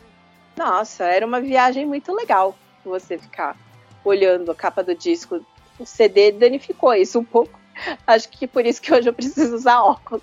Nossa, 0.57 1.07
era 1.07 1.27
uma 1.27 1.41
viagem 1.41 1.85
muito 1.85 2.15
legal 2.15 2.57
você 2.85 3.19
ficar 3.19 3.57
olhando 4.05 4.53
a 4.53 4.55
capa 4.55 4.81
do 4.85 4.95
disco. 4.95 5.45
O 5.77 5.85
CD 5.85 6.31
danificou 6.31 6.95
isso 6.95 7.19
um 7.19 7.25
pouco. 7.25 7.59
Acho 8.07 8.29
que 8.29 8.47
por 8.47 8.65
isso 8.65 8.81
que 8.81 8.95
hoje 8.95 9.09
eu 9.09 9.13
preciso 9.13 9.57
usar 9.57 9.83
óculos. 9.83 10.23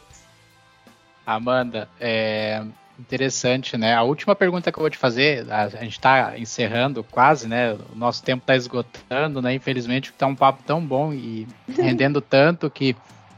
Amanda, 1.26 1.90
é 2.00 2.64
interessante, 2.98 3.76
né? 3.76 3.96
A 3.96 4.04
última 4.04 4.34
pergunta 4.34 4.72
que 4.72 4.78
eu 4.78 4.82
vou 4.82 4.90
te 4.90 4.98
fazer, 4.98 5.46
a, 5.52 5.68
gente 5.68 5.92
está 5.92 6.40
encerrando 6.40 7.04
quase, 7.04 7.50
né? 7.50 7.74
O 7.74 7.96
nosso 7.96 8.24
tempo 8.24 8.44
está 8.44 8.56
esgotando, 8.56 9.42
né? 9.42 9.54
Infelizmente, 9.54 10.12
está 10.12 10.26
um 10.26 10.36
papo 10.36 10.64
tão 10.66 10.80
bom 10.80 11.12
e 11.12 11.46
rendendo 11.68 12.22
tanto 12.22 12.70
que 12.70 12.96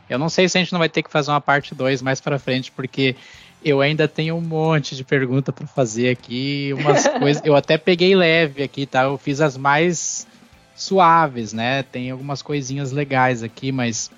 eu 0.10 0.18
não 0.18 0.30
sei 0.30 0.48
se 0.48 0.58
a 0.58 0.62
gente 0.62 0.72
não 0.72 0.80
vai 0.80 0.90
ter 0.90 1.04
que 1.04 1.12
fazer 1.12 1.32
uma 1.32 1.42
parte 1.42 1.76
2 1.76 2.02
mais 2.02 2.22
para 2.22 2.40
frente, 2.40 2.72
porque 2.72 3.16
eu 3.64 3.82
ainda 3.82 4.08
tenho 4.08 4.36
um 4.36 4.42
monte 4.42 4.96
de 4.96 5.04
pergunta 5.04 5.52
para 5.52 5.68
fazer 5.68 6.10
aqui, 6.10 6.74
umas 6.78 7.08
coisas, 7.20 7.42
eu 7.46 7.56
até 7.56 7.78
peguei 7.78 8.16
leve 8.16 8.64
aqui, 8.64 8.86
tá? 8.86 9.04
Eu 9.04 9.18
fiz 9.18 9.42
as 9.42 9.58
mais 9.58 10.28
suaves, 10.76 11.54
né? 11.54 11.84
Tem 11.84 12.12
algumas 12.12 12.42
coisinhas 12.42 12.92
legais 12.92 13.44
aqui, 13.44 13.72
mas 13.72 14.12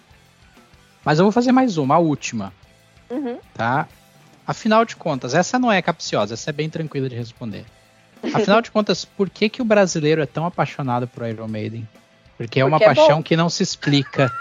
mas 1.04 1.18
eu 1.18 1.26
vou 1.26 1.32
fazer 1.32 1.52
mais 1.52 1.78
uma, 1.78 1.96
a 1.96 2.00
última. 2.00 2.54
Uhum. 3.10 3.40
Tá? 3.54 3.88
Afinal 4.46 4.84
de 4.84 4.96
contas, 4.96 5.34
essa 5.34 5.58
não 5.58 5.72
é 5.72 5.82
capciosa, 5.82 6.34
essa 6.34 6.50
é 6.50 6.54
bem 6.54 6.70
tranquila 6.70 7.08
de 7.08 7.16
responder. 7.16 7.66
Afinal 8.34 8.62
de 8.62 8.70
contas, 8.70 9.06
por 9.06 9.30
que, 9.30 9.48
que 9.48 9.62
o 9.62 9.66
brasileiro 9.66 10.22
é 10.22 10.26
tão 10.26 10.46
apaixonado 10.46 11.08
por 11.08 11.28
Iron 11.28 11.48
Maiden? 11.48 11.88
Porque 12.38 12.60
é 12.60 12.66
uma 12.66 12.80
Porque 12.80 12.92
é 12.92 12.96
paixão 12.96 13.22
que 13.24 13.36
não 13.36 13.50
se 13.50 13.64
explica. 13.64 14.32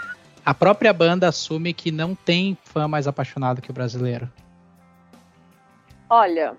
A 0.45 0.53
própria 0.53 0.91
banda 0.93 1.27
assume 1.27 1.73
que 1.73 1.91
não 1.91 2.15
tem 2.15 2.57
fã 2.63 2.87
mais 2.87 3.07
apaixonado 3.07 3.61
que 3.61 3.69
o 3.69 3.73
brasileiro. 3.73 4.31
Olha, 6.09 6.55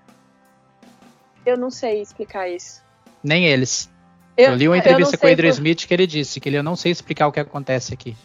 eu 1.45 1.57
não 1.57 1.69
sei 1.69 2.01
explicar 2.01 2.47
isso. 2.49 2.81
Nem 3.23 3.45
eles. 3.45 3.89
Eu, 4.37 4.51
eu 4.51 4.55
li 4.55 4.67
uma 4.67 4.77
entrevista 4.77 5.17
com 5.17 5.27
o 5.27 5.31
Adrian 5.31 5.49
por... 5.49 5.55
Smith 5.55 5.85
que 5.85 5.93
ele 5.93 6.07
disse 6.07 6.39
que 6.39 6.47
ele 6.47 6.57
eu 6.57 6.63
não 6.63 6.75
sei 6.75 6.91
explicar 6.91 7.27
o 7.27 7.31
que 7.31 7.39
acontece 7.39 7.93
aqui. 7.93 8.15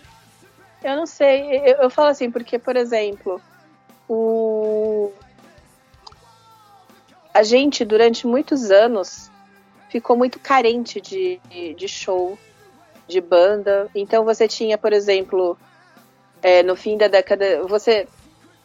Eu 0.85 0.97
não 0.97 1.07
sei. 1.07 1.59
Eu, 1.59 1.83
eu 1.83 1.91
falo 1.91 2.09
assim, 2.09 2.31
porque, 2.31 2.59
por 2.59 2.77
exemplo, 2.77 3.41
o... 4.09 5.13
a 7.35 7.43
gente, 7.43 7.85
durante 7.85 8.27
muitos 8.27 8.71
anos, 8.71 9.31
ficou 9.89 10.17
muito 10.17 10.39
carente 10.39 11.01
de, 11.01 11.41
de 11.75 11.89
show, 11.89 12.39
de 13.07 13.21
banda. 13.21 13.89
Então 13.95 14.25
você 14.25 14.49
tinha, 14.49 14.77
por 14.77 14.93
exemplo, 14.93 15.57
é, 16.43 16.63
no 16.63 16.77
fim 16.77 16.97
da 16.97 17.09
década, 17.09 17.63
você, 17.65 18.07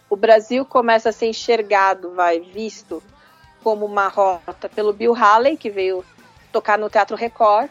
o 0.10 0.16
Brasil 0.16 0.66
começa 0.66 1.10
a 1.10 1.14
ser 1.14 1.28
enxergado, 1.28 2.14
vai 2.14 2.40
visto 2.40 3.02
como 3.64 3.86
uma 3.86 4.08
rota 4.08 4.68
pelo 4.68 4.94
Bill 4.94 5.16
Haley, 5.16 5.58
que 5.58 5.70
veio 5.70 6.04
tocar 6.52 6.78
no 6.78 6.90
Teatro 6.90 7.16
Record, 7.16 7.70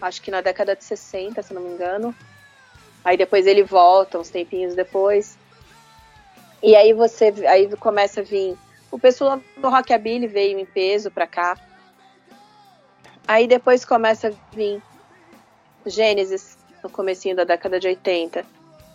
acho 0.00 0.22
que 0.22 0.30
na 0.30 0.40
década 0.40 0.76
de 0.76 0.84
60, 0.84 1.42
se 1.42 1.52
não 1.52 1.62
me 1.62 1.70
engano. 1.70 2.14
Aí 3.04 3.16
depois 3.16 3.46
ele 3.46 3.62
volta, 3.62 4.18
uns 4.18 4.30
tempinhos 4.30 4.74
depois. 4.74 5.36
E 6.62 6.74
aí 6.74 6.92
você 6.92 7.32
aí 7.46 7.68
começa 7.76 8.20
a 8.20 8.24
vir. 8.24 8.56
O 8.90 8.98
pessoal 8.98 9.40
do 9.56 9.68
Rockabilly 9.68 10.26
veio 10.26 10.58
em 10.58 10.64
peso 10.64 11.10
pra 11.10 11.26
cá. 11.26 11.56
Aí 13.26 13.46
depois 13.46 13.84
começa 13.84 14.28
a 14.28 14.54
vir 14.54 14.82
Gênesis 15.88 16.56
no 16.82 16.90
comecinho 16.90 17.36
da 17.36 17.44
década 17.44 17.78
de 17.78 17.88
80. 17.88 18.44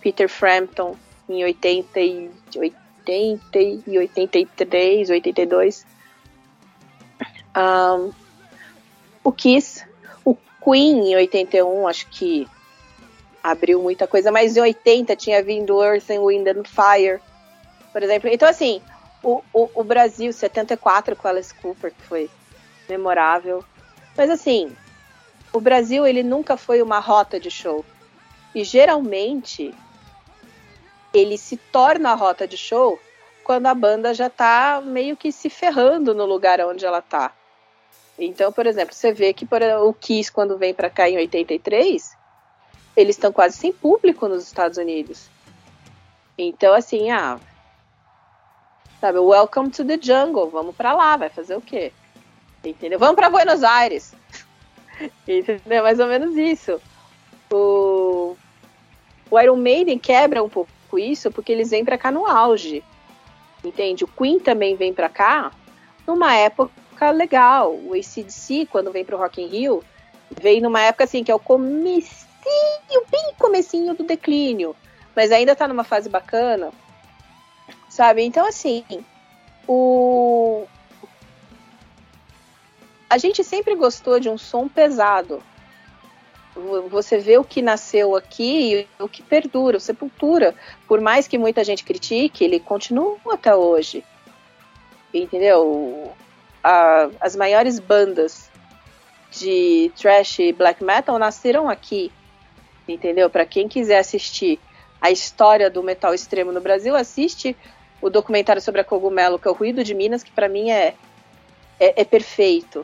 Peter 0.02 0.28
Frampton 0.28 0.95
em 1.30 1.44
80 1.44 1.99
e, 1.99 2.32
80 2.56 3.60
e 3.60 3.98
83, 3.98 5.10
82. 5.10 5.86
Um, 7.56 8.11
o 9.24 9.32
Kiss, 9.32 9.86
o 10.26 10.36
Queen 10.64 11.11
em 11.11 11.15
81, 11.15 11.88
acho 11.88 12.07
que 12.10 12.48
abriu 13.41 13.82
muita 13.82 14.07
coisa, 14.07 14.32
mas 14.32 14.57
em 14.57 14.61
80 14.61 15.15
tinha 15.15 15.44
vindo 15.44 15.82
Earth 15.84 16.10
and 16.10 16.26
Wind 16.26 16.48
and 16.48 16.64
Fire 16.64 17.22
por 17.94 18.02
exemplo. 18.02 18.30
Então, 18.30 18.49
assim, 18.49 18.82
o, 19.22 19.41
o, 19.53 19.70
o 19.76 19.84
Brasil 19.84 20.34
74 20.34 21.15
com 21.15 21.28
Alice 21.28 21.53
Cooper, 21.53 21.94
que 21.94 22.02
foi 22.02 22.30
memorável. 22.90 23.64
Mas, 24.18 24.30
assim, 24.32 24.76
o 25.54 25.62
Brasil, 25.62 26.06
ele 26.06 26.24
nunca 26.24 26.58
foi 26.58 26.82
uma 26.82 27.00
rota 27.00 27.40
de 27.40 27.50
show. 27.50 27.86
E, 28.54 28.64
geralmente, 28.64 29.74
ele 31.14 31.38
se 31.38 31.56
torna 31.58 32.12
a 32.12 32.16
rota 32.16 32.48
de 32.48 32.58
show 32.58 33.00
quando 33.44 33.68
a 33.68 33.74
banda 33.74 34.14
já 34.14 34.30
tá 34.30 34.82
meio 34.84 35.16
que 35.16 35.32
se 35.32 35.50
ferrando 35.50 36.14
no 36.14 36.26
lugar 36.26 36.60
onde 36.62 36.86
ela 36.86 37.02
tá. 37.02 37.32
Então, 38.18 38.52
por 38.52 38.66
exemplo, 38.66 38.94
você 38.94 39.12
vê 39.12 39.34
que 39.34 39.46
por, 39.46 39.62
o 39.62 39.94
Kiss, 39.94 40.32
quando 40.32 40.58
vem 40.58 40.74
para 40.74 40.90
cá 40.90 41.10
em 41.10 41.18
83, 41.18 42.16
eles 42.96 43.16
estão 43.16 43.32
quase 43.32 43.58
sem 43.58 43.72
público 43.72 44.28
nos 44.28 44.44
Estados 44.44 44.78
Unidos. 44.78 45.30
Então, 46.38 46.74
assim, 46.74 47.10
ah, 47.12 47.40
Sabe, 49.04 49.20
welcome 49.20 49.70
to 49.70 49.84
the 49.84 50.00
jungle, 50.02 50.50
vamos 50.50 50.74
para 50.74 50.94
lá, 50.94 51.18
vai 51.18 51.28
fazer 51.28 51.58
o 51.58 51.62
quê? 51.62 51.92
Entendeu? 52.64 52.98
Vamos 52.98 53.18
para 53.18 53.30
Buenos 53.30 53.62
Aires. 53.62 54.16
Entendeu? 55.28 55.84
Mais 55.84 55.99
ou 55.99 56.07
menos 56.07 56.36
isso. 56.38 56.82
O, 57.52 58.36
o 59.30 59.40
Iron 59.40 59.56
Maiden 59.56 59.98
quebra 59.99 60.44
um 60.44 60.49
pouco 60.49 60.70
isso 60.98 61.32
porque 61.32 61.52
eles 61.52 61.70
vêm 61.70 61.86
para 61.86 61.98
cá 61.98 62.11
no 62.11 62.26
auge. 62.26 62.84
Entende? 63.64 64.03
O 64.03 64.07
Queen 64.07 64.40
também 64.40 64.76
vem 64.76 64.94
para 64.94 65.10
cá 65.10 65.52
numa 66.06 66.36
época 66.36 67.11
legal. 67.11 67.74
O 67.74 67.94
ACDC, 67.94 68.68
quando 68.72 68.91
vem 68.91 69.06
pro 69.06 69.18
Rock 69.18 69.41
in 69.41 69.48
Rio, 69.48 69.84
vem 70.41 70.61
numa 70.61 70.82
época 70.82 71.03
assim 71.03 71.24
que 71.24 71.32
é 71.32 71.36
o 71.36 71.40
comecinho, 71.40 72.07
bem 73.10 73.34
comecinho 73.38 73.94
do 73.94 74.03
declínio, 74.03 74.76
mas 75.15 75.32
ainda 75.32 75.56
tá 75.56 75.68
numa 75.68 75.84
fase 75.84 76.10
bacana 76.10 76.72
sabe? 77.94 78.24
Então, 78.24 78.48
assim, 78.48 78.84
o. 79.68 80.65
A 83.14 83.19
gente 83.19 83.44
sempre 83.44 83.76
gostou 83.76 84.19
de 84.19 84.27
um 84.27 84.40
som 84.40 84.68
pesado. 84.68 85.40
Você 86.90 87.19
vê 87.19 87.38
o 87.38 87.44
que 87.44 87.61
nasceu 87.61 88.15
aqui 88.15 88.73
e 88.73 89.03
o 89.03 89.07
que 89.07 89.22
perdura, 89.22 89.77
o 89.77 89.80
Sepultura. 89.80 90.56
Por 90.88 90.99
mais 90.99 91.27
que 91.27 91.38
muita 91.38 91.64
gente 91.64 91.84
critique, 91.84 92.44
ele 92.44 92.60
continua 92.60 93.19
até 93.31 93.56
hoje. 93.56 94.03
Entendeu? 95.14 96.11
A, 96.64 97.07
as 97.22 97.35
maiores 97.35 97.77
bandas 97.77 98.49
de 99.30 99.91
thrash 99.95 100.40
e 100.40 100.52
black 100.52 100.84
metal 100.84 101.19
nasceram 101.19 101.69
aqui. 101.69 102.11
Entendeu? 102.88 103.30
Para 103.30 103.45
quem 103.45 103.68
quiser 103.68 103.99
assistir 103.99 104.60
a 104.99 105.11
história 105.11 105.69
do 105.69 105.84
metal 105.84 106.15
extremo 106.15 106.52
no 106.52 106.61
Brasil, 106.61 106.95
assiste 106.95 107.56
o 108.02 108.10
documentário 108.10 108.60
sobre 108.61 108.81
a 108.81 108.84
cogumelo, 108.84 109.38
que 109.38 109.48
é 109.48 109.52
o 109.52 109.53
Ruído 109.53 109.84
de 109.84 109.94
Minas, 109.94 110.23
que 110.23 110.31
para 110.31 110.49
mim 110.49 110.72
é, 110.72 110.95
é, 111.80 112.02
é, 112.02 112.03
perfeito, 112.03 112.84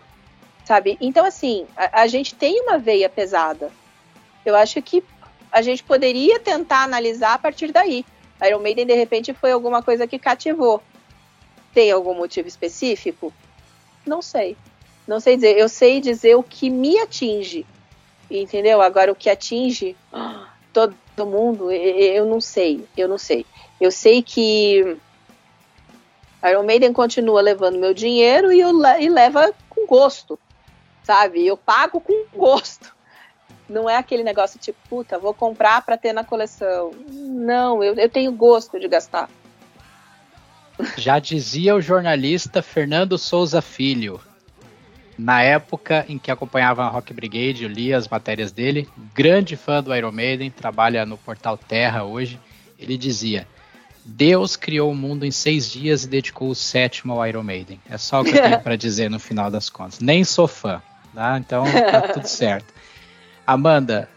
sabe? 0.69 0.99
Então, 1.01 1.25
assim, 1.25 1.65
a, 1.75 2.03
a, 2.03 2.07
gente 2.07 2.35
tem 2.35 2.61
uma 2.61 2.77
veia 2.77 3.09
pesada. 3.09 3.71
Eu 4.45 4.55
acho 4.55 4.79
que 4.83 5.03
a 5.51 5.63
gente 5.63 5.83
poderia 5.83 6.39
tentar 6.39 6.83
analisar 6.83 7.33
a 7.33 7.39
partir 7.39 7.71
daí. 7.71 8.05
Iron 8.47 8.59
Maiden, 8.59 8.85
de 8.85 8.93
repente, 8.93 9.33
foi 9.33 9.51
alguma 9.51 9.81
coisa 9.81 10.05
que 10.05 10.19
cativou. 10.19 10.79
Tem 11.73 11.89
algum 11.89 12.13
motivo 12.13 12.47
específico? 12.47 13.33
Não 14.05 14.21
sei. 14.21 14.55
Não 15.07 15.19
sei 15.19 15.37
dizer. 15.37 15.57
Eu 15.57 15.67
sei 15.67 15.99
dizer 15.99 16.35
o 16.35 16.43
que 16.43 16.69
me 16.69 16.99
atinge. 16.99 17.65
Entendeu? 18.29 18.79
Agora, 18.79 19.11
o 19.11 19.15
que 19.15 19.27
atinge 19.27 19.97
todo 20.71 20.93
mundo, 21.17 21.71
eu 21.71 22.27
não 22.27 22.39
sei. 22.39 22.85
Eu 22.95 23.07
não 23.07 23.17
sei. 23.17 23.43
Eu 23.81 23.89
sei 23.89 24.21
que 24.21 24.97
Iron 26.47 26.63
Maiden 26.63 26.93
continua 26.93 27.41
levando 27.41 27.79
meu 27.79 27.91
dinheiro 27.91 28.51
e, 28.53 28.59
eu, 28.59 28.69
e 28.99 29.09
leva 29.09 29.51
com 29.67 29.87
gosto, 29.87 30.37
sabe? 31.09 31.47
Eu 31.47 31.57
pago 31.57 31.99
com 31.99 32.25
gosto. 32.35 32.93
Não 33.67 33.89
é 33.89 33.97
aquele 33.97 34.23
negócio 34.23 34.59
tipo, 34.59 34.77
puta, 34.87 35.17
vou 35.17 35.33
comprar 35.33 35.81
para 35.81 35.97
ter 35.97 36.13
na 36.13 36.23
coleção. 36.23 36.91
Não, 37.09 37.83
eu, 37.83 37.95
eu 37.95 38.07
tenho 38.07 38.31
gosto 38.31 38.79
de 38.79 38.87
gastar. 38.87 39.27
Já 40.97 41.17
dizia 41.17 41.75
o 41.75 41.81
jornalista 41.81 42.61
Fernando 42.61 43.17
Souza 43.17 43.59
Filho, 43.59 44.21
na 45.17 45.41
época 45.41 46.05
em 46.07 46.19
que 46.19 46.29
acompanhava 46.29 46.83
a 46.83 46.87
Rock 46.87 47.11
Brigade, 47.11 47.63
eu 47.63 47.69
li 47.69 47.91
as 47.91 48.07
matérias 48.07 48.51
dele, 48.51 48.87
grande 49.13 49.57
fã 49.57 49.81
do 49.81 49.93
Iron 49.95 50.11
Maiden, 50.11 50.51
trabalha 50.51 51.07
no 51.07 51.17
portal 51.17 51.57
Terra 51.57 52.03
hoje. 52.03 52.39
Ele 52.77 52.95
dizia: 52.95 53.47
Deus 54.05 54.55
criou 54.55 54.91
o 54.91 54.95
mundo 54.95 55.25
em 55.25 55.31
seis 55.31 55.71
dias 55.71 56.03
e 56.03 56.07
dedicou 56.07 56.49
o 56.49 56.55
sétimo 56.55 57.13
ao 57.13 57.25
Iron 57.27 57.43
Maiden. 57.43 57.81
É 57.89 57.97
só 57.97 58.21
o 58.21 58.23
que 58.23 58.37
eu 58.37 58.41
tenho 58.41 58.59
para 58.63 58.75
dizer 58.75 59.09
no 59.09 59.19
final 59.19 59.49
das 59.49 59.71
contas. 59.71 59.99
Nem 59.99 60.23
sou 60.23 60.47
fã, 60.47 60.81
tá? 61.19 61.37
Então 61.37 61.65
tá 61.65 62.01
tudo 62.13 62.27
certo. 62.27 62.73
Amanda, 63.45 64.07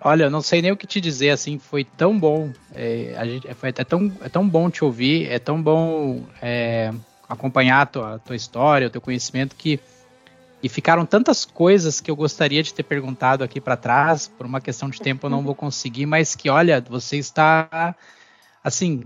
olha, 0.00 0.24
eu 0.24 0.30
não 0.30 0.40
sei 0.40 0.62
nem 0.62 0.72
o 0.72 0.76
que 0.76 0.86
te 0.86 1.02
dizer, 1.02 1.30
assim, 1.30 1.58
foi 1.58 1.84
tão 1.84 2.18
bom. 2.18 2.50
É, 2.74 3.14
a 3.18 3.26
gente, 3.26 3.52
foi, 3.54 3.68
é, 3.68 3.84
tão, 3.84 4.10
é 4.22 4.28
tão 4.30 4.48
bom 4.48 4.70
te 4.70 4.82
ouvir, 4.82 5.30
é 5.30 5.38
tão 5.38 5.60
bom 5.60 6.24
é, 6.40 6.94
acompanhar 7.28 7.82
a 7.82 7.86
tua, 7.86 8.14
a 8.14 8.18
tua 8.18 8.34
história, 8.34 8.86
o 8.86 8.90
teu 8.90 9.02
conhecimento 9.02 9.54
que 9.54 9.78
e 10.62 10.68
ficaram 10.70 11.04
tantas 11.04 11.44
coisas 11.44 12.00
que 12.00 12.10
eu 12.10 12.16
gostaria 12.16 12.62
de 12.62 12.72
ter 12.72 12.82
perguntado 12.82 13.44
aqui 13.44 13.60
para 13.60 13.76
trás, 13.76 14.26
por 14.26 14.46
uma 14.46 14.58
questão 14.60 14.88
de 14.88 14.98
tempo 14.98 15.26
eu 15.26 15.30
não 15.30 15.42
vou 15.42 15.54
conseguir, 15.54 16.06
mas 16.06 16.34
que 16.34 16.48
olha, 16.48 16.80
você 16.80 17.18
está 17.18 17.94
assim, 18.64 19.04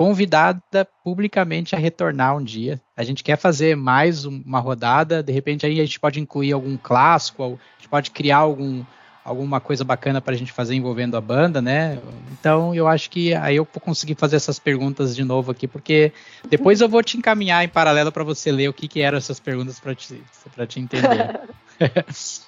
convidada 0.00 0.88
publicamente 1.04 1.76
a 1.76 1.78
retornar 1.78 2.34
um 2.34 2.42
dia. 2.42 2.80
A 2.96 3.04
gente 3.04 3.22
quer 3.22 3.36
fazer 3.36 3.76
mais 3.76 4.24
uma 4.24 4.58
rodada, 4.58 5.22
de 5.22 5.30
repente 5.30 5.66
aí 5.66 5.78
a 5.78 5.84
gente 5.84 6.00
pode 6.00 6.18
incluir 6.18 6.52
algum 6.52 6.74
clássico, 6.78 7.44
a 7.44 7.48
gente 7.78 7.88
pode 7.90 8.10
criar 8.10 8.38
algum 8.38 8.82
alguma 9.22 9.60
coisa 9.60 9.84
bacana 9.84 10.18
para 10.18 10.32
a 10.32 10.36
gente 10.38 10.52
fazer 10.52 10.74
envolvendo 10.74 11.18
a 11.18 11.20
banda, 11.20 11.60
né? 11.60 11.98
Então 12.32 12.74
eu 12.74 12.88
acho 12.88 13.10
que 13.10 13.34
aí 13.34 13.56
eu 13.56 13.68
vou 13.70 13.78
conseguir 13.78 14.14
fazer 14.14 14.36
essas 14.36 14.58
perguntas 14.58 15.14
de 15.14 15.22
novo 15.22 15.50
aqui, 15.50 15.68
porque 15.68 16.14
depois 16.48 16.80
eu 16.80 16.88
vou 16.88 17.02
te 17.02 17.18
encaminhar 17.18 17.62
em 17.62 17.68
paralelo 17.68 18.10
para 18.10 18.24
você 18.24 18.50
ler 18.50 18.70
o 18.70 18.72
que, 18.72 18.88
que 18.88 19.02
eram 19.02 19.18
essas 19.18 19.38
perguntas 19.38 19.78
para 19.78 19.94
te, 19.94 20.22
pra 20.54 20.66
te 20.66 20.80
entender. 20.80 21.40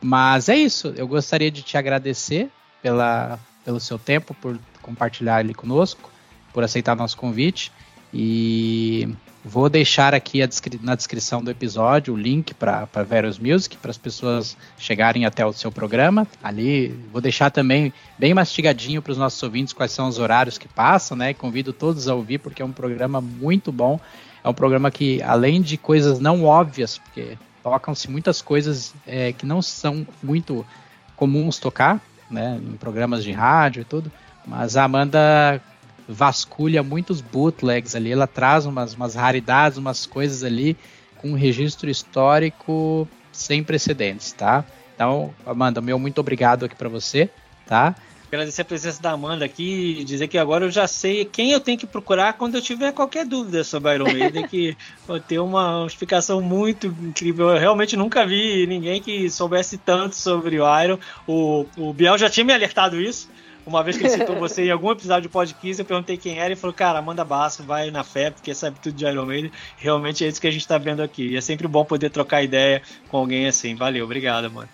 Mas 0.00 0.48
é 0.48 0.56
isso, 0.56 0.94
eu 0.96 1.06
gostaria 1.06 1.50
de 1.50 1.60
te 1.60 1.76
agradecer 1.76 2.48
pela, 2.80 3.38
pelo 3.66 3.80
seu 3.80 3.98
tempo, 3.98 4.32
por 4.32 4.58
compartilhar 4.80 5.36
ali 5.36 5.52
conosco, 5.52 6.15
por 6.56 6.64
aceitar 6.64 6.96
nosso 6.96 7.18
convite. 7.18 7.70
E 8.14 9.14
Vou 9.48 9.68
deixar 9.68 10.12
aqui 10.12 10.44
descri 10.44 10.76
na 10.82 10.96
descrição 10.96 11.40
do 11.40 11.48
episódio 11.52 12.12
o 12.12 12.16
link 12.16 12.52
para 12.52 12.84
Veros 13.08 13.38
Music, 13.38 13.76
para 13.76 13.92
as 13.92 13.96
pessoas 13.96 14.56
chegarem 14.76 15.24
até 15.24 15.46
o 15.46 15.52
seu 15.52 15.70
programa. 15.70 16.26
Ali, 16.42 16.88
vou 17.12 17.20
deixar 17.20 17.52
também 17.52 17.92
bem 18.18 18.34
mastigadinho 18.34 19.00
para 19.00 19.12
os 19.12 19.18
nossos 19.18 19.40
ouvintes 19.40 19.72
quais 19.72 19.92
são 19.92 20.08
os 20.08 20.18
horários 20.18 20.58
que 20.58 20.66
passam, 20.66 21.16
né? 21.16 21.32
Convido 21.32 21.72
todos 21.72 22.08
a 22.08 22.14
ouvir, 22.16 22.38
porque 22.38 22.60
é 22.60 22.64
um 22.64 22.72
programa 22.72 23.20
muito 23.20 23.70
bom. 23.70 24.00
É 24.42 24.48
um 24.48 24.52
programa 24.52 24.90
que, 24.90 25.22
além 25.22 25.62
de 25.62 25.76
coisas 25.76 26.18
não 26.18 26.42
óbvias, 26.42 26.98
porque 26.98 27.38
tocam-se 27.62 28.10
muitas 28.10 28.42
coisas 28.42 28.92
é, 29.06 29.32
que 29.32 29.46
não 29.46 29.62
são 29.62 30.04
muito 30.20 30.66
comuns 31.14 31.60
tocar, 31.60 32.00
né? 32.28 32.60
Em 32.60 32.76
programas 32.76 33.22
de 33.22 33.30
rádio 33.30 33.82
e 33.82 33.84
tudo. 33.84 34.10
Mas 34.44 34.76
a 34.76 34.82
Amanda 34.82 35.62
vasculha 36.08 36.82
muitos 36.82 37.20
bootlegs 37.20 37.94
ali, 37.94 38.12
ela 38.12 38.26
traz 38.26 38.66
umas, 38.66 38.94
umas 38.94 39.14
raridades, 39.14 39.78
umas 39.78 40.06
coisas 40.06 40.44
ali 40.44 40.76
com 41.18 41.30
um 41.30 41.34
registro 41.34 41.90
histórico 41.90 43.08
sem 43.32 43.62
precedentes, 43.62 44.32
tá? 44.32 44.64
Então, 44.94 45.34
Amanda, 45.44 45.80
meu 45.80 45.98
muito 45.98 46.20
obrigado 46.20 46.64
aqui 46.64 46.74
para 46.74 46.88
você, 46.88 47.28
tá? 47.66 47.94
Agradecer 48.28 48.62
a 48.62 48.64
presença 48.64 49.00
da 49.00 49.12
Amanda 49.12 49.44
aqui 49.44 49.98
e 50.00 50.04
dizer 50.04 50.26
que 50.26 50.36
agora 50.36 50.64
eu 50.64 50.70
já 50.70 50.88
sei 50.88 51.24
quem 51.24 51.52
eu 51.52 51.60
tenho 51.60 51.78
que 51.78 51.86
procurar 51.86 52.32
quando 52.32 52.56
eu 52.56 52.62
tiver 52.62 52.92
qualquer 52.92 53.24
dúvida 53.24 53.62
sobre 53.62 53.94
Iron 53.94 54.12
Maiden, 54.12 54.48
que 54.48 54.76
ter 55.28 55.38
uma 55.38 55.84
explicação 55.86 56.40
muito 56.40 56.88
incrível. 56.88 57.50
Eu 57.50 57.58
realmente 57.58 57.96
nunca 57.96 58.26
vi 58.26 58.66
ninguém 58.66 59.00
que 59.00 59.30
soubesse 59.30 59.78
tanto 59.78 60.16
sobre 60.16 60.58
o 60.60 60.82
Iron. 60.82 60.98
O, 61.24 61.66
o 61.76 61.92
Biel 61.92 62.18
já 62.18 62.28
tinha 62.28 62.44
me 62.44 62.52
alertado 62.52 63.00
isso, 63.00 63.28
uma 63.66 63.82
vez 63.82 63.96
que 63.96 64.04
ele 64.04 64.10
citou 64.10 64.36
você 64.38 64.66
em 64.66 64.70
algum 64.70 64.92
episódio 64.92 65.28
do 65.28 65.32
podcast, 65.32 65.80
eu 65.80 65.84
perguntei 65.84 66.16
quem 66.16 66.38
era 66.38 66.52
e 66.52 66.56
falou: 66.56 66.72
Cara, 66.72 67.02
manda 67.02 67.24
Basso, 67.24 67.62
vai 67.64 67.90
na 67.90 68.04
fé, 68.04 68.30
porque 68.30 68.54
sabe 68.54 68.78
tudo 68.80 68.94
de 68.94 69.04
Iron 69.04 69.26
Maiden. 69.26 69.50
Realmente 69.76 70.24
é 70.24 70.28
isso 70.28 70.40
que 70.40 70.46
a 70.46 70.50
gente 70.50 70.66
tá 70.66 70.78
vendo 70.78 71.02
aqui. 71.02 71.32
E 71.32 71.36
é 71.36 71.40
sempre 71.40 71.66
bom 71.66 71.84
poder 71.84 72.10
trocar 72.10 72.42
ideia 72.42 72.80
com 73.08 73.18
alguém 73.18 73.46
assim. 73.46 73.74
Valeu, 73.74 74.04
obrigado, 74.04 74.50
mano. 74.50 74.68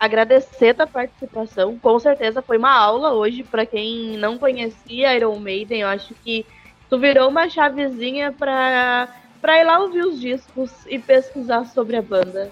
Agradecer 0.00 0.80
a 0.80 0.86
participação. 0.86 1.78
Com 1.78 1.98
certeza 1.98 2.40
foi 2.40 2.56
uma 2.56 2.72
aula 2.72 3.12
hoje 3.12 3.42
para 3.42 3.66
quem 3.66 4.16
não 4.16 4.38
conhecia 4.38 5.14
Iron 5.14 5.38
Maiden. 5.38 5.80
Eu 5.80 5.88
acho 5.88 6.14
que 6.24 6.46
tu 6.88 6.98
virou 6.98 7.28
uma 7.28 7.48
chavezinha 7.50 8.32
para 8.32 9.08
para 9.40 9.60
ir 9.60 9.64
lá 9.64 9.78
ouvir 9.78 10.04
os 10.04 10.20
discos 10.20 10.70
e 10.88 10.98
pesquisar 10.98 11.64
sobre 11.66 11.96
a 11.96 12.02
banda. 12.02 12.50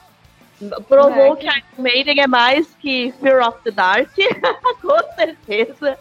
Provou 0.88 1.34
é, 1.34 1.36
que... 1.36 1.46
que 1.46 1.58
Iron 1.58 1.82
Maiden 1.82 2.20
é 2.20 2.26
mais 2.26 2.74
que 2.76 3.12
Fear 3.20 3.46
of 3.46 3.62
the 3.62 3.70
Dark, 3.70 4.10
com 4.80 5.14
certeza. 5.14 5.98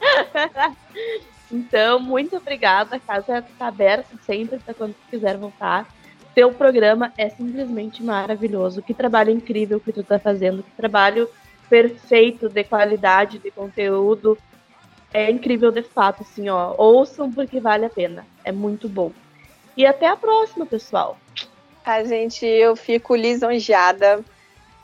então, 1.52 2.00
muito 2.00 2.38
obrigada. 2.38 2.96
A 2.96 3.00
casa 3.00 3.40
está 3.40 3.68
aberta 3.68 4.16
sempre 4.26 4.58
para 4.60 4.74
quando 4.74 4.96
quiser 5.10 5.38
voltar. 5.38 5.88
Teu 6.34 6.52
programa 6.54 7.14
é 7.18 7.30
simplesmente 7.30 8.04
maravilhoso. 8.04 8.82
Que 8.82 8.94
trabalho 8.94 9.32
incrível 9.32 9.80
que 9.80 9.92
tu 9.92 10.02
está 10.02 10.20
fazendo. 10.20 10.64
Que 10.64 10.72
trabalho 10.72 11.30
perfeito 11.70 12.50
de 12.50 12.64
qualidade, 12.64 13.40
de 13.40 13.52
conteúdo. 13.52 14.38
É 15.14 15.32
incrível 15.32 15.72
de 15.72 15.82
fato, 15.82 16.24
assim, 16.24 16.50
ó. 16.50 16.76
Ouçam 16.78 17.32
porque 17.32 17.60
vale 17.60 17.86
a 17.86 17.90
pena. 17.90 18.26
É 18.44 18.52
muito 18.52 18.88
bom. 18.88 19.12
E 19.76 19.86
até 19.86 20.08
a 20.08 20.16
próxima, 20.16 20.66
pessoal. 20.66 21.18
A 21.86 22.04
gente, 22.04 22.46
eu 22.46 22.76
fico 22.76 23.16
lisonjeada 23.16 24.24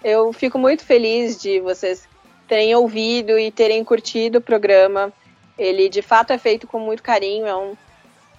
eu 0.03 0.33
fico 0.33 0.57
muito 0.57 0.83
feliz 0.85 1.39
de 1.39 1.59
vocês 1.59 2.07
terem 2.47 2.75
ouvido 2.75 3.37
e 3.37 3.51
terem 3.51 3.83
curtido 3.83 4.39
o 4.39 4.41
programa. 4.41 5.13
Ele 5.57 5.87
de 5.89 6.01
fato 6.01 6.33
é 6.33 6.37
feito 6.37 6.67
com 6.67 6.79
muito 6.79 7.03
carinho, 7.03 7.45
é 7.45 7.55
um, 7.55 7.77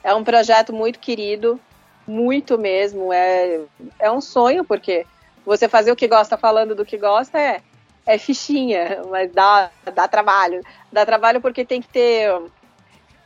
é 0.03 0.15
um 0.15 0.25
projeto 0.25 0.73
muito 0.73 0.99
querido, 0.99 1.59
muito 2.07 2.59
mesmo. 2.59 3.13
É, 3.13 3.61
é 3.99 4.11
um 4.11 4.21
sonho, 4.21 4.65
porque 4.65 5.07
você 5.47 5.69
fazer 5.69 5.93
o 5.93 5.97
que 5.97 6.09
gosta 6.09 6.37
falando 6.37 6.75
do 6.75 6.85
que 6.85 6.99
gosta 6.99 7.39
é, 7.39 7.63
é 8.05 8.19
fichinha, 8.19 9.03
mas 9.09 9.31
dá, 9.33 9.71
dá 9.95 10.09
trabalho. 10.09 10.63
Dá 10.93 11.07
trabalho 11.07 11.41
porque 11.41 11.65
tem 11.65 11.81
que 11.81 11.89
ter. 11.89 12.29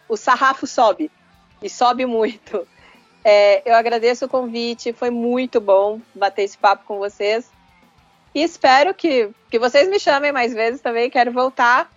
O 0.08 0.16
sarrafo 0.16 0.66
sobe, 0.66 1.10
e 1.62 1.68
sobe 1.68 2.06
muito. 2.06 2.66
É, 3.24 3.68
eu 3.68 3.74
agradeço 3.74 4.26
o 4.26 4.28
convite, 4.28 4.92
foi 4.92 5.10
muito 5.10 5.60
bom 5.60 6.00
bater 6.14 6.42
esse 6.44 6.56
papo 6.56 6.84
com 6.86 6.98
vocês. 6.98 7.50
E 8.36 8.42
espero 8.42 8.92
que, 8.92 9.30
que 9.50 9.58
vocês 9.58 9.88
me 9.88 9.98
chamem 9.98 10.30
mais 10.30 10.52
vezes 10.52 10.82
também. 10.82 11.08
Quero 11.08 11.32
voltar. 11.32 11.90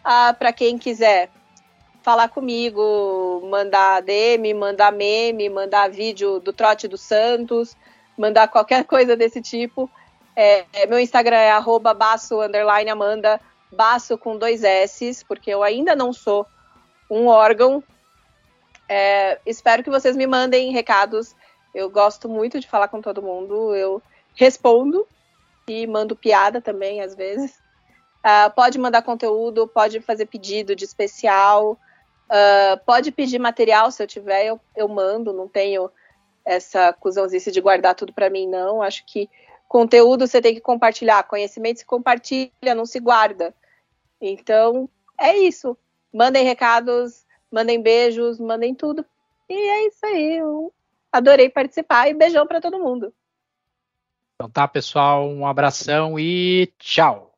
Uh, 0.00 0.34
para 0.38 0.50
quem 0.50 0.78
quiser 0.78 1.28
falar 2.02 2.30
comigo, 2.30 3.46
mandar 3.50 4.00
DM, 4.00 4.54
mandar 4.54 4.90
meme, 4.90 5.50
mandar 5.50 5.90
vídeo 5.90 6.40
do 6.40 6.54
trote 6.54 6.88
do 6.88 6.96
Santos, 6.96 7.76
mandar 8.16 8.48
qualquer 8.48 8.84
coisa 8.88 9.14
desse 9.14 9.42
tipo. 9.42 9.90
É, 10.34 10.64
é, 10.72 10.86
meu 10.86 10.98
Instagram 10.98 11.36
é 11.36 11.50
arroba 11.50 11.92
baço, 11.92 12.38
Amanda, 12.90 13.38
baço 13.70 14.16
com 14.16 14.38
dois 14.38 14.64
S, 14.64 15.22
porque 15.28 15.50
eu 15.50 15.62
ainda 15.62 15.94
não 15.94 16.14
sou 16.14 16.46
um 17.10 17.26
órgão. 17.26 17.84
É, 18.88 19.38
espero 19.44 19.84
que 19.84 19.90
vocês 19.90 20.16
me 20.16 20.26
mandem 20.26 20.72
recados. 20.72 21.36
Eu 21.74 21.90
gosto 21.90 22.26
muito 22.26 22.58
de 22.58 22.66
falar 22.66 22.88
com 22.88 23.02
todo 23.02 23.20
mundo. 23.20 23.76
Eu 23.76 24.02
respondo 24.34 25.06
e 25.66 25.86
mando 25.86 26.16
piada 26.16 26.60
também, 26.60 27.00
às 27.00 27.14
vezes. 27.14 27.58
Uh, 28.24 28.50
pode 28.54 28.78
mandar 28.78 29.02
conteúdo, 29.02 29.68
pode 29.68 30.00
fazer 30.00 30.26
pedido 30.26 30.74
de 30.74 30.84
especial, 30.84 31.72
uh, 31.72 32.84
pode 32.86 33.12
pedir 33.12 33.38
material 33.38 33.90
se 33.90 34.02
eu 34.02 34.06
tiver, 34.06 34.46
eu, 34.46 34.60
eu 34.74 34.88
mando, 34.88 35.32
não 35.32 35.46
tenho 35.46 35.90
essa 36.44 36.92
cuzãozice 36.92 37.50
de 37.50 37.60
guardar 37.60 37.94
tudo 37.94 38.12
para 38.12 38.30
mim, 38.30 38.46
não. 38.46 38.82
Acho 38.82 39.04
que 39.06 39.28
conteúdo 39.68 40.26
você 40.26 40.40
tem 40.40 40.54
que 40.54 40.60
compartilhar, 40.60 41.22
conhecimento 41.24 41.80
se 41.80 41.86
compartilha, 41.86 42.74
não 42.74 42.86
se 42.86 43.00
guarda. 43.00 43.54
Então, 44.20 44.88
é 45.18 45.36
isso. 45.36 45.76
Mandem 46.12 46.44
recados, 46.44 47.26
mandem 47.50 47.80
beijos, 47.80 48.38
mandem 48.38 48.74
tudo. 48.74 49.04
E 49.48 49.54
é 49.54 49.86
isso 49.86 50.06
aí. 50.06 50.36
Eu 50.36 50.72
adorei 51.12 51.48
participar 51.48 52.08
e 52.08 52.14
beijão 52.14 52.46
para 52.46 52.60
todo 52.60 52.78
mundo. 52.78 53.12
Então 54.36 54.50
tá, 54.50 54.66
pessoal, 54.68 55.28
um 55.28 55.46
abração 55.46 56.18
e 56.18 56.72
tchau. 56.78 57.33